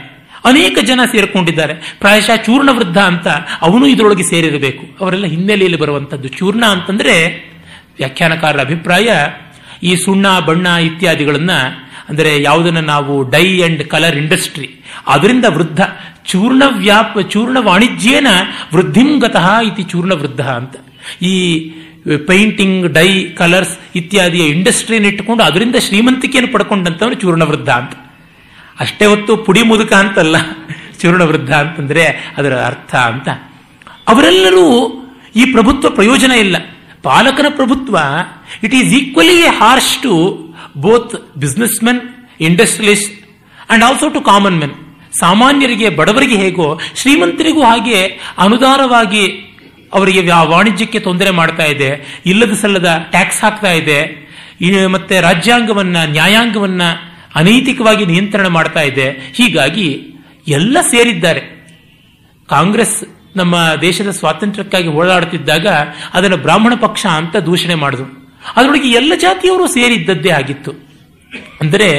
ಅನೇಕ 0.45 0.78
ಜನ 0.86 1.00
ಸೇರಿಕೊಂಡಿದ್ದಾರೆ. 1.12 1.74
ಪ್ರಾಯಶಃ 2.00 2.36
ಚೂರ್ಣ 2.36 2.70
ವೃದ್ಧ 2.72 2.97
ಅಂತ 2.97 3.28
ಅವನು 3.62 3.88
ಇದರೊಳಗೆ 3.88 4.24
ಸೇರಿರಬೇಕು. 4.24 4.84
ಅವರೆಲ್ಲ 5.00 5.26
ಹಿನ್ನೆಲೆಯಲ್ಲಿ 5.26 5.80
ಬರುವಂತದ್ದು. 5.80 6.28
ಚೂರ್ಣ 6.28 6.66
ಅಂತಂದ್ರೆ 6.66 7.16
ವ್ಯಾಖ್ಯಾನಕಾರರ 7.97 8.60
ಅಭಿಪ್ರಾಯ, 8.60 9.10
ಈ 9.84 9.95
ಸುಣ್ಣ, 9.95 10.39
ಬಣ್ಣ 10.39 10.68
ಇತ್ಯಾದಿಗಳನ್ನ, 10.68 11.52
ಅಂದರೆ 12.10 12.41
ಯಾವುದನ್ನ 12.41 12.80
ನಾವು 12.80 13.30
ಡೈ 13.30 13.62
ಅಂಡ್ 13.62 13.84
ಕಲರ್ 13.84 14.18
ಇಂಡಸ್ಟ್ರಿ, 14.18 14.70
ಅದರಿಂದ 15.08 15.45
ವೃದ್ಧ, 15.50 15.82
ಚೂರ್ಣ 16.26 16.64
ವ್ಯಾಪ, 16.68 17.20
ಚೂರ್ಣ 17.30 17.58
ವಾಣಿಜ್ಯೇನ 17.60 18.28
ವೃದ್ಧಿಂಗತಃ 18.76 19.60
ಇತಿ 19.60 19.84
ಚೂರ್ಣ 19.84 20.14
ವೃದ್ಧ 20.14 20.41
ಅಂತ. 20.41 20.76
ಈ 21.22 21.36
ಪೈಂಟಿಂಗ್ 22.28 22.88
ಡೈ 22.88 23.10
ಕಲರ್ಸ್ 23.39 23.74
ಇತ್ಯಾದಿಯ 23.95 24.43
ಇಂಡಸ್ಟ್ರಿಯನ್ನು 24.47 25.10
ಇಟ್ಟುಕೊಂಡು 25.10 25.43
ಅದರಿಂದ 25.43 25.76
ಶ್ರೀಮಂತಿಕೆಯನ್ನು 25.76 26.52
ಪಡ್ಕೊಂಡಂತವನು 26.54 27.14
ಚೂರ್ಣವೃದ್ಧ 27.14 27.70
ಅಂತ. 27.70 27.93
ಅಷ್ಟೇ 28.80 29.06
ಹೊತ್ತು 29.06 29.38
ಪುಡಿ 29.38 29.64
ಮುದುಕ 29.64 29.93
ಅಂತಲ್ಲ, 29.93 30.38
ಚೂರ್ಣವೃದ್ಧ 31.02 31.52
ಅಂತಂದ್ರೆ 31.52 32.04
ಅದರ 32.38 32.54
ಅರ್ಥ 32.62 32.95
ಅಂತ. 32.95 33.30
ಅವರೆಲ್ಲರೂ 34.08 34.66
ಈ 35.36 35.45
ಪ್ರಭುತ್ವ 35.45 35.89
ಪ್ರಯೋಜನ 35.89 36.32
ಇಲ್ಲ. 36.32 36.58
ಪಾಲಕನ 37.04 37.45
ಪ್ರಭುತ್ವ 37.50 37.97
it 38.64 38.76
is 38.76 38.93
equally 38.93 39.39
harsh 39.47 39.95
to 39.97 40.14
both 40.78 41.14
businessmen 41.84 42.02
industrialist 42.41 43.14
and 43.72 43.84
also 43.84 44.10
to 44.10 44.22
common 44.22 44.58
men 44.58 44.76
ಸಾಮಾನ್ಯರಿಗೆ, 45.20 45.89
ಬಡವರಿಗೆ 45.89 46.36
ಹೇಗೋ, 46.36 46.80
ಶ್ರೀಮಂತರಿಗೂ 46.95 47.62
ಹಾಗೆ 47.64 48.00
ಅನುದಾನವಾಗಿ 48.38 49.24
ಅವರಿಗೆ 49.93 50.21
ವಾಣಿಜ್ಯಕ್ಕೆ 50.51 50.99
ತೊಂದರೆ 50.99 51.31
ಮಾಡ್ತಾ 51.31 51.65
ಇದೆ, 51.65 52.21
ಇಲ್ಲದ 52.25 52.53
ಸಲ್ಲದ 52.53 52.89
ಟ್ಯಾಕ್ಸ್ 53.11 53.41
ಹಾಕ್ತಾ 53.43 53.71
ಇದೆ 53.71 53.99
ಮತ್ತೆ 54.87 55.15
ರಾಜ್ಯಾಂಗವನ್ನ, 55.19 55.97
ನ್ಯಾಯಾಂಗವನ್ನ 56.05 56.81
ಅನೈತಿಕವಾಗಿ 57.35 58.03
ನಿಯಂತ್ರಣ 58.05 58.47
ಮಾಡ್ತಾ 58.47 58.81
ಇದೆ. 58.81 59.07
ಹೀಗಾಗಿ 59.35 59.87
ಎಲ್ಲ 60.47 60.77
ಸೇರಿದ್ದಾರೆ. 60.91 61.41
ಕಾಂಗ್ರೆಸ್ 62.49 62.97
ನಮ್ಮ 63.35 63.55
ದೇಶದ 63.81 64.09
ಸ್ವಾತಂತ್ರ್ಯಕ್ಕಾಗಿ 64.09 64.87
ಓಡಾಡುತ್ತಿದ್ದಾಗ 64.89 65.67
ಅದನ್ನು 66.13 66.37
ಬ್ರಾಹ್ಮಣ 66.37 66.73
ಪಕ್ಷ 66.81 67.03
ಅಂತ 67.05 67.35
ದೂಷಣೆ 67.49 67.75
ಮಾಡಿದ್ರು. 67.75 68.07
ಅದರೊಳಗೆ 68.55 68.89
ಎಲ್ಲ 68.91 69.13
ಜಾತಿಯವರು 69.15 69.67
ಸೇರಿದ್ದದ್ದೇ 69.67 70.31
ಆಗಿತ್ತು. 70.31 70.71
ಅಂದರೆ 71.61 71.89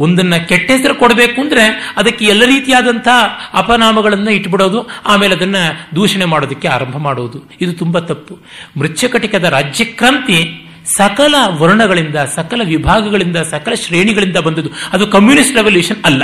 ಒಂದನ್ನ 0.00 0.36
ಕೆಟ್ಟ 0.36 0.70
ಹೆಸರು 0.70 0.94
ಕೊಡಬೇಕು 0.94 1.40
ಅಂದ್ರೆ 1.40 1.94
ಅದಕ್ಕೆ 1.96 2.24
ಎಲ್ಲ 2.24 2.44
ರೀತಿಯಾದಂತಹ 2.44 3.18
ಅಪನಾಮಗಳನ್ನ 3.54 4.28
ಇಟ್ಬಿಡೋದು, 4.28 4.80
ಆಮೇಲೆ 5.06 5.34
ಅದನ್ನ 5.34 5.56
ದೂಷಣೆ 5.94 6.24
ಮಾಡೋದಕ್ಕೆ 6.24 6.68
ಆರಂಭ 6.68 6.96
ಮಾಡುವುದು 6.96 7.38
ಇದು 7.60 7.72
ತುಂಬಾ 7.72 8.00
ತಪ್ಪು. 8.00 8.34
ಮೃಚ್ಛಕಟಿಕದ 8.76 9.44
ರಾಜ್ಯಕ್ರಾಂತಿ 9.44 10.66
ಸಕಲ 10.96 11.34
ವರ್ಣಗಳಿಂದ, 11.48 12.16
ಸಕಲ 12.16 12.60
ವಿಭಾಗಗಳಿಂದ, 12.64 13.36
ಸಕಲ 13.36 13.74
ಶ್ರೇಣಿಗಳಿಂದ 13.74 14.36
ಬಂದದ್ದು. 14.36 14.70
ಅದು 14.92 15.06
ಕಮ್ಯುನಿಸ್ಟ್ 15.06 15.56
ರೆವಲ್ಯೂಷನ್ 15.56 16.04
ಅಲ್ಲ. 16.04 16.22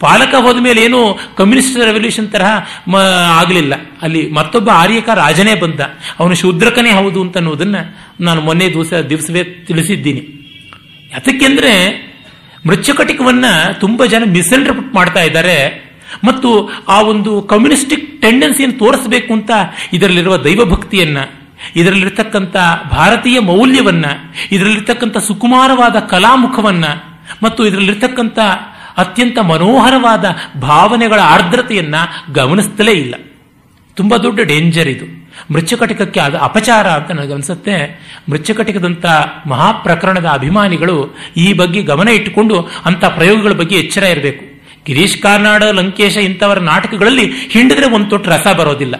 ಪಾಲಕ 0.00 0.34
ಹೋದ 0.34 0.58
ಮೇಲೆ 0.60 0.80
ಏನು 0.82 1.18
ಕಮ್ಯುನಿಸ್ಟ್ 1.36 1.76
ರೆವಲ್ಯೂಷನ್ 1.78 2.28
ತರಹ 2.32 2.50
ಆಗಲಿಲ್ಲ. 3.40 3.74
ಅಲ್ಲಿ 4.02 4.30
ಮತ್ತೊಬ್ಬ 4.30 4.70
ಆರ್ಯಕ 4.70 5.08
ರಾಜನೇ 5.08 5.54
ಬಂದ. 5.54 5.80
ಅವನು 6.18 6.34
ಶೂದ್ರಕನೇ 6.34 6.90
ಹೌದು 6.90 7.22
ಅಂತ 7.22 7.36
ಅನ್ನೋದನ್ನ 7.36 7.76
ನಾನು 8.20 8.40
ಮೊನ್ನೆ 8.40 8.66
ದಿವಸ 8.68 8.92
ದಿವಸವೇ 8.92 9.44
ತಿಳಿಸಿದ್ದೀನಿ. 9.44 10.22
ಯಾತಕ್ಕೆಂದ್ರೆ 11.12 11.72
ಮೃಚ್ಛಕಟಿಕವನ್ನ 12.66 13.44
ತುಂಬಾ 13.80 14.06
ಜನ 14.06 14.22
ಮಿಸ್ಇಂಟರ್ಪ್ರಿಟ್ 14.26 14.94
ಮಾಡ್ತಾ 14.94 15.20
ಇದ್ದಾರೆ. 15.20 15.84
ಮತ್ತು 16.24 16.70
ಆ 16.88 17.00
ಒಂದು 17.00 17.42
ಕಮ್ಯುನಿಸ್ಟಿಕ್ 17.42 18.22
ಟೆಂಡೆನ್ಸಿಯನ್ನು 18.22 18.78
ತೋರಿಸಬೇಕು 18.78 19.32
ಅಂತ 19.32 19.50
ಇದರಲ್ಲಿರುವ 19.92 20.36
ದೈವಭಕ್ತಿಯನ್ನ, 20.36 21.18
ಇದರಲ್ಲಿರ್ತಕ್ಕಂಥ 21.76 22.56
ಭಾರತೀಯ 22.90 23.40
ಮೌಲ್ಯವನ್ನ, 23.40 24.06
ಇದರಲ್ಲಿರ್ತಕ್ಕಂಥ 24.52 25.18
ಸುಕುಮಾರವಾದ 25.18 25.96
ಕಲಾಮುಖವನ್ನ, 25.96 26.84
ಮತ್ತು 27.42 27.66
ಇದರಲ್ಲಿರ್ತಕ್ಕಂಥ 27.66 28.38
ಅತ್ಯಂತ 28.98 29.38
ಮನೋಹರವಾದ 29.38 30.24
ಭಾವನೆಗಳ 30.60 31.20
ಆರ್ದ್ರತೆಯನ್ನ 31.20 31.94
ಗಮನಿಸ್ತಲೇ 32.32 32.92
ಇಲ್ಲ. 32.92 33.14
ತುಂಬಾ 33.96 34.16
ದೊಡ್ಡ 34.16 34.40
ಡೇಂಜರ್ 34.40 34.88
ಇದು. 34.88 35.23
ಮೃಚ್ಛಕಟಿಕಕ್ಕೆ 35.50 36.20
ಅದು 36.20 36.38
ಅಪಚಾರ 36.38 36.88
ಅಂತ 36.88 37.10
ನನಗನ್ಸುತ್ತೆ 37.10 38.00
ಮೃಚ್ಛಕಟಿಕದಂಥ 38.30 39.06
ಮಹಾಪ್ರಕರಣದ 39.46 40.26
ಅಭಿಮಾನಿಗಳು 40.26 41.16
ಈ 41.36 41.52
ಬಗ್ಗೆ 41.52 41.82
ಗಮನ 41.82 42.08
ಇಟ್ಟುಕೊಂಡು 42.08 42.68
ಅಂಥ 42.84 43.04
ಪ್ರಯೋಗಗಳ 43.04 43.52
ಬಗ್ಗೆ 43.52 43.76
ಎಚ್ಚರ 43.76 44.02
ಇರಬೇಕು. 44.02 44.44
ಗಿರೀಶ್ 44.86 45.22
ಕಾರ್ನಾಡ, 45.22 45.62
ಲಂಕೇಶ 45.62 46.16
ಇಂಥವರ 46.16 46.58
ನಾಟಕಗಳಲ್ಲಿ 46.58 47.32
ಹಿಂಡಿದ್ರೆ 47.50 47.86
ಒಂದು 47.86 48.10
ತೊಟ್ಟು 48.10 48.30
ರಸ 48.30 48.46
ಬರೋದಿಲ್ಲ. 48.56 48.94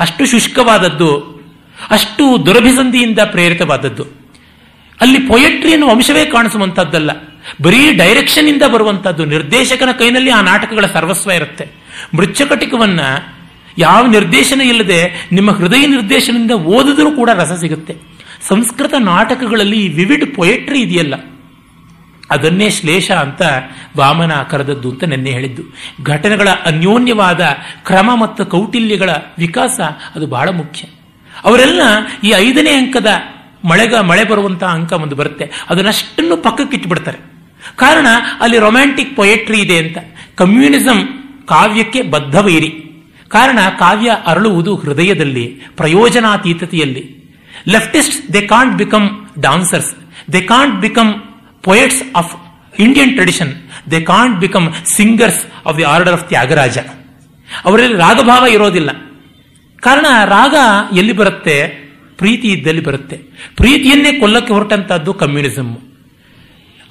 ಅಷ್ಟು 0.00 0.26
ಶುಷ್ಕವಾದದ್ದು, 0.26 1.38
ಅಷ್ಟು 1.90 2.46
ದುರಭಿಸಂಧಿಯಿಂದ 2.46 3.18
ಪ್ರೇರಿತವಾದದ್ದು. 3.18 4.06
ಅಲ್ಲಿ 5.00 5.18
ಪೊಯೆಟ್ರಿ 5.18 5.72
ಅನ್ನುವ 5.72 5.90
ಅಂಶವೇ 5.90 6.24
ಕಾಣಿಸುವಂಥದ್ದಲ್ಲ. 6.24 7.10
ಬರೀ 7.62 7.92
ಡೈರೆಕ್ಷನ್ 7.92 8.48
ಇಂದ 8.48 8.62
ಬರುವಂತದ್ದು 8.62 9.24
ನಿರ್ದೇಶಕನ 9.24 9.88
ಕೈನಲ್ಲಿ 9.98 10.30
ಆ 10.30 10.40
ನಾಟಕಗಳ 10.40 10.84
ಸರ್ವಸ್ವ 10.86 11.30
ಇರುತ್ತೆ. 11.30 11.68
ಮೃಚ್ಛಕಟಿಕವನ್ನ 12.14 13.00
ಯಾವ 13.78 14.06
ನಿರ್ದೇಶನ 14.06 14.60
ಇಲ್ಲದೆ 14.60 15.28
ನಿಮ್ಮ 15.32 15.50
ಹೃದಯ 15.50 15.86
ನಿರ್ದೇಶನದಿಂದ 15.86 16.50
ಓದಿದ್ರೂ 16.50 17.10
ಕೂಡ 17.10 17.30
ರಸ 17.30 17.52
ಸಿಗುತ್ತೆ. 17.60 17.96
ಸಂಸ್ಕೃತ 18.48 18.94
ನಾಟಕಗಳಲ್ಲಿ 18.98 19.84
ಈ 19.84 19.88
ವಿವಿಡ್ 19.88 20.34
ಪೊಯೆಟ್ರಿ 20.34 20.80
ಇದೆಯಲ್ಲ. 20.80 21.14
ಅದನ್ನೇ 22.30 22.70
ಶ್ಲೇಷ 22.70 23.10
ಅಂತ 23.10 23.42
ವಾಮನ 23.96 24.32
ಕರೆದದ್ದು 24.42 24.90
ಅಂತ 24.90 25.04
ನೆನ್ನೆ 25.04 25.30
ಹೇಳಿದ್ದು. 25.30 25.62
ಘಟನೆಗಳ 26.04 26.48
ಅನ್ಯೋನ್ಯವಾದ 26.66 27.40
ಕ್ರಮ 27.84 28.14
ಮತ್ತು 28.14 28.46
ಕೌಟಿಲ್ಯಗಳ 28.46 29.10
ವಿಕಾಸ 29.38 29.80
ಅದು 30.14 30.26
ಬಹಳ 30.26 30.48
ಮುಖ್ಯ. 30.48 30.88
ಅವರೆಲ್ಲ 31.44 31.80
ಈ 32.24 32.32
ಐದನೇ 32.36 32.70
ಅಂಕದ 32.70 33.06
ಮಳೆಗ 33.64 33.94
ಮಳೆ 33.94 34.24
ಬರುವಂತಹ 34.24 34.66
ಅಂಕ 34.66 34.92
ಒಂದು 34.92 35.16
ಬರುತ್ತೆ. 35.16 35.50
ಅದನ್ನಷ್ಟನ್ನು 35.70 36.36
ಪಕ್ಕಕ್ಕೆ 36.36 36.76
ಇಟ್ಬಿಡ್ತಾರೆ. 36.76 37.18
ಕಾರಣ 37.76 38.06
ಅಲ್ಲಿ 38.40 38.58
ರೊಮ್ಯಾಂಟಿಕ್ 38.58 39.16
ಪೊಯೆಟ್ರಿ 39.16 39.60
ಇದೆ 39.60 39.78
ಅಂತ. 39.78 39.98
ಕಮ್ಯುನಿಸಂ 40.36 41.08
ಕಾವ್ಯಕ್ಕೆ 41.48 42.02
ಬದ್ಧವೈರಿ. 42.02 42.84
ಕಾರಣ 43.28 43.58
ಕಾವ್ಯ 43.78 44.10
ಅರಳುವುದು 44.26 44.76
ಹೃದಯದಲ್ಲಿ, 44.76 45.60
ಪ್ರಯೋಜನಾತೀತತೆಯಲ್ಲಿ. 45.76 47.18
Leftist 47.68 48.32
they 48.32 48.40
can't 48.40 48.78
become 48.78 49.08
dancers 49.40 49.94
they 50.32 50.40
can't 50.40 50.80
become 50.80 51.14
poets 51.62 52.02
of 52.16 52.36
Indian 52.78 53.12
tradition 53.12 53.54
they 53.90 54.00
can't 54.00 54.40
become 54.40 54.74
singers 54.84 55.46
of 55.66 55.76
the 55.76 55.82
order 55.82 56.12
of 56.12 56.28
Tyagaraja 56.28 56.78
ಅವರಲ್ಲಿ 57.64 57.96
ರಾಗಭಾವ 57.96 58.46
ಇರೋದಿಲ್ಲ. 58.46 58.90
ಕಾರಣ 59.80 60.06
ರಾಗ 60.24 60.54
ಎಲ್ಲಿ 60.96 61.12
ಬರುತ್ತೆ? 61.12 61.88
ಪ್ರೀತಿ 62.18 62.48
ಇದ್ದಲ್ಲಿ 62.48 62.82
ಬರುತ್ತೆ. 62.82 63.16
ಪ್ರೀತಿಯನ್ನೇ 63.56 64.12
ಕೊಲ್ಲಕ್ಕೆ 64.12 64.52
ಹೊರಟಂತಹದ್ದು 64.52 65.14
ಕಮ್ಯುನಿಸಮ್. 65.14 65.76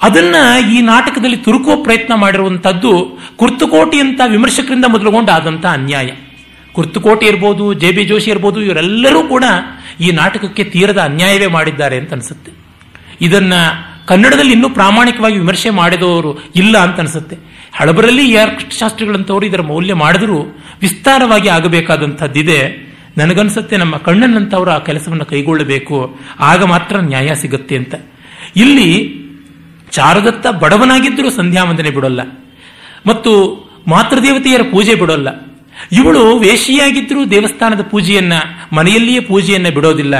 ಅದನ್ನ 0.01 0.35
ಈ 0.71 0.81
ನಾಟಕದಲ್ಲಿ 0.81 1.37
ತುರುಕುವ 1.37 1.83
ಪ್ರಯತ್ನ 1.83 2.13
ಮಾಡಿರುವಂತಹದ್ದು 2.13 3.19
ಕುರ್ತುಕೋಟಿ 3.35 3.99
ಅಂತ 3.99 4.21
ವಿಮರ್ಶಕರಿಂದ 4.27 4.85
ಮೊದಲುಗೊಂಡು 4.85 5.67
ಅನ್ಯಾಯ. 5.67 6.11
ಕುರ್ತುಕೋಟಿ 6.77 7.25
ಇರ್ಬೋದು, 7.25 7.73
ಜೆ 7.73 7.91
ಬಿ 7.91 8.03
ಜೋಶಿ 8.03 8.29
ಇರ್ಬೋದು, 8.31 8.61
ಇವರೆಲ್ಲರೂ 8.61 9.23
ಕೂಡ 9.23 9.43
ಈ 9.99 10.11
ನಾಟಕಕ್ಕೆ 10.11 10.63
ತೀರದ 10.63 10.97
ಅನ್ಯಾಯವೇ 10.97 11.47
ಮಾಡಿದ್ದಾರೆ 11.47 11.97
ಅಂತ 11.97 12.11
ಅನಿಸುತ್ತೆ. 12.13 12.51
ಇದನ್ನ 13.21 13.53
ಕನ್ನಡದಲ್ಲಿ 14.07 14.51
ಇನ್ನೂ 14.51 14.69
ಪ್ರಾಮಾಣಿಕವಾಗಿ 14.69 15.37
ವಿಮರ್ಶೆ 15.37 15.69
ಮಾಡಿದವರು 15.69 16.31
ಇಲ್ಲ 16.55 16.77
ಅಂತ 16.77 16.99
ಅನಿಸುತ್ತೆ. 16.99 17.37
ಹಳಬರಲ್ಲಿ 17.73 18.31
ಯಾರ್ 18.31 18.49
ಅರ್ಥಶಾಸ್ತ್ರಿಗಳಂತವರು 18.49 19.45
ಇದರ 19.45 19.61
ಮೌಲ್ಯ 19.61 19.93
ಮಾಡಿದರೂ 19.93 20.37
ವಿಸ್ತಾರವಾಗಿ 20.81 21.49
ಆಗಬೇಕಾದಂಥದ್ದಿದೆ. 21.49 22.59
ನನಗನ್ಸುತ್ತೆ 23.17 23.77
ನಮ್ಮ 23.77 23.97
ಕಣ್ಣನ್ನಂತವರು 23.97 24.71
ಆ 24.71 24.79
ಕೆಲಸವನ್ನು 24.79 25.25
ಕೈಗೊಳ್ಳಬೇಕು, 25.25 26.19
ಆಗ 26.39 26.63
ಮಾತ್ರ 26.63 26.95
ನ್ಯಾಯ 26.97 27.35
ಸಿಗುತ್ತೆ 27.35 27.75
ಅಂತ. 27.75 27.95
ಇಲ್ಲಿ 28.55 28.89
ಚಾರದತ್ತ 29.91 30.47
ಬಡವನಾಗಿದ್ದರೂ 30.47 31.29
ಸಂಧ್ಯಾ 31.29 31.63
ವಂದನೆ 31.63 31.89
ಬಿಡೋಲ್ಲ. 31.89 32.21
ಮತ್ತು 33.05 33.31
ಮಾತೃದೇವತೆಯರ 33.87 34.61
ಪೂಜೆ 34.71 34.95
ಬಿಡೋಲ್ಲ. 34.95 35.46
ಇವಳು 35.91 36.39
ವೇಷಿಯಾಗಿದ್ದರೂ 36.39 37.25
ದೇವಸ್ಥಾನದ 37.25 37.81
ಪೂಜೆಯನ್ನ, 37.81 38.33
ಮನೆಯಲ್ಲಿಯೇ 38.73 39.19
ಪೂಜೆಯನ್ನ 39.19 39.69
ಬಿಡೋದಿಲ್ಲ. 39.69 40.15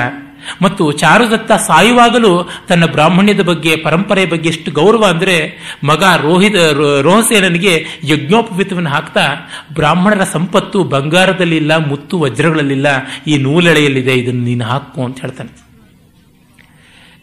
ಮತ್ತು 0.62 0.92
ಚಾರುದತ್ತ 0.92 1.52
ಸಾಯುವಾಗಲೂ 1.52 2.50
ತನ್ನ 2.68 2.86
ಬ್ರಾಹ್ಮಣ್ಯದ 2.86 3.42
ಬಗ್ಗೆ 3.42 3.76
ಪರಂಪರೆಯ 3.76 4.26
ಬಗ್ಗೆ 4.26 4.50
ಎಷ್ಟು 4.50 4.72
ಗೌರವ 4.72 5.06
ಅಂದ್ರೆ 5.06 5.58
ಮಗ 5.84 6.04
ರೋಹಿತ 6.22 6.56
ರೋಹಸೇನನಿಗೆ 7.02 7.86
ಯಜ್ಞೋಪವಿತವನ್ನು 8.04 8.90
ಹಾಕ್ತಾ, 8.90 9.28
ಬ್ರಾಹ್ಮಣರ 9.74 10.24
ಸಂಪತ್ತು 10.24 10.84
ಬಂಗಾರದಲ್ಲಿಲ್ಲ, 10.84 11.76
ಮುತ್ತು 11.76 12.20
ವಜ್ರಗಳಲ್ಲಿಲ್ಲ, 12.20 12.88
ಈ 13.28 13.38
ನೂಲೆಳೆಯಲ್ಲಿದೆ, 13.38 14.14
ಇದನ್ನು 14.14 14.42
ನೀನು 14.42 14.66
ಹಾಕು 14.66 15.04
ಅಂತ 15.04 15.22
ಹೇಳ್ತಾನೆ. 15.22 15.68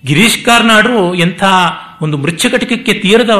ಗಿರೀಶ್ 0.06 0.44
ಕಾರ್ನಾಡ್ರು 0.44 1.14
ಎಂಥ 1.14 1.44
ಒಂದು 2.02 2.18
ಮೃಚ್ಛಕಟಿಕಕ್ಕೆ 2.18 2.92
ತೀರದ 2.92 3.30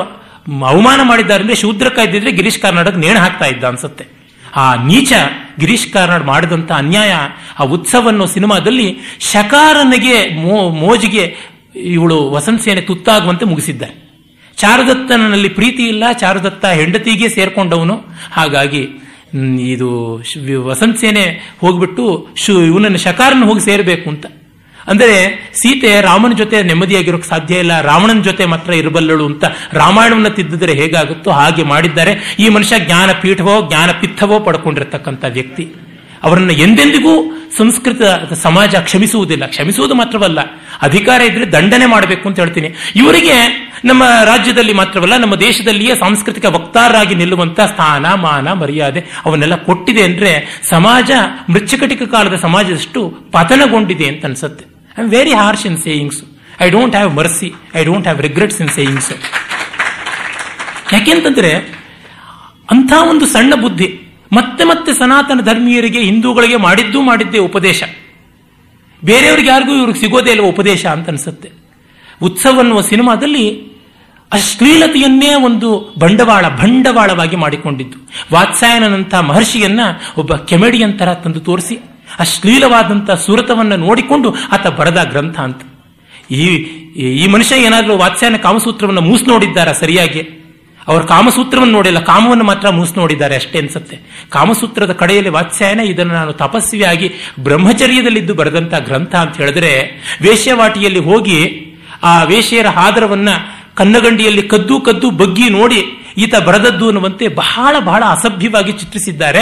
ಅವಮಾನ 0.67 1.01
ಮಾಡಿದ್ದಾರೆ 1.03 1.41
ಅಂದ್ರೆ 1.41 1.57
ಶೂದ್ರಕ 1.57 1.99
ಇದ್ದಿದ್ರೆ 1.99 2.33
ಗಿರೀಶ್ 2.33 2.59
ಕಾರ್ನಾಡಕ್ಕೆ 2.59 3.01
ನೇಣು 3.01 3.21
ಹಾಕ್ತಾ 3.21 3.45
ಇದ್ದ 3.45 3.65
ಅನ್ಸುತ್ತೆ. 3.65 4.14
ಆ 4.57 4.65
ನೀಚ 4.85 5.13
ಗಿರೀಶ್ 5.59 5.89
ಕಾರ್ನಾಡ್ 5.93 6.25
ಮಾಡಿದಂತ 6.25 6.71
ಅನ್ಯಾಯ, 6.73 7.13
ಆ 7.59 7.63
ಉತ್ಸವವನ್ನು 7.77 8.27
ಸಿನಿಮಾದಲ್ಲಿ 8.27 8.89
ಶಕಾರನಿಗೆ 9.33 10.17
ಮೋ, 10.43 10.57
ಮೋಜಿಗೆ 10.83 11.25
ಇವಳು 11.95 12.19
ವಸಂತ 12.31 12.61
ಸೇನೆ 12.63 12.81
ತುತ್ತಾಗುವಂತೆ 12.81 13.45
ಮುಗಿಸಿದ್ದಾರೆ 13.45 13.95
ಚಾರದತ್ತನಲ್ಲಿ 14.57 15.49
ಪ್ರೀತಿ 15.49 15.83
ಇಲ್ಲ, 15.83 16.05
ಚಾರುದತ್ತ 16.13 16.65
ಹೆಂಡತಿಗೆ 16.67 17.29
ಸೇರ್ಕೊಂಡವನು. 17.29 17.97
ಹಾಗಾಗಿ 18.33 18.83
ಇದು 19.75 19.91
ವಸಂತ 20.65 20.97
ಸೇನೆ 21.01 21.25
ಹೋಗ್ಬಿಟ್ಟು 21.61 22.05
ಇವನನ್ನು 22.71 22.99
ಶಕಾರನ 22.99 23.45
ಹೋಗಿ 23.45 23.61
ಸೇರಬೇಕು 23.61 24.07
ಅಂತ. 24.11 24.27
ಅಂದರೆ 24.91 25.19
ಸೀತೆ 25.61 25.93
ರಾಮನ 26.09 26.33
ಜೊತೆ 26.41 26.57
ನೆಮ್ಮದಿಯಾಗಿರೋಕೆ 26.71 27.29
ಸಾಧ್ಯ 27.33 27.63
ಇಲ್ಲ, 27.65 27.75
ರಾವಣನ 27.91 28.23
ಜೊತೆ 28.29 28.45
ಮಾತ್ರ 28.53 28.73
ಇರಬಲ್ಲಳು 28.81 29.25
ಅಂತ 29.31 29.45
ರಾಮಾಯಣವನ್ನು 29.83 30.33
ತಿದ್ದಿದ್ರೆ 30.39 30.75
ಹೇಗಾಗುತ್ತೋ 30.81 31.31
ಹಾಗೆ 31.41 31.65
ಮಾಡಿದ್ದಾರೆ. 31.73 32.15
ಈ 32.39 32.49
ಮನುಷ್ಯ 32.57 32.79
ಜ್ಞಾನ 32.89 33.11
ಪೀಠವೋ 33.23 33.55
ಜ್ಞಾನ 33.71 33.91
ಪಿತ್ತವೋ 34.03 34.39
ಪಡ್ಕೊಂಡಿರ್ತಕ್ಕಂಥ 34.49 35.25
ವ್ಯಕ್ತಿ. 35.39 35.67
ಅವರನ್ನ 36.27 36.53
ಎಂದೆಂದಿಗೂ 36.67 37.15
ಸಂಸ್ಕೃತ 37.57 38.03
ಸಮಾಜ 38.45 38.75
ಕ್ಷಮಿಸುವುದಿಲ್ಲ. 38.87 39.45
ಕ್ಷಮಿಸುವುದು 39.47 39.95
ಮಾತ್ರವಲ್ಲ, 39.95 40.41
ಅಧಿಕಾರ 40.83 41.21
ಇದ್ರೆ 41.31 41.47
ದಂಡನೆ 41.53 41.87
ಮಾಡಬೇಕು 41.87 42.25
ಅಂತ 42.29 42.39
ಹೇಳ್ತೀನಿ. 42.43 42.69
ಇವರಿಗೆ 43.01 43.37
ನಮ್ಮ 43.85 44.03
ರಾಜ್ಯದಲ್ಲಿ 44.31 44.75
ಮಾತ್ರವಲ್ಲ, 44.81 45.17
ನಮ್ಮ 45.17 45.35
ದೇಶದಲ್ಲಿಯೇ 45.45 45.95
ಸಾಂಸ್ಕೃತಿಕ 45.95 46.45
ವಕ್ತಾರರಾಗಿ 46.57 47.15
ನಿಲ್ಲುವಂತ 47.15 47.61
ಸ್ಥಾನ, 47.73 48.07
ಮಾನ, 48.25 48.47
ಮರ್ಯಾದೆ 48.61 49.03
ಅವನ್ನೆಲ್ಲ 49.27 49.59
ಕೊಟ್ಟಿದೆ 49.69 50.05
ಅಂದ್ರೆ 50.11 50.33
ಸಮಾಜ 50.71 51.11
ಮೃಚ್ಚಕಟಿಕ 51.55 52.03
ಕಾಲದ 52.15 52.39
ಸಮಾಜದಷ್ಟು 52.47 53.03
ಪತನಗೊಂಡಿದೆ 53.37 54.09
ಅಂತ 54.13 54.25
ಅನ್ಸುತ್ತೆ. 54.31 54.65
I 54.99 55.03
am 55.03 55.11
very 55.11 55.33
harsh 55.33 55.67
in 55.67 55.79
sayings 55.79 56.21
I 56.61 56.71
don't 56.71 56.95
have 56.95 57.17
mercy 57.17 57.55
I 57.75 57.85
don't 57.85 58.03
have 58.03 58.23
regrets 58.23 58.61
in 58.61 58.69
sayings 58.69 59.13
ಯಾಕೆಂತಂದ್ರೆ 60.93 61.53
ಅಂಥ 62.71 62.93
ಒಂದು 63.11 63.27
ಸಣ್ಣ 63.27 63.55
ಬುದ್ಧಿ 63.55 64.01
ಮತ್ತೆ 64.33 64.65
ಮತ್ತೆ 64.65 64.93
ಸನಾತನ 64.93 65.41
ಧರ್ಮೀಯರಿಗೆ 65.41 66.01
ಹಿಂದೂಗಳಿಗೆ 66.01 66.57
ಮಾಡಿದ್ದು 66.57 67.03
ಮಾಡಿದ್ದೇ 67.03 67.39
ಉಪದೇಶ. 67.39 67.83
ಬೇರೆಯವ್ರಿಗೆ 69.05 69.49
ಯಾರಿಗೂ 69.49 69.73
ಇವ್ರಿಗೆ 69.77 70.01
ಸಿಗೋದೇ 70.01 70.31
ಇಲ್ಲ 70.31 70.43
ಉಪದೇಶ 70.43 70.87
ಅಂತ 70.87 71.09
ಅನ್ಸುತ್ತೆ. 71.09 71.51
ಉತ್ಸವ 72.23 72.59
ಅನ್ನುವ 72.59 72.81
ಸಿನಿಮಾದಲ್ಲಿ 72.81 73.75
ಅಶ್ಲೀಲತೆಯನ್ನೇ 74.33 75.35
ಒಂದು 75.35 75.95
ಬಂಡವಾಳ, 75.99 76.49
ಬಂಡವಾಳವಾಗಿ 76.49 77.37
ಮಾಡಿಕೊಂಡಿದ್ದು. 77.37 77.99
ವಾತ್ಸಾಯನಂತಹ 78.33 79.21
ಮಹರ್ಷಿಯನ್ನ 79.21 79.81
ಒಬ್ಬ 80.19 80.37
ಕೆಮೆಡಿಯನ್ 80.37 80.99
ತರ 80.99 81.15
ತಂದು 81.15 81.41
ತೋರಿಸಿ. 81.41 81.77
ಅಶ್ಲೀಲವಾದಂಥ 82.19 83.11
ಸುರತವನ್ನು 83.11 83.77
ನೋಡಿಕೊಂಡು 83.77 84.35
ಆತ 84.53 84.67
ಬರೆದ 84.67 85.03
ಗ್ರಂಥ 85.05 85.41
ಅಂತ. 85.41 85.63
ಈ 86.31 86.47
ಈ 86.97 87.27
ಮನುಷ್ಯ 87.27 87.57
ಏನಾದರೂ 87.57 87.97
ವಾತ್ಸಾಯನ 87.97 88.37
ಕಾಮಸೂತ್ರವನ್ನು 88.37 89.01
ಮೂಸ್ 89.01 89.29
ನೋಡಿದ್ದಾರ 89.29 89.73
ಸರಿಯಾಗಿ? 89.73 90.23
ಅವರು 90.89 91.07
ಕಾಮಸೂತ್ರವನ್ನು 91.07 91.73
ನೋಡಿಲ್ಲ, 91.73 91.99
ಕಾಮವನ್ನು 91.99 92.45
ಮಾತ್ರ 92.45 92.69
ಮೂಸ್ 92.69 92.97
ನೋಡಿದ್ದಾರೆ 92.97 93.37
ಅಷ್ಟೇ 93.37 93.59
ಅನ್ಸುತ್ತೆ. 93.59 93.99
ಕಾಮಸೂತ್ರದ 94.31 94.93
ಕಡೆಯಲ್ಲಿ 94.93 95.29
ವಾತ್ಸಾಯನ, 95.29 95.81
ಇದನ್ನು 95.81 96.15
ನಾನು 96.15 96.33
ತಪಸ್ವಿಯಾಗಿ 96.33 97.13
ಬ್ರಹ್ಮಚರ್ಯದಲ್ಲಿದ್ದು 97.41 98.35
ಬರೆದಂತ 98.35 98.75
ಗ್ರಂಥ 98.75 99.15
ಅಂತ 99.15 99.37
ಹೇಳಿದ್ರೆ, 99.37 99.73
ವೇಶ್ಯವಾಟಿಯಲ್ಲಿ 100.23 100.99
ಹೋಗಿ 100.99 101.67
ಆ 102.03 102.23
ವೇಶ್ಯರ 102.23 102.67
ಹಾದರವನ್ನ 102.67 103.29
ಕನ್ನಗಂಡಿಯಲ್ಲಿ 103.75 104.43
ಕದ್ದು 104.43 104.81
ಕದ್ದು 104.81 105.11
ಬಗ್ಗಿ 105.11 105.51
ನೋಡಿ 105.51 106.04
ಈತ 106.17 106.35
ಬರೆದದ್ದು 106.37 106.87
ಅನ್ನುವಂತೆ 106.87 107.29
ಬಹಳ 107.29 107.77
ಬಹಳ 107.81 108.05
ಅಸಭ್ಯವಾಗಿ 108.05 108.73
ಚಿತ್ರಿಸಿದ್ದಾರೆ. 108.73 109.41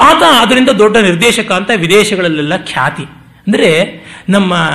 ಆತ 0.00 0.22
ಅದರಿಂದ 0.40 0.68
ದೊಡ್ಡ 0.68 0.96
ನಿರ್ದೇಶಕ 0.96 1.52
ಅಂತ 1.52 1.70
ವಿದೇಶಗಳಲ್ಲೆಲ್ಲ 1.76 2.56
ಖ್ಯಾತಿ. 2.56 3.02
ಅಂದ್ರೆ 3.46 4.00
ನಮ್ಮ 4.28 4.68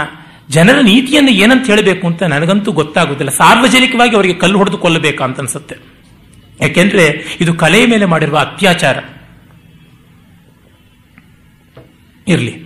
ಜನರ 0.49 0.81
ನೀತಿಯನ್ನು 0.81 1.31
ಏನಂತ 1.31 1.67
ಹೇಳಬೇಕು 1.67 2.07
ಅಂತ 2.07 2.23
ನನಗಂತೂ 2.23 2.71
ಗೊತ್ತಾಗುದಿಲ್ಲ. 2.71 3.31
ಸಾರ್ವಜನಿಕವಾಗಿ 3.31 4.15
ಅವರಿಗೆ 4.15 4.33
ಕಲ್ಲು 4.33 4.57
ಹೊಡೆದು 4.57 4.77
ಕೊಲ್ಲಬೇಕು 4.77 5.23
ಅಂತ 5.23 5.39
ಅನ್ಸುತ್ತೆ. 5.39 5.75
ಯಾಕೆಂದ್ರೆ 6.61 7.37
ಇದು 7.41 7.53
ಕಲೆಯ 7.53 7.85
ಮೇಲೆ 7.85 8.05
ಮಾಡಿರುವ 8.05 8.37
ಅತ್ಯಾಚಾರ. 8.37 8.97
ಇರಲಿ. 12.27 12.65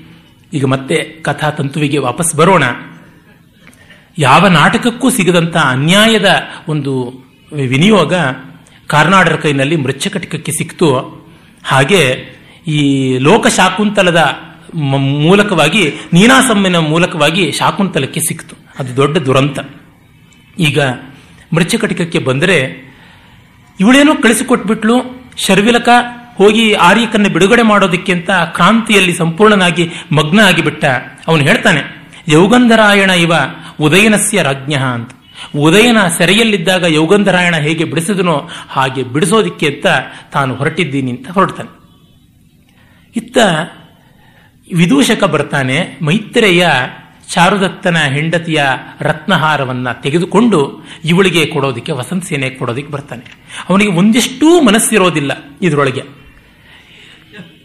ಈಗ 0.53 0.65
ಮತ್ತೆ 0.65 0.95
ಕಥಾ 0.95 1.49
ತಂತುವಿಗೆ 1.49 1.97
ವಾಪಸ್ 1.97 2.35
ಬರೋಣ. 2.35 2.63
ಯಾವ 4.17 4.47
ನಾಟಕಕ್ಕೂ 4.47 5.09
ಸಿಗದಂತ 5.09 5.57
ಅನ್ಯಾಯದ 5.57 6.41
ಒಂದು 6.67 7.23
ವಿನಿಯೋಗ 7.53 8.13
ಕಾರ್ನಾಡರ 8.89 9.35
ಕೈನಲ್ಲಿ 9.35 9.75
ಮೃಚ್ಛಕಟಿಕಕ್ಕೆ 9.75 10.51
ಸಿಕ್ತು. 10.51 10.87
ಹಾಗೆ 11.63 12.01
ಈ 12.67 12.79
ಲೋಕ 13.17 13.47
ಶಾಕುಂತಲದ 13.47 14.21
ಮೂಲಕವಾಗಿ 15.25 15.83
ನೀನಾಸಮ್ಮಿನ 16.13 16.77
ಮೂಲಕವಾಗಿ 16.77 17.43
ಶಾಕುಂತಲಕ್ಕೆ 17.51 18.19
ಸಿಕ್ತು. 18.19 18.55
ಅದು 18.79 18.91
ದೊಡ್ಡ 18.97 19.17
ದುರಂತ. 19.17 19.59
ಈಗ 20.59 20.79
ಮೃಚ್ಛಕಟಿಕಕ್ಕೆ 21.55 22.19
ಬಂದರೆ 22.19 22.57
ಇವಳೇನೋ 23.79 24.13
ಕಳಿಸಿಕೊಟ್ಬಿಟ್ಲು. 24.15 24.97
ಶರ್ವಿಲಕ 25.37 25.89
ಹೋಗಿ 26.35 26.65
ಆರ್ಯಕನ್ನ 26.87 27.27
ಬಿಡುಗಡೆ 27.27 27.61
ಮಾಡೋದಕ್ಕೆ 27.61 28.11
ಅಂತ 28.11 28.31
ಕ್ರಾಂತಿಯಲ್ಲಿ 28.55 29.13
ಸಂಪೂರ್ಣನಾಗಿ 29.13 29.85
ಮಗ್ನ 30.11 30.39
ಆಗಿಬಿಟ್ಟ. 30.39 30.85
ಅವನು 31.27 31.43
ಹೇಳ್ತಾನೆ, 31.43 31.81
ಯೌಗಂಧರಾಯಣ 32.27 33.09
ಇವ 33.09 33.33
ಉದಯನಸ್ಯ 33.81 34.43
ರಾಜ್ಞ 34.43 34.75
ಅಂತ. 34.93 35.11
ಉದಯನ 35.55 36.07
ಸೆರೆಯಲ್ಲಿದ್ದಾಗ 36.17 36.83
ಯೋಗಂಧರಾಯಣ 36.83 37.55
ಹೇಗೆ 37.55 37.83
ಬಿಡಿಸಿದನೋ 37.83 38.49
ಹಾಗೆ 38.69 39.03
ಬಿಡಿಸೋದಿಕ್ಕೆ 39.03 39.67
ಅಂತ 39.67 39.85
ತಾನು 40.33 40.55
ಹೊರಟಿದ್ದೀನಿ 40.55 41.11
ಅಂತ 41.11 41.29
ಹೊರಡ್ತಾನೆ. 41.29 41.79
ಇತ್ತ 43.15 43.37
ವಿದೂಷಕ 44.75 45.23
ಬರ್ತಾನೆ 45.23 45.97
ಮೈತ್ರೇಯ 46.01 46.67
ಚಾರುದತ್ತನ 47.33 47.97
ಹೆಂಡತಿಯ 47.97 48.63
ರತ್ನಹಾರವನ್ನ 49.01 49.91
ತೆಗೆದುಕೊಂಡು 49.91 50.87
ಇವಳಿಗೆ 51.05 51.45
ಕೊಡೋದಕ್ಕೆ, 51.45 51.91
ವಸಂತ 51.91 52.23
ಸೇನೆ 52.23 52.49
ಕೊಡೋದಕ್ಕೆ 52.49 52.91
ಬರ್ತಾನೆ. 52.91 53.23
ಅವನಿಗೆ 53.69 53.91
ಒಂದಿಷ್ಟೂ 53.91 54.61
ಮನಸ್ಸಿರೋದಿಲ್ಲ 54.61 55.31
ಇದರೊಳಗೆ. 55.61 56.01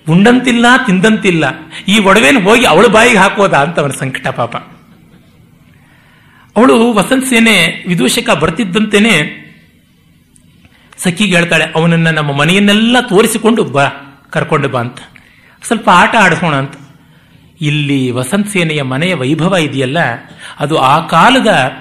ಉಂಡಂತಿಲ್ಲ, 0.09 0.67
ತಿಂದಂತಿಲ್ಲ. 0.87 1.45
ಈ 1.89 1.99
ಒಡವೆನ 1.99 2.37
ಹೋಗಿ 2.45 2.67
ಅವಳ 2.67 2.87
ಬಾಯಿಗೆ 2.87 3.19
ಹಾಕೋದಾ 3.19 3.59
ಅಂತ 3.59 3.81
ಅವನ 3.81 3.91
ಸಂಕಟ 3.91 4.29
ಪಾಪ. 4.29 4.74
ಅವಳು 6.57 6.93
ವಸಂತ 6.93 7.25
ಸೇನೆ 7.25 7.85
ವಿದೂಷಕ 7.89 8.31
ಬರ್ತಿದ್ದಂತೆನೆ 8.31 9.45
ಸಖಿಗೆ 10.99 11.37
ಹೇಳ್ತಾಳೆ, 11.37 11.65
ಅವನನ್ನ 11.75 12.11
ನಮ್ಮ 12.11 12.33
ಮನೆಯನ್ನೆಲ್ಲ 12.33 13.01
ತೋರಿಸಿಕೊಂಡು 13.01 13.65
ಬಾ, 13.65 13.85
ಕರ್ಕೊಂಡು 14.31 14.69
ಬಾ 14.69 14.81
ಅಂತ. 14.81 14.99
ಸ್ವಲ್ಪ 15.63 15.91
ಆಟ 15.91 16.15
ಆಡಿಸೋಣ 16.17 16.55
ಅಂತ. 16.55 16.75
ಇಲ್ಲಿ 17.61 18.11
ವಸಂತ 18.11 18.49
ಸೇನೆಯ 18.49 18.83
ಮನೆಯ 18.83 19.15
ವೈಭವ 19.15 19.57
ಇದೆಯಲ್ಲ, 19.57 19.99
ಅದು 20.59 20.79
ಆ 20.79 21.07
ಕಾಲದ 21.07 21.73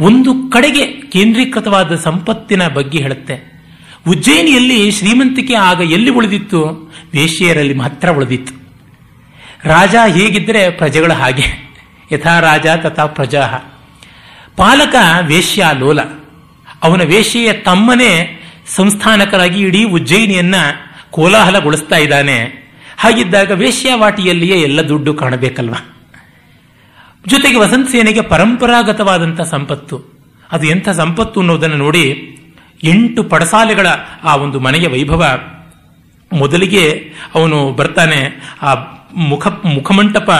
ಒಂದು 0.00 0.50
ಕಡೆಗೆ 0.50 0.86
ಕೇಂದ್ರೀಕೃತವಾದ 0.86 1.94
ಸಂಪತ್ತಿನ 1.94 2.68
ಬಗ್ಗೆ 2.68 2.98
ಹೇಳುತ್ತೆ. 2.98 3.60
ಉಜ್ಜಯಿನಿಯಲ್ಲಿ 4.08 4.90
ಶ್ರೀಮಂತಿಕೆ 4.90 5.54
ಆಗ 5.54 5.80
ಎಲ್ಲಿ 5.80 6.10
ಉಳಿದಿತ್ತು? 6.10 6.64
ವೇಶ್ಯೆಯರಲ್ಲಿ 7.12 7.74
ಮಾತ್ರ 7.74 8.08
ಉಳಿದಿತ್ತು. 8.10 8.54
ರಾಜ 9.64 9.94
ಹೇಗಿದ್ದರೆ 10.06 10.70
ಪ್ರಜೆಗಳ 10.70 11.12
ಹಾಗೆ. 11.12 11.70
ಯಥಾ 12.12 12.40
ರಾಜ 12.40 12.66
ತಥಾ 12.66 13.06
ಪ್ರಜಾ 13.06 13.69
ಪಾಲಕ 14.60 14.94
ವೇಶ್ಯ 15.20 15.66
ಲೋಲ. 15.78 16.00
ಅವನ 16.82 17.02
ವೇಶ್ಯೆಯ 17.02 17.52
ತಮ್ಮನೇ 17.52 18.42
ಸಂಸ್ಥಾನಕರಾಗಿ 18.66 19.60
ಇಡೀ 19.60 19.84
ಉಜ್ಜಯಿನಿಯನ್ನ 19.84 20.54
ಕೋಲಾಹಲಗೊಳಿಸ್ತಾ 21.10 21.96
ಇದ್ದಾನೆ. 21.96 22.44
ಹಾಗಿದ್ದಾಗ 22.98 23.50
ವೇಶ್ಯಾವಾಟಿಯಲ್ಲಿಯೇ 23.50 24.62
ಎಲ್ಲ 24.62 24.88
ದುಡ್ಡು 24.88 25.14
ಕಾಣಬೇಕಲ್ವಾ? 25.14 25.96
ಜೊತೆಗೆ 27.26 27.58
ವಸಂತ 27.58 27.88
ಸೇನೆಗೆ 27.88 28.20
ಪರಂಪರಾಗತವಾದಂಥ 28.20 29.40
ಸಂಪತ್ತು. 29.40 30.20
ಅದು 30.52 30.66
ಎಂಥ 30.66 30.88
ಸಂಪತ್ತು 30.88 31.40
ಅನ್ನೋದನ್ನು 31.40 31.76
ನೋಡಿ 31.76 32.36
ಎಂಟು 32.82 33.22
ಪಡಸಾಲೆಗಳ 33.22 33.86
ಆ 34.24 34.36
ಒಂದು 34.36 34.60
ಮನೆಯ 34.60 34.88
ವೈಭವ. 34.88 35.26
ಮೊದಲಿಗೆ 36.32 37.12
ಅವನು 37.34 37.70
ಬರ್ತಾನೆ 37.70 38.42
ಆ 38.62 38.74
ಮುಖ, 39.16 39.46
ಮುಖಮಂಟಪ 39.46 40.30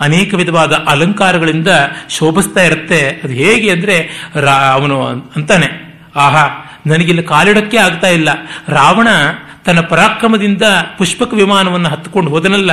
ಅನೇಕ 0.00 0.34
ವಿಧವಾದ 0.34 0.72
ಅಲಂಕಾರಗಳಿಂದ 0.72 1.68
ಶೋಭಿಸ್ತಾ 2.10 2.62
ಇರುತ್ತೆ. 2.62 3.20
ಅದು 3.24 3.32
ಹೇಗೆ 3.32 3.70
ಅಂದ್ರೆ 3.70 4.28
ಅವನು 4.72 5.02
ಅಂತಾನೆ, 5.36 5.98
ಆಹಾ, 6.16 6.48
ನನಗಿಲ್ಲಿ 6.86 7.22
ಕಾಲಿಡಕ್ಕೆ 7.22 7.76
ಆಗ್ತಾ 7.76 8.08
ಇಲ್ಲ. 8.08 8.28
ರಾವಣ 8.68 9.08
ತನ್ನ 9.64 9.80
ಪರಾಕ್ರಮದಿಂದ 9.80 10.62
ಪುಷ್ಪಕ 10.98 11.34
ವಿಮಾನವನ್ನು 11.34 11.88
ಹತ್ತುಕೊಂಡು 11.88 12.30
ಹೋದನಲ್ಲ. 12.30 12.70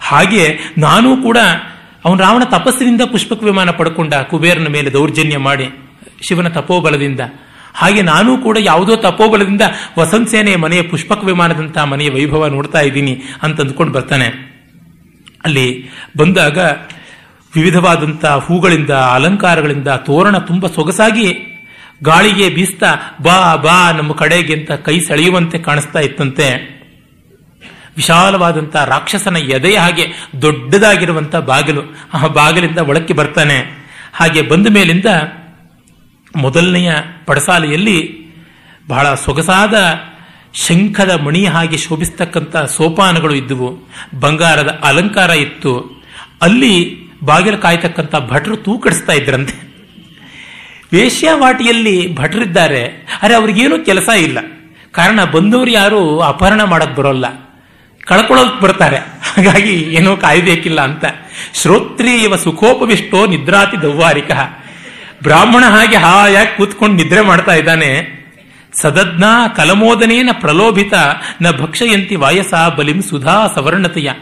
ಹಾಗೆ 0.00 0.58
ನಾನೂ 0.78 1.16
ಕೂಡ 1.16 1.38
ಅವನು 2.04 2.22
ರಾವಣ 2.22 2.44
ತಪಸ್ಸಿನಿಂದ 2.44 3.00
ಪುಷ್ಪಕ 3.02 3.42
ವಿಮಾನ 3.42 3.70
ಪಡ್ಕೊಂಡ 3.70 4.14
ಕುಬೇರನ 4.14 4.68
ಮೇಲೆ 4.68 4.92
ದೌರ್ಜನ್ಯ 4.92 5.38
ಮಾಡಿ 5.38 5.70
ಶಿವನ 6.28 6.48
ತಪೋಬಲದಿಂದ. 6.48 7.20
ಹಾಗೆ 7.74 8.02
ನಾನೂ 8.02 8.38
ಕೂಡ 8.38 8.58
ಯಾವುದೋ 8.60 8.96
ತಪೋಬಲದಿಂದ 8.96 9.60
ವಸಂತ 9.98 10.28
ಸೇನೆಯ 10.28 10.56
ಮನೆಯ 10.56 10.82
ಪುಷ್ಪಕ 10.82 11.24
ವಿಮಾನದಂತಹ 11.24 11.84
ಮನೆಯ 11.84 12.10
ವೈಭವ 12.10 12.46
ನೋಡ್ತಾ 12.46 12.80
ಇದ್ದೀನಿ 12.80 13.22
ಅಂತ 13.42 13.60
ಅಂದ್ಕೊಂಡು 13.60 13.92
ಬರ್ತಾನೆ. 13.92 14.55
ಅಲ್ಲಿ 15.46 15.66
ಬಂದಾಗ 16.16 16.58
ವಿವಿಧವಾದಂಥ 17.54 18.24
ಹೂಗಳಿಂದ, 18.24 18.90
ಅಲಂಕಾರಗಳಿಂದ 18.90 19.88
ತೋರಣ 19.88 20.38
ತುಂಬ 20.38 20.66
ಸೊಗಸಾಗಿ 20.66 21.26
ಗಾಳಿಗೆ 22.02 22.46
ಬೀಸ್ತಾ, 22.48 22.94
ಬಾ 23.22 23.56
ಬಾ 23.56 23.92
ನಮ್ಮ 23.92 24.12
ಕಡೆಗೆ 24.12 24.52
ಅಂತ 24.54 24.72
ಕೈ 24.72 24.96
ಸೆಳೆಯುವಂತೆ 25.00 25.58
ಕಾಣಿಸ್ತಾ 25.58 25.98
ಇತ್ತಂತೆ. 25.98 26.48
ವಿಶಾಲವಾದಂಥ 27.96 28.76
ರಾಕ್ಷಸನ 28.76 29.36
ಎದೆಯ 29.36 29.78
ಹಾಗೆ 29.78 30.04
ದೊಡ್ಡದಾಗಿರುವಂಥ 30.42 31.36
ಬಾಗಿಲು, 31.36 31.82
ಆ 32.14 32.26
ಬಾಗಿಲಿಂದ 32.26 32.78
ಒಳಕ್ಕೆ 32.78 33.14
ಬರ್ತಾನೆ. 33.14 33.58
ಹಾಗೆ 34.14 34.42
ಬಂದ 34.42 34.66
ಮೇಲಿಂದ 34.70 35.08
ಮೊದಲನೆಯ 36.36 36.92
ಪಡಸಾಲೆಯಲ್ಲಿ 37.26 37.98
ಬಹಳ 38.88 39.14
ಸೊಗಸಾದ 39.14 39.74
ಶಂಖದ 40.56 41.10
ಮಣಿ 41.10 41.46
ಹಾಗೆ 41.46 41.76
ಶೋಭಿಸ್ತಕ್ಕಂಥ 41.76 42.56
ಸೋಪಾನಗಳು 42.56 43.34
ಇದ್ದುವು. 43.34 43.88
ಬಂಗಾರದ 44.20 44.80
ಅಲಂಕಾರ 44.84 45.30
ಇತ್ತು. 45.30 46.02
ಅಲ್ಲಿ 46.42 46.98
ಬಾಗಿಲು 47.24 47.58
ಕಾಯ್ತಕ್ಕಂಥ 47.58 48.14
ಭಟ್ರು 48.16 48.56
ತೂಕಡಿಸ್ತಾ 48.56 49.12
ಇದ್ರಂತೆ. 49.12 49.66
ವೇಶ್ಯಾವಾಟಿಯಲ್ಲಿ 50.92 52.14
ಭಟ್ರಿದ್ದಾರೆ. 52.14 52.84
ಅರೆ 53.22 53.34
ಅವ್ರಿಗೇನು 53.34 53.84
ಕೆಲಸ 53.84 54.08
ಇಲ್ಲ. 54.08 54.38
ಕಾರಣ 54.92 55.24
ಬಂದವರು 55.24 55.70
ಯಾರು 55.70 56.20
ಅಪಹರಣ 56.20 56.62
ಮಾಡಕ್ 56.62 56.96
ಬರೋಲ್ಲ. 56.96 57.24
ಕಳ್ಕೊಳ್ಳೋಕ್ 58.04 58.60
ಬರ್ತಾರೆ. 58.60 58.96
ಹಾಗಾಗಿ 58.96 59.74
ಏನೋ 59.80 60.16
ಕಾಯ್ಬೇಕಿಲ್ಲ 60.16 60.80
ಅಂತ. 60.80 61.04
ಶ್ರೋತ್ರಿಯವ 61.54 62.36
ಸುಖೋಪವಿಷ್ಟೋ 62.36 63.26
ನಿದ್ರಾತಿ 63.26 63.82
ದೌವಾರಿಕ 63.82 64.30
ಬ್ರಾಹ್ಮಣ 65.22 65.64
ಹಾಗೆ 65.64 65.96
ಹಾಯಾಗಿ 65.96 66.56
ಕೂತ್ಕೊಂಡು 66.56 66.96
ನಿದ್ರೆ 66.96 67.20
ಮಾಡ್ತಾ 67.20 67.54
ಇದ್ದಾನೆ. 67.54 68.15
ಸದದ್ನ 68.82 69.24
ಕಲಮೋದನೇನ 69.56 70.28
ಪ್ರಲೋಭಿತ 70.32 70.94
ನ 71.42 71.50
ಭಕ್ಷಯಂತಿ 71.50 72.16
ವಾಯಸ 72.16 72.54
ಬಲಿಂ 72.76 73.02
ಸುಧಾ 73.02 73.46
ಸವರ್ಣತೆಯ. 73.54 74.12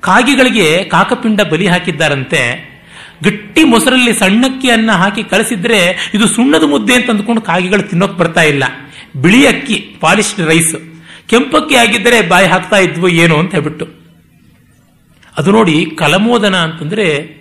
ಕಾಗಿಗಳಿಗೆ 0.00 0.84
ಕಾಕಪಿಂಡ 0.84 1.40
ಬಲಿ 1.40 1.66
ಹಾಕಿದ್ದಾರಂತೆ. 1.66 2.74
ಗಟ್ಟಿ 3.24 3.64
ಮೊಸರಲ್ಲಿ 3.64 4.12
ಸಣ್ಣಕ್ಕಿ 4.12 4.70
ಅನ್ನ 4.70 4.92
ಹಾಕಿ 4.92 5.22
ಕಳಿಸಿದ್ರೆ 5.22 6.10
ಇದು 6.14 6.26
ಸುಣ್ಣದ 6.26 6.62
ಮುದ್ದೆ 6.62 6.94
ಅಂತ 6.94 7.10
ಅಂದ್ಕೊಂಡು 7.10 7.42
ಕಾಗಿಗಳು 7.42 7.82
ತಿನ್ನೋಕ್ 7.82 8.18
ಬರ್ತಾ 8.18 8.42
ಇಲ್ಲ. 8.42 8.64
ಬಿಳಿ 9.22 9.46
ಅಕ್ಕಿ 9.46 9.96
ಪಾಲಿಶ್ಡ್ 10.00 10.40
ರೈಸ್. 10.40 10.76
ಕೆಂಪಕ್ಕಿ 11.28 11.74
ಆಗಿದ್ದರೆ 11.74 12.28
ಬಾಯಿ 12.28 12.46
ಹಾಕ್ತಾ 12.46 12.76
ಇದ್ವು 12.76 13.08
ಏನು 13.08 13.36
ಅಂತ 13.38 13.50
ಹೇಳ್ಬಿಟ್ಟು. 13.50 13.88
ಅದು 15.38 15.50
ನೋಡಿ 15.50 15.86
ಕಲಮೋದನ 15.98 16.56
ಅಂತಂದ್ರೆ 16.56 17.36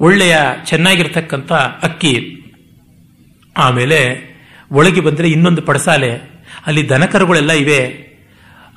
ಒಳ್ಳೆಯ 0.00 0.36
ಚೆನ್ನಾಗಿರ್ತಕ್ಕಂಥ 0.64 1.52
ಅಕ್ಕಿ. 1.52 2.42
ಆಮೇಲೆ 3.56 4.35
ಒಳಗೆ 4.72 5.00
ಬಂದರೆ 5.00 5.30
ಇನ್ನೊಂದು 5.30 5.62
ಪಡಸಾಲೆ. 5.62 6.12
ಅಲ್ಲಿ 6.66 6.88
ದನಕರುಗಳೆಲ್ಲ 6.88 7.52
ಇವೆ. 7.52 8.06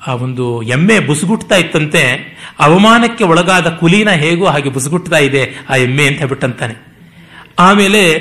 ಆ 0.06 0.14
ಒಂದು 0.14 0.62
ಎಮ್ಮೆ 0.62 1.00
ಬುಸುಗುಟ್ತಾ 1.00 1.56
ಇತ್ತಂತೆ. 1.56 2.02
ಅವಮಾನಕ್ಕೆ 2.58 3.24
ಒಳಗಾದ 3.24 3.66
ಕುಲೀನ 3.66 4.10
ಹೇಗೋ 4.10 4.44
ಹಾಗೆ 4.44 4.70
ಬುಸುಗುಟ್ತಾ 4.70 5.18
ಇದೆ 5.18 5.50
ಆ 5.70 5.76
ಎಮ್ಮೆ 5.76 6.06
ಅಂತ 6.06 6.18
ಹೇಳ್ಬಿಟ್ಟಂತಾನೆ. 6.18 6.74
ಆಮೇಲೆ 7.58 8.12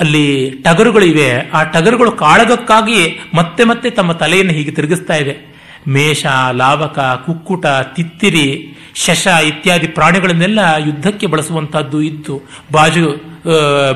ಅಲ್ಲಿ 0.00 0.50
ಟಗರುಗಳು 0.50 1.04
ಇವೆ 1.04 1.50
ಆ 1.50 1.62
ಟಗರುಗಳು 1.62 2.12
ಕಾಳಗಕ್ಕಾಗಿ 2.12 3.20
ಮತ್ತೆ 3.34 3.64
ಮತ್ತೆ 3.64 3.90
ತಮ್ಮ 3.90 4.12
ತಲೆಯನ್ನು 4.12 4.52
ಹೀಗೆ 4.52 4.70
ತಿರುಗಿಸ್ತಾ 4.70 5.14
ಇದೆ. 5.14 5.51
ಮೇಷ, 5.88 6.26
ಲಾವಕ, 6.52 6.98
ಕುಕ್ಕುಟ, 6.98 7.66
ತಿತ್ತಿರಿ, 7.66 8.74
ಶಶ 8.94 9.26
ಇತ್ಯಾದಿ 9.26 9.86
ಪ್ರಾಣಿಗಳನ್ನೆಲ್ಲ 9.86 10.58
ಯುದ್ಧಕ್ಕೆ 10.86 11.26
ಬಳಸುವಂತಹದ್ದು 11.26 12.02
ಇತ್ತು. 12.02 12.42
ಬಾಜು 12.72 13.32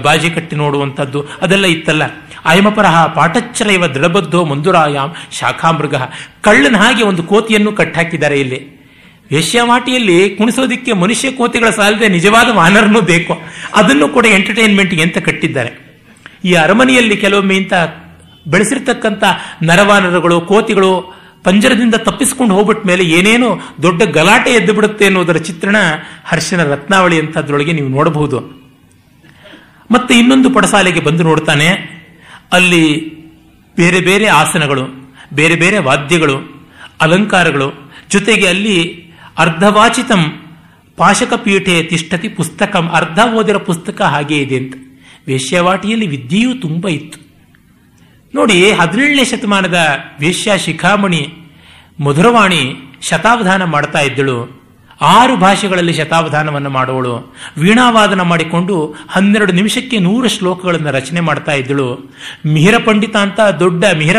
ಬಾಜಿ 0.02 0.30
ಕಟ್ಟಿ 0.30 0.56
ನೋಡುವಂಥದ್ದು 0.56 1.24
ಅದೆಲ್ಲ 1.42 1.66
ಇತ್ತಲ್ಲ. 1.66 2.02
ಅಯಮಪರಹ 2.44 3.06
ಪಾಠಚ್ಚರ 3.06 3.66
ಇವ 3.66 3.86
ದೃಢಬದ್ಧೋ 3.86 4.44
ಮಂದುರಾಯಾಮ್ 4.44 5.14
ಶಾಖಾಮೃಗ. 5.32 5.94
ಕಳ್ಳನ 6.40 6.76
ಹಾಗೆ 6.76 7.02
ಒಂದು 7.02 7.22
ಕೋತಿಯನ್ನು 7.22 7.72
ಕಟ್ಟಾಕಿದ್ದಾರೆ 7.72 8.40
ಇಲ್ಲಿ. 8.40 8.76
ವೇಶ್ಯಾವಾಟಿಯಲ್ಲಿ 9.32 10.36
ಕುಣಿಸೋದಿಕ್ಕೆ 10.36 10.92
ಮನುಷ್ಯ 10.92 11.32
ಕೋತಿಗಳ 11.32 11.70
ಸಾಲದೆ 11.70 12.08
ನಿಜವಾದ 12.08 12.48
ವಾನರನ್ನು 12.54 13.00
ಬೇಕು. 13.00 13.38
ಅದನ್ನು 13.74 14.08
ಕೂಡ 14.08 14.26
ಎಂಟರ್ಟೈನ್ಮೆಂಟ್ಗೆ 14.26 15.02
ಅಂತ 15.02 15.18
ಕಟ್ಟಿದ್ದಾರೆ. 15.18 16.02
ಈ 16.44 16.54
ಅರಮನೆಯಲ್ಲಿ 16.54 17.16
ಕೆಲವೊಮ್ಮೆ 17.16 17.56
ಇಂತ 17.56 17.72
ಬೆಳೆಸಿರ್ತಕ್ಕಂಥ 18.48 19.24
ನರವಾನರಗಳು, 19.62 20.40
ಕೋತಿಗಳು 20.40 21.15
ಪಂಜರದಿಂದ 21.46 21.94
ತಪ್ಪಿಸಿಕೊಂಡು 21.94 22.54
ಹೋಗ್ಬಿಟ್ಟ 22.54 22.86
ಮೇಲೆ 22.86 23.04
ಏನೇನೋ 23.04 23.60
ದೊಡ್ಡ 23.82 24.02
ಗಲಾಟೆ 24.02 24.50
ಎದ್ದು 24.50 24.72
ಬಿಡುತ್ತೆ 24.72 25.04
ಅನ್ನೋದರ 25.04 25.36
ಚಿತ್ರಣ 25.36 25.76
ಹರ್ಷನ 26.24 26.62
ರತ್ನಾವಳಿ 26.62 27.18
ಅಂತದ್ರೊಳಗೆ 27.18 27.72
ನೀವು 27.72 27.88
ನೋಡಬಹುದು. 27.88 28.38
ಮತ್ತೆ 29.90 30.18
ಇನ್ನೊಂದು 30.18 30.50
ಪಡಸಾಲೆಗೆ 30.50 31.00
ಬಂದು 31.00 31.22
ನೋಡ್ತಾನೆ. 31.22 31.68
ಅಲ್ಲಿ 32.52 32.82
ಬೇರೆ 33.76 34.00
ಬೇರೆ 34.00 34.26
ಆಸನಗಳು, 34.26 35.14
ಬೇರೆ 35.34 35.56
ಬೇರೆ 35.56 35.78
ವಾದ್ಯಗಳು, 35.78 36.66
ಅಲಂಕಾರಗಳು, 37.00 37.92
ಜೊತೆಗೆ 38.10 38.46
ಅಲ್ಲಿ 38.46 38.76
ಅರ್ಧವಾಚಿತಂ 39.38 40.22
ಪಾಶಕ 40.96 41.34
ಪೀಠೆ 41.34 41.82
ತಿಷ್ಟತಿ 41.82 42.28
ಪುಸ್ತಕಂ, 42.28 42.88
ಅರ್ಧ 42.88 43.18
ಓದಿರೋ 43.34 43.58
ಪುಸ್ತಕ 43.58 44.02
ಹಾಗೆ 44.02 44.36
ಇದೆ 44.38 44.56
ಅಂತ. 44.56 44.74
ವೇಶ್ಯವಾಟಿಯಲ್ಲಿ 45.26 46.06
ವಿದ್ಯೆಯೂ 46.06 46.54
ತುಂಬ 46.54 46.88
ಇತ್ತು. 46.88 47.25
ನೋಡಿ, 48.34 48.70
ಹದಿನೇಳನೇ 48.72 49.24
ಶತಮಾನದ 49.24 49.78
ವೇಶ್ಯ 50.20 50.58
ಶಿಖಾಮಣಿ 50.58 51.34
ಮಧುರವಾಣಿ 52.04 52.74
ಶತಾವಧಾನ 53.02 53.64
ಮಾಡ್ತಾ 53.64 53.98
ಇದ್ದಳು. 53.98 54.66
ಆರು 55.00 55.36
ಭಾಷೆಗಳಲ್ಲಿ 55.36 55.92
ಶತಾವಧಾನವನ್ನು 55.92 56.70
ಮಾಡುವಳು. 56.70 57.34
ವೀಣಾವಾದನ 57.58 58.20
ಮಾಡಿಕೊಂಡು 58.20 58.94
ಹನ್ನೆರಡು 59.10 59.52
ನಿಮಿಷಕ್ಕೆ 59.52 59.98
ನೂರು 59.98 60.28
ಶ್ಲೋಕಗಳನ್ನು 60.28 60.90
ರಚನೆ 60.90 61.20
ಮಾಡ್ತಾ 61.20 61.52
ಇದ್ದಳು. 61.52 62.14
ಮಿಹಿರ 62.46 62.74
ಪಂಡಿತ 62.84 63.16
ಅಂತ 63.16 63.40
ದೊಡ್ಡ 63.40 63.84
ಮಿಹಿರ 63.96 64.16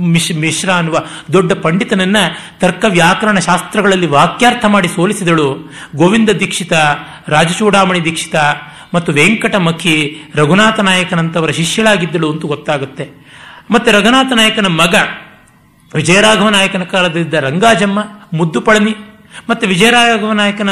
ಮಿಶ್ 0.00 0.32
ಮಿಶ್ರ 0.36 0.70
ಅನ್ನುವ 0.70 0.96
ದೊಡ್ಡ 1.32 1.52
ಪಂಡಿತನನ್ನ 1.52 2.16
ತರ್ಕ 2.60 2.84
ವ್ಯಾಕರಣ 2.88 3.38
ಶಾಸ್ತ್ರಗಳಲ್ಲಿ 3.38 4.06
ವಾಕ್ಯಾರ್ಥ 4.06 4.64
ಮಾಡಿ 4.64 4.88
ಸೋಲಿಸಿದಳು. 4.88 5.72
ಗೋವಿಂದ 5.96 6.30
ದೀಕ್ಷಿತ, 6.30 6.72
ರಾಜಚೂಡಾಮಣಿ 7.28 8.04
ದೀಕ್ಷಿತ 8.04 8.36
ಮತ್ತು 8.94 9.12
ವೆಂಕಟಮಖಿ 9.12 10.16
ರಘುನಾಥ 10.34 10.80
ನಾಯಕನಂತವರ 10.80 11.50
ಶಿಷ್ಯಳಾಗಿದ್ದಳು 11.50 12.32
ಅಂತೂ 12.32 12.48
ಗೊತ್ತಾಗುತ್ತೆ. 12.48 13.10
ಮತ್ತೆ 13.70 13.92
ರಘುನಾಥ 13.92 14.32
ನಾಯಕನ 14.36 14.66
ಮಗ 14.66 14.94
ವಿಜಯರಾಘವ 15.94 16.48
ನಾಯಕನ 16.48 16.82
ಕಾಲದಲ್ಲಿದ್ದ 16.82 17.34
ರಂಗಾಜಮ್ಮ 17.34 17.98
ಮುದ್ದು 18.34 18.60
ಪಳನಿ 18.60 18.94
ಮತ್ತೆ 19.50 19.66
ವಿಜಯರಾಘವ 19.66 20.32
ನಾಯಕನ 20.32 20.70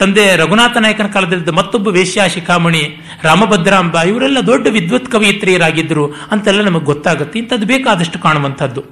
ತಂದೆ 0.00 0.36
ರಘುನಾಥ 0.36 0.76
ನಾಯಕನ 0.76 1.06
ಕಾಲದಲ್ಲಿದ್ದ 1.06 1.48
ಮತ್ತೊಬ್ಬ 1.48 1.88
ವೇಶ್ಯ 1.88 2.22
ಶಿಖಾಮಣಿ 2.28 3.00
ರಾಮಭದ್ರಾಂಬ, 3.22 4.00
ಇವರೆಲ್ಲ 4.00 4.40
ದೊಡ್ಡ 4.46 4.66
ವಿದ್ವತ್ 4.66 5.06
ಕವಯಿತ್ರಿಯರಾಗಿದ್ದರು 5.06 6.14
ಅಂತೆಲ್ಲ 6.30 6.62
ನಮಗೆ 6.62 6.84
ಗೊತ್ತಾಗುತ್ತೆ. 6.84 7.38
ಇಂಥದ್ದು 7.38 7.66
ಬೇಕಾದಷ್ಟು 7.66 8.18
ಕಾಣುವಂಥದ್ದು. 8.18 8.84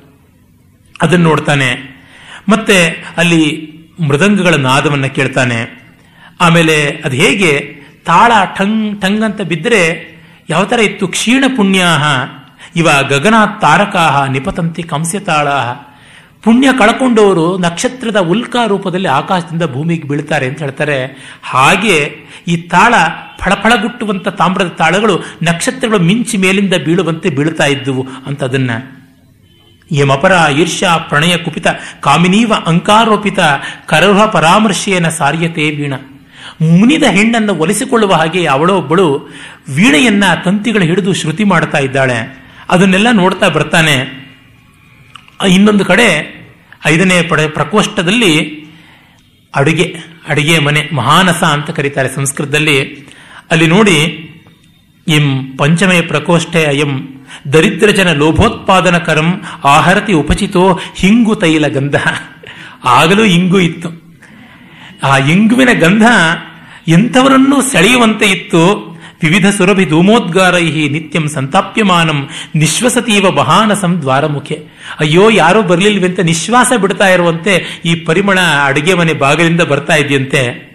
ಅದನ್ನು 1.03 1.29
ನೋಡ್ತಾನೆ. 1.29 1.97
ಮತ್ತೆ 2.49 3.05
ಅಲ್ಲಿ 3.17 3.73
ಮೃದಂಗಗಳ 4.09 4.55
ನಾದವನ್ನು 4.55 5.15
ಕೇಳ್ತಾನೆ. 5.15 5.87
ಆಮೇಲೆ 6.41 6.87
ಅದು 7.05 7.17
ಹೇಗೆ? 7.17 7.76
ತಾಳ 8.07 8.33
ಠಂಗ್ 8.59 9.03
ಠಂಗ್ 9.03 9.23
ಅಂತ 9.23 9.41
ಬಿದ್ದರೆ 9.41 9.83
ಯಾವ 10.51 10.65
ಥರ 10.65 10.79
ಇತ್ತು? 10.79 11.09
ಕ್ಷೀಣ 11.09 11.45
ಪುಣ್ಯಾಹ, 11.57 12.05
ಇವ 12.77 12.89
ಗಗನ 13.09 13.35
ತಾರಕಾಹ, 13.61 14.25
ನಿಪತಂತಿ 14.25 14.83
ಕಂಸ್ಯತಾಳ 14.83 15.49
ಪುಣ್ಯ 16.43 16.69
ಕಳ್ಕೊಂಡವರು 16.79 17.59
ನಕ್ಷತ್ರದ 17.59 18.17
ಉಲ್ಕಾ 18.17 18.67
ರೂಪದಲ್ಲಿ 18.67 19.09
ಆಕಾಶದಿಂದ 19.09 19.63
ಭೂಮಿಗೆ 19.63 20.09
ಬೀಳ್ತಾರೆ 20.09 20.47
ಅಂತ 20.47 20.59
ಹೇಳ್ತಾರೆ. 20.59 20.99
ಹಾಗೆ 21.43 21.97
ಈ 22.49 22.57
ತಾಳ 22.57 22.95
ಫಳಫಳಗುಟ್ಟುವಂಥ 23.41 24.29
ತಾಮ್ರದ 24.29 24.69
ತಾಳಗಳು 24.69 25.17
ನಕ್ಷತ್ರಗಳು 25.43 25.99
ಮಿಂಚಿ 25.99 26.37
ಮೇಲಿಂದ 26.37 26.75
ಬೀಳುವಂತೆ 26.85 27.31
ಬೀಳ್ತಾ 27.31 27.67
ಇದ್ದುವು 27.67 28.07
ಅಂತ 28.27 28.45
ಅದನ್ನ 28.45 28.71
ಯಮಪರ 29.93 30.33
ಈರ್ಷ್ಯಾ 30.59 30.97
ಪ್ರಣಯ 30.97 31.37
ಕುಪಿತ 31.37 31.67
ಕಾಮಿನೀವ 32.01 32.53
ಅಂಕಾರೋಪಿತ 32.67 33.41
ಕರಹ 33.87 34.27
ಪರಾಮರ್ಶೇನ 34.27 35.09
ಸಾರ್ಯತೆ 35.09 35.71
ವೀಣ. 35.71 35.95
ಮುನಿದ 36.63 37.03
ಹೆಣ್ಣನ್ನು 37.03 37.55
ಒಲಿಸಿಕೊಳ್ಳುವ 37.55 38.13
ಹಾಗೆ 38.13 38.47
ಅವಳೋ 38.47 38.77
ಒಬ್ಬಳು 38.79 39.15
ವೀಣೆಯನ್ನ 39.75 40.25
ತಂತಿಗಳು 40.45 40.85
ಹಿಡಿದು 40.85 41.13
ಶ್ರುತಿ 41.13 41.45
ಮಾಡ್ತಾ 41.45 41.79
ಇದ್ದಾಳೆ. 41.79 42.47
ಅದನ್ನೆಲ್ಲ 42.71 43.07
ನೋಡ್ತಾ 43.13 43.49
ಬರ್ತಾನೆ. 43.49 44.27
ಇನ್ನೊಂದು 45.49 45.85
ಕಡೆ 45.85 46.37
ಐದನೇ 46.87 47.23
ಪಡೆ 47.23 47.49
ಪ್ರಕೋಷ್ಠದಲ್ಲಿ 47.49 48.67
ಅಡುಗೆ 49.55 49.97
ಅಡುಗೆ 50.29 50.59
ಮನೆ, 50.59 50.89
ಮಹಾನಸ 50.95 51.43
ಅಂತ 51.43 51.71
ಕರೀತಾರೆ 51.71 52.15
ಸಂಸ್ಕೃತದಲ್ಲಿ. 52.15 53.07
ಅಲ್ಲಿ 53.51 53.67
ನೋಡಿ 53.67 54.31
ಎಂ 55.09 55.57
ಪಂಚಮೇ 55.57 56.01
ಪ್ರಕೋಷ್ಠೆ 56.01 56.65
ಅಯಂ 56.65 57.09
ದರಿದ್ರ 57.53 57.91
ಜನ 57.91 58.13
ಲೋಭೋತ್ಪಾದನ 58.13 58.99
ಕರಂ 58.99 59.43
ಆಹರತಿ 59.65 60.13
ಉಪಚಿತೋ 60.13 60.81
ಹಿಂಗು 60.97 61.35
ತೈಲ 61.35 61.67
ಗಂಧ. 61.67 61.95
ಆಗಲೂ 62.85 63.25
ಇಂಗು 63.25 63.61
ಇತ್ತು. 63.61 64.07
ಆ 65.03 65.19
ಇಂಗುವಿನ 65.19 65.69
ಗಂಧ 65.73 66.05
ಎಂಥವರನ್ನೂ 66.89 67.63
ಸೆಳೆಯುವಂತೆ 67.63 68.27
ಇತ್ತು? 68.27 68.97
ವಿವಿಧ 69.23 69.47
ಸುರಭಿ 69.47 69.85
ಧೂಮೋದ್ಗಾರೈ 69.85 70.89
ನಿತ್ಯಂ 70.89 71.29
ಸಂತಾಪ್ಯಮಾನಂ 71.29 72.29
ನಿಶ್ವಸತೀವ 72.55 73.31
ಮಹಾನಸಂ 73.31 74.01
ದ್ವಾರಮುಖೆ. 74.01 74.63
ಅಯ್ಯೋ, 75.01 75.31
ಯಾರೋ 75.31 75.63
ಬರಲಿಲ್ವಂತೆ 75.63 76.23
ನಿಶ್ವಾಸ 76.23 76.73
ಬಿಡ್ತಾ 76.81 77.09
ಇರುವಂತೆ 77.09 77.83
ಈ 77.85 77.95
ಪರಿಮಳ 77.95 78.39
ಅಡುಗೆ 78.65 78.95
ಮನೆ 78.95 79.13
ಬಾಗಿಲಿಂದ 79.13 79.61
ಬರ್ತಾ 79.61 79.95
ಇದೆಯಂತೆ? 79.95 80.67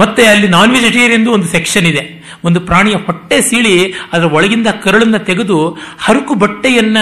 ಮತ್ತೆ 0.00 0.26
ಅಲ್ಲಿ 0.26 0.48
ನಾನ್ 0.48 0.72
ವೆಜಿಟೇರಿಯನ್ 0.72 1.28
ಒಂದು 1.28 1.46
ಸೆಕ್ಷನ್ 1.46 1.86
ಇದೆ. 1.86 2.16
ಒಂದು 2.44 2.60
ಪ್ರಾಣಿಯ 2.60 2.94
ಹೊಟ್ಟೆ 2.94 3.40
ಸೀಳಿ 3.40 3.92
ಅದರ 4.12 4.24
ಒಳಗಿಂದ 4.24 4.66
ಕರಳನ್ನ 4.66 5.16
ತೆಗೆದು 5.16 5.78
ಹರಕು 5.98 6.34
ಬಟ್ಟೆಯನ್ನ 6.34 6.96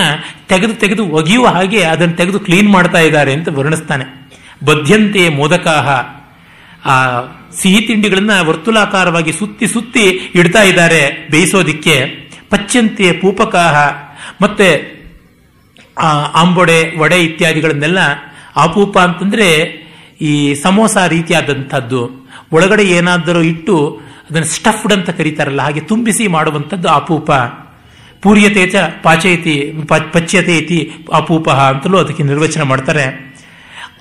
ತೆಗೆದು 0.48 0.74
ತೆಗೆದು 0.74 1.06
ಒಗೆಯುವ 1.06 1.46
ಹಾಗೆ 1.46 1.82
ಅದನ್ನು 1.82 2.16
ತೆಗೆದು 2.16 2.40
ಕ್ಲೀನ್ 2.40 2.70
ಮಾಡ್ತಾ 2.70 2.98
ಇದ್ದಾರೆ 2.98 3.32
ಅಂತ 3.32 3.48
ವರ್ಣಿಸ್ತಾನೆ. 3.48 4.30
ಬದ್ಯಂತೆ 4.64 5.28
ಮೋದಕಾಹ. 5.28 6.23
ಆ 6.84 7.20
ಸಿಹಿ 7.62 7.80
ತಿಂಡಿಗಳನ್ನ 7.80 8.40
ವರ್ತುಲಾಕಾರವಾಗಿ 8.40 9.32
ಸುತ್ತಿ 9.32 9.66
ಸುತ್ತಿ 9.66 10.04
ಇಡ್ತಾ 10.34 10.62
ಇದ್ದಾರೆ 10.62 11.28
ಬೇಯಿಸೋದಿಕ್ಕೆ. 11.30 12.24
ಪಚ್ಚಂತೆ 12.50 13.12
ಪೂಪಕಾಹ. 13.12 13.76
ಮತ್ತೆ 14.42 14.94
ಆ 15.98 16.08
ಆಂಬೊಡೆ, 16.40 16.98
ವಡೆ 16.98 17.20
ಇತ್ಯಾದಿಗಳನ್ನೆಲ್ಲ 17.20 17.98
ಆಪೂಪ 18.56 18.98
ಅಂತಂದ್ರೆ 18.98 19.48
ಈ 20.20 20.54
ಸಮೋಸ 20.54 20.96
ರೀತಿಯಾದಂಥದ್ದು. 20.96 22.28
ಒಳಗಡೆ 22.52 22.84
ಏನಾದರೂ 22.84 23.42
ಇಟ್ಟು 23.42 24.00
ಅದನ್ನು 24.30 24.46
ಸ್ಟಫ್ಡ್ 24.46 24.92
ಅಂತ 24.92 25.10
ಕರೀತಾರಲ್ಲ, 25.10 25.62
ಹಾಗೆ 25.62 25.80
ತುಂಬಿಸಿ 25.80 26.26
ಮಾಡುವಂಥದ್ದು 26.26 26.88
ಆಪೂಪ 26.88 27.30
ಪೂರ್ಯತೆ 28.22 28.66
ಚ 28.66 28.74
ಪಾಚಯತಿ 29.02 29.72
ಪಚ್ಯತೆ 30.12 30.56
ಇತಿ 30.56 30.90
ಅಪೂಪ 31.12 31.50
ಅಂತಲೂ 31.50 31.98
ಅದಕ್ಕೆ 31.98 32.22
ನಿರ್ವಚನ 32.22 32.62
ಮಾಡ್ತಾರೆ. 32.62 33.33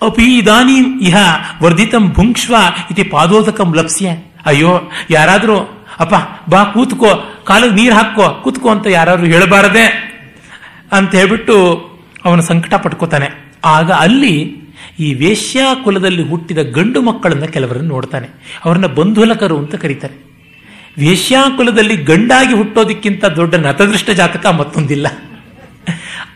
ಅಪಿ 0.01 0.37
ಇದಾನೀಂ 0.37 0.99
ಇಹ 1.01 1.15
ವರ್ಧಿತಂ 1.63 2.13
ಭುಂಕ್ಷ್ವ 2.13 2.55
ಇತಿ 2.91 3.03
ಪಾದೋದಕಂ 3.03 3.75
ಲಪ್ಸ್ಯ 3.75 4.09
ಅಯ್ಯೋ 4.45 4.91
ಯಾರಾದರೂ 5.09 5.85
ಅಪ್ಪ 5.99 6.13
ಬಾ 6.49 6.63
ಕೂತ್ಕೋ 6.63 7.41
ಕಾಲಿಗೆ 7.43 7.75
ನೀರು 7.75 7.95
ಹಾಕೋ 7.95 8.41
ಕೂತ್ಕೋ 8.43 8.69
ಅಂತ 8.69 8.87
ಯಾರಾದ್ರೂ 8.87 9.25
ಹೇಳಬಾರದೆ 9.25 10.13
ಅಂತ 10.91 11.15
ಹೇಳ್ಬಿಟ್ಟು 11.15 11.55
ಅವನು 12.25 12.41
ಸಂಕಟ 12.41 12.73
ಪಟ್ಕೋತಾನೆ. 12.73 13.59
ಆಗ 13.65 13.91
ಅಲ್ಲಿ 13.91 14.63
ಈ 14.99 15.13
ವೇಶ್ಯಾ 15.13 15.73
ಕುಲದಲ್ಲಿ 15.73 16.23
ಹುಟ್ಟಿದ 16.23 16.57
ಗಂಡು 16.57 17.01
ಮಕ್ಕಳನ್ನ 17.01 17.45
ಕೆಲವರನ್ನು 17.45 17.89
ನೋಡ್ತಾನೆ. 17.89 18.27
ಅವರನ್ನ 18.65 18.85
ಬಂಧುಲಕರು 18.85 19.57
ಅಂತ 19.57 19.75
ಕರೀತಾರೆ. 19.75 20.25
ವೇಶ್ಯಾ 20.97 21.43
ಕುಲದಲ್ಲಿ 21.57 21.95
ಗಂಡಾಗಿ 21.95 22.53
ಹುಟ್ಟೋದಕ್ಕಿಂತ 22.53 23.25
ದೊಡ್ಡ 23.25 23.55
ನತದೃಷ್ಟ 23.55 24.09
ಜಾತಕ 24.09 24.45
ಮತ್ತೊಂದಿಲ್ಲ. 24.45 25.07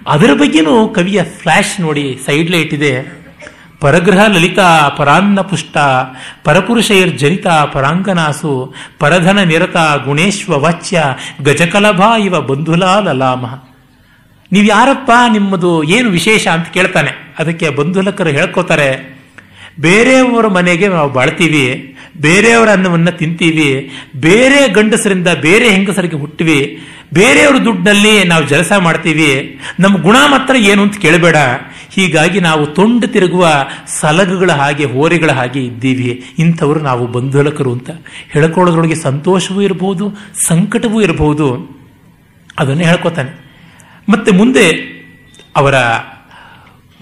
ಅದರ 0.07 0.34
ಬಗ್ಗೆನೂ 0.34 0.88
ಕವಿಯ 0.88 1.23
ಫ್ಲಾಶ್ 1.23 1.81
ನೋಡಿ 1.81 2.19
ಸೈಡ್ 2.25 2.51
ಲೈಟ್ 2.51 2.73
ಇದೆ. 2.73 3.26
ಪರಗ್ರಹ 3.81 4.21
ಲಲಿತಾ 4.27 4.67
ಪರಾನ್ನ 4.97 5.39
ಪುಷ್ಟ 5.41 5.77
ಪರಪುರುಷೈರ್ 6.43 7.11
ಜನಿತ 7.17 7.47
ಪರಾಂಗನಾಸು, 7.73 8.53
ಪರಧನ 8.99 9.39
ನಿರತ 9.43 9.77
ಗುಣೇಶ್ವ 10.05 10.59
ವಾಚ್ಯ, 10.63 11.03
ಗಜಕಲಭಾ 11.43 12.09
ಇವ 12.17 12.41
ಬಂಧುಲಾ 12.41 12.93
ಲಲಾಮ 12.99 13.45
ನೀವು 14.51 14.65
ಯಾರಪ್ಪ 14.65 15.11
ನಿಮ್ಮದು 15.33 15.71
ಏನು 15.95 16.09
ವಿಶೇಷ 16.09 16.47
ಅಂತ 16.47 16.67
ಕೇಳ್ತಾನೆ. 16.69 17.11
ಅದಕ್ಕೆ 17.39 17.69
ಬಂಧುಲಕರು 17.69 18.29
ಹೇಳ್ಕೋತಾರೆ, 18.29 18.89
ಬೇರೆಯವರ 19.79 20.47
ಮನೆಗೆ 20.47 20.87
ನಾವು 20.87 21.09
ಬಾಳ್ತೀವಿ 21.09 21.65
ಬೇರೆಯವರ 22.22 22.69
ಅನ್ನವನ್ನ 22.69 23.10
ತಿಂತೀವಿ, 23.10 23.91
ಬೇರೆ 24.15 24.69
ಗಂಡಸರಿಂದ 24.69 25.27
ಬೇರೆ 25.27 25.69
ಹೆಂಗಸರಿಗೆ 25.69 26.15
ಹುಟ್ಟಿವಿ 26.15 26.81
ಬೇರೆಯವ್ರ 27.14 27.57
ದುಡ್ಡಿನಲ್ಲಿ 27.57 28.23
ನಾವು 28.23 28.48
ಜಲಸ 28.48 28.72
ಮಾಡ್ತೀವಿ 28.73 29.60
ನಮ್ಮ 29.80 30.02
ಗುಣ 30.02 30.15
ಮಾತ್ರ 30.27 30.56
ಏನು 30.56 30.81
ಅಂತ 30.81 30.98
ಕೇಳಬೇಡ. 30.98 31.35
ಹೀಗಾಗಿ 31.94 32.39
ನಾವು 32.39 32.68
ತೊಂಡು 32.68 33.07
ತಿರುಗುವ 33.07 33.48
ಸಲಗುಗಳ 33.88 34.52
ಹಾಗೆ, 34.52 34.85
ಹೋರೆಗಳ 34.85 35.31
ಹಾಗೆ 35.31 35.64
ಇದ್ದೀವಿ. 35.64 36.23
ಇಂಥವ್ರು 36.39 36.80
ನಾವು 36.80 37.07
ಬಂಧುಲಕರು 37.07 37.73
ಅಂತ. 37.73 37.89
ಹೇಳ್ಕೊಳ್ಳೋದ್ರೊಳಗೆ 38.30 38.95
ಸಂತೋಷವೂ 38.95 39.61
ಇರಬಹುದು 39.61 40.11
ಸಂಕಟವೂ 40.48 41.02
ಇರಬಹುದು 41.02 41.77
ಅದನ್ನು 42.60 42.84
ಹೇಳ್ಕೊತಾನೆ. 42.84 43.48
ಮತ್ತೆ 44.10 44.31
ಮುಂದೆ 44.31 44.72
ಅವರ 45.56 45.76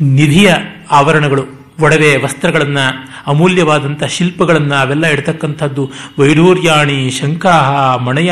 ನಿಧಿಯ 0.02 0.54
ಆವರಣಗಳು. 0.92 1.65
ಒಡವೆ 1.80 2.16
ವಸ್ತ್ರಗಳನ್ನು 2.16 3.10
ಅಮೂಲ್ಯವಾದಂಥ 3.28 4.04
ಶಿಲ್ಪಗಳನ್ನು 4.04 4.76
ಅವೆಲ್ಲ 4.76 5.06
ಇಡ್ತಕ್ಕಂಥದ್ದು 5.06 5.92
ವೈಢೂರ್ಯಾಣಿ 6.20 7.10
ಶಂಕಾಹ 7.10 7.96
ಮಣಯ, 7.96 8.32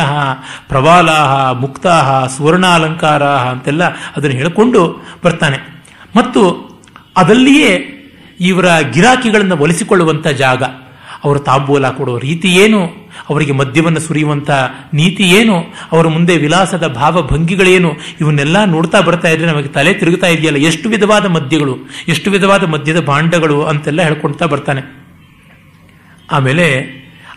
ಪ್ರವಾಲಾಹ, 0.67 1.51
ಮುಕ್ತಾಹ, 1.51 2.25
ಸುವರ್ಣಾಲಂಕಾರ 2.25 3.23
ಅಂತೆಲ್ಲ 3.23 3.83
ಅದನ್ನು 3.83 4.37
ಹೇಳಿಕೊಂಡು 4.37 5.03
ಬರ್ತಾನೆ. 5.23 5.83
ಮತ್ತು 6.15 6.73
ಅದಲ್ಲಿಯೇ 7.17 7.89
ಇವರ 8.39 8.79
ಗಿರಾಕಿಗಳನ್ನು 8.79 9.57
ಒಲಿಸಿಕೊಳ್ಳುವಂಥ 9.57 10.27
ಜಾಗ, 10.27 10.63
ಅವರು 11.23 11.39
ತಾಂಬೂಲ 11.39 11.89
ಕೊಡೋ 11.89 12.17
ರೀತಿ 12.17 12.47
ಏನು? 12.47 13.02
ಅವರಿಗೆ 13.30 13.52
ಮದ್ಯವನ್ನು 13.52 13.99
ಸುರಿಯುವಂತ 13.99 14.49
ನೀತಿ 14.94 15.23
ಏನು? 15.23 15.73
ಅವರ 15.91 16.07
ಮುಂದೆ 16.07 16.38
ವಿಲಾಸದ 16.38 16.88
ಭಾವ 16.88 17.22
ಭಂಗಿಗಳೇನು? 17.27 17.94
ಇವನ್ನೆಲ್ಲ 18.22 18.65
ನೋಡ್ತಾ 18.65 19.02
ಬರ್ತಾ 19.02 19.27
ಇದ್ರೆ 19.27 19.48
ನಮಗೆ 19.48 19.68
ತಲೆ 19.68 19.94
ತಿರುಗುತ್ತಾ 19.94 20.27
ಇದೆಯಲ್ಲ, 20.27 20.57
ಎಷ್ಟು 20.57 20.90
ವಿಧವಾದ 20.90 21.26
ಮದ್ಯಗಳು, 21.26 21.77
ಎಷ್ಟು 22.07 22.31
ವಿಧವಾದ 22.31 22.64
ಮದ್ಯದ 22.64 22.99
ಭಾಂಡಗಳು 22.99 23.64
ಅಂತೆಲ್ಲ 23.64 24.02
ಹೇಳ್ಕೊಳ್ತಾ 24.02 24.45
ಬರ್ತಾನೆ. 24.45 24.81
ಆಮೇಲೆ 26.31 26.68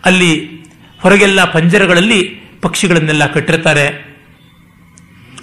ಅಲ್ಲಿ 0.04 0.50
ಹೊರಗೆಲ್ಲ 1.00 1.44
ಪಂಜರಗಳಲ್ಲಿ 1.44 2.40
ಪಕ್ಷಿಗಳನ್ನೆಲ್ಲ 2.62 3.26
ಕಟ್ಟಿರ್ತಾರೆ. 3.26 4.15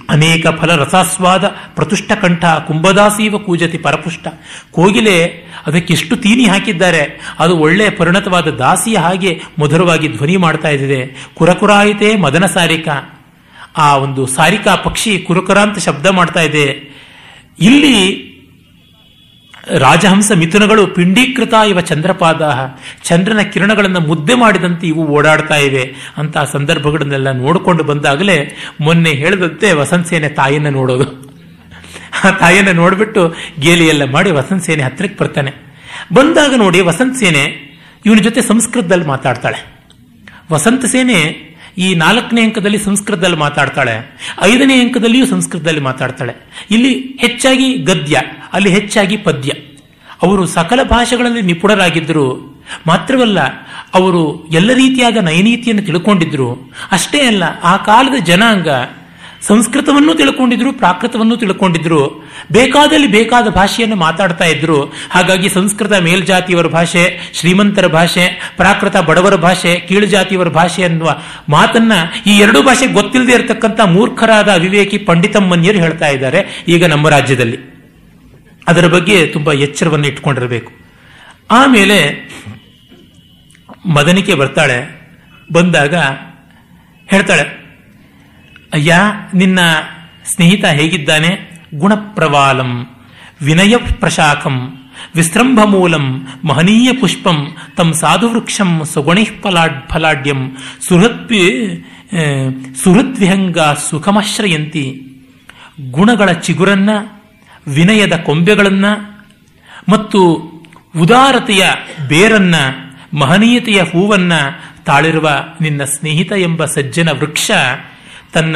ಅನೇಕ 0.09 0.47
ಫಲ 0.47 0.75
ರಸಾಸ್ವಾದ 0.75 1.47
ಪ್ರತುಷ್ಟ 1.75 2.11
ಕಂಠ 2.21 2.45
ಕುಂಭದಾಸೀವ 2.45 3.37
ಕೂಜತಿ 3.37 3.77
ಪರಪುಷ್ಟ. 3.77 4.27
ಕೋಗಿಲೆ 4.71 5.25
ಅದಕ್ಕೆಷ್ಟು 5.67 6.15
ತೀನಿ 6.15 6.45
ಹಾಕಿದ್ದಾರೆ. 6.45 7.35
ಅದು 7.39 7.57
ಒಳ್ಳೆಯ 7.57 7.89
ಪರಿಣತವಾದ 7.89 8.47
ದಾಸಿಯ 8.47 8.97
ಹಾಗೆ 8.97 9.41
ಮಧುರವಾಗಿ 9.59 10.07
ಧ್ವನಿ 10.07 10.37
ಮಾಡ್ತಾ 10.37 10.69
ಇದೆ 10.69 11.27
ಕುರಕುರಾಯಿತೆ 11.35 12.15
ಮದನ 12.15 12.45
ಸಾರಿಕಾ. 12.45 13.25
ಆ 13.77 13.95
ಒಂದು 13.95 14.27
ಸಾರಿಕಾ 14.27 14.75
ಪಕ್ಷಿ 14.75 15.19
ಕುರುಕುರ 15.19 15.57
ಅಂತ 15.57 15.79
ಶಬ್ದ 15.79 16.05
ಮಾಡ್ತಾ 16.05 16.41
ಇದೆ. 16.41 16.93
ಇಲ್ಲಿ 17.59 18.32
ರಾಜಹಂಸ 19.67 20.31
ಮಿಥುನಗಳು 20.35 20.87
ಪಿಂಡೀಕೃತ 20.87 21.53
ಇವ 21.67 21.81
ಚಂದ್ರಪಾದ 21.81 22.55
ಚಂದ್ರನ 23.03 23.41
ಕಿರಣಗಳನ್ನು 23.41 23.99
ಮುದ್ದೆ 23.99 24.33
ಮಾಡಿದಂತೆ 24.33 24.87
ಇವು 24.87 25.07
ಓಡಾಡ್ತಾ 25.07 25.55
ಇವೆ. 25.55 25.95
ಅಂತ 26.17 26.37
ಸಂದರ್ಭಗಳನ್ನೆಲ್ಲ 26.37 27.31
ನೋಡಿಕೊಂಡು 27.31 27.83
ಬಂದಾಗಲೇ 27.83 28.57
ಮೊನ್ನೆ 28.81 29.09
ಹೇಳಿದಂತೆ 29.09 29.73
ವಸಂತ 29.73 30.07
ಸೇನೆ 30.07 30.29
ತಾಯಿಯನ್ನು 30.29 30.69
ನೋಡೋದು. 30.69 31.33
ಆ 32.23 32.31
ತಾಯಿಯನ್ನು 32.31 32.73
ನೋಡಿಬಿಟ್ಟು 32.73 33.35
ಗೇಲಿಯೆಲ್ಲ 33.59 34.03
ಮಾಡಿ 34.03 34.31
ವಸಂತ 34.31 34.63
ಸೇನೆ 34.63 34.83
ಹತ್ತಿರಕ್ಕೆ 34.83 35.23
ಬರ್ತಾನೆ. 35.23 35.53
ಬಂದಾಗ 36.13 36.53
ನೋಡಿ 36.55 36.81
ವಸಂತ 36.81 37.17
ಸೇನೆ 37.17 37.73
ಇವನ 38.05 38.17
ಜೊತೆ 38.17 38.41
ಸಂಸ್ಕೃತದಲ್ಲಿ 38.41 39.05
ಮಾತಾಡ್ತಾಳೆ. 39.05 39.65
ವಸಂತ 40.51 40.85
ಸೇನೆ 40.85 41.52
ಈ 41.77 41.95
ನಾಲ್ಕನೇ 41.95 42.41
ಅಂಕದಲ್ಲಿ 42.41 42.77
ಸಂಸ್ಕೃತದಲ್ಲಿ 42.77 43.37
ಮಾತಾಡ್ತಾಳೆ, 43.37 43.95
ಐದನೇ 44.41 44.75
ಅಂಕದಲ್ಲಿಯೂ 44.81 45.25
ಸಂಸ್ಕೃತದಲ್ಲಿ 45.25 45.81
ಮಾತಾಡ್ತಾಳೆ. 45.81 46.33
ಇಲ್ಲಿ 46.71 46.93
ಹೆಚ್ಚಾಗಿ 46.95 47.73
ಗದ್ಯ, 47.73 48.21
ಅಲ್ಲಿ 48.53 48.69
ಹೆಚ್ಚಾಗಿ 48.69 49.17
ಪದ್ಯ. 49.17 49.51
ಅವರು 50.23 50.45
ಸಕಲ 50.45 50.79
ಭಾಷೆಗಳಲ್ಲಿ 50.83 51.41
ನಿಪುಣರಾಗಿದ್ದರು, 51.41 52.27
ಮಾತ್ರವಲ್ಲ, 52.87 53.39
ಅವರು 53.93 54.45
ಎಲ್ಲ 54.45 54.73
ರೀತಿಯಾದ 54.73 55.17
ನಯನೀತಿಯನ್ನು 55.17 55.83
ತಿಳ್ಕೊಂಡಿದ್ರು 55.85 56.49
ಅಷ್ಟೇ 56.91 57.21
ಅಲ್ಲ, 57.21 57.43
ಆ 57.63 57.77
ಕಾಲದ 57.77 58.23
ಜನಾಂಗ 58.23 58.67
ಸಂಸ್ಕೃತವನ್ನು 59.47 60.13
ತಿಳ್ಕೊಂಡಿದ್ರು, 60.13 60.69
ಪ್ರಾಕೃತವನ್ನು 60.73 61.35
ತಿಳ್ಕೊಂಡಿದ್ರು, 61.37 62.01
ಬೇಕಾದಲ್ಲಿ 62.51 63.07
ಬೇಕಾದ 63.07 63.47
ಭಾಷೆಯನ್ನು 63.49 63.95
ಮಾತಾಡ್ತಾ 63.95 64.45
ಇದ್ರು. 64.45 64.77
ಹಾಗಾಗಿ 65.09 65.49
ಸಂಸ್ಕೃತ 65.49 65.93
ಮೇಲ್ಜಾತಿಯವರ 65.99 66.67
ಭಾಷೆ, 66.67 67.03
ಶ್ರೀಮಂತರ 67.39 67.87
ಭಾಷೆ, 67.87 68.25
ಪ್ರಾಕೃತ 68.57 68.97
ಬಡವರ 68.97 69.35
ಭಾಷೆ 69.35 69.73
ಕೀಳು 69.79 70.05
ಜಾತಿಯವರ 70.05 70.49
ಭಾಷೆ 70.49 70.83
ಅನ್ನುವ 70.83 71.11
ಮಾತನ್ನ 71.49 71.93
ಈ 72.27 72.35
ಎರಡು 72.37 72.61
ಭಾಷೆ 72.61 72.87
ಗೊತ್ತಿಲ್ಲದೆ 72.87 73.33
ಇರತಕ್ಕಂಥ 73.33 73.79
ಮೂರ್ಖರಾದ 73.87 74.49
ಅವಿವೇಕಿ 74.51 74.97
ಪಂಡಿತಮ್ಮನ್ಯರು 74.97 75.77
ಹೇಳ್ತಾ 75.77 76.07
ಇದ್ದಾರೆ, 76.07 76.63
ಈಗ 76.67 76.85
ನಮ್ಮ 76.85 77.09
ರಾಜ್ಯದಲ್ಲಿ. 77.09 77.59
ಅದರ 78.67 78.87
ಬಗ್ಗೆ 78.87 79.17
ತುಂಬಾ 79.27 79.53
ಎಚ್ಚರವನ್ನು 79.53 80.07
ಇಟ್ಕೊಂಡಿರಬೇಕು 80.07 80.71
ಆಮೇಲೆ 81.51 81.97
ಮದನಿಕೆ 83.95 84.33
ಬರ್ತಾಳೆ, 84.33 84.77
ಬಂದಾಗ 85.49 85.95
ಹೇಳ್ತಾಳೆ 87.07 87.62
ಅಯ್ಯ, 88.73 88.95
ನಿನ್ನ 89.33 89.59
ಸ್ನೇಹಿತ 90.25 90.65
ಹೇಗಿದ್ದಾನೆ? 90.65 91.31
ಗುಣಪ್ರವಾಲಂ, 91.75 92.87
ವಿನಯ 93.41 93.77
ಪ್ರಶಾಖಂ 93.77 94.55
ವಿಸ್ರಂಭ 95.15 95.59
ಮೂಲಂ 95.65 96.27
ಮಹನೀಯ 96.43 96.93
ಪುಷ್ಪಂ, 96.93 97.55
ತಂ 97.77 97.93
ಸಾಧುವೃಕ್ಷಂ 97.93 98.81
ಸುಗುಣಿ 98.85 99.25
ಫಲಾಡ್ 99.41 99.89
ಫಲಾಡ್ಯಂ 99.89 100.57
ಸುಹೃತ್ 100.87 101.33
ಸುಹೃದ್ವಿಹಂಗ 102.83 103.57
ಸುಖಮಾಶ್ರಯಂತಿ. 103.89 104.85
ಗುಣಗಳ 105.91 106.31
ಚಿಗುರನ್ನ, 106.31 106.89
ವಿನಯದ 107.67 108.15
ಕೊಂಬೆಗಳನ್ನ 108.17 108.85
ಮತ್ತು 109.89 110.19
ಉದಾರತೆಯ 111.01 111.63
ಬೇರನ್ನ, 112.07 112.55
ಮಹನೀಯತೆಯ 113.13 113.81
ಹೂವನ್ನ 113.81 114.33
ತಾಳಿರುವ 114.85 115.29
ನಿನ್ನ 115.61 115.83
ಸ್ನೇಹಿತ 115.83 116.31
ಎಂಬ 116.31 116.65
ಸಜ್ಜನ 116.65 117.09
ವೃಕ್ಷ 117.11 117.51
ತನ್ನ 118.33 118.55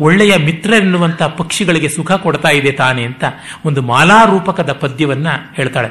ಒಳ್ಳೆಯ 0.00 0.32
ಮಿತ್ರರೆನ್ನುವಂಥ 0.46 1.22
ಪಕ್ಷಿಗಳಿಗೆ 1.38 1.88
ಸುಖ 1.88 2.12
ಕೊಡ್ತಾ 2.24 2.50
ಇದೆ 2.58 2.72
ತಾನೆ 2.80 3.02
ಅಂತ 3.10 3.24
ಒಂದು 3.64 3.80
ಮಾಲಾರೂಪಕದ 3.82 4.72
ಪದ್ಯವನ್ನ 4.82 5.28
ಹೇಳ್ತಾಳೆ. 5.54 5.90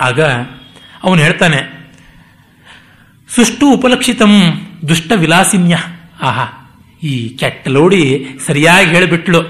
ಆಗ 0.00 0.20
ಅವನು 1.06 1.20
ಹೇಳ್ತಾನೆ, 1.20 1.60
ಸುಷ್ಟು 3.28 3.64
ಉಪಲಕ್ಷಿತಂ 3.74 4.32
ದುಷ್ಟ 4.88 5.12
ವಿಲಾಸಿನ್ಯ. 5.16 5.76
ಆಹಾ, 6.28 6.46
ಈ 7.02 7.12
ಕೆಟ್ಟ 7.40 7.68
ಲೋಡಿ 7.68 8.02
ಸರಿಯಾಗಿ 8.46 8.88
ಹೇಳಿಬಿಟ್ಲು. 8.94 9.40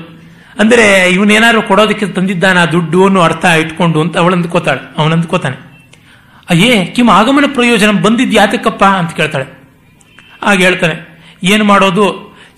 ಅಂದರೆ 0.61 0.87
ಇವನೇನಾದ್ರು 1.11 1.61
ಕೊಡೋದಕ್ಕೆ 1.63 2.07
ತಂದಿದ್ದಾನ 2.17 2.59
ದುಡ್ಡು 2.73 3.01
ಅನ್ನೋ 3.07 3.21
ಅರ್ಥ 3.21 3.45
ಇಟ್ಕೊಂಡು 3.63 3.99
ಅಂತ 4.01 4.15
ಅವಳು 4.23 4.35
ಅಂದ್ಕೋತಾಳೆ 4.37 4.83
ಅವನು 4.99 5.13
ಅಂದ್ಕೋತಾನೆ 5.15 5.59
ಅಯ್ಯೇ 6.49 6.73
ಕಿಮ್ 6.95 7.11
ಆಗಮನ 7.11 7.47
ಪ್ರಯೋಜನ 7.57 7.91
ಬಂದಿದ್ಯಾತಕ್ಕಪ್ಪ 8.05 8.85
ಅಂತ 9.01 9.11
ಕೇಳ್ತಾಳೆ. 9.19 9.47
ಆಗ 10.43 10.57
ಹೇಳ್ತಾನೆ, 10.67 10.97
ಏನು 11.53 11.65
ಮಾಡೋದು? 11.65 12.07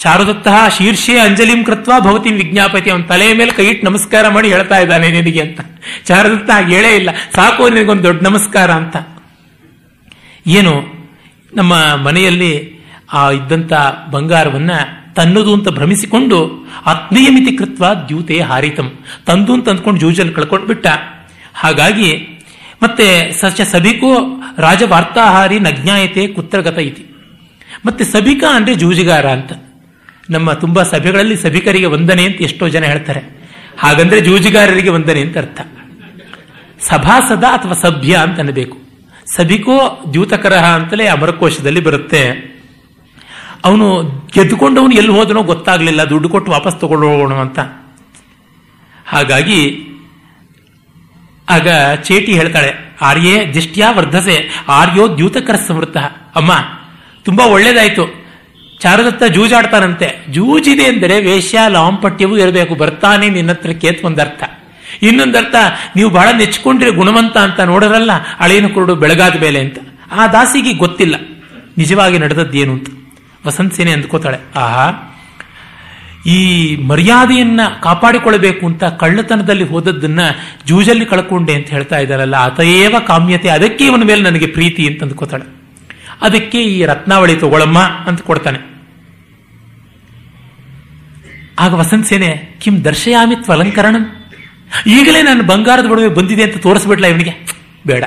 ಚಾರುದತ್ತ 0.02 0.48
ಶೀರ್ಷೆ 0.78 1.18
ಅಂಜಲಿಂ 1.18 1.64
ಕೃತ್ವ 1.64 1.92
ಭವತಿ 2.00 2.32
ವಿಜ್ಞಾಪತಿ 2.32 2.90
ಅವನ 2.90 3.02
ತಲೆಯ 3.02 3.34
ಮೇಲೆ 3.34 3.50
ಕೈ 3.50 3.66
ಇಟ್ಟು 3.66 3.86
ನಮಸ್ಕಾರ 3.86 4.28
ಮಾಡಿ 4.28 4.52
ಹೇಳ್ತಾ 4.52 4.78
ಇದ್ದಾನೆ 4.78 5.10
ನಿನಗೆ 5.10 5.40
ಅಂತ. 5.40 5.60
ಚಾರುದತ್ತ 6.04 6.50
ಹಾಗೆ 6.50 6.76
ಹೇಳೇ 6.76 6.96
ಇಲ್ಲ. 6.96 7.10
ಸಾಕು 7.34 7.68
ನಿನಗೊಂದು 7.68 8.02
ದೊಡ್ಡ 8.02 8.22
ನಮಸ್ಕಾರ 8.22 8.70
ಅಂತ. 8.70 8.96
ಏನು? 10.46 10.82
ನಮ್ಮ 11.54 11.74
ಮನೆಯಲ್ಲಿ 12.04 12.80
ಆ 13.12 13.30
ಇದ್ದಂತ 13.30 13.72
ಬಂಗಾರವನ್ನ 14.10 14.70
ತನ್ನದು 15.16 15.54
ಅಂತ 15.54 15.68
ಭ್ರಮಿಸಿಕೊಂಡು 15.68 16.66
ಆತ್ಮೀಯಮಿತಿ 16.86 17.56
ಕೃತ್ವ 17.56 17.84
ದ್ಯೂತೆ 18.08 18.40
ಹಾರಿತಂ. 18.40 18.92
ತಂದು 19.26 19.52
ಅಂತ 19.52 19.68
ಅಂದ್ಕೊಂಡು 19.68 20.00
ಜೂಜಲ್ 20.00 20.34
ಕಳ್ಕೊಂಡು 20.34 20.66
ಬಿಟ್ಟ 20.66 20.86
ಹಾಗಾಗಿ 21.54 22.40
ಮತ್ತೆ 22.82 23.32
ಸಚ 23.32 23.60
ಸಭಿಕೋ 23.60 24.42
ರಾಜವಾರ್ತಾಹಾರಿ 24.58 25.60
ನಜ್ಞಾಯತೆ 25.60 26.26
ಕುತ್ರಗತ 26.26 26.78
ಇತಿ. 26.78 27.06
ಮತ್ತೆ 27.86 28.04
ಸಭಿಕ 28.04 28.44
ಅಂದ್ರೆ 28.54 28.74
ಜೂಜಿಗಾರ 28.74 29.26
ಅಂತ. 29.26 29.52
ನಮ್ಮ 30.30 30.52
ತುಂಬಾ 30.52 30.82
ಸಭೆಗಳಲ್ಲಿ 30.82 31.36
ಸಭಿಕರಿಗೆ 31.36 31.86
ವಂದನೆ 31.86 32.24
ಅಂತ 32.24 32.42
ಎಷ್ಟೋ 32.42 32.68
ಜನ 32.68 32.84
ಹೇಳ್ತಾರೆ. 32.84 33.20
ಹಾಗಂದ್ರೆ 33.78 34.20
ಜೂಜಿಗಾರರಿಗೆ 34.20 34.90
ವಂದನೆ 34.90 35.20
ಅಂತ 35.20 35.38
ಅರ್ಥ. 35.38 35.60
ಸಭಾಸದ 36.90 37.44
ಅಥವಾ 37.44 37.72
ಸಭ್ಯ 37.72 38.16
ಅಂತ 38.16 38.38
ಅನ್ನಬೇಕು. 38.38 38.78
ಸಭಿಕೋ 39.36 40.04
ದ್ಯೂತಕರಹ 40.12 40.64
ಅಂತಲೇ 40.64 41.06
ಅಮರಕೋಶದಲ್ಲಿ 41.06 41.80
ಬರುತ್ತೆ. 41.80 42.52
ಅವನು 43.64 44.02
ಗೆದ್ದುಕೊಂಡವನು 44.34 44.94
ಎಲ್ಲಿ 44.94 45.12
ಹೋದನೋ 45.12 45.42
ಗೊತ್ತಾಗಲಿಲ್ಲ, 45.42 46.04
ದುಡ್ಡು 46.04 46.28
ಕೊಟ್ಟು 46.28 46.52
ವಾಪಸ್ 46.52 46.80
ತಗೊಂಡು 46.80 47.08
ಹೋಗೋಣ 47.08 47.34
ಅಂತ. 47.34 47.58
ಹಾಗಾಗಿ, 49.06 49.86
ಆಗ 51.48 51.68
ಚೇಟಿ 52.02 52.32
ಹೇಳ್ತಾಳೆ, 52.32 52.96
ಆರ್ಯೇ, 53.00 53.50
ದಿಷ್ಟ್ಯಾ 53.54 53.90
ವರ್ಧಸೆ, 53.90 54.64
ಆರ್ಯೋ 54.68 55.16
ದ್ಯೂತಕರ 55.16 55.54
ಸಮೃದ್ಧ 55.68 55.96
ಅಮ್ಮ, 56.34 56.52
ತುಂಬಾ 57.24 57.46
ಒಳ್ಳೇದಾಯ್ತು. 57.46 58.21
ಚಾರುದತ್ತ 58.82 59.24
ಜೂಜಾಡ್ತಾನಂತೆ. 59.24 60.08
ಜೂಜಿದೆ 60.32 60.86
ಅಂದರೆ 60.86 61.20
ವೇಶ್ಯ, 61.20 61.58
ಲಾಂಪಟ್ಯವೂ 61.68 62.36
ಇರಬೇಕು. 62.36 62.74
ಬರ್ತಾನೆ 62.74 63.28
ನಿನ್ನ 63.28 63.50
ಹತ್ರಕ್ಕೆ 63.50 64.00
ಒಂದರ್ಥ. 64.04 64.42
ಇನ್ನೊಂದರ್ಥ, 65.02 65.56
ನೀವು 65.96 66.10
ಬಹಳ 66.10 66.28
ನೆಚ್ಚಿಕೊಂಡ್ರೆ 66.38 66.90
ಗುಣವಂತ 66.90 67.36
ಅಂತ 67.38 67.60
ನೋಡರಲ್ಲ 67.60 68.12
ಅಳೇನು 68.40 68.68
ಕುರುಡು 68.68 68.94
ಬೆಳಗಾದ 68.94 69.40
ಮೇಲೆ 69.40 69.60
ಅಂತ. 69.60 69.78
ಆ 70.12 70.26
ದಾಸಿಗೆ 70.26 70.72
ಗೊತ್ತಿಲ್ಲ. 70.74 71.14
ನಿಜವಾಗಿ 71.78 72.18
ನಡೆದದ್ದೇನು 72.18 72.72
ಅಂತ. 72.72 72.88
ವಸಂತ 73.46 73.74
ಸೇನೆ 73.74 73.92
ಅಂದ್ಕೋತಾಳೆ, 73.92 74.38
ಆಹಾ, 74.56 74.86
ಈ 76.26 76.40
ಮರ್ಯಾದೆಯನ್ನ 76.76 77.60
ಕಾಪಾಡಿಕೊಳ್ಳಬೇಕು 77.82 78.66
ಅಂತ 78.66 78.84
ಕಳ್ಳತನದಲ್ಲಿ 78.84 79.64
ಹೋದದ್ದನ್ನ 79.64 80.20
ಜೂಜಲ್ಲಿ 80.66 81.06
ಕಳ್ಕೊಂಡೆ 81.06 81.54
ಅಂತ 81.54 81.68
ಹೇಳ್ತಾ 81.68 81.98
ಇದ್ದಾರಲ್ಲ 81.98 82.36
ಅತಯೇವ 82.36 82.94
ಕಾಮ್ಯತೆ, 83.06 83.48
ಅದಕ್ಕೆ 83.48 83.86
ಇವನ 83.86 84.04
ಮೇಲೆ 84.04 84.22
ನನಗೆ 84.22 84.46
ಪ್ರೀತಿ 84.46 84.86
ಅಂತ 84.86 85.02
ಅಂದ್ಕೋತಾಳೆ. 85.02 85.46
ಅದಕ್ಕೆ 86.22 86.62
ಈ 86.64 86.84
ರತ್ನಾವಳಿ 86.84 87.34
ತಗೊಳಮ್ಮ 87.36 87.78
ಅಂತ 87.78 88.20
ಕೊಡ್ತಾನೆ. 88.22 88.71
ಆಗ 91.58 91.74
ವಸಂತ 91.74 92.06
ಸೇನೆ 92.06 92.58
ಕಿಂ 92.62 92.84
ದರ್ಶಯಾಮಿ 92.84 93.36
ತ್ವಲಂಕರಣಂ 93.36 94.24
ಈಗಲೇ 94.86 95.22
ನಾನು 95.22 95.42
ಬಂಗಾರದ 95.42 95.86
ಒಡವೆ 95.86 96.08
ಬಂದಿದೆ 96.08 96.42
ಅಂತ 96.42 96.56
ತೋರಿಸ್ಬಿಡ್ಲ 96.56 97.06
ಇವನಿಗೆ? 97.06 97.30
ಬೇಡ. 97.86 98.04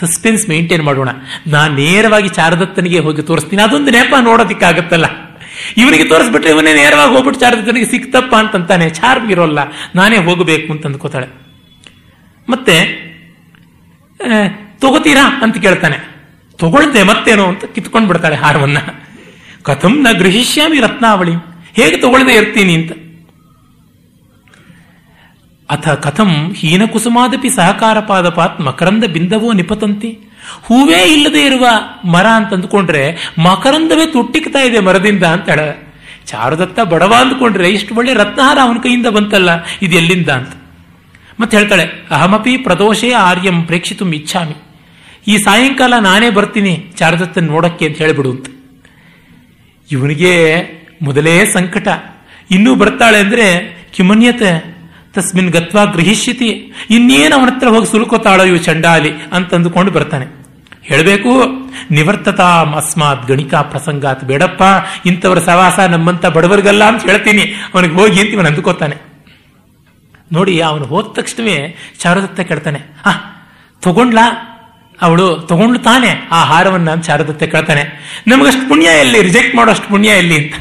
ಸಸ್ಪೆನ್ಸ್ 0.00 0.48
ಮೇಂಟೈನ್ 0.48 0.82
ಮಾಡೋಣ. 0.82 1.08
ನಾನು 1.46 1.74
ನೇರವಾಗಿ 1.74 2.28
ಚಾರದತ್ತನಿಗೆ 2.28 2.98
ಹೋಗಿ 2.98 3.22
ತೋರಿಸ್ತೀನಿ. 3.22 3.62
ಅದೊಂದು 3.62 3.90
ನೆಪ 3.90 4.14
ನೋಡೋದಿಕ್ಕಾಗತ್ತಲ್ಲ. 4.20 5.04
ಇವನಿಗೆ 5.76 6.04
ತೋರಿಸ್ಬಿಟ್ರೆ 6.04 6.50
ಇವನೇ 6.50 6.74
ನೇರವಾಗಿ 6.74 7.12
ಹೋಗ್ಬಿಟ್ಟು 7.12 7.40
ಚಾರದತ್ತನಿಗೆ, 7.40 7.86
ಸಿಕ್ತಪ್ಪ 7.86 8.36
ಅಂತಂತಾನೆ 8.36 8.90
ಚಾರ್ಮ್ 8.90 9.30
ಇರೋಲ್ಲ, 9.30 9.58
ನಾನೇ 9.94 10.16
ಹೋಗಬೇಕು 10.16 10.72
ಅಂತ 10.72 10.86
ಅಂದ್ಕೋತಾಳೆ. 10.86 11.26
ಮತ್ತೆ 12.48 13.08
ತಗೋತೀರಾ? 14.80 15.40
ಅಂತ 15.42 15.58
ಕೇಳ್ತಾನೆ. 15.58 15.96
ತಗೊಳ್ತೆ 16.58 17.02
ಮತ್ತೇನೋ? 17.02 17.44
ಅಂತ 17.44 17.64
ಕಿತ್ಕೊಂಡ್ಬಿಡ್ತಾಳೆ 17.64 18.36
ಹಾರವನ್ನ. 18.36 18.78
ಕಥಂ 19.62 20.02
ನ 20.02 20.12
ಗೃಹಿಷ್ಯಾಮಿ 20.12 20.80
ರತ್ನಾವಳಿ. 20.80 21.32
ಹೇಗೆ 21.76 21.96
ತಗೊಳ್ಳದೆ 21.96 22.34
ಇರ್ತೀನಿ 22.34 22.74
ಅಂತ? 22.74 22.92
ಅಥ 25.70 25.88
ಕಥಂ 25.88 26.52
ಹೀನಕುಸುಮಾದಪಿ 26.52 27.50
ಸಹಕಾರ 27.50 28.00
ಪಾದಪಾತ್ 28.00 28.60
ಮಕರಂದ 28.60 29.04
ಬಿಂದವೋ 29.04 29.52
ನಿಪತಂತಿ. 29.52 30.18
ಹೂವೇ 30.62 31.12
ಇಲ್ಲದೆ 31.12 31.42
ಇರುವ 31.42 31.66
ಮರ 32.04 32.26
ಅಂತ 32.26 32.54
ಅಂದ್ಕೊಂಡ್ರೆ 32.54 33.34
ಮಕರಂದವೇ 33.38 34.06
ತುಟ್ಟಿಕ್ತಾ 34.06 34.58
ಇದೆ 34.58 34.80
ಮರದಿಂದ 34.80 35.24
ಅಂತ 35.24 35.48
ಹೇಳ 35.48 35.60
ಚಾರುದತ್ತ 36.26 36.80
ಬಡವ 36.80 37.14
ಅಂದ್ಕೊಂಡ್ರೆ 37.20 37.70
ಇಷ್ಟು 37.70 37.94
ಒಳ್ಳೆ 37.94 38.14
ರತ್ನಹಾರ 38.14 38.58
ಅವನ 38.62 38.76
ಕೈಯಿಂದ 38.82 39.06
ಬಂತಲ್ಲ, 39.06 39.50
ಇದು 39.82 39.96
ಎಲ್ಲಿಂದ 39.96 40.28
ಅಂತ. 40.28 40.52
ಮತ್ತೆ 41.40 41.56
ಹೇಳ್ತಾಳೆ, 41.56 41.84
ಅಹಮಪಿ 42.10 42.56
ಪ್ರದೋಷೇ 42.56 43.12
ಆರ್ಯಂ 43.12 43.62
ಪ್ರೇಕ್ಷಿತು 43.62 44.12
ಇಚ್ಛಾಮಿ. 44.12 44.56
ಈ 45.28 45.36
ಸಾಯಂಕಾಲ 45.36 45.94
ನಾನೇ 45.98 46.30
ಬರ್ತೀನಿ 46.30 46.86
ಚಾರುದತ್ತ 46.96 47.38
ನೋಡಕ್ಕೆ 47.38 47.86
ಅಂತ 47.86 47.98
ಹೇಳಿಬಿಡು 47.98 48.30
ಅಂತ. 48.30 48.46
ಇವನಿಗೆ 49.90 50.32
ಮೊದಲೇ 51.02 51.44
ಸಂಕಟ. 51.44 51.88
ಇನ್ನೂ 52.50 52.74
ಬರ್ತಾಳೆ 52.74 53.18
ಅಂದ್ರೆ 53.18 53.78
ಕಿಮನ್ಯತೆ. 53.92 54.78
ತಸ್ಮಿನ್ 55.14 55.50
ಗತ್ವಾ 55.50 55.84
ಗ್ರಹಿಷ್ಯತಿ 55.84 56.72
ಇನ್ನೇನು 56.90 57.36
ಅವನ 57.36 57.48
ಹತ್ರ 57.48 57.68
ಹೋಗಿ 57.68 57.86
ಸುಲ್ಕೋತಾಳೋ 57.86 58.44
ಇವು 58.44 58.56
ಚಂಡಾಲಿ 58.56 59.10
ಅಂತ 59.32 59.54
ಅಂದುಕೊಂಡು 59.54 59.92
ಬರ್ತಾನೆ. 59.92 60.38
ಹೇಳಬೇಕು, 60.82 61.48
ನಿವರ್ತತಾ 61.90 62.60
ಅಸ್ಮಾತ್ 62.60 63.28
ಗಣಿಕಾ 63.28 63.62
ಪ್ರಸಂಗಾತ್ 63.62 64.24
ಬೇಡಪ್ಪ, 64.24 64.62
ಇಂಥವ್ರ 65.06 65.38
ಸವಾಸ 65.38 65.78
ನಮ್ಮಂತ 65.78 66.26
ಬಡವರ್ಗಲ್ಲ 66.26 66.84
ಅಂತ 66.84 67.02
ಹೇಳ್ತೀನಿ. 67.02 67.42
ಅವನಿಗೆ 67.74 67.94
ಹೋಗಿ 67.94 68.20
ಅಂತ 68.20 68.30
ಇವನು 68.30 68.48
ಅಂದುಕೋತಾನೆ. 68.48 68.96
ನೋಡಿ, 70.32 70.60
ಅವನು 70.60 70.84
ಹೋದ 70.84 71.04
ತಕ್ಷಣವೇ 71.12 71.76
ಶಾರದತ್ತ 72.02 72.40
ಕೇಳ್ತಾನೆ. 72.40 72.80
ಆ 73.06 73.10
ತಗೊಂಡ್ಲಾ? 73.82 74.54
ಅವಳು, 75.02 75.36
ತಗೊಂಡು 75.36 75.78
ತಾನೆ 75.78 76.28
ಆ 76.32 76.44
ಹಾರವನ್ನ, 76.44 76.90
ಅಂತ 76.90 77.06
ಶಾರದತ್ತೆ 77.06 77.46
ಕೇಳ್ತಾನೆ. 77.46 77.84
ನಮಗಷ್ಟು 78.26 78.68
ಪುಣ್ಯ 78.68 78.86
ಎಲ್ಲಿ? 78.86 79.22
ರಿಜೆಕ್ಟ್ 79.22 79.54
ಮಾಡೋ 79.54 79.70
ಅಷ್ಟು 79.70 79.88
ಪುಣ್ಯ 79.88 80.08
ಎಲ್ಲಿ? 80.08 80.36
ಅಂತ. 80.36 80.54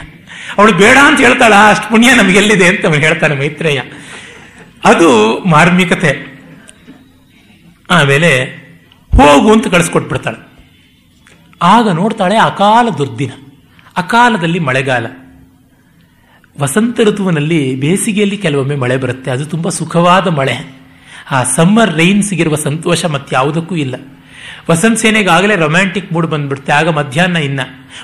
ಅವಳು 0.57 0.73
ಬೇಡ 0.73 0.97
ಅಂತ 1.05 1.19
ಹೇಳ್ತಾಳ, 1.19 1.53
ಅಷ್ಟು 1.69 1.89
ಪುಣ್ಯ 1.89 2.15
ನಮಗೆಲ್ಲಿದೆ 2.15 2.67
ಅಂತ 2.67 2.85
ಅವನು 2.85 2.99
ಹೇಳ್ತಾನೆ 2.99 3.35
ಮೈತ್ರೇಯ. 3.35 3.81
ಅದು 4.85 5.37
ಮಾರ್ಮಿಕತೆ. 5.37 6.37
ಆಮೇಲೆ 7.91 8.43
ಹೋಗು 9.17 9.51
ಅಂತ 9.51 9.67
ಕಳಿಸ್ಕೊಟ್ಬಿಡ್ತಾಳೆ. 9.67 10.47
ಆಗ 11.61 11.89
ನೋಡ್ತಾಳೆ 11.89 12.37
ಅಕಾಲ 12.37 12.89
ದುರ್ದಿನ, 12.89 13.31
ಅಕಾಲದಲ್ಲಿ 13.97 14.59
ಮಳೆಗಾಲ. 14.59 15.05
ವಸಂತ 16.59 16.99
ಋತುವಿನಲ್ಲಿ 16.99 17.75
ಬೇಸಿಗೆಯಲ್ಲಿ 17.75 18.37
ಕೆಲವೊಮ್ಮೆ 18.37 18.75
ಮಳೆ 18.75 18.97
ಬರುತ್ತೆ, 18.97 19.31
ಅದು 19.31 19.45
ತುಂಬಾ 19.45 19.69
ಸುಖವಾದ 19.69 20.27
ಮಳೆ. 20.27 20.77
ಆ 21.31 21.43
ಸಮ್ಮರ್ 21.43 21.95
ರೈನ್ಸ್ಗಿರುವ 21.95 22.55
ಸಂತೋಷ 22.55 23.05
ಮತ್ಯಾವುದಕ್ಕೂ 23.05 23.75
ಇಲ್ಲ. 23.75 23.95
ವಸಂತ 24.69 24.97
ಸೇನೆಗಾಗಲೇ 24.97 25.55
ರೊಮ್ಯಾಂಟಿಕ್ 25.55 26.13
ಮೂಡ್ 26.13 26.27
ಬಂದ್ಬಿಡುತ್ತೆ. 26.27 26.71
ಆಗ 26.71 26.89
ಮಧ್ಯಾಹ್ನ 26.89 27.37
ಇನ್ನ. 27.37 27.59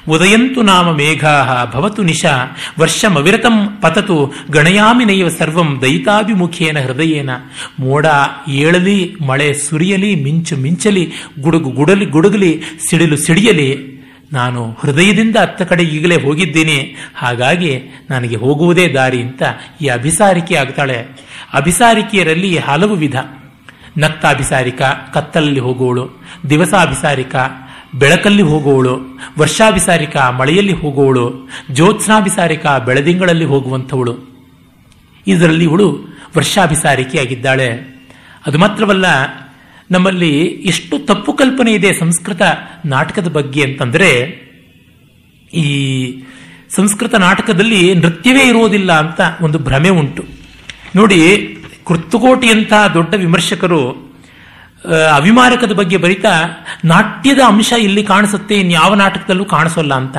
ಉದಯಂತು 0.09 0.61
ನಾಮ 0.61 0.91
ಮೇಘಾಹ, 0.91 1.71
ಭವತು 1.71 2.03
ನಿಶಾ 2.03 2.57
ವರ್ಷಮವಿರತಂ 2.79 3.77
ಪತತು 3.81 4.33
ಗಣಯಾಮಿ 4.51 5.05
ನೈವ 5.05 5.29
ಸರ್ವಂ 5.29 5.81
ದಯಿತಾಭಿಮುಖೇನ 5.81 6.79
ಹೃದಯೇನ. 6.79 7.29
ಮೋಡ 7.79 8.05
ಏಳಲಿ, 8.47 9.15
ಮಳೆ 9.27 9.53
ಸುರಿಯಲಿ, 9.53 10.23
ಮಿಂಚು 10.23 10.57
ಮಿಂಚಲಿ, 10.57 11.11
ಗುಡುಗು 11.39 11.69
ಗುಡಲಿ, 11.69 12.05
ಗುಡುಗಲಿ, 12.05 12.61
ಸಿಡಿಲು 12.89 13.17
ಸಿಡಿಯಲಿ. 13.17 13.93
ನಾನು 14.33 14.77
ಹೃದಯದಿಂದ 14.79 15.35
ಅತ್ತ 15.35 15.61
ಕಡೆ 15.61 15.83
ಈಗಲೇ 15.83 16.21
ಹೋಗಿದ್ದೇನೆ. 16.21 16.95
ಹಾಗಾಗಿ 17.15 17.79
ನನಗೆ 18.09 18.35
ಹೋಗುವುದೇ 18.35 18.87
ದಾರಿ 18.87 19.21
ಅಂತ 19.21 19.43
ಈ 19.81 19.87
ಅಭಿಸಾರಿಕೆ 19.87 20.55
ಆಗ್ತಾಳೆ. 20.55 21.05
ಅಭಿಸಾರಿಕೆಯರಲ್ಲಿ 21.53 22.57
ಹಲವು 22.57 22.95
ವಿಧ. 22.95 23.15
ನಕ್ತ 23.97 24.25
ಅಭಿಸಾರಿಕ 24.25 24.81
ಕತ್ತಲಲ್ಲಿ 25.13 25.59
ಹೋಗುವಳು. 25.59 26.09
ದಿವಸಾಭಿಸಾರಿಕ, 26.49 27.35
ಬೆಳಕಲ್ಲಿ 27.95 28.41
ಹೋಗುವಳು. 28.41 28.99
ವರ್ಷಾಭಿಸಾರಿಕ, 29.39 30.17
ಮಳೆಯಲ್ಲಿ 30.17 30.73
ಹೋಗುವಳು. 30.73 31.49
ಜ್ಯೋತ್ಸ್ನಾಭಿಸಾರಿಕ, 31.71 32.67
ಬೆಳದಿಂಗಳಲ್ಲಿ 32.67 33.45
ಹೋಗುವಂಥವಳು. 33.45 34.17
ಇದರಲ್ಲಿ 35.27 35.63
ಇವಳು 35.63 35.99
ವರ್ಷಾಭಿಸಾರಿಕೆಯಾಗಿದ್ದಾಳೆ. 36.37 37.93
ಅದು 38.47 38.57
ಮಾತ್ರವಲ್ಲ, 38.57 39.05
ನಮ್ಮಲ್ಲಿ 39.91 40.45
ಎಷ್ಟು 40.45 40.99
ತಪ್ಪು 40.99 41.33
ಕಲ್ಪನೆ 41.33 41.73
ಇದೆ 41.73 41.93
ಸಂಸ್ಕೃತ 41.93 42.41
ನಾಟಕದ 42.85 43.27
ಬಗ್ಗೆ 43.27 43.63
ಅಂತಂದ್ರೆ, 43.63 44.43
ಈ 45.53 46.23
ಸಂಸ್ಕೃತ 46.75 47.15
ನಾಟಕದಲ್ಲಿ 47.15 47.95
ನೃತ್ಯವೇ 47.95 48.47
ಇರುವುದಿಲ್ಲ 48.47 48.91
ಅಂತ 48.91 49.21
ಒಂದು 49.41 49.59
ಭ್ರಮೆ 49.59 49.89
ಉಂಟು. 49.89 50.23
ನೋಡಿ 50.95 51.52
ಕೃತ್ತುಕೋಟಿಯಂತಹ 51.85 52.87
ದೊಡ್ಡ 52.87 53.13
ವಿಮರ್ಶಕರು 53.13 54.13
ಅವಿಮಾರಕದ 55.13 55.71
ಬಗ್ಗೆ 55.71 55.97
ಬರೀತಾ, 55.97 56.29
ನಾಟ್ಯದ 56.85 57.39
ಅಂಶ 57.47 57.73
ಇಲ್ಲಿ 57.79 58.03
ಕಾಣಿಸುತ್ತೆ 58.03 58.55
ಇನ್ಯಾವ 58.55 58.93
ನಾಟಕದಲ್ಲೂ 58.93 59.45
ಕಾಣಿಸೋಲ್ಲ 59.45 59.93
ಅಂತ. 59.93 60.17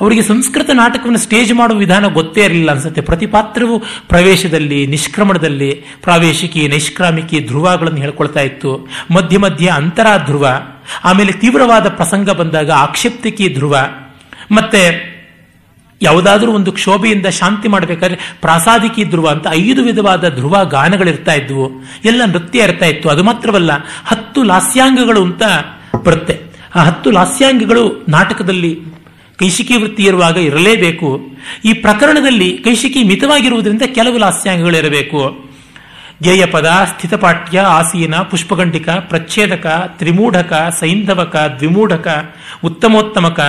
ಅವರಿಗೆ 0.00 0.22
ಸಂಸ್ಕೃತ 0.22 0.70
ನಾಟಕವನ್ನು 0.74 1.18
ಸ್ಟೇಜ್ 1.18 1.54
ಮಾಡುವ 1.54 1.78
ವಿಧಾನ 1.78 2.06
ಗೊತ್ತೇ 2.06 2.44
ಇರಲಿಲ್ಲ 2.44 2.70
ಅನ್ಸುತ್ತೆ. 2.70 3.00
ಪ್ರತಿ 3.00 3.26
ಪಾತ್ರವು 3.26 3.78
ಪ್ರವೇಶದಲ್ಲಿ, 4.08 4.86
ನಿಷ್ಕ್ರಮಣದಲ್ಲಿ, 4.86 5.84
ಪ್ರಾವೇಶಿಕಿ, 6.02 6.68
ನೈಷ್ಕ್ರಾಮಿಕಿ 6.68 7.40
ಧ್ರುವಗಳನ್ನು 7.40 8.00
ಹೇಳ್ಕೊಳ್ತಾ 8.00 8.40
ಇತ್ತು. 8.40 8.88
ಮಧ್ಯ 9.10 9.38
ಮಧ್ಯ 9.38 9.68
ಅಂತರ 9.68 10.06
ಧ್ರುವ 10.24 10.48
ಆಮೇಲೆ 11.04 11.32
ತೀವ್ರವಾದ 11.32 11.88
ಪ್ರಸಂಗ 11.88 12.30
ಬಂದಾಗ 12.30 12.70
ಆಕ್ಷೇಪ್ತಿಕಿ 12.70 13.48
ಧ್ರುವ. 13.48 13.76
ಮತ್ತೆ 14.52 15.15
ಯಾವುದಾದ್ರೂ 16.02 16.52
ಒಂದು 16.52 16.72
ಕ್ಷೋಭೆಯಿಂದ 16.72 17.26
ಶಾಂತಿ 17.26 17.68
ಮಾಡಬೇಕಾದ್ರೆ 17.68 18.36
ಪ್ರಾಸಾದಿಕಿ 18.40 19.04
ಧ್ರುವ 19.04 19.28
ಅಂತ 19.28 19.46
ಐದು 19.50 19.82
ವಿಧವಾದ 19.82 20.34
ಧ್ರುವ 20.34 20.64
ಗಾನಗಳಿರ್ತಾ 20.64 21.32
ಇದ್ವು. 21.32 21.70
ಎಲ್ಲ 22.04 22.22
ನೃತ್ಯ 22.24 22.62
ಇರ್ತಾ 22.62 22.86
ಇತ್ತು. 22.86 23.08
ಅದು 23.08 23.22
ಮಾತ್ರವಲ್ಲ, 23.22 23.70
ಹತ್ತು 24.04 24.42
ಲಾಸ್ಯಾಂಗಗಳು 24.42 25.22
ಅಂತ 25.22 25.42
ಬರುತ್ತೆ. 26.04 26.40
ಆ 26.74 26.84
ಹತ್ತು 26.84 27.10
ಲಾಸ್ಯಾಂಗಗಳು 27.10 28.06
ನಾಟಕದಲ್ಲಿ 28.08 28.80
ಕೈಶಿಕಿ 29.36 29.76
ವೃತ್ತಿ 29.76 30.02
ಇರುವಾಗ 30.02 30.36
ಇರಲೇಬೇಕು. 30.36 31.20
ಈ 31.64 31.72
ಪ್ರಕರಣದಲ್ಲಿ 31.72 32.58
ಕೈಶಿಕಿ 32.64 33.02
ಮಿತವಾಗಿರುವುದರಿಂದ 33.02 33.82
ಕೆಲವು 33.82 34.18
ಲಾಸ್ಯಾಂಗಗಳಿರಬೇಕು 34.18 35.46
ಪದ 36.52 36.66
ಸ್ಥಿತಪಾಠ್ಯ, 36.66 37.60
ಆಸೀನ 37.60 38.14
ಪುಷ್ಪಗಂಟಿಕ 38.14 38.88
ಪ್ರಚ್ಛೇದಕ, 38.88 39.66
ತ್ರಿಮೂಢಕ, 39.98 40.52
ಸೈಂಧವಕ, 40.80 41.36
ದ್ವಿಮೂಢಕ, 41.36 42.34
ಉತ್ತಮೋತ್ತಮಕ 42.64 43.40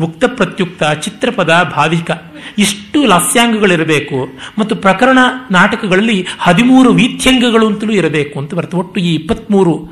ಉಕ್ತ 0.00 0.24
ಪ್ರತ್ಯುಕ್ತ, 0.24 0.82
ಚಿತ್ರಪದ, 0.84 1.72
ಭಾವಿಕ, 1.76 2.10
ಇಷ್ಟು 2.58 3.06
ಲಾಸ್ಯಾಂಗಗಳಿರಬೇಕು. 3.06 4.38
ಮತ್ತು 4.58 4.76
ಪ್ರಕರಣ 4.76 5.18
ನಾಟಕಗಳಲ್ಲಿ 5.50 6.26
ಹದಿಮೂರು 6.38 6.92
ವೀಥ್ಯಂಗಗಳು 6.92 7.66
ಅಂತಲೂ 7.66 7.92
ಇರಬೇಕು 7.92 8.38
ಅಂತ 8.38 8.54
ಬರ್ತದೆ. 8.54 8.76
ಒಟ್ಟು 8.76 9.00
ಈ 9.00 9.14
ಇಪ್ಪತ್ಮೂರು 9.14 9.88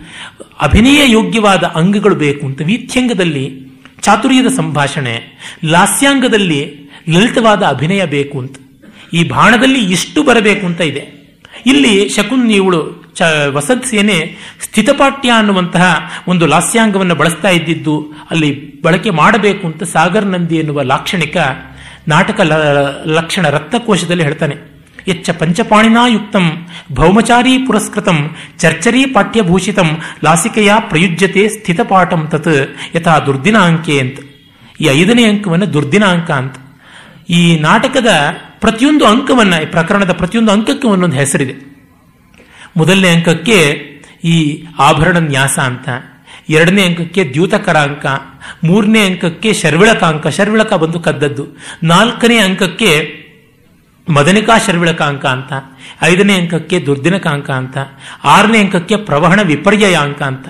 ಅಭಿನಯ 0.61 1.11
ಯೋಗ್ಯವಾದ 1.11 1.65
ಅಂಗಗಳು 1.65 2.15
ಬೇಕು 2.15 2.47
ಅಂತ. 2.47 2.63
ವೀಥ್ಯಂಗದಲ್ಲಿ 2.63 3.67
ಚಾತುರ್ಯದ 4.01 4.47
ಸಂಭಾಷಣೆ, 4.47 5.39
ಲಾಸ್ಯಾಂಗದಲ್ಲಿ 5.65 6.75
ಲಲಿತವಾದ 7.09 7.63
ಅಭಿನಯ 7.63 8.07
ಬೇಕು 8.07 8.39
ಅಂತ. 8.39 8.57
ಈ 9.13 9.29
ಬಾಣದಲ್ಲಿ 9.29 9.93
ಇಷ್ಟು 9.93 10.23
ಬರಬೇಕು 10.23 10.67
ಅಂತ 10.67 10.81
ಇದೆ. 10.81 11.23
ಇಲ್ಲಿ 11.67 12.09
ಶಕುನ್ 12.09 12.51
ಇವಳು 12.51 13.02
ಚ, 13.15 13.23
ವಸಂತ 13.47 13.85
ಸೇನೆ 13.85 14.37
ಸ್ಥಿತಪಾಠ್ಯ 14.61 15.31
ಅನ್ನುವಂತಹ 15.31 16.13
ಒಂದು 16.29 16.47
ಲಾಸ್ಯಾಂಗವನ್ನು 16.47 17.15
ಬಳಸ್ತಾ 17.15 17.49
ಇದ್ದಿದ್ದು, 17.49 18.13
ಅಲ್ಲಿ 18.31 18.83
ಬಳಕೆ 18.83 19.11
ಮಾಡಬೇಕು 19.11 19.67
ಅಂತ 19.67 19.83
ಸಾಗರ್ 19.83 20.27
ನಂದಿ 20.27 20.57
ಎನ್ನುವ 20.57 20.83
ಲಾಕ್ಷಣಿಕ 20.83 21.37
ನಾಟಕ 22.09 22.41
ಲಕ್ಷಣ 23.07 23.49
ರಕ್ತಕೋಶದಲ್ಲಿ 23.49 24.23
ಹೇಳ್ತಾನೆ. 24.23 24.73
ಎಚ್ಚ 25.09 25.31
ಪಂಚಪಾಣಿನಾಯುಕ್ತಂ, 25.31 26.67
ಭೌಮಚಾರಿ 26.93 27.59
ಪುರಸ್ಕೃತಂ, 27.59 28.37
ಚರ್ಚರಿ 28.59 29.07
ಪಾಠ್ಯಭೂಷಿತಂ, 29.07 29.99
ಲಾಸಿಕೆಯ 30.25 30.73
ಪ್ರಯುಜ್ಯತೆ 30.79 31.49
ಸ್ಥಿತಪಾಠಂ 31.49 32.29
ತತ್, 32.31 32.97
ಯಥಾ 32.97 33.19
ದುರ್ದಿನ 33.19 33.59
ಅಂಕೆ 33.59 34.01
ಅಂತ. 34.01 34.19
ಈ 34.81 34.85
ಐದನೇ 34.85 35.25
ಅಂಕವನ್ನು 35.25 35.73
ದುರ್ದಿನ 35.73 36.05
ಅಂಕ 36.05 36.31
ಅಂತ. 36.31 36.55
ಈ 37.31 37.59
ನಾಟಕದ 37.59 38.09
ಪ್ರತಿಯೊಂದು 38.61 39.07
ಅಂಕವನ್ನ 39.07 39.55
ಪ್ರಕರಣದ 39.71 40.13
ಪ್ರತಿಯೊಂದು 40.13 40.53
ಅಂಕಕ್ಕೆ 40.53 40.89
ಒಂದೊಂದು 40.89 41.17
ಹೆಸರಿದೆ. 41.17 41.72
ಮೊದಲನೇ 42.77 43.09
ಅಂಕಕ್ಕೆ 43.09 43.83
ಈ 44.25 44.65
ಆಭರಣ 44.79 45.17
ನ್ಯಾಸ 45.19 45.59
ಅಂತ. 45.59 45.89
ಎರಡನೇ 46.49 46.87
ಅಂಕಕ್ಕೆ 46.87 47.25
ದ್ಯೂತಕರ 47.25 47.77
ಅಂಕ 47.77 48.07
ಮೂರನೇ 48.65 49.07
ಅಂಕಕ್ಕೆ 49.07 49.53
ಶರ್ವಿಳಕ 49.53 50.05
ಅಂಕ 50.05 50.27
ಶರ್ವಿಳಕ 50.27 50.73
ಬಂದು 50.73 51.01
ಕದ್ದದ್ದು. 51.01 51.47
ನಾಲ್ಕನೇ 51.83 52.39
ಅಂಕಕ್ಕೆ 52.39 53.23
ಮದನಿಕಾ 54.09 54.59
ಶರ್ವಿಳಕ 54.59 55.03
ಅಂಕ 55.03 55.27
ಅಂತ. 55.27 55.53
ಐದನೇ 56.03 56.35
ಅಂಕಕ್ಕೆ 56.35 56.81
ದುರ್ದಿನಕ 56.81 57.27
ಅಂಕ 57.27 57.51
ಅಂತ. 57.51 57.79
ಆರನೇ 58.25 58.59
ಅಂಕಕ್ಕೆ 58.59 58.97
ಪ್ರವಹಣ 58.97 59.41
ವಿಪರ್ಯಯ 59.43 59.97
ಅಂಕ 59.97 60.23
ಅಂತ. 60.23 60.47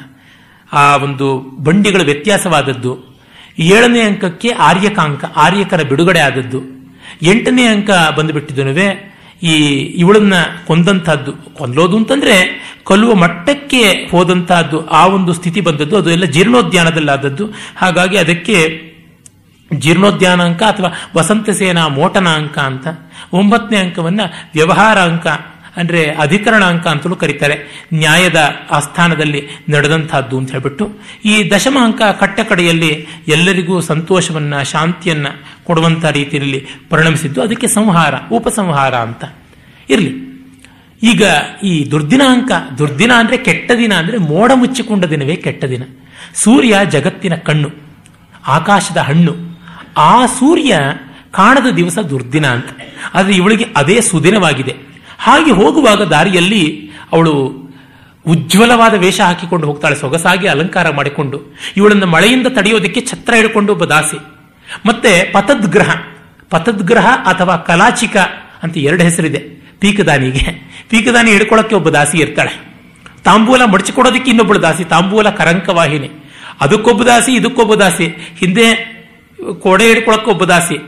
ಆ 0.72 0.96
ಒಂದು 0.96 1.38
ಬಂಡಿಗಳ 1.38 2.02
ವ್ಯತ್ಯಾಸವಾದದ್ದು. 2.02 3.20
ಏಳನೇ 3.58 4.00
ಅಂಕಕ್ಕೆ 4.00 4.48
ಆರ್ಯಕ 4.48 4.98
ಅಂಕ 4.98 5.24
ಆರ್ಯಕರ 5.24 5.82
ಬಿಡುಗಡೆ 5.82 6.20
ಆದದ್ದು. 6.20 6.62
ಎಂಟನೇ 7.22 7.66
ಅಂಕ 7.66 7.90
ಬಂದುಬಿಟ್ಟಿದ್ದನುವೆ. 8.16 9.11
ಈ 9.42 9.54
ಇವಳನ್ನ 9.98 10.34
ಕೊಂದಂತಹದ್ದು 10.66 11.32
ಕೊಲ್ಲೋದು 11.32 11.96
ಅಂತಂದ್ರೆ 11.96 12.36
ಕೊಲ್ಲುವ 12.84 13.14
ಮಟ್ಟಕ್ಕೆ 13.14 13.82
ಹೋದಂತಹದ್ದು 14.10 14.86
ಆ 14.86 15.06
ಒಂದು 15.06 15.32
ಸ್ಥಿತಿ 15.32 15.60
ಬಂದದ್ದು. 15.60 15.96
ಅದು 15.96 16.10
ಎಲ್ಲ 16.10 16.24
ಜೀರ್ಣೋದ್ಯಾನದಲ್ಲಾದದ್ದು. 16.24 17.46
ಹಾಗಾಗಿ 17.76 18.18
ಅದಕ್ಕೆ 18.18 18.56
ಜೀರ್ಣೋದ್ಯಾನ 19.74 20.42
ಅಂಕ 20.42 20.62
ಅಥವಾ 20.62 20.90
ವಸಂತ 21.16 21.50
ಸೇನಾ 21.50 21.88
ಮೋಟನ 21.88 22.28
ಅಂಕ 22.28 22.58
ಅಂತ, 22.58 22.86
ಒಂಬತ್ತನೇ 23.32 23.78
ಅಂಕವನ್ನ 23.78 24.20
ವ್ಯವಹಾರ 24.54 24.98
ಅಂಕ 24.98 25.26
ಅಂದ್ರೆ 25.76 26.10
ಅಧಿಕರಣ 26.10 26.64
ಅಂಕ 26.64 26.86
ಅಂತಲೂ 26.86 27.16
ಕರೀತಾರೆ. 27.16 27.86
ನ್ಯಾಯದ 27.94 28.50
ಆಸ್ಥಾನದಲ್ಲಿ 28.70 29.48
ನಡೆದಂತಹದ್ದು 29.68 30.38
ಅಂತ 30.38 30.50
ಹೇಳ್ಬಿಟ್ಟು, 30.50 30.92
ಈ 31.24 31.50
ದಶಮ 31.50 31.78
ಅಂಕ 31.84 32.02
ಕಟ್ಟ 32.02 32.40
ಕಡೆಯಲ್ಲಿ 32.40 33.06
ಎಲ್ಲರಿಗೂ 33.28 33.80
ಸಂತೋಷವನ್ನ, 33.80 34.62
ಶಾಂತಿಯನ್ನ 34.62 35.26
ಕೊಡುವಂತಹ 35.64 36.10
ರೀತಿಯಲ್ಲಿ 36.10 36.66
ಪರಿಣಮಿಸಿದ್ದು 36.90 37.42
ಅದಕ್ಕೆ 37.42 37.68
ಸಂಹಾರ, 37.68 38.14
ಉಪಸಂಹಾರ 38.32 38.94
ಅಂತ. 38.94 39.24
ಇರಲಿ. 39.90 40.32
ಈಗ 41.02 41.22
ಈ 41.62 41.90
ದುರ್ದಿನ 41.90 42.22
ಅಂಕ 42.28 42.52
ದುರ್ದಿನ 42.78 43.12
ಅಂದ್ರೆ 43.12 43.36
ಕೆಟ್ಟ 43.36 43.72
ದಿನ 43.72 43.94
ಅಂದ್ರೆ 43.94 44.18
ಮೋಡ 44.18 44.52
ಮುಚ್ಚಿಕೊಂಡ 44.54 45.04
ದಿನವೇ 45.04 45.36
ಕೆಟ್ಟ 45.36 45.64
ದಿನ. 45.64 45.82
ಸೂರ್ಯ 46.34 46.78
ಜಗತ್ತಿನ 46.90 47.34
ಕಣ್ಣು, 47.34 47.70
ಆಕಾಶದ 48.46 48.96
ಹಣ್ಣು. 48.96 49.34
ಆ 49.96 50.26
ಸೂರ್ಯ 50.26 50.78
ಕಾಣದ 51.30 51.70
ದಿವಸ 51.70 51.98
ದುರ್ದಿನ 51.98 52.46
ಅಂತ. 52.46 52.66
ಆದರೆ 53.14 53.34
ಇವಳಿಗೆ 53.34 53.64
ಅದೇ 53.76 54.00
ಸುದಿನವಾಗಿದೆ. 54.00 54.91
ಹಾಗೆ 55.22 55.50
ಹೋಗುವಾಗ 55.50 56.02
ದಾರಿಯಲ್ಲಿ 56.02 56.90
ಅವಳು 57.12 57.32
ಉಜ್ವಲವಾದ 58.26 58.94
ವೇಷ 58.94 59.20
ಹಾಕಿಕೊಂಡು 59.20 59.66
ಹೋಗ್ತಾಳೆ, 59.66 59.96
ಸೊಗಸಾಗಿ 59.96 60.46
ಅಲಂಕಾರ 60.46 60.90
ಮಾಡಿಕೊಂಡು. 60.90 61.56
ಇವಳನ್ನು 61.76 62.06
ಮಳೆಯಿಂದ 62.06 62.46
ತಡೆಯೋದಕ್ಕೆ 62.46 63.00
ಛತ್ರ 63.00 63.34
ಹಿಡ್ಕೊಂಡು 63.34 63.72
ಒಬ್ಬ 63.72 63.84
ದಾಸಿ. 63.84 64.18
ಮತ್ತೆ 64.88 65.32
ಪತದ್ಗ್ರಹ 65.32 65.94
ಪತದ್ಗ್ರಹ 66.50 67.06
ಅಥವಾ 67.06 67.56
ಕಲಾಚಿಕ 67.56 68.16
ಅಂತ 68.62 68.78
ಎರಡು 68.78 69.02
ಹೆಸರಿದೆ, 69.02 69.38
ಪೀಕದಾನಿಗೆ. 69.80 70.44
ಪೀಕದಾನಿ 70.88 71.30
ಹಿಡ್ಕೊಳ್ಳೋಕೆ 71.30 71.74
ಒಬ್ಬ 71.74 71.88
ದಾಸಿ 71.88 72.18
ಇರ್ತಾಳೆ. 72.18 72.52
ತಾಂಬೂಲ 73.24 73.64
ಮಡಚಿಕೊಡೋದಕ್ಕೆ 73.64 74.30
ಇನ್ನೊಬ್ಬಳು 74.30 74.62
ದಾಸಿ, 74.62 74.84
ತಾಂಬೂಲ 74.84 75.30
ಕರಂಕವಾಹಿನಿ. 75.30 76.10
ಅದಕ್ಕೊಬ್ಬ 76.60 77.02
ದಾಸಿ, 77.02 77.32
ಇದಕ್ಕೊಬ್ಬ 77.32 77.74
ದಾಸಿ, 77.74 78.06
ಹಿಂದೆ 78.38 78.66
ಕೊಡೆ 79.60 79.84
ಹಿಡ್ಕೊಳಕ್ಕೆ 79.84 80.30
ಒಬ್ಬ 80.30 80.44
ದಾಸಿ. 80.44 80.78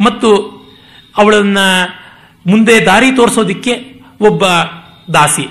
ಮತ್ತು 0.00 0.28
ಅವಳನ್ನ 1.16 1.58
ಮುಂದೆ 2.46 2.84
ದಾರಿ 2.86 3.12
ತೋರಿಸೋದಿಕ್ಕೆ 3.12 4.02
ಒಬ್ಬ 4.20 4.44
ದಾಸಿ. 5.14 5.48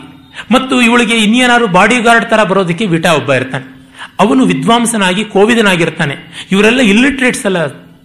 ಮತ್ತು 0.51 0.81
ಇವಳಿಗೆ 0.81 1.15
ಇನ್ನೇನಾದ್ರು 1.15 1.67
ಬಾಡಿ 1.67 1.99
ಗಾರ್ಡ್ 1.99 2.29
ತರ 2.29 2.43
ಬರೋದಕ್ಕೆ 2.43 2.85
ವಿಟ 2.85 3.05
ಒಬ್ಬ 3.05 3.33
ಇರ್ತಾನೆ. 3.33 3.91
ಅವನು 4.19 4.45
ವಿದ್ವಾಂಸನಾಗಿ 4.45 5.25
ಕೋವಿದನಾಗಿರ್ತಾನೆ. 5.25 6.47
ಇವರೆಲ್ಲ 6.51 6.79
ಇಲ್ಲಿಟ್ರೇಟ್ಸ್ 6.79 7.45
ಅಲ್ಲ. 7.45 7.57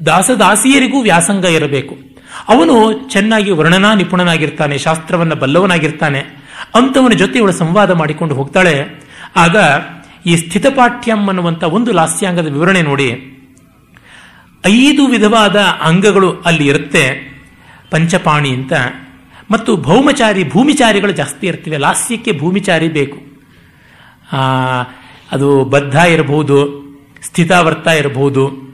ದಾಸದಾಸಿಯರಿಗೂ 0.07 1.03
ವ್ಯಾಸಂಗ 1.03 1.45
ಇರಬೇಕು. 1.45 1.99
ಅವನು 2.49 2.93
ಚೆನ್ನಾಗಿ 3.09 3.51
ವರ್ಣನಾ 3.51 3.95
ನಿಪುಣನಾಗಿರ್ತಾನೆ, 3.95 4.79
ಶಾಸ್ತ್ರವನ್ನ 4.79 5.35
ಬಲ್ಲವನಾಗಿರ್ತಾನೆ. 5.35 6.19
ಅಂತವನ 6.75 7.13
ಜೊತೆ 7.13 7.39
ಇವಳು 7.39 7.53
ಸಂವಾದ 7.53 7.91
ಮಾಡಿಕೊಂಡು 7.91 8.35
ಹೋಗ್ತಾಳೆ. 8.35 9.05
ಆಗ 9.37 9.57
ಈ 10.27 10.37
ಸ್ಥಿತಪಾಠ್ಯಂ 10.37 11.27
ಅನ್ನುವಂಥ 11.27 11.65
ಒಂದು 11.65 11.93
ಲಾಸ್ಯಾಂಗದ 11.93 12.53
ವಿವರಣೆ 12.53 12.83
ನೋಡಿ. 12.83 13.35
ಐದು 14.67 15.07
ವಿಧವಾದ 15.07 15.57
ಅಂಗಗಳು 15.61 16.33
ಅಲ್ಲಿ 16.33 16.67
ಇರುತ್ತೆ. 16.67 17.28
ಪಂಚಪಾಣಿ 17.91 18.51
ಅಂತ. 18.51 18.73
ಮತ್ತು 19.51 19.77
ಭೌಮಚಾರಿ, 19.77 20.49
ಭೂಮಿಚಾರಿಗಳು 20.49 21.13
ಜಾಸ್ತಿ 21.13 21.47
ಇರ್ತವೆ. 21.47 21.77
ಲಾಸ್ಯಕ್ಕೆ 21.77 22.39
ಭೂಮಿಚಾರಿ 22.39 22.89
ಬೇಕು. 22.89 23.29
ಅದು 25.33 25.65
ಬದ್ಧ 25.65 25.95
ಇರಬಹುದು 25.95 26.89
ಸ್ಥಿತಾವರ್ತ 27.23 27.87
ಇರಬಹುದು 27.87 28.69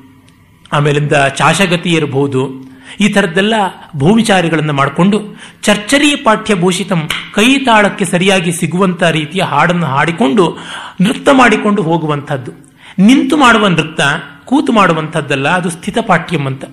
ಆಮೇಲಿಂದ 0.73 1.13
ಚಾಶಗತಿ 1.13 1.91
ಇರಬಹುದು 1.91 2.65
ಈ 3.01 3.09
ಥರದ್ದೆಲ್ಲ 3.09 3.55
ಭೂಮಿಚಾರಿಗಳನ್ನು 3.97 4.73
ಮಾಡಿಕೊಂಡು 4.73 5.21
ಚರ್ಚರಿ 5.63 6.17
ಪಾಠ್ಯಭೂಷಿತಂ 6.17 7.09
ಕೈ 7.35 7.59
ತಾಳಕ್ಕೆ 7.59 8.05
ಸರಿಯಾಗಿ 8.05 8.53
ಸಿಗುವಂತ 8.53 9.03
ರೀತಿಯ 9.03 9.43
ಹಾಡನ್ನು 9.43 9.87
ಹಾಡಿಕೊಂಡು 9.87 10.59
ನೃತ್ಯ 11.01 11.33
ಮಾಡಿಕೊಂಡು 11.33 11.83
ಹೋಗುವಂಥದ್ದು. 11.83 12.53
ನಿಂತು 12.99 13.37
ಮಾಡುವ 13.37 13.69
ನೃತ್ಯ, 13.69 14.05
ಕೂತು 14.45 14.73
ಮಾಡುವಂಥದ್ದಲ್ಲ, 14.73 15.49
ಅದು 15.49 15.71
ಸ್ಥಿತಪಾಠ್ಯಂ 15.71 16.47
ಅಂತ. 16.47 16.65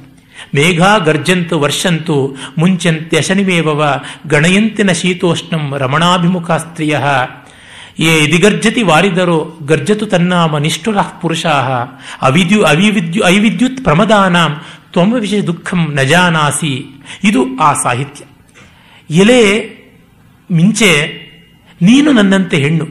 ಮೇಘ 0.56 0.82
ಗರ್ಜಂತು 1.06 1.60
ವರ್ಷಂತು 1.60 2.36
ಮುಂಚಂತ್ಯ 2.58 3.22
ಶನಿಮೇವವ 3.22 4.02
ಗಣಯಂತಿನ 4.28 4.92
ಶೀತೋಷ್ಣಂ 4.92 5.74
ರಮಣಾಭಿಮುಖ 5.78 6.52
ಸ್ತ್ರೀಯ. 6.52 6.98
ಯೇ 8.00 8.18
ಇದಿಗರ್ಜತಿ 8.18 8.84
ವಾರಿದರೋ 8.84 9.58
ಗರ್ಜತು 9.66 10.06
ತನ್ನಾಮ 10.06 10.58
ನಿಷ್ಠುರ 10.58 10.98
ಪುರುಷಾ. 10.98 11.50
ಅವಿದ್ಯು 12.22 12.64
ಅವಿವಿದ್ಯು 12.64 13.24
ಐವಿದ್ಯುತ್ 13.26 13.84
ಪ್ರಮದಾನಾಂ 13.84 14.62
ತ್ವಮ 14.92 15.14
ವಿಷಯ 15.14 15.42
ದುಃಖಂ 15.42 15.94
ನಜಾನಾಸಿ 15.96 17.04
ಇದು 17.24 17.58
ಆ 17.58 17.74
ಸಾಹಿತ್ಯ. 17.74 18.24
ಎಲೆ 19.16 19.70
ಮಿಂಚೆ 20.52 21.22
ನೀನು 21.82 22.12
ನನ್ನಂತೆ 22.12 22.58
ಹೆಣ್ಣು. 22.58 22.88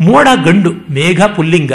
ಮೋಡ 0.00 0.28
ಗಂಡು 0.44 0.70
ಮೇಘ 0.70 1.22
ಪುಲ್ಲಿಂಗ. 1.22 1.72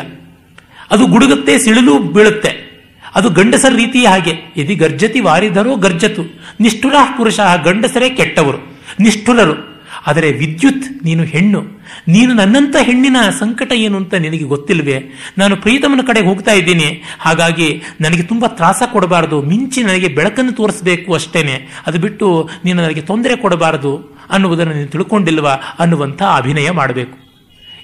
ಅದು 0.91 1.07
ಗುಡುಗುತ್ತೆ 1.07 1.57
ಸಿಳಿಲು 1.57 1.99
ಬೀಳುತ್ತೆ. 1.99 2.68
ಅದು 3.15 3.29
ಗಂಡಸರ 3.29 3.75
ರೀತಿ 3.75 4.05
ಹಾಗೆ. 4.05 4.33
ಯದಿ 4.57 4.75
ಗರ್ಜತಿ 4.75 5.19
ವಾರಿದರೂ 5.19 5.75
ಗರ್ಜತು. 5.75 6.41
ನಿಷ್ಠುರ 6.59 6.95
ಪುರುಷ 7.17 7.39
ಗಂಡಸರೇ 7.63 8.09
ಕೆಟ್ಟವರು. 8.09 8.57
ನಿಷ್ಠುರರು. 8.99 9.69
ಆದರೆ 10.07 10.31
ವಿದ್ಯುತ್ 10.31 11.03
ನೀನು 11.03 11.23
ಹೆಣ್ಣು. 11.23 11.63
ನೀನು 12.07 12.33
ನನ್ನಂತ 12.33 12.75
ಹೆಣ್ಣಿನ 12.81 13.17
ಸಂಕಟ 13.39 13.71
ಏನು 13.71 13.97
ಅಂತ 13.97 14.13
ನಿನಗೆ 14.13 14.43
ಗೊತ್ತಿಲ್ವೇ? 14.43 15.13
ನಾನು 15.37 15.55
ಪ್ರೀತಮನ 15.55 15.99
ಕಡೆಗೆ 16.07 16.27
ಹೋಗ್ತಾ 16.27 16.51
ಇದ್ದೀನಿ. 16.51 17.03
ಹಾಗಾಗಿ 17.19 17.81
ನನಗೆ 18.01 18.23
ತುಂಬಾ 18.23 18.47
ತ್ರಾಸ 18.47 18.81
ಕೊಡಬಾರದು. 18.91 19.41
ಮಿಂಚಿ 19.41 19.83
ನನಗೆ 19.83 20.07
ಬೆಳಕನ್ನು 20.07 20.51
ತೋರಿಸಬೇಕು 20.51 21.13
ಅಷ್ಟೇನೆ. 21.13 21.67
ಅದು 21.87 21.99
ಬಿಟ್ಟು 21.99 22.49
ನೀನು 22.65 22.83
ನನಗೆ 22.83 23.01
ತೊಂದರೆ 23.01 23.35
ಕೊಡಬಾರದು 23.35 24.19
ಅನ್ನುವುದನ್ನು 24.29 24.73
ನೀನು 24.73 24.87
ತಿಳ್ಕೊಂಡಿಲ್ವಾ 24.87 25.51
ಅನ್ನುವಂಥ 25.51 26.23
ಅಭಿನಯ 26.23 26.71
ಮಾಡಬೇಕು. 26.71 27.17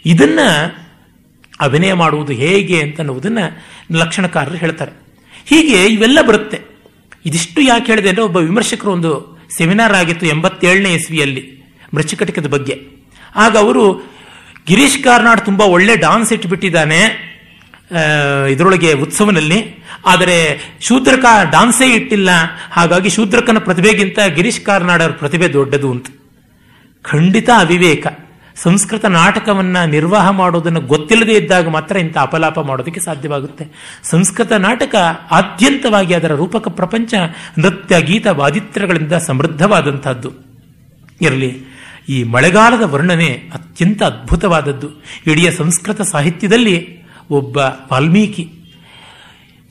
ಇದನ್ನ 0.06 0.40
ಅಭಿನಯ 1.62 1.94
ಮಾಡುವುದು 1.94 2.34
ಹೇಗೆ 2.34 2.82
ಅಂತ 2.82 2.98
ಅನ್ನುವುದನ್ನ 2.98 3.38
ಲಕ್ಷಣಕಾರರು 3.92 4.56
ಹೇಳ್ತಾರೆ. 4.56 5.05
ಹೀಗೆ 5.46 5.80
ಇವೆಲ್ಲ 5.86 6.20
ಬರುತ್ತೆ. 6.22 6.60
ಇದಿಷ್ಟು 7.26 7.62
ಯಾಕೆ 7.62 7.88
ಹೇಳಿದೆ 7.92 8.10
ಅಂದರೆ 8.10 8.24
ಒಬ್ಬ 8.24 8.38
ವಿಮರ್ಶಕರು 8.38 8.92
ಒಂದು 8.92 9.12
ಸೆಮಿನಾರ್ 9.58 9.94
ಆಗಿತ್ತು 9.94 10.26
ಎಂಬತ್ತೇಳನೇ 10.26 10.92
ಇಸ್ವಿಯಲ್ಲಿ, 10.94 11.44
ಮೃಚ್ಚಿಕಟಿಕದ 11.94 12.48
ಬಗ್ಗೆ. 12.48 12.76
ಆಗ 13.36 13.54
ಅವರು, 13.58 13.86
ಗಿರೀಶ್ 14.68 15.00
ಕಾರ್ನಾಡ್ 15.04 15.42
ತುಂಬ 15.46 15.62
ಒಳ್ಳೆ 15.76 15.96
ಡಾನ್ಸ್ 15.96 16.34
ಇಟ್ಬಿಟ್ಟಿದ್ದಾನೆ 16.34 17.00
ಇದರೊಳಗೆ 18.52 18.92
ಉತ್ಸವನಲ್ಲಿ. 18.94 19.60
ಆದರೆ 20.06 20.38
ಶೂದ್ರಕ 20.82 21.26
ಡಾನ್ಸೇ 21.52 21.88
ಇಟ್ಟಿಲ್ಲ. 21.94 22.30
ಹಾಗಾಗಿ 22.72 23.10
ಶೂದ್ರಕನ 23.10 23.58
ಪ್ರತಿಭೆಗಿಂತ 23.58 24.20
ಗಿರೀಶ್ 24.36 24.62
ಕಾರ್ನಾಡ್ 24.62 25.04
ಅವರ 25.04 25.14
ಪ್ರತಿಭೆ 25.22 25.48
ದೊಡ್ಡದು 25.54 25.90
ಅಂತ. 25.92 26.08
ಖಂಡಿತ 27.06 27.50
ಅವಿವೇಕ. 27.58 28.06
ಸಂಸ್ಕೃತ 28.64 29.06
ನಾಟಕವನ್ನ 29.06 29.84
ನಿರ್ವಾಹ 29.84 30.30
ಮಾಡೋದನ್ನು 30.30 30.82
ಗೊತ್ತಿಲ್ಲದೆ 30.82 31.34
ಇದ್ದಾಗ 31.34 31.68
ಮಾತ್ರ 31.68 31.98
ಇಂಥ 31.98 32.18
ಅಪಲಾಪ 32.18 32.60
ಮಾಡೋದಕ್ಕೆ 32.60 33.00
ಸಾಧ್ಯವಾಗುತ್ತೆ. 33.00 33.68
ಸಂಸ್ಕೃತ 34.04 34.52
ನಾಟಕ 34.52 34.96
ಆದ್ಯಂತವಾಗಿ 35.32 36.14
ಅದರ 36.14 36.36
ರೂಪಕ 36.36 36.68
ಪ್ರಪಂಚ, 36.68 37.14
ನೃತ್ಯ, 37.60 38.02
ಗೀತ 38.02 38.28
ವಾದಿತ್ರಗಳಿಂದ 38.28 39.14
ಸಮೃದ್ಧವಾದಂತಹದ್ದು 39.14 40.32
ಇರಲಿ, 41.22 41.62
ಈ 42.10 42.24
ಮಳೆಗಾಲದ 42.24 42.82
ವರ್ಣನೆ 42.82 43.52
ಅತ್ಯಂತ 43.54 44.04
ಅದ್ಭುತವಾದದ್ದು. 44.04 44.90
ಇಡೀ 45.28 45.52
ಸಂಸ್ಕೃತ 45.52 46.02
ಸಾಹಿತ್ಯದಲ್ಲಿ 46.02 47.06
ಒಬ್ಬ 47.30 47.58
ವಾಲ್ಮೀಕಿ 47.58 48.52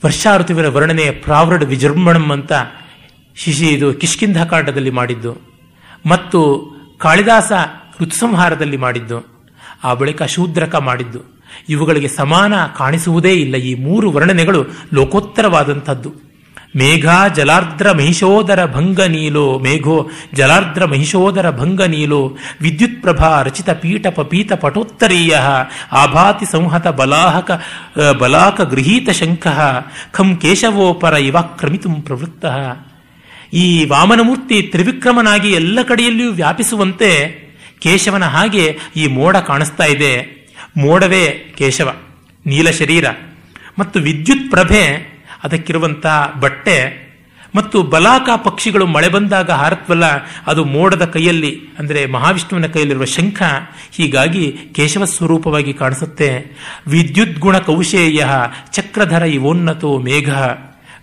ವರ್ಷಾ 0.05 0.37
ಋತುವಿನ 0.37 0.65
ವರ್ಣನೆ 0.65 1.11
ಪ್ರಾವೃಡ್ 1.11 1.63
ವಿಜೃಂಭಣಂ 1.63 2.31
ಅಂತ 2.31 2.53
ಶಿಶಿ 3.35 3.67
ಇದು 3.67 3.93
ಕಿಷ್ಕಿಂಧ 3.93 4.43
ಕಾಂಡದಲ್ಲಿ 4.43 4.89
ಮಾಡಿದ್ದು. 4.89 5.37
ಮತ್ತು 6.05 6.69
ಕಾಳಿದಾಸ 6.97 7.51
ಋತುಸಂಹಾರದಲ್ಲಿ 8.01 8.77
ಮಾಡಿದ್ದು, 8.77 9.17
ಆ 9.83 9.93
ಬಳಿಕ 9.93 10.23
ಶೂದ್ರಕ 10.23 10.75
ಮಾಡಿದ್ದು. 10.75 11.21
ಇವುಗಳಿಗೆ 11.69 12.07
ಸಮಾನ 12.07 12.53
ಕಾಣಿಸುವುದೇ 12.77 13.33
ಇಲ್ಲ. 13.33 13.55
ಈ 13.55 13.73
ಮೂರು 13.83 14.11
ವರ್ಣನೆಗಳು 14.11 14.61
ಲೋಕೋತ್ತರವಾದಂಥದ್ದು. 14.93 16.11
ಮೇಘ 16.75 17.07
ಜಲಾರ್ದ್ರ 17.35 17.91
ಮಹಿಷೋದರ 17.91 18.61
ಭಂಗ 18.65 19.01
ನೀಲೋ, 19.01 19.59
ಮೇಘೋ 19.59 20.09
ಜಲಾರ್ದ್ರ 20.33 20.85
ಮಹಿಷೋದರ 20.85 21.47
ಭಂಗ 21.51 21.81
ನೀಲೋ, 21.81 22.19
ವಿದ್ಯುತ್ 22.61 23.01
ಪ್ರಭಾ 23.01 23.41
ರಚಿತ 23.41 23.69
ಪೀಠ 23.69 24.07
ಪಪೀತ 24.07 24.53
ಪಟೋತ್ತರೀಯ, 24.53 25.35
ಆಭಾತಿ 25.91 26.45
ಸಂಹತ 26.51 26.87
ಬಲಾಹಕ 26.87 27.51
ಬಲಾಕ 28.19 28.61
ಗೃಹೀತ 28.61 29.09
ಶಂಖ 29.09 29.47
ಖಂ 30.11 30.35
ಕೇಶವೋಪರ 30.35 31.13
ಇವಾಕ್ರಮಿತು 31.13 31.89
ಪ್ರವೃತ್ತ. 32.01 32.45
ಈ 33.53 33.65
ವಾಮನಮೂರ್ತಿ 33.85 34.61
ತ್ರಿವಿಕ್ರಮನಾಗಿ 34.61 35.49
ಎಲ್ಲ 35.51 35.79
ಕಡೆಯಲ್ಲಿಯೂ 35.81 36.31
ವ್ಯಾಪಿಸುವಂತೆ 36.31 37.11
ಕೇಶವನ 37.81 38.23
ಹಾಗೆ 38.23 38.77
ಈ 38.95 39.07
ಮೋಡ 39.07 39.37
ಕಾಣಿಸ್ತಾ 39.37 39.85
ಇದೆ. 39.85 40.13
ಮೋಡವೇ 40.77 41.53
ಕೇಶವ, 41.57 41.95
ನೀಲ 42.45 42.69
ಶರೀರ 42.69 43.05
ಮತ್ತು 43.79 43.99
ವಿದ್ಯುತ್ 43.99 44.51
ಪ್ರಭೆ 44.51 44.83
ಅದಕ್ಕಿರುವಂತಹ 45.43 46.33
ಬಟ್ಟೆ 46.39 47.05
ಮತ್ತು 47.55 47.83
ಬಲಾಕ 47.83 48.29
ಪಕ್ಷಿಗಳು 48.43 48.85
ಮಳೆ 48.85 49.09
ಬಂದಾಗ 49.09 49.51
ಹಾರತ್ವಲ್ಲ, 49.51 50.05
ಅದು 50.47 50.65
ಮೋಡದ 50.65 51.05
ಕೈಯಲ್ಲಿ, 51.05 51.59
ಅಂದರೆ 51.79 52.05
ಮಹಾವಿಷ್ಣುವಿನ 52.05 52.65
ಕೈಯಲ್ಲಿರುವ 52.65 53.05
ಶಂಖ, 53.05 53.41
ಹೀಗಾಗಿ 53.91 54.57
ಕೇಶವ 54.75 55.05
ಸ್ವರೂಪವಾಗಿ 55.05 55.73
ಕಾಣಿಸುತ್ತೆ. 55.73 56.57
ವಿದ್ಯುತ್ 56.87 57.39
ಗುಣ 57.39 57.57
ಕೌಶೇಯ 57.57 58.25
ಚಕ್ರಧರ 58.73 59.21
ಇವೋನ್ನತೋ 59.21 59.97
ಮೇಘ. 59.97 60.29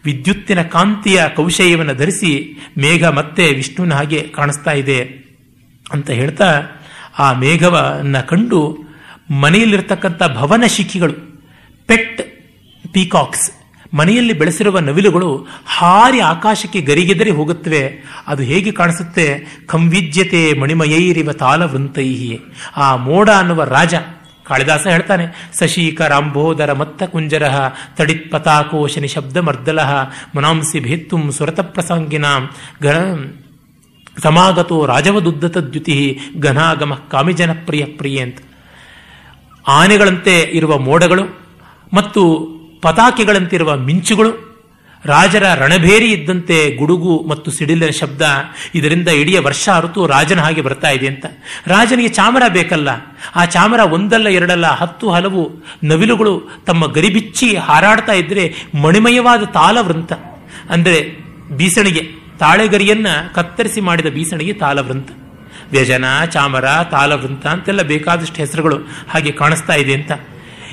ವಿದ್ಯುತ್ತಿನ 0.05 0.63
ಕಾಂತಿಯ 0.63 1.23
ಕೌಶೇಯವನ್ನು 1.37 1.95
ಧರಿಸಿ 1.95 2.61
ಮೇಘ 2.79 3.05
ಮತ್ತೆ 3.05 3.47
ವಿಷ್ಣುವಿನ 3.53 3.95
ಹಾಗೆ 3.95 4.23
ಕಾಣಿಸ್ತಾ 4.23 4.73
ಇದೆ. 4.73 5.22
ಅಂತ 5.93 6.11
ಹೇಳ್ತಾ 6.11 6.49
ಆ 7.19 7.33
ಮೇಘವನ್ನು 7.33 8.27
ಕಂಡು 8.29 8.61
ಮನೆಯಲ್ಲಿರ್ತಕ್ಕಂಥ 9.43 10.23
ಭವನ 10.35 10.65
ಶಿಖಿಗಳು 10.67 11.17
ಪೆಟ್ 11.89 12.21
ಪೀಕಾಕ್ಸ್, 12.93 13.47
ಮನೆಯಲ್ಲಿ 13.95 14.33
ಬೆಳೆಸಿರುವ 14.33 14.79
ನವಿಲುಗಳು 14.79 15.47
ಹಾರಿ 15.67 16.21
ಆಕಾಶಕ್ಕೆ 16.21 16.81
ಗರಿಗೆದರಿ 16.81 17.31
ಹೋಗುತ್ತವೆ. 17.31 17.83
ಅದು 18.27 18.43
ಹೇಗೆ 18.43 18.73
ಕಾಣಿಸುತ್ತೆ? 18.73 19.27
ಕಂವಿಜ್ಯತೆ 19.67 20.43
ಮಣಿಮಯೈರಿವ 20.61 21.33
ತಾಲವೃಂತೈಹಿ. 21.33 22.41
ಆ 22.77 22.97
ಮೋಡ 22.97 23.29
ಅನ್ನುವ 23.31 23.65
ರಾಜ, 23.65 23.95
ಕಾಳಿದಾಸ 24.47 24.87
ಹೇಳ್ತಾನೆ, 24.87 25.27
ಸಶೀಕ 25.59 26.01
ರಾಂಬೋದರ 26.03 26.73
ಮತ್ತ 26.73 27.03
ಕುಂಜರ 27.03 27.45
ತಡಿತ್ 27.97 28.31
ಪತಾಕೋಶ 28.33 28.99
ನಿಶಬ್ದ 28.99 29.37
ಮರ್ದಲಹ 29.37 29.93
ಮನಾಂಸಿ 30.37 30.81
ಭೇತ್ತುಂ 30.81 31.31
ಸುರತ 31.31 31.61
ಪ್ರಸಂಗಿನಾಂ 31.61 32.43
ಗಣ 34.17 34.77
ರಾಜವದುದ್ದತ 34.87 35.59
ದ್ಯುತಿ 35.73 35.97
ಘನಾಗಮ 36.41 36.95
ಕಾಮಿಜನ 37.13 37.53
ಪ್ರಿಯ 37.67 37.85
ಪ್ರಿಯ 37.85 38.19
ಅಂತ 38.21 38.39
ಆನೆಗಳಂತೆ 39.69 40.35
ಇರುವ 40.53 40.79
ಮೋಡಗಳು 40.79 41.25
ಮತ್ತು 41.95 42.23
ಪತಾಕೆಗಳಂತಿರುವ 42.83 43.77
ಮಿಂಚುಗಳು, 43.77 44.31
ರಾಜರ 45.05 45.45
ರಣಭೇರಿ 45.55 46.09
ಇದ್ದಂತೆ 46.13 46.77
ಗುಡುಗು 46.77 47.29
ಮತ್ತು 47.29 47.51
ಸಿಡಿಲಿನ 47.51 47.91
ಶಬ್ದ, 47.91 48.23
ಇದರಿಂದ 48.75 49.09
ಇಡೀ 49.09 49.33
ವರ್ಷ 49.39 49.69
ಋತು 49.85 50.07
ರಾಜನ 50.07 50.41
ಹಾಗೆ 50.41 50.63
ಬರ್ತಾ 50.63 50.91
ಇದೆ 50.91 51.07
ಅಂತ. 51.07 51.27
ರಾಜನಿಗೆ 51.67 52.09
ಚಾಮರ 52.09 52.43
ಬೇಕಲ್ಲ, 52.49 52.89
ಆ 53.37 53.45
ಚಾಮರ 53.45 53.81
ಒಂದಲ್ಲ 53.93 54.29
ಎರಡಲ್ಲ 54.29 54.67
ಹತ್ತು 54.67 55.11
ಹಲವು 55.11 55.43
ನವಿಲುಗಳು 55.85 56.63
ತಮ್ಮ 56.67 56.87
ಗರಿಬಿಚ್ಚಿ 56.87 57.57
ಹಾರಾಡ್ತಾ 57.57 58.13
ಇದ್ರೆ 58.13 58.47
ಮಣಿಮಯವಾದ 58.85 59.45
ತಾಲವೃಂತ 59.45 60.13
ಅಂದರೆ 60.71 61.01
ಬೀಸಣಿಗೆ 61.57 62.22
ತಾಳೆಗರಿಯನ್ನ 62.43 63.07
ಕತ್ತರಿಸಿ 63.35 63.81
ಮಾಡಿದ 63.81 64.07
ಬೀಸಣಿಗೆ 64.07 64.53
ತಾಲವೃಂತ. 64.53 65.11
ವ್ಯಜನ, 65.71 66.05
ಚಾಮರ, 66.25 66.65
ತಾಲವೃಂತ 66.91 67.47
ಅಂತೆಲ್ಲ 67.47 67.83
ಬೇಕಾದಷ್ಟು 67.83 68.35
ಹೆಸರುಗಳು 68.35 68.77
ಹಾಗೆ 69.09 69.33
ಕಾಣಿಸ್ತಾ 69.33 69.75
ಇದೆ 69.75 69.95
ಅಂತ. 69.95 70.13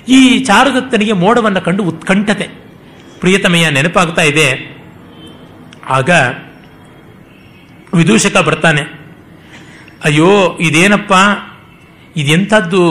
ಈ 0.08 0.44
ಚಾರುದತ್ತನಿಗೆ 0.44 1.14
ಮೋಡವನ್ನು 1.14 1.62
ಕಂಡು 1.62 1.84
ಉತ್ಕಂಠತೆ. 1.84 2.48
ಪ್ರಿಯತಮಯ 3.20 3.70
ನೆನಪಾಗ್ತಾ 3.70 4.22
ಇದೆ. 4.22 4.50
ಆಗ 5.90 6.10
ವಿದೂಷಕ 7.94 8.38
ಬರ್ತಾನೆ, 8.38 8.82
ಅಯ್ಯೋ, 10.04 10.58
ಇದೇನಪ್ಪ? 10.60 11.14
ಇದೆಂಥದ್ದು? 12.16 12.84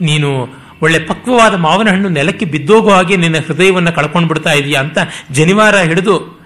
ನೀನು 0.00 0.48
ಒಳ್ಳೆ 0.82 0.98
ಪಕ್ವವಾದ 0.98 1.54
ಮಾವನ 1.54 1.88
ಹಣ್ಣು 1.88 2.08
ನೆಲಕ್ಕೆ 2.08 2.44
ಬಿದ್ದೋಗೋ 2.44 2.90
ಹಾಗೆ 2.90 3.16
ನಿನ್ನ 3.16 3.36
ಹೃದಯವನ್ನು 3.36 3.92
ಕಳ್ಕೊಂಡು 3.92 4.28
ಬಿಡ್ತಾ 4.28 4.52
ಇದೆಯಾ? 4.52 4.80
ಅಂತ 4.80 4.98
ಜನಿವಾರ 5.30 5.76
ಹಿಡಿದು 5.76 6.41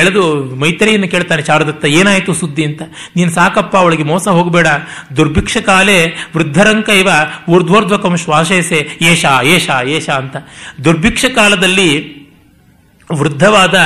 ಎಳೆದು 0.00 0.22
ಮೈತ್ರಿಯನ್ನು 0.62 1.08
ಕೇಳ್ತಾನೆ 1.08 1.42
ಶಾರದತ್ತ, 1.44 1.84
ಏನಾಯಿತು 1.98 2.32
ಸುದ್ದಿ 2.34 2.64
ಅಂತ? 2.64 2.82
ನೀನು 3.16 3.30
ಸಾಕಪ್ಪ, 3.30 3.74
ಅವಳಿಗೆ 3.76 4.02
ಮೋಸ 4.02 4.28
ಹೋಗಬೇಡ. 4.28 4.68
ದುರ್ಭಿಕ್ಷ 5.16 5.56
ಕಾಲೇ 5.56 5.98
ವೃದ್ಧರಂಕ 6.36 6.88
ಇವ, 6.88 7.10
ಊರ್ಧ್ವರ್ಧ್ವಕಂ 7.48 8.16
ಶ್ವಾಸೇಸೆ, 8.16 8.80
ಏಷಾ 9.02 9.32
ಏಷಾ 9.54 9.76
ಏಷಾ 9.96 10.16
ಅಂತ. 10.16 10.36
ದುರ್ಭಿಕ್ಷ 10.84 11.24
ಕಾಲದಲ್ಲಿ 11.34 11.90
ವೃದ್ಧವಾದ 13.10 13.76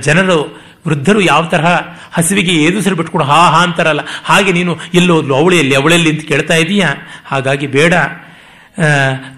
ಜನರು, 0.00 0.38
ವೃದ್ಧರು 0.86 1.20
ಯಾವ 1.20 1.42
ತರಹ 1.44 1.68
ಹಸಿವಿಗೆ 2.12 2.54
ಏದುಸಿರು 2.62 2.96
ಬಿಟ್ಕೊಂಡು 2.96 3.26
ಹಾ 3.26 3.38
ಹಾ 3.48 3.60
ಅಂತಾರಲ್ಲ, 3.62 4.02
ಹಾಗೆ 4.24 4.50
ನೀನು 4.52 4.72
ಎಲ್ಲೋದ್ಲು 4.94 5.34
ಅವಳೆಯಲ್ಲಿ 5.34 5.74
ಅವಳೆಲ್ಲಿ 5.74 6.10
ಅಂತ 6.10 6.24
ಕೇಳ್ತಾ 6.28 6.54
ಇದೀಯಾ? 6.54 6.90
ಹಾಗಾಗಿ 7.26 7.66
ಬೇಡ. 7.66 7.94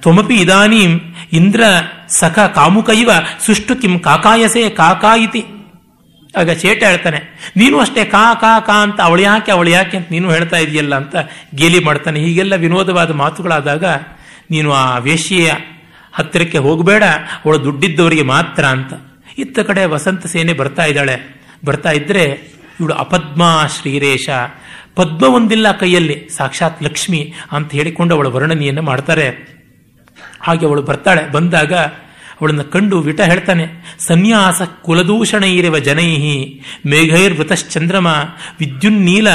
ತ್ವಮಪಿ 0.02 0.34
ಇದಾನೀಂ 0.34 0.92
ಇಂದ್ರ 1.32 1.62
ಸಖ 2.10 2.38
ಕಾಮುಕೈವ 2.54 3.10
ಸುಷ್ಟು 3.46 3.76
ಕಿಂ 3.76 3.98
ಕಾಕಾಯಸೆ 3.98 4.70
ಕಾಕಾಯಿತಿ. 4.70 5.42
ಆಗ 6.34 6.50
ಚೇಟ 6.50 6.84
ಹೇಳ್ತಾನೆ, 6.84 7.20
ನೀನು 7.56 7.78
ಅಷ್ಟೇ 7.78 8.04
ಕಾ 8.04 8.34
ಕಾ 8.34 8.60
ಕಾ 8.60 8.72
ಅಂತ 8.82 9.00
ಅವಳು 9.00 9.22
ಯಾಕೆ 9.22 9.52
ಅವಳು 9.52 9.70
ಯಾಕೆ 9.70 9.96
ಅಂತ 9.96 10.08
ನೀನು 10.10 10.30
ಹೇಳ್ತಾ 10.30 10.56
ಇದೆಯಲ್ಲ 10.56 10.94
ಅಂತ 10.94 11.16
ಗೇಲಿ 11.54 11.84
ಮಾಡ್ತಾನೆ. 11.84 12.20
ಹೀಗೆಲ್ಲ 12.20 12.54
ವಿನೋದವಾದ 12.54 13.10
ಮಾತುಗಳಾದಾಗ, 13.10 13.84
ನೀನು 14.50 14.72
ಆ 14.72 14.98
ವೇಶ್ಯೆಯ 14.98 15.52
ಹತ್ತಿರಕ್ಕೆ 16.12 16.58
ಹೋಗಬೇಡ, 16.58 17.04
ಅವಳು 17.44 17.64
ದುಡ್ಡಿದ್ದವರಿಗೆ 17.64 18.22
ಮಾತ್ರ 18.22 18.64
ಅಂತ. 18.66 18.92
ಇತ್ತ 19.38 19.58
ಕಡೆ 19.58 19.84
ವಸಂತ 19.84 20.26
ಸೇನೆ 20.26 20.52
ಬರ್ತಾ 20.52 20.84
ಇದ್ದಾಳೆ. 20.84 21.16
ಬರ್ತಾ 21.64 21.90
ಇದ್ರೆ, 21.90 22.24
ಇವಳು 22.80 22.94
ಅಪದ್ಮ 22.94 23.42
ಶ್ರೀರೇಶ, 23.80 24.28
ಪದ್ಮ 24.94 25.24
ಒಂದಿಲ್ಲ 25.34 25.72
ಕೈಯಲ್ಲಿ, 25.72 26.28
ಸಾಕ್ಷಾತ್ 26.36 26.82
ಲಕ್ಷ್ಮಿ 26.82 27.34
ಅಂತ 27.52 27.72
ಹೇಳಿಕೊಂಡು 27.72 28.14
ಅವಳ 28.14 28.26
ವರ್ಣನೆಯನ್ನು 28.26 28.82
ಮಾಡ್ತಾರೆ. 28.82 29.55
ಹಾಗೆ 30.46 30.64
ಅವಳು 30.66 30.82
ಬರ್ತಾಳೆ. 30.82 31.22
ಬಂದಾಗ 31.28 31.74
ಅವಳನ್ನು 32.38 32.64
ಕಂಡು 32.72 32.96
ವಿಟ 33.00 33.20
ಹೇಳ್ತಾನೆ, 33.30 33.64
ಸನ್ಯಾಸ 34.06 34.62
ಕುಲದೂಷಣ 34.82 35.44
ಇರುವ 35.58 35.76
ಜನೈಹಿ, 35.88 36.36
ಮೇಘೈರ್ವೃತಶ್ಚಂದ್ರಮ, 36.86 38.08
ವಿದ್ಯುನ್ನೀಲ 38.60 39.28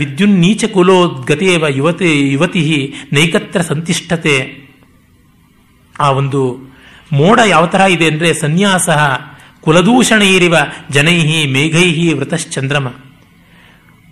ವಿದ್ಯುನ್ನೀಚ 0.00 0.64
ಕುಲೋದ್ಗತೇವ 0.74 1.64
ಯುವತಿ 1.68 2.10
ಯುವತಿ 2.32 2.62
ನೈಕತ್ರ 3.12 3.60
ಸಂತಿಷ್ಠತೆ. 3.62 4.36
ಆ 5.94 6.06
ಒಂದು 6.20 6.40
ಮೋಡ 7.12 7.38
ಯಾವ 7.46 7.64
ತರ 7.66 7.82
ಇದೆ 7.94 8.06
ಅಂದರೆ 8.06 8.28
ಸನ್ಯಾಸ 8.34 8.88
ಕುಲದೂಷಣ 9.60 10.22
ಇರಿವ 10.36 10.56
ಜನೈಹಿ, 10.90 11.38
ಮೇಘೈಹಿ 11.54 12.06
ವೃತಶ್ಚಂದ್ರಮ. 12.12 12.88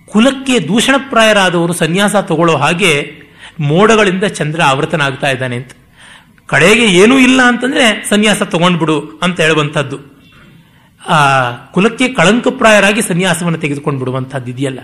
ಕುಲಕ್ಕೆ 0.09 0.57
ದೂಷಣಪ್ರಾಯರಾದವರು 0.69 1.75
ಸನ್ಯಾಸ 1.75 2.15
ತಗೊಳ್ಳೋ 2.29 2.57
ಹಾಗೆ 2.57 2.93
ಮೋಡಗಳಿಂದ 3.61 4.25
ಚಂದ್ರ 4.39 4.61
ಆವೃತನಾಗ್ತಾ 4.67 5.31
ಇದ್ದಾನೆ 5.31 5.57
ಅಂತ. 5.57 5.73
ಕಡೆಗೆ 6.47 6.87
ಏನೂ 6.87 7.19
ಇಲ್ಲ 7.19 7.43
ಅಂತಂದ್ರೆ 7.43 8.07
ಸನ್ಯಾಸ 8.09 8.43
ತಗೊಂಡ್ಬಿಡು 8.43 9.21
ಅಂತ 9.23 9.41
ಹೇಳುವಂಥದ್ದು. 9.41 10.17
ಆ, 11.09 11.51
ಕುಲಕ್ಕೆ 11.53 12.09
ಕಳಂಕಪ್ರಾಯರಾಗಿ 12.09 13.03
ಸನ್ಯಾಸವನ್ನು 13.03 13.59
ತೆಗೆದುಕೊಂಡು 13.59 13.99
ಬಿಡುವಂಥದ್ದು 13.99 14.51
ಇದೆಯಲ್ಲ. 14.51 14.79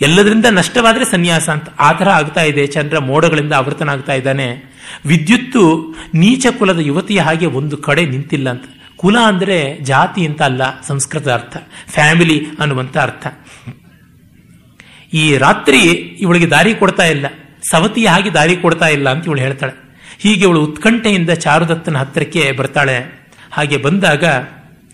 ಎಲ್ಲದರಿಂದ 0.00 0.46
ನಷ್ಟವಾದರೆ 0.50 1.04
ಸನ್ಯಾಸ 1.04 1.48
ಅಂತ. 1.48 1.68
ಆ 1.78 1.92
ಥರ 1.92 2.08
ಆಗ್ತಾ 2.08 2.42
ಇದೆ. 2.42 2.66
ಚಂದ್ರ 2.66 2.98
ಮೋಡಗಳಿಂದ 2.98 3.52
ಆವೃತನಾಗ್ತಾ 3.52 4.12
ಇದ್ದಾನೆ. 4.12 4.74
ವಿದ್ಯುತ್ತು 5.06 5.94
ನೀಚ 6.14 6.46
ಕುಲದ 6.58 6.78
ಯುವತಿಯ 6.78 7.20
ಹಾಗೆ 7.20 7.46
ಒಂದು 7.46 7.76
ಕಡೆ 7.76 8.06
ನಿಂತಿಲ್ಲ 8.06 8.50
ಅಂತ. 8.50 8.64
ಕುಲ 8.96 9.18
ಅಂದರೆ 9.18 9.78
ಜಾತಿ 9.80 10.26
ಅಂತ 10.26 10.42
ಅಲ್ಲ, 10.42 10.82
ಸಂಸ್ಕೃತ 10.82 11.28
ಅರ್ಥ. 11.28 11.56
ಫ್ಯಾಮಿಲಿ 11.88 12.46
ಅನ್ನುವಂಥ 12.60 12.96
ಅರ್ಥ. 12.96 13.26
ಈ 15.12 15.36
ರಾತ್ರಿ 15.36 15.78
ಇವಳಿಗೆ 16.20 16.50
ದಾರಿ 16.50 16.74
ಕೊಡ್ತಾ 16.74 17.04
ಇಲ್ಲ. 17.04 17.26
ಸವತಿಯ 17.70 18.08
ಹಾಗೆ 18.08 18.30
ದಾರಿ 18.30 18.56
ಕೊಡ್ತಾ 18.56 18.88
ಇಲ್ಲ 18.88 19.10
ಅಂತ 19.10 19.26
ಇವಳು 19.26 19.40
ಹೇಳ್ತಾಳೆ. 19.40 19.89
ಹೀಗೆ 20.20 20.40
ಇವಳು 20.40 20.64
ಉತ್ಕಂಠೆಯಿಂದ 20.64 21.30
ಚಾರುದತ್ತನ 21.30 21.96
ಹತ್ತಿರಕ್ಕೆ 21.96 22.52
ಬರ್ತಾಳೆ. 22.52 23.28
ಹಾಗೆ 23.52 23.76
ಬಂದಾಗ 23.76 24.24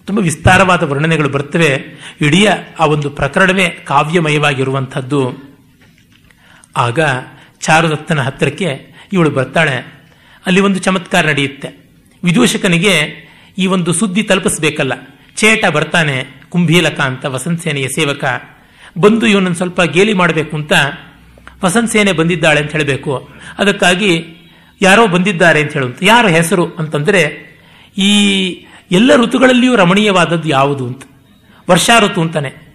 ತುಂಬ 0.05 0.21
ವಿಸ್ತಾರವಾದ 0.21 0.83
ವರ್ಣನೆಗಳು 0.83 1.29
ಬರ್ತವೆ. 1.29 1.85
ಇಡೀ 2.21 2.47
ಆ 2.81 2.87
ಒಂದು 2.87 3.11
ಪ್ರಕರಣವೇ 3.11 3.69
ಕಾವ್ಯಮಯವಾಗಿರುವಂಥದ್ದು. 3.69 5.33
ಆಗ 6.77 6.99
ಚಾರುದತ್ತನ 7.61 8.21
ಹತ್ತಿರಕ್ಕೆ 8.21 8.95
ಇವಳು 9.13 9.31
ಬರ್ತಾಳೆ. 9.31 10.03
ಅಲ್ಲಿ 10.47 10.61
ಒಂದು 10.61 10.79
ಚಮತ್ಕಾರ 10.79 11.27
ನಡೆಯುತ್ತೆ. 11.27 11.91
ವಿದೂಷಕನಿಗೆ 12.25 13.27
ಈ 13.59 13.67
ಒಂದು 13.67 13.93
ಸುದ್ದಿ 13.93 14.23
ತಲುಪಿಸ್ಬೇಕಲ್ಲ. 14.23 14.93
ಚೇಟ 15.37 15.65
ಬರ್ತಾನೆ, 15.67 16.27
ಕುಂಭೀಲಕ 16.49 17.01
ಅಂತ 17.01 17.25
ವಸಂತ 17.25 17.63
ಸೇನೆಯ 17.63 17.89
ಸೇವಕ. 17.89 18.25
ಬಂದು 18.99 19.27
ಇವನನ್ನು 19.27 19.57
ಸ್ವಲ್ಪ 19.57 19.83
ಗೇಲಿ 19.83 20.13
ಮಾಡಬೇಕು 20.13 20.57
ಅಂತ 20.57 20.73
ವಸಂತ 21.65 21.91
ಸೇನೆ 21.91 22.13
ಬಂದಿದ್ದಾಳೆ 22.13 22.61
ಅಂತ 22.61 22.73
ಹೇಳಬೇಕು. 22.73 23.29
ಅದಕ್ಕಾಗಿ 23.59 24.36
ಯಾರೋ 24.81 25.07
ಬಂದಿದ್ದಾರೆ 25.07 25.61
ಅಂತ 25.61 25.73
ಹೇಳುವಂತ. 25.73 25.99
ಯಾರ 26.03 26.27
ಹೆಸರು 26.27 26.75
ಅಂತಂದ್ರೆ 26.79 27.47
ಈ 27.99 28.47
ಎಲ್ಲ 28.91 29.17
ಋತುಗಳಲ್ಲಿಯೂ 29.17 29.77
ರಮಣೀಯವಾದದ್ದು 29.77 30.49
ಯಾವುದು 30.49 30.87
ಅಂತ. 30.87 31.03
ವರ್ಷಾ 31.71 31.99
ಋತು 31.99 32.21
ಅಂತಾನೆ. 32.21 32.67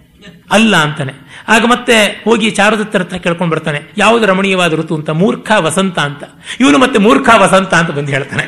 ಅಲ್ಲ 0.52 0.76
ಅಂತಾನೆ. 0.76 1.14
ಆಗ 1.48 1.65
ಮತ್ತೆ 1.65 2.22
ಹೋಗಿ 2.23 2.52
ಚಾರುದತ್ತರ 2.52 2.99
ಹತ್ರ 2.99 3.18
ಕೇಳ್ಕೊಂಡು 3.18 3.52
ಬರ್ತಾನೆ. 3.52 3.82
ಯಾವುದು 3.98 4.26
ರಮಣೀಯವಾದ 4.26 4.73
ಋತು 4.73 4.95
ಅಂತ? 4.95 5.10
ಮೂರ್ಖ 5.10 5.52
ವಸಂತ 5.57 5.99
ಅಂತ. 5.99 6.23
ಇವನು 6.60 6.78
ಮತ್ತೆ 6.78 6.99
ಮೂರ್ಖ 6.99 7.30
ವಸಂತ 7.38 7.73
ಅಂತ 7.73 7.91
ಬಂದು 7.91 8.11
ಹೇಳ್ತಾನೆ. 8.11 8.48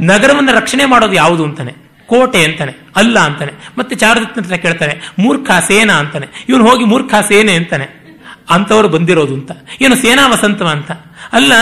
ನಗರವನ್ನು 0.00 0.52
ರಕ್ಷಣೆ 0.52 0.84
ಮಾಡೋದು 0.84 1.12
ಯಾವುದು 1.12 1.44
ಅಂತಾನೆ? 1.44 1.74
ಕೋಟೆ 2.06 2.44
ಅಂತಾನೆ. 2.44 2.74
ಅಲ್ಲ 2.96 3.18
ಅಂತಾನೆ. 3.18 3.52
ಮತ್ತೆ 3.78 3.96
ಚಾರುದತ್ತನ 3.96 4.40
ಹತ್ರ 4.40 4.54
ಕೇಳ್ತಾನೆ, 4.54 5.00
ಮೂರ್ಖ 5.18 5.50
ಸೇನಾ 5.68 5.94
ಅಂತಾನೆ. 5.94 6.26
ಇವನು 6.48 6.70
ಹೋಗಿ 6.70 6.84
ಮೂರ್ಖ 6.84 7.14
ಸೇನೆ 7.28 7.52
ಅಂತಾನೆ. 7.52 8.16
ಅಂತವರು 8.50 8.88
ಬಂದಿರೋದು 8.88 9.34
ಅಂತ. 9.34 9.52
ಏನು 9.80 9.96
ಸೇನಾ 9.96 10.28
ವಸಂತ 10.28 10.62
ಅಂತ. 10.62 10.92
ಅಲ್ಲ 11.32 11.52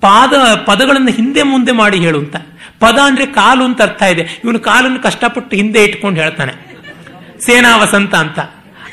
ಪಾದ, 0.00 0.54
ಪದಗಳನ್ನು 0.54 1.10
ಹಿಂದೆ 1.10 1.42
ಮುಂದೆ 1.42 1.72
ಮಾಡಿ 1.72 1.98
ಹೇಳು 1.98 2.18
ಅಂತ 2.18 2.36
ಪದ 2.80 2.98
ಅಂದ್ರೆ 2.98 3.26
ಕಾಲು 3.26 3.64
ಅಂತ 3.64 3.82
ಅರ್ಥ 3.82 4.02
ಇದೆ. 4.02 4.40
ಇವನು 4.44 4.58
ಕಾಲನ್ನು 4.58 5.02
ಕಷ್ಟಪಟ್ಟು 5.02 5.56
ಹಿಂದೆ 5.56 5.84
ಇಟ್ಕೊಂಡು 5.84 6.20
ಹೇಳ್ತಾನೆ. 6.20 6.52
ಸೇನಾ 7.40 7.76
ವಸಂತ 7.76 8.14
ಅಂತ. 8.14 8.38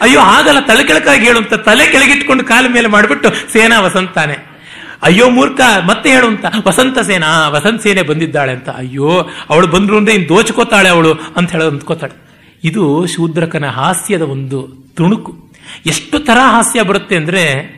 ಅಯ್ಯೋ, 0.02 0.20
ಹಾಗಲ್ಲ, 0.20 0.60
ತಲೆ 0.60 0.84
ಕೆಳಕಾಗಿ 0.84 1.26
ಹೇಳು 1.26 1.38
ಅಂತ 1.38 1.54
ತಲೆ 1.54 1.88
ಕೆಳಗಿಟ್ಕೊಂಡು 1.88 2.44
ಕಾಲ 2.44 2.66
ಮೇಲೆ 2.68 2.88
ಮಾಡಿಬಿಟ್ಟು 2.88 3.30
ಸೇನಾ 3.54 3.80
ವಸಂತಾನೆ 3.80 4.58
ಅಯ್ಯೋ, 5.04 5.30
ಮೂರ್ಖ, 5.30 5.62
ಮತ್ತೆ 5.88 6.10
ಹೇಳು 6.10 6.28
ಅಂತ 6.28 6.46
ವಸಂತ 6.68 7.00
ಸೇನಾ, 7.00 7.48
ವಸಂತ 7.48 7.82
ಸೇನೆ 7.82 8.02
ಬಂದಿದ್ದಾಳೆ 8.02 8.52
ಅಂತ. 8.52 8.70
ಅಯ್ಯೋ, 8.70 9.30
ಅವಳು 9.50 9.68
ಬಂದ್ರು 9.68 9.98
ಅಂದ್ರೆ 9.98 10.16
ಇನ್ 10.16 10.30
ದೋಚ್ಕೋತಾಳೆ 10.30 10.90
ಅವಳು 10.90 11.14
ಅಂತ 11.14 11.52
ಹೇಳೋದು 11.52 11.70
ಅಂದ್ಕೋತಾಳೆ. 11.70 12.28
ಇದು 12.64 13.06
ಶೂದ್ರಕನ 13.06 13.66
ಹಾಸ್ಯದ 13.66 14.22
ಒಂದು 14.22 14.68
ತುಣುಕು. 14.96 15.52
ಎಷ್ಟು 15.86 16.20
ತರ 16.20 16.38
ಹಾಸ್ಯ 16.40 16.84
ಬರುತ್ತೆ 16.84 17.16
ಅಂದ್ರೆ 17.16 17.77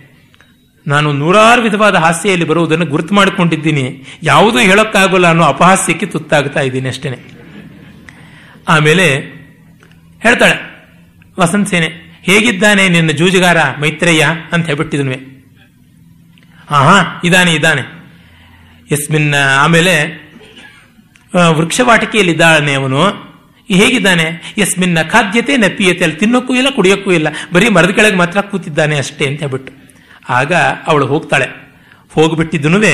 ನಾನು 0.89 1.13
ನೂರಾರು 1.13 1.61
ವಿಧವಾದ 1.61 1.95
ಹಾಸ್ಯೆಯಲ್ಲಿ 1.95 2.45
ಬರುವುದನ್ನು 2.47 2.85
ಗುರುತು 2.85 3.13
ಮಾಡಿಕೊಂಡಿದ್ದೀನಿ. 3.13 3.85
ಯಾವುದೂ 4.23 4.59
ಹೇಳೋಕ್ಕಾಗಲ್ಲ 4.59 5.27
ಅನ್ನೋ 5.27 5.43
ಅಪಹಾಸ್ಯಕ್ಕೆ 5.43 6.05
ತುತ್ತಾಗ್ತಾ 6.05 6.59
ಇದ್ದೀನಿ 6.59 6.89
ಅಷ್ಟೇನೆ. 6.89 7.19
ಆಮೇಲೆ 8.67 9.05
ಹೇಳ್ತಾಳೆ, 10.23 10.55
ವಸಂತ 11.39 11.69
ಸೇನೆ, 11.69 11.89
ಹೇಗಿದ್ದಾನೆ 12.23 12.89
ನಿನ್ನ 12.89 13.11
ಜೂಜುಗಾರ 13.11 13.57
ಮೈತ್ರೇಯ? 13.81 14.23
ಅಂತ 14.53 14.65
ಹೇಳ್ಬಿಟ್ಟಿದನ್ವೆ. 14.65 15.17
ಹಾ 16.69 16.79
ಹಾ 16.79 17.21
ಇದಾನೆ. 17.23 17.51
ಇದ್ದಾನೆ 17.53 17.83
ಎಸ್ಮಿನ್ 18.91 19.33
ಆಮೇಲೆ 19.33 19.93
ವೃಕ್ಷವಾಟಿಕೆಯಲ್ಲಿ 21.49 22.33
ಇದ್ದಾಳೆ 22.33 22.73
ಅವನು. 22.73 23.01
ಹೇಗಿದ್ದಾನೆ? 23.71 24.53
ಎಸ್ಮಿನ್ನ 24.57 25.01
ಖಾದ್ಯತೆ 25.01 25.57
ನಪಿಯತೆ 25.57 26.03
ಅಲ್ಲಿ 26.03 26.17
ತಿನ್ನೋಕ್ಕೂ 26.17 26.53
ಇಲ್ಲ, 26.55 26.69
ಕುಡಿಯೋಕ್ಕೂ 26.69 27.11
ಇಲ್ಲ. 27.11 27.27
ಬರೀ 27.53 27.69
ಮರದ 27.69 27.89
ಕೆಳಗೆ 27.89 28.15
ಮಾತ್ರ 28.15 28.41
ಕೂತಿದ್ದಾನೆ 28.41 28.97
ಅಷ್ಟೇ, 28.97 29.25
ಅಂತ 29.27 29.39
ಹೇಳ್ಬಿಟ್ಟು. 29.39 29.78
ಆಗ 30.29 30.53
ಅವಳು 30.87 31.05
ಹೋಗ್ತಾಳೆ. 31.05 31.47
ಹೋಗ್ಬಿಟ್ಟಿದ್ದನುವೆ 32.13 32.93